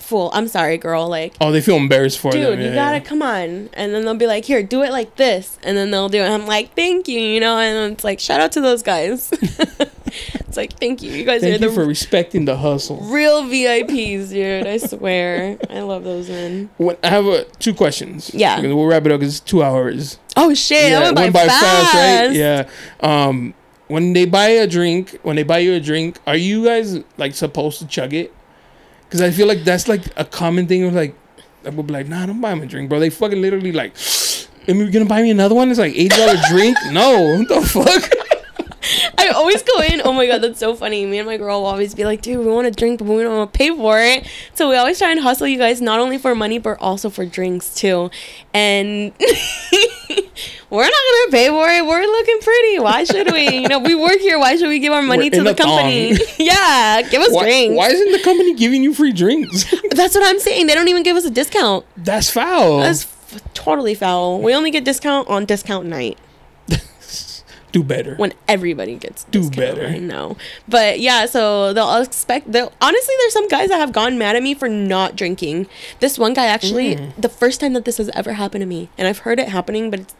"Fool, 0.01 0.31
I'm 0.33 0.49
sorry, 0.49 0.79
girl. 0.79 1.09
Like, 1.09 1.35
Oh, 1.41 1.53
they 1.53 1.61
feel 1.61 1.77
embarrassed 1.77 2.19
for 2.19 2.29
you, 2.35 2.41
dude, 2.43 2.53
them. 2.55 2.61
you 2.61 2.67
yeah, 2.69 2.75
gotta 2.75 2.97
yeah. 2.99 3.03
come 3.05 3.23
on." 3.23 3.69
And 3.75 3.95
then 3.95 4.05
they'll 4.05 4.15
be 4.15 4.27
like, 4.27 4.45
"Here, 4.45 4.63
do 4.63 4.83
it 4.83 4.91
like 4.93 5.17
this," 5.17 5.59
and 5.63 5.77
then 5.77 5.91
they'll 5.91 6.09
do 6.09 6.23
it. 6.23 6.29
I'm 6.29 6.47
like, 6.47 6.75
"Thank 6.75 7.09
you," 7.09 7.21
you 7.21 7.41
know. 7.41 7.59
And 7.59 7.93
it's 7.93 8.05
like, 8.05 8.21
shout 8.21 8.41
out 8.41 8.53
to 8.53 8.61
those 8.61 8.83
guys. 8.83 9.31
it's 9.33 10.57
like, 10.57 10.79
thank 10.79 11.03
you, 11.03 11.11
you 11.13 11.25
guys 11.25 11.41
Thank 11.43 11.61
are 11.61 11.65
you 11.65 11.69
the 11.69 11.75
for 11.75 11.85
respecting 11.85 12.45
the 12.45 12.57
hustle. 12.57 12.99
real 13.03 13.43
VIPs, 13.45 14.31
dude. 14.31 14.67
I 14.67 14.77
swear, 14.79 15.59
I 15.71 15.81
love 15.81 16.05
those 16.05 16.29
men. 16.29 16.71
When, 16.79 16.97
I 17.03 17.09
have 17.09 17.27
uh, 17.27 17.45
two 17.59 17.75
questions. 17.75 18.31
Yeah. 18.33 18.61
We'll 18.61 18.87
wrap 18.87 19.05
it 19.07 19.13
up 19.13 19.21
because 19.21 19.37
it's 19.39 19.41
two 19.45 19.63
hours. 19.63 20.19
Oh 20.37 20.53
shit, 20.55 20.91
that 20.91 21.15
went 21.15 21.33
by, 21.35 21.47
fast. 21.47 21.95
right? 21.95 22.33
Yeah. 22.37 22.69
Um, 23.01 23.55
when 23.89 24.13
they 24.13 24.27
buy 24.27 24.49
a 24.49 24.67
drink, 24.67 25.19
when 25.23 25.37
they 25.37 25.43
buy 25.45 25.59
you 25.59 25.75
a 25.75 25.81
drink, 25.81 26.19
are 26.27 26.37
you 26.37 26.65
guys 26.65 26.99
like 27.17 27.35
supposed 27.35 27.79
to 27.81 27.87
chug 27.87 28.13
it? 28.15 28.33
Because 29.09 29.21
I 29.21 29.31
feel 29.31 29.47
like 29.47 29.65
that's 29.65 29.89
like 29.89 30.03
a 30.17 30.25
common 30.25 30.67
thing 30.67 30.85
of 30.85 30.95
like, 30.95 31.15
I 31.65 31.71
would 31.71 31.87
be 31.87 31.93
like, 31.93 32.09
nah, 32.09 32.27
don't 32.27 32.41
buy 32.41 32.55
me 32.55 32.63
a 32.63 32.67
drink, 32.67 32.89
bro. 32.89 33.01
They 33.01 33.11
fucking 33.11 33.41
literally 33.41 33.73
like, 33.73 33.95
am 34.69 34.79
you 34.79 34.91
gonna 34.91 35.05
buy 35.05 35.23
me 35.23 35.31
another 35.31 35.55
one? 35.55 35.71
It's 35.71 35.79
like 35.79 35.95
eight 35.97 36.11
dollar 36.13 36.37
drink. 36.49 36.77
No, 36.91 37.39
what 37.39 37.49
the 37.49 37.61
fuck? 37.67 38.26
I 39.19 39.29
always 39.29 39.63
go 39.63 39.81
in. 39.83 40.03
Oh 40.05 40.13
my 40.13 40.27
god, 40.27 40.43
that's 40.43 40.59
so 40.59 40.75
funny. 40.75 41.07
Me 41.07 41.19
and 41.19 41.27
my 41.27 41.37
girl 41.37 41.61
will 41.61 41.67
always 41.69 41.95
be 41.95 42.05
like, 42.05 42.23
dude, 42.23 42.39
we 42.45 42.51
want 42.53 42.67
a 42.67 42.71
drink, 42.71 42.99
but 42.99 43.07
we 43.09 43.23
don't 43.23 43.37
want 43.37 43.53
to 43.53 43.57
pay 43.59 43.71
for 43.75 44.01
it. 44.01 44.27
So 44.55 44.69
we 44.69 44.77
always 44.77 44.99
try 44.99 45.11
and 45.11 45.21
hustle 45.21 45.47
you 45.47 45.59
guys 45.59 45.81
not 45.81 46.01
only 46.01 46.19
for 46.19 46.35
money 46.35 46.59
but 46.59 46.79
also 46.81 47.11
for 47.11 47.25
drinks 47.25 47.75
too. 47.75 48.11
And 48.55 49.13
we're 50.71 50.85
not 50.85 50.93
gonna 50.93 51.31
pay 51.31 51.49
for 51.49 51.69
it. 51.69 51.85
We're 51.87 52.03
looking 52.03 52.39
pretty. 52.41 52.79
Why 52.81 53.05
should 53.05 53.33
we? 53.33 53.49
You 53.59 53.69
know, 53.69 53.79
we 53.79 53.95
work 53.95 54.19
here. 54.19 54.39
Why 54.39 54.57
should 54.57 54.69
we 54.69 54.79
give 54.79 54.93
our 54.93 55.03
money 55.03 55.31
We're 55.31 55.39
to 55.39 55.43
the 55.45 55.55
company? 55.55 56.17
yeah, 56.39 57.03
give 57.03 57.23
us 57.23 57.33
Why, 57.33 57.43
drinks. 57.45 57.77
why 57.77 57.89
isn't 57.89 58.13
the 58.13 58.23
company 58.23 58.55
giving 58.55 58.83
you 58.83 58.95
free 58.95 59.13
drinks? 59.13 59.65
That's 59.91 60.15
what 60.15 60.25
I'm 60.27 60.39
saying. 60.39 60.67
They 60.67 60.75
don't 60.75 60.89
even 60.89 61.03
give 61.03 61.17
us 61.17 61.25
a 61.25 61.31
discount. 61.31 61.85
That's 61.97 62.31
foul. 62.31 62.79
That's 62.81 63.05
f- 63.05 63.43
totally 63.55 63.95
foul. 63.95 64.41
We 64.41 64.55
only 64.55 64.71
get 64.71 64.85
discount 64.85 65.29
on 65.29 65.45
discount 65.45 65.87
night. 65.87 66.19
Do 67.77 67.83
better. 67.85 68.15
when 68.17 68.33
everybody 68.49 68.97
gets 68.97 69.25
Do 69.25 69.51
better. 69.51 69.87
I 69.87 69.99
know, 69.99 70.37
but 70.67 71.01
yeah. 71.01 71.27
So 71.27 71.73
they'll 71.73 71.97
expect. 72.03 72.51
They'll, 72.53 72.73
honestly, 72.81 73.15
there's 73.21 73.33
some 73.33 73.49
guys 73.49 73.69
that 73.69 73.79
have 73.79 73.93
gone 73.93 74.19
mad 74.19 74.35
at 74.37 74.43
me 74.43 74.55
for 74.55 74.69
not 74.69 75.17
drinking. 75.17 75.67
This 76.01 76.19
one 76.19 76.33
guy 76.35 76.47
actually, 76.47 76.97
Mm. 76.97 77.13
the 77.21 77.29
first 77.29 77.61
time 77.61 77.73
that 77.75 77.85
this 77.85 77.99
has 77.99 78.09
ever 78.11 78.33
happened 78.35 78.63
to 78.63 78.67
me, 78.67 78.89
and 78.97 79.07
I've 79.09 79.19
heard 79.27 79.39
it 79.39 79.49
happening, 79.49 79.91
but 79.91 80.01
it's, 80.01 80.15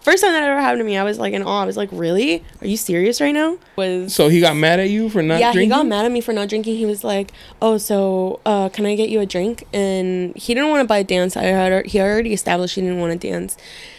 first 0.00 0.22
time 0.24 0.32
that 0.32 0.42
ever 0.42 0.60
happened 0.60 0.80
to 0.80 0.84
me, 0.84 0.96
I 0.96 1.04
was 1.04 1.18
like 1.18 1.32
in 1.32 1.42
awe. 1.42 1.62
I 1.62 1.64
was 1.64 1.76
like, 1.76 1.88
really? 1.92 2.42
Are 2.60 2.66
you 2.66 2.76
serious 2.76 3.20
right 3.20 3.34
now? 3.34 3.58
Was 3.76 4.14
so 4.14 4.28
he 4.28 4.40
got 4.40 4.56
mad 4.56 4.80
at 4.80 4.88
you 4.90 5.08
for 5.08 5.22
not 5.22 5.38
yeah, 5.40 5.52
drinking? 5.52 5.70
he 5.70 5.76
got 5.76 5.86
mad 5.86 6.04
at 6.06 6.10
me 6.12 6.20
for 6.20 6.32
not 6.32 6.48
drinking. 6.48 6.76
He 6.76 6.86
was 6.86 7.04
like, 7.04 7.30
"Oh, 7.60 7.76
so 7.78 8.40
uh, 8.46 8.68
can 8.70 8.84
I 8.86 8.94
get 8.96 9.10
you 9.10 9.20
a 9.20 9.26
drink?" 9.26 9.64
And 9.72 10.34
he 10.36 10.54
didn't 10.54 10.70
want 10.70 10.80
to 10.82 10.88
buy 10.88 10.98
a 10.98 11.04
dance. 11.04 11.36
I 11.36 11.44
had 11.44 11.86
he 11.86 12.00
already 12.00 12.32
established 12.32 12.74
he 12.76 12.80
didn't 12.80 12.98
want 13.00 13.12
to 13.20 13.28
dance, 13.30 13.56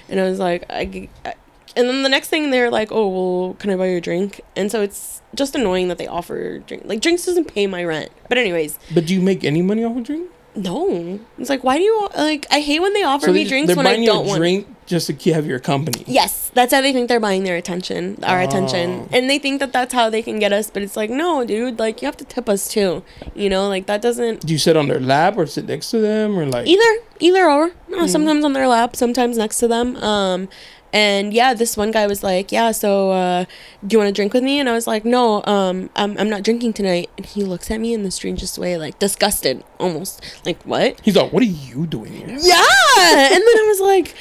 and 0.09 0.19
I 0.19 0.23
was 0.23 0.39
like, 0.39 0.65
I, 0.69 1.07
I- 1.25 1.35
and 1.75 1.87
then 1.89 2.03
the 2.03 2.09
next 2.09 2.29
thing 2.29 2.51
they're 2.51 2.69
like, 2.71 2.91
"Oh, 2.91 3.07
well, 3.07 3.53
can 3.55 3.69
I 3.71 3.75
buy 3.75 3.87
you 3.87 3.97
a 3.97 4.01
drink?" 4.01 4.41
And 4.55 4.71
so 4.71 4.81
it's 4.81 5.21
just 5.35 5.55
annoying 5.55 5.87
that 5.87 5.97
they 5.97 6.07
offer 6.07 6.59
drink. 6.59 6.83
Like 6.85 7.01
drinks 7.01 7.25
doesn't 7.25 7.45
pay 7.53 7.65
my 7.67 7.83
rent. 7.83 8.11
But 8.29 8.37
anyways, 8.37 8.77
But 8.93 9.05
do 9.07 9.13
you 9.13 9.21
make 9.21 9.43
any 9.43 9.61
money 9.61 9.83
off 9.83 9.97
a 9.97 10.01
drink? 10.01 10.29
no, 10.55 11.19
it's 11.39 11.49
like 11.49 11.63
why 11.63 11.77
do 11.77 11.83
you 11.83 12.09
like? 12.15 12.45
I 12.51 12.59
hate 12.59 12.79
when 12.79 12.93
they 12.93 13.01
offer 13.03 13.31
me 13.31 13.43
they- 13.43 13.49
drinks 13.49 13.67
they're 13.67 13.75
when 13.75 13.87
I 13.87 13.93
don't 13.95 14.03
you 14.03 14.11
a 14.11 14.21
want. 14.21 14.37
drink 14.37 14.67
just 14.85 15.07
to 15.07 15.33
have 15.33 15.47
your 15.47 15.57
company. 15.59 16.03
Yes, 16.05 16.51
that's 16.53 16.71
how 16.73 16.81
they 16.81 16.93
think 16.93 17.07
they're 17.09 17.19
buying 17.19 17.43
their 17.43 17.55
attention, 17.55 18.19
our 18.21 18.41
Oh. 18.41 18.43
attention, 18.43 19.07
and 19.11 19.29
they 19.29 19.39
think 19.39 19.61
that 19.61 19.71
that's 19.73 19.93
how 19.95 20.09
they 20.11 20.21
can 20.21 20.37
get 20.37 20.53
us. 20.53 20.69
But 20.69 20.83
it's 20.83 20.95
like, 20.95 21.09
no, 21.09 21.43
dude, 21.43 21.79
like 21.79 22.01
you 22.03 22.05
have 22.05 22.17
to 22.17 22.25
tip 22.25 22.47
us 22.49 22.67
too. 22.67 23.01
You 23.33 23.49
know, 23.49 23.67
like 23.67 23.87
that 23.87 24.01
doesn't 24.03 24.45
Do 24.45 24.53
you 24.53 24.59
sit 24.59 24.77
on 24.77 24.87
their 24.89 24.99
lap 24.99 25.37
or 25.37 25.47
sit 25.47 25.65
next 25.67 25.89
to 25.91 25.97
them 25.99 26.37
or 26.37 26.45
like? 26.45 26.67
either, 26.67 26.91
either 27.19 27.49
or. 27.49 27.71
No, 27.89 27.97
Mm-hmm. 27.99 28.07
sometimes 28.07 28.45
on 28.45 28.53
their 28.53 28.67
lap, 28.67 28.95
sometimes 28.95 29.37
next 29.39 29.57
to 29.59 29.67
them. 29.67 29.95
Um, 30.03 30.49
and 30.93 31.33
yeah, 31.33 31.53
this 31.53 31.75
one 31.75 31.91
guy 31.91 32.07
was 32.07 32.23
like, 32.23 32.51
yeah, 32.51 32.71
so 32.71 33.11
uh, 33.11 33.45
do 33.85 33.95
you 33.95 33.97
want 33.97 34.07
to 34.07 34.13
drink 34.13 34.33
with 34.33 34.43
me? 34.43 34.59
And 34.59 34.69
I 34.69 34.73
was 34.73 34.87
like, 34.87 35.03
no, 35.03 35.43
um, 35.43 35.89
I'm 35.95 36.17
I'm 36.17 36.29
not 36.29 36.43
drinking 36.43 36.73
tonight. 36.73 37.09
And 37.17 37.25
he 37.25 37.43
looks 37.43 37.69
at 37.69 37.81
me 37.81 37.93
in 37.93 38.03
the 38.03 38.11
strangest 38.11 38.57
way, 38.57 38.77
like 38.77 38.99
disgusted, 38.99 39.63
almost 39.79 40.23
like 40.45 40.63
what? 40.63 41.01
He's 41.01 41.17
like, 41.17 41.33
"What 41.33 41.43
are 41.43 41.47
you 41.47 41.85
doing 41.87 42.13
here?" 42.13 42.27
Yeah. 42.29 42.63
and 42.97 43.33
then 43.33 43.43
I 43.43 43.65
was 43.67 43.81
like, 43.81 44.15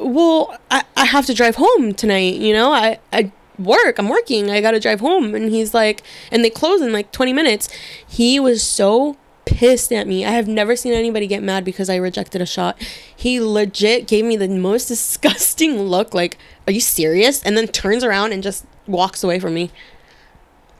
well, 0.00 0.56
I, 0.70 0.84
I 0.96 1.04
have 1.04 1.26
to 1.26 1.34
drive 1.34 1.56
home 1.56 1.94
tonight, 1.94 2.36
you 2.36 2.52
know? 2.52 2.72
I, 2.72 2.98
I 3.12 3.30
work, 3.58 3.98
I'm 3.98 4.08
working, 4.08 4.50
I 4.50 4.60
gotta 4.60 4.80
drive 4.80 5.00
home. 5.00 5.34
And 5.34 5.50
he's 5.50 5.74
like, 5.74 6.02
and 6.30 6.44
they 6.44 6.50
close 6.50 6.80
in 6.80 6.92
like 6.92 7.12
20 7.12 7.32
minutes. 7.32 7.68
He 8.06 8.40
was 8.40 8.62
so 8.62 9.16
pissed 9.44 9.92
at 9.92 10.06
me. 10.06 10.24
I 10.24 10.30
have 10.30 10.48
never 10.48 10.76
seen 10.76 10.92
anybody 10.92 11.26
get 11.26 11.42
mad 11.42 11.64
because 11.64 11.90
I 11.90 11.96
rejected 11.96 12.40
a 12.40 12.46
shot. 12.46 12.80
He 13.14 13.40
legit 13.40 14.06
gave 14.06 14.24
me 14.24 14.36
the 14.36 14.48
most 14.48 14.86
disgusting 14.88 15.80
look, 15.80 16.14
like, 16.14 16.38
are 16.66 16.72
you 16.72 16.80
serious? 16.80 17.42
And 17.42 17.56
then 17.56 17.68
turns 17.68 18.04
around 18.04 18.32
and 18.32 18.42
just 18.42 18.64
walks 18.86 19.24
away 19.24 19.38
from 19.38 19.54
me. 19.54 19.70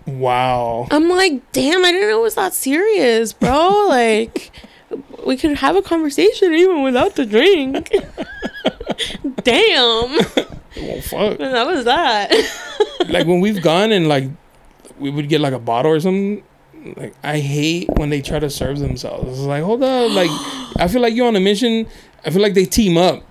Wow. 0.06 0.86
I'm 0.90 1.08
like, 1.08 1.52
damn, 1.52 1.84
I 1.84 1.92
didn't 1.92 2.08
know 2.08 2.20
it 2.20 2.22
was 2.22 2.34
that 2.34 2.52
serious, 2.52 3.32
bro. 3.32 3.86
like, 3.88 4.52
we 5.26 5.36
could 5.36 5.56
have 5.58 5.76
a 5.76 5.82
conversation 5.82 6.52
even 6.54 6.82
without 6.82 7.16
the 7.16 7.24
drink. 7.24 7.90
damn. 9.42 10.18
Well, 10.76 11.00
fuck. 11.02 11.38
That 11.38 11.66
was 11.66 11.84
that. 11.84 12.30
like 13.08 13.26
when 13.26 13.40
we've 13.40 13.62
gone 13.62 13.92
and 13.92 14.08
like 14.08 14.24
we 14.98 15.10
would 15.10 15.28
get 15.28 15.40
like 15.40 15.54
a 15.54 15.58
bottle 15.58 15.92
or 15.92 16.00
something. 16.00 16.42
Like 16.96 17.14
I 17.22 17.38
hate 17.40 17.88
when 17.96 18.10
they 18.10 18.20
try 18.22 18.38
to 18.38 18.50
serve 18.50 18.78
themselves. 18.78 19.38
It's 19.38 19.46
like 19.46 19.62
hold 19.62 19.82
up, 19.82 20.10
like 20.12 20.30
I 20.76 20.88
feel 20.88 21.00
like 21.02 21.14
you're 21.14 21.26
on 21.28 21.36
a 21.36 21.40
mission. 21.40 21.86
I 22.24 22.30
feel 22.30 22.42
like 22.42 22.54
they 22.54 22.64
team 22.64 22.96
up, 22.96 23.22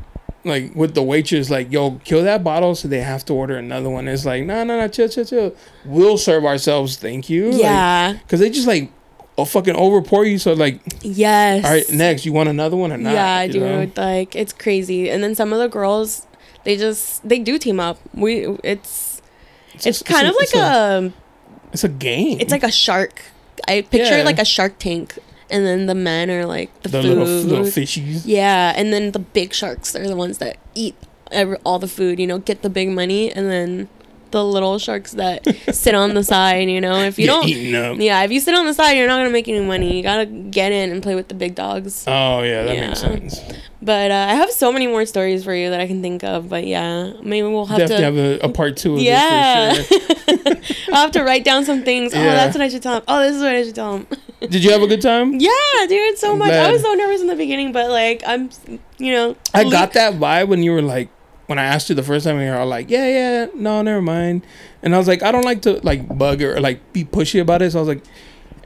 like 0.43 0.73
with 0.75 0.93
the 0.95 1.03
waitress. 1.03 1.49
Like 1.49 1.71
yo, 1.71 1.99
kill 2.03 2.23
that 2.23 2.43
bottle, 2.43 2.75
so 2.75 2.87
they 2.87 3.01
have 3.01 3.23
to 3.25 3.33
order 3.33 3.55
another 3.57 3.89
one. 3.89 4.07
It's 4.07 4.25
like 4.25 4.43
no, 4.45 4.63
no, 4.63 4.79
no, 4.79 4.87
chill, 4.87 5.07
chill, 5.09 5.25
chill. 5.25 5.55
We'll 5.85 6.17
serve 6.17 6.45
ourselves, 6.45 6.97
thank 6.97 7.29
you. 7.29 7.51
Yeah. 7.51 8.13
because 8.13 8.39
they 8.39 8.49
just 8.49 8.67
like 8.67 8.91
oh 9.37 9.45
fucking 9.45 9.75
over 9.75 10.01
pour 10.01 10.25
you. 10.25 10.37
So 10.37 10.53
like, 10.53 10.79
yes. 11.01 11.65
all 11.65 11.71
right, 11.71 11.89
next 11.91 12.25
you 12.25 12.33
want 12.33 12.49
another 12.49 12.77
one 12.77 12.91
or 12.91 12.97
not? 12.97 13.13
yeah, 13.13 13.47
dude. 13.47 13.61
know? 13.61 13.91
Like, 13.95 14.35
it's 14.35 14.53
crazy. 14.53 15.09
And 15.09 15.23
then 15.23 15.33
some 15.33 15.51
of 15.53 15.57
the 15.59 15.67
girls, 15.67 16.27
they 16.65 16.77
just, 16.77 17.27
they 17.27 17.39
do 17.39 17.57
team 17.57 17.79
up. 17.79 17.97
We, 18.13 18.45
it's, 18.63 19.23
it's, 19.73 19.83
just- 19.83 20.05
kind 20.05 20.27
a- 20.27 20.29
of 20.29 20.35
like 20.35 20.43
it's 20.43 20.55
a, 20.55 20.59
a, 20.59 21.13
it's 21.71 21.83
a 21.83 21.89
game. 21.89 22.39
it's 22.39 22.51
like 22.51 22.61
a 22.63 22.71
shark. 22.71 23.23
I 23.67 23.81
picture 23.81 24.17
Yeah. 24.17 24.23
like 24.23 24.39
a 24.39 24.45
shark 24.45 24.77
tank. 24.79 25.17
And 25.49 25.65
then 25.65 25.85
the 25.85 25.93
men 25.95 26.31
are 26.31 26.45
like 26.45 26.71
the, 26.81 26.89
the 26.89 27.01
food. 27.01 27.17
little 27.17 27.25
little 27.25 27.65
fishies. 27.65 28.23
Yeah, 28.25 28.73
and 28.75 28.91
then 28.91 29.11
the 29.11 29.19
big 29.19 29.53
sharks 29.53 29.95
are 29.95 30.07
the 30.07 30.15
ones 30.15 30.39
that 30.39 30.57
eat 30.73 30.95
every, 31.31 31.57
all 31.63 31.77
the 31.77 31.87
food, 31.87 32.19
you 32.19 32.25
know, 32.25 32.39
get 32.39 32.63
the 32.63 32.69
big 32.69 32.89
money, 32.89 33.31
and 33.31 33.51
then 33.51 33.87
the 34.33 34.43
little 34.43 34.77
sharks 34.79 35.13
that 35.13 35.47
sit 35.73 35.95
on 35.95 36.13
the 36.13 36.23
side, 36.23 36.69
you 36.69 36.81
know. 36.81 36.99
If 36.99 37.17
you 37.17 37.27
Get 37.27 37.71
don't, 37.71 38.01
yeah, 38.01 38.23
if 38.23 38.31
you 38.31 38.39
sit 38.41 38.53
on 38.53 38.65
the 38.65 38.73
side, 38.73 38.97
you're 38.97 39.07
not 39.07 39.19
gonna 39.19 39.29
make 39.29 39.47
any 39.47 39.61
money. 39.61 39.95
You 39.95 40.03
gotta 40.03 40.25
get 40.25 40.71
in 40.73 40.91
and 40.91 41.01
play 41.01 41.15
with 41.15 41.29
the 41.29 41.35
big 41.35 41.55
dogs. 41.55 42.03
Oh 42.07 42.41
yeah, 42.41 42.63
that 42.63 42.75
Yeah. 42.75 42.87
makes 42.87 42.99
sense. 42.99 43.39
But 43.81 44.11
uh, 44.11 44.27
I 44.29 44.35
have 44.35 44.49
so 44.49 44.71
many 44.71 44.87
more 44.87 45.05
stories 45.05 45.43
for 45.43 45.53
you 45.53 45.69
that 45.69 45.79
I 45.81 45.87
can 45.87 46.01
think 46.01 46.23
of. 46.23 46.49
But 46.49 46.65
yeah, 46.65 47.13
maybe 47.21 47.47
we'll 47.47 47.65
have 47.65 47.77
Definitely 47.79 47.97
to. 48.21 48.39
have 48.39 48.41
a, 48.43 48.45
a 48.45 48.49
part 48.49 48.77
two 48.77 48.95
of 48.95 49.01
yeah, 49.01 49.73
this 49.73 49.87
for 49.87 49.99
sure. 50.53 50.55
I'll 50.95 51.01
have 51.03 51.11
to 51.11 51.23
write 51.23 51.43
down 51.43 51.65
some 51.65 51.83
things. 51.83 52.13
Oh, 52.13 52.17
that's 52.19 52.55
what 52.55 52.61
I 52.63 52.69
should 52.69 52.81
tell 52.83 52.95
him. 52.97 53.03
Oh, 53.07 53.21
this 53.21 53.35
is 53.35 53.41
what 53.41 53.53
I 53.55 53.63
should 53.63 53.75
tell 53.75 53.97
him. 53.97 54.07
Did 54.49 54.63
you 54.63 54.71
have 54.71 54.81
a 54.81 54.87
good 54.87 55.01
time? 55.01 55.33
yeah, 55.39 55.49
dude, 55.87 56.17
so 56.17 56.31
I'm 56.33 56.39
much. 56.39 56.51
I 56.51 56.71
was 56.71 56.81
so 56.81 56.93
nervous 56.93 57.21
in 57.21 57.27
the 57.27 57.35
beginning, 57.35 57.71
but 57.71 57.89
like 57.89 58.23
I'm, 58.25 58.49
you 58.97 59.11
know, 59.13 59.35
I 59.53 59.63
le- 59.63 59.71
got 59.71 59.93
that 59.93 60.13
vibe 60.15 60.47
when 60.49 60.63
you 60.63 60.71
were 60.71 60.81
like, 60.81 61.09
when 61.47 61.59
I 61.59 61.63
asked 61.63 61.89
you 61.89 61.95
the 61.95 62.03
first 62.03 62.25
time, 62.25 62.39
you 62.39 62.49
were 62.49 62.57
all 62.57 62.67
like, 62.67 62.89
yeah, 62.89 63.07
yeah, 63.07 63.47
no, 63.53 63.81
never 63.81 64.01
mind. 64.01 64.45
And 64.81 64.95
I 64.95 64.97
was 64.97 65.07
like, 65.07 65.23
I 65.23 65.31
don't 65.31 65.45
like 65.45 65.61
to 65.63 65.79
like 65.83 66.17
bug 66.17 66.41
her 66.41 66.55
or 66.55 66.61
like 66.61 66.93
be 66.93 67.03
pushy 67.03 67.41
about 67.41 67.61
it. 67.61 67.71
So 67.71 67.79
I 67.79 67.81
was 67.81 67.89
like, 67.89 68.03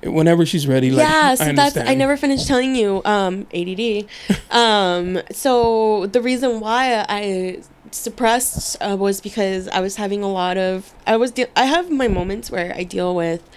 whenever 0.04 0.46
she's 0.46 0.68
ready, 0.68 0.92
like, 0.92 1.08
yeah, 1.08 1.36
so 1.36 1.46
I 1.46 1.54
that's 1.54 1.78
I 1.78 1.96
never 1.96 2.18
finished 2.18 2.48
telling 2.48 2.76
you. 2.76 3.02
Um, 3.04 3.48
ADD. 3.54 4.08
um, 4.52 5.20
so 5.32 6.06
the 6.08 6.22
reason 6.22 6.60
why 6.60 7.06
I 7.10 7.62
suppressed 7.92 8.78
uh, 8.82 8.96
was 8.98 9.22
because 9.22 9.68
I 9.70 9.80
was 9.80 9.96
having 9.96 10.22
a 10.22 10.30
lot 10.30 10.58
of 10.58 10.94
I 11.06 11.18
was 11.18 11.32
de- 11.32 11.48
I 11.58 11.66
have 11.66 11.90
my 11.90 12.08
moments 12.08 12.52
where 12.52 12.74
I 12.76 12.84
deal 12.84 13.16
with 13.16 13.48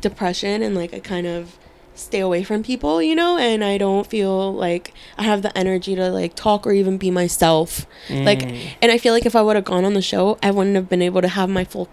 depression 0.00 0.62
and 0.62 0.74
like 0.74 0.94
I 0.94 1.00
kind 1.00 1.26
of 1.26 1.56
stay 2.00 2.20
away 2.20 2.42
from 2.42 2.62
people, 2.62 3.02
you 3.02 3.14
know, 3.14 3.36
and 3.38 3.62
I 3.64 3.78
don't 3.78 4.06
feel 4.06 4.52
like 4.54 4.92
I 5.18 5.22
have 5.24 5.42
the 5.42 5.56
energy 5.56 5.94
to 5.96 6.10
like 6.10 6.34
talk 6.34 6.66
or 6.66 6.72
even 6.72 6.98
be 6.98 7.10
myself. 7.10 7.86
Like 8.08 8.40
Mm. 8.40 8.58
and 8.82 8.90
I 8.92 8.98
feel 8.98 9.12
like 9.12 9.26
if 9.26 9.36
I 9.36 9.42
would 9.42 9.56
have 9.56 9.64
gone 9.64 9.84
on 9.84 9.94
the 9.94 10.02
show, 10.02 10.38
I 10.42 10.50
wouldn't 10.50 10.76
have 10.76 10.88
been 10.88 11.02
able 11.02 11.20
to 11.22 11.28
have 11.28 11.48
my 11.48 11.64
full 11.64 11.88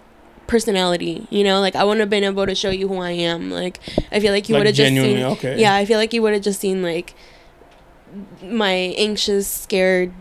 personality, 0.46 1.26
you 1.30 1.44
know? 1.44 1.60
Like 1.60 1.76
I 1.76 1.84
wouldn't 1.84 2.00
have 2.00 2.10
been 2.10 2.24
able 2.24 2.46
to 2.46 2.54
show 2.54 2.70
you 2.70 2.88
who 2.88 2.98
I 3.00 3.10
am. 3.10 3.50
Like 3.50 3.80
I 4.10 4.18
feel 4.20 4.32
like 4.32 4.48
you 4.48 4.54
Like, 4.54 4.60
would 4.60 4.66
have 4.68 4.76
just 4.76 4.94
seen 4.94 5.22
okay. 5.22 5.60
Yeah, 5.60 5.74
I 5.74 5.84
feel 5.84 5.98
like 5.98 6.12
you 6.12 6.22
would 6.22 6.32
have 6.32 6.42
just 6.42 6.60
seen 6.60 6.82
like 6.82 7.14
my 8.42 8.72
anxious, 8.96 9.46
scared, 9.46 10.12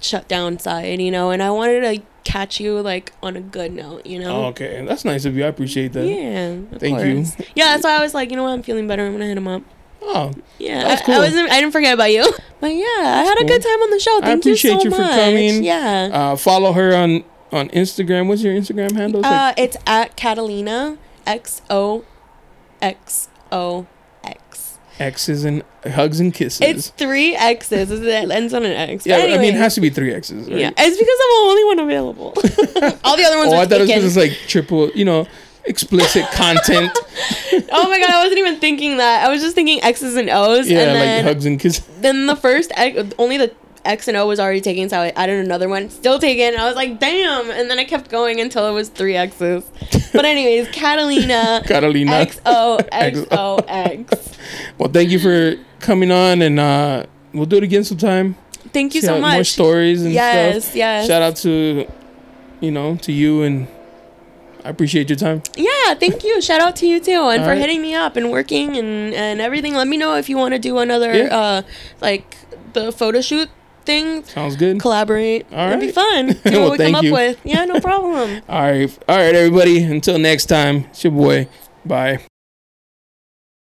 shut 0.00 0.28
down 0.28 0.58
side, 0.58 1.00
you 1.00 1.10
know, 1.10 1.30
and 1.30 1.42
I 1.42 1.50
wanted 1.50 1.80
to 1.80 2.02
catch 2.26 2.58
you 2.60 2.80
like 2.80 3.12
on 3.22 3.36
a 3.36 3.40
good 3.40 3.72
note, 3.72 4.04
you 4.04 4.18
know? 4.18 4.44
Oh, 4.44 4.44
okay, 4.46 4.84
that's 4.84 5.04
nice 5.04 5.24
of 5.24 5.36
you. 5.36 5.44
I 5.44 5.48
appreciate 5.48 5.92
that. 5.94 6.04
Yeah, 6.04 6.56
Thank 6.78 7.00
you. 7.00 7.24
Yeah, 7.54 7.72
that's 7.72 7.84
why 7.84 7.96
I 7.96 8.00
was 8.00 8.12
like, 8.14 8.30
you 8.30 8.36
know 8.36 8.42
what, 8.42 8.50
I'm 8.50 8.62
feeling 8.62 8.88
better. 8.88 9.06
I'm 9.06 9.12
gonna 9.12 9.26
hit 9.26 9.36
him 9.38 9.46
up. 9.48 9.62
Oh, 10.02 10.32
Yeah, 10.58 10.82
That's 10.84 11.02
I, 11.02 11.04
cool. 11.04 11.14
I 11.14 11.18
wasn't. 11.18 11.50
I 11.50 11.60
didn't 11.60 11.72
forget 11.72 11.94
about 11.94 12.12
you. 12.12 12.24
But 12.60 12.68
yeah, 12.68 12.84
I 13.02 13.22
had 13.28 13.38
a 13.38 13.44
good 13.44 13.60
time 13.62 13.80
on 13.82 13.90
the 13.90 13.98
show. 14.00 14.18
Thank 14.20 14.40
appreciate 14.42 14.72
you 14.72 14.78
so 14.78 14.84
you 14.84 14.90
for 14.90 15.02
much. 15.02 15.10
coming. 15.14 15.62
Yeah. 15.62 16.08
uh, 16.12 16.36
follow 16.36 16.72
her 16.72 16.94
on 16.96 17.22
on 17.52 17.68
Instagram. 17.68 18.28
What's 18.28 18.42
your 18.42 18.54
Instagram 18.54 18.92
handle? 18.96 19.20
It's 19.20 19.28
Uh, 19.28 19.30
like- 19.30 19.58
it's 19.58 19.76
at 19.86 20.16
Catalina 20.16 20.96
X 21.26 21.60
O 21.68 22.04
X 22.80 23.28
O. 23.52 23.86
X's 24.98 25.44
and 25.44 25.62
hugs 25.84 26.20
and 26.20 26.32
kisses. 26.32 26.60
It's 26.60 26.88
three 26.90 27.34
X's. 27.36 27.90
It 27.90 28.30
ends 28.30 28.54
on 28.54 28.64
an 28.64 28.72
X. 28.72 29.06
yeah, 29.06 29.18
But 29.20 29.32
I 29.34 29.38
mean, 29.38 29.54
it 29.54 29.58
has 29.58 29.74
to 29.76 29.80
be 29.80 29.90
three 29.90 30.12
X's. 30.14 30.48
Right? 30.48 30.58
yeah, 30.58 30.70
it's 30.76 30.96
because 30.98 31.18
I'm 31.22 31.30
the 31.30 31.50
only 31.50 31.64
one 31.64 31.78
available. 31.80 32.32
All 33.04 33.16
the 33.16 33.24
other 33.24 33.38
ones 33.38 33.52
Oh, 33.52 33.56
I 33.58 33.66
thought 33.66 33.78
it 33.78 33.80
was 33.80 33.88
taken. 33.88 34.02
because 34.02 34.04
it's 34.04 34.16
like 34.16 34.48
triple, 34.48 34.90
you 34.90 35.04
know, 35.04 35.26
explicit 35.64 36.24
content. 36.32 36.90
oh 37.72 37.88
my 37.88 37.98
god, 37.98 38.10
I 38.10 38.22
wasn't 38.22 38.38
even 38.38 38.58
thinking 38.60 38.96
that. 38.98 39.24
I 39.26 39.30
was 39.30 39.42
just 39.42 39.54
thinking 39.54 39.82
X's 39.82 40.16
and 40.16 40.30
O's, 40.30 40.68
Yeah, 40.70 40.80
and 40.80 41.24
like 41.24 41.24
hugs 41.34 41.44
and 41.46 41.58
kisses. 41.60 41.84
then 42.00 42.26
the 42.26 42.36
first 42.36 42.72
X, 42.76 43.12
only 43.18 43.36
the 43.36 43.52
X 43.86 44.08
and 44.08 44.16
O 44.16 44.26
was 44.26 44.38
already 44.40 44.60
taken, 44.60 44.88
so 44.88 45.00
I 45.00 45.08
added 45.16 45.44
another 45.44 45.68
one, 45.68 45.88
still 45.90 46.18
taken. 46.18 46.58
I 46.58 46.66
was 46.66 46.76
like, 46.76 46.98
damn, 47.00 47.50
and 47.50 47.70
then 47.70 47.78
I 47.78 47.84
kept 47.84 48.10
going 48.10 48.40
until 48.40 48.66
it 48.68 48.72
was 48.72 48.88
three 48.88 49.16
X's. 49.16 49.64
But 50.12 50.24
anyways, 50.32 50.68
Catalina. 50.68 51.62
Catalina. 51.66 52.12
X 52.26 52.40
O 52.44 52.78
X 52.92 53.20
O 53.30 53.56
X. 53.66 54.38
Well, 54.78 54.90
thank 54.90 55.10
you 55.10 55.18
for 55.18 55.54
coming 55.80 56.10
on, 56.10 56.42
and 56.42 56.58
uh, 56.60 57.06
we'll 57.32 57.46
do 57.46 57.56
it 57.58 57.62
again 57.62 57.84
sometime. 57.84 58.36
Thank 58.72 58.94
you 58.94 59.00
See 59.00 59.06
so 59.06 59.20
much. 59.20 59.34
More 59.34 59.44
stories 59.44 60.02
and 60.02 60.12
Yes, 60.12 60.64
stuff. 60.66 60.76
yes. 60.76 61.06
Shout 61.06 61.22
out 61.22 61.36
to, 61.36 61.86
you 62.60 62.70
know, 62.70 62.96
to 62.96 63.12
you, 63.12 63.42
and 63.42 63.68
I 64.64 64.68
appreciate 64.70 65.08
your 65.08 65.16
time. 65.16 65.42
Yeah, 65.56 65.94
thank 65.94 66.24
you. 66.24 66.42
Shout 66.42 66.60
out 66.60 66.76
to 66.76 66.86
you 66.86 66.98
too, 67.00 67.12
and 67.12 67.40
All 67.42 67.46
for 67.46 67.50
right. 67.52 67.58
hitting 67.58 67.80
me 67.80 67.94
up 67.94 68.16
and 68.16 68.30
working 68.30 68.76
and 68.76 69.14
and 69.14 69.40
everything. 69.40 69.74
Let 69.74 69.86
me 69.88 69.96
know 69.96 70.16
if 70.16 70.28
you 70.28 70.36
want 70.36 70.52
to 70.54 70.58
do 70.58 70.78
another 70.78 71.14
Yeah. 71.14 71.36
uh 71.36 71.62
like 72.00 72.36
the 72.72 72.90
photo 72.92 73.20
shoot 73.22 73.48
thing. 73.86 74.24
Sounds 74.24 74.56
good. 74.56 74.80
Collaborate. 74.80 75.46
All 75.52 75.68
It'd 75.68 75.80
be 75.80 75.90
fun. 75.92 76.34
See 76.44 76.50
Well, 76.50 76.70
what 76.70 76.78
we 76.78 76.84
come 76.84 76.92
thank 76.94 77.06
up 77.06 77.12
with. 77.12 77.40
Yeah, 77.44 77.64
no 77.64 77.80
problem. 77.80 78.42
All 78.48 78.60
right, 78.62 78.98
all 79.08 79.16
right, 79.16 79.34
everybody. 79.34 79.82
Until 79.82 80.18
next 80.18 80.46
time, 80.46 80.84
it's 80.90 81.02
your 81.04 81.12
boy. 81.12 81.48
Bye. 81.84 82.20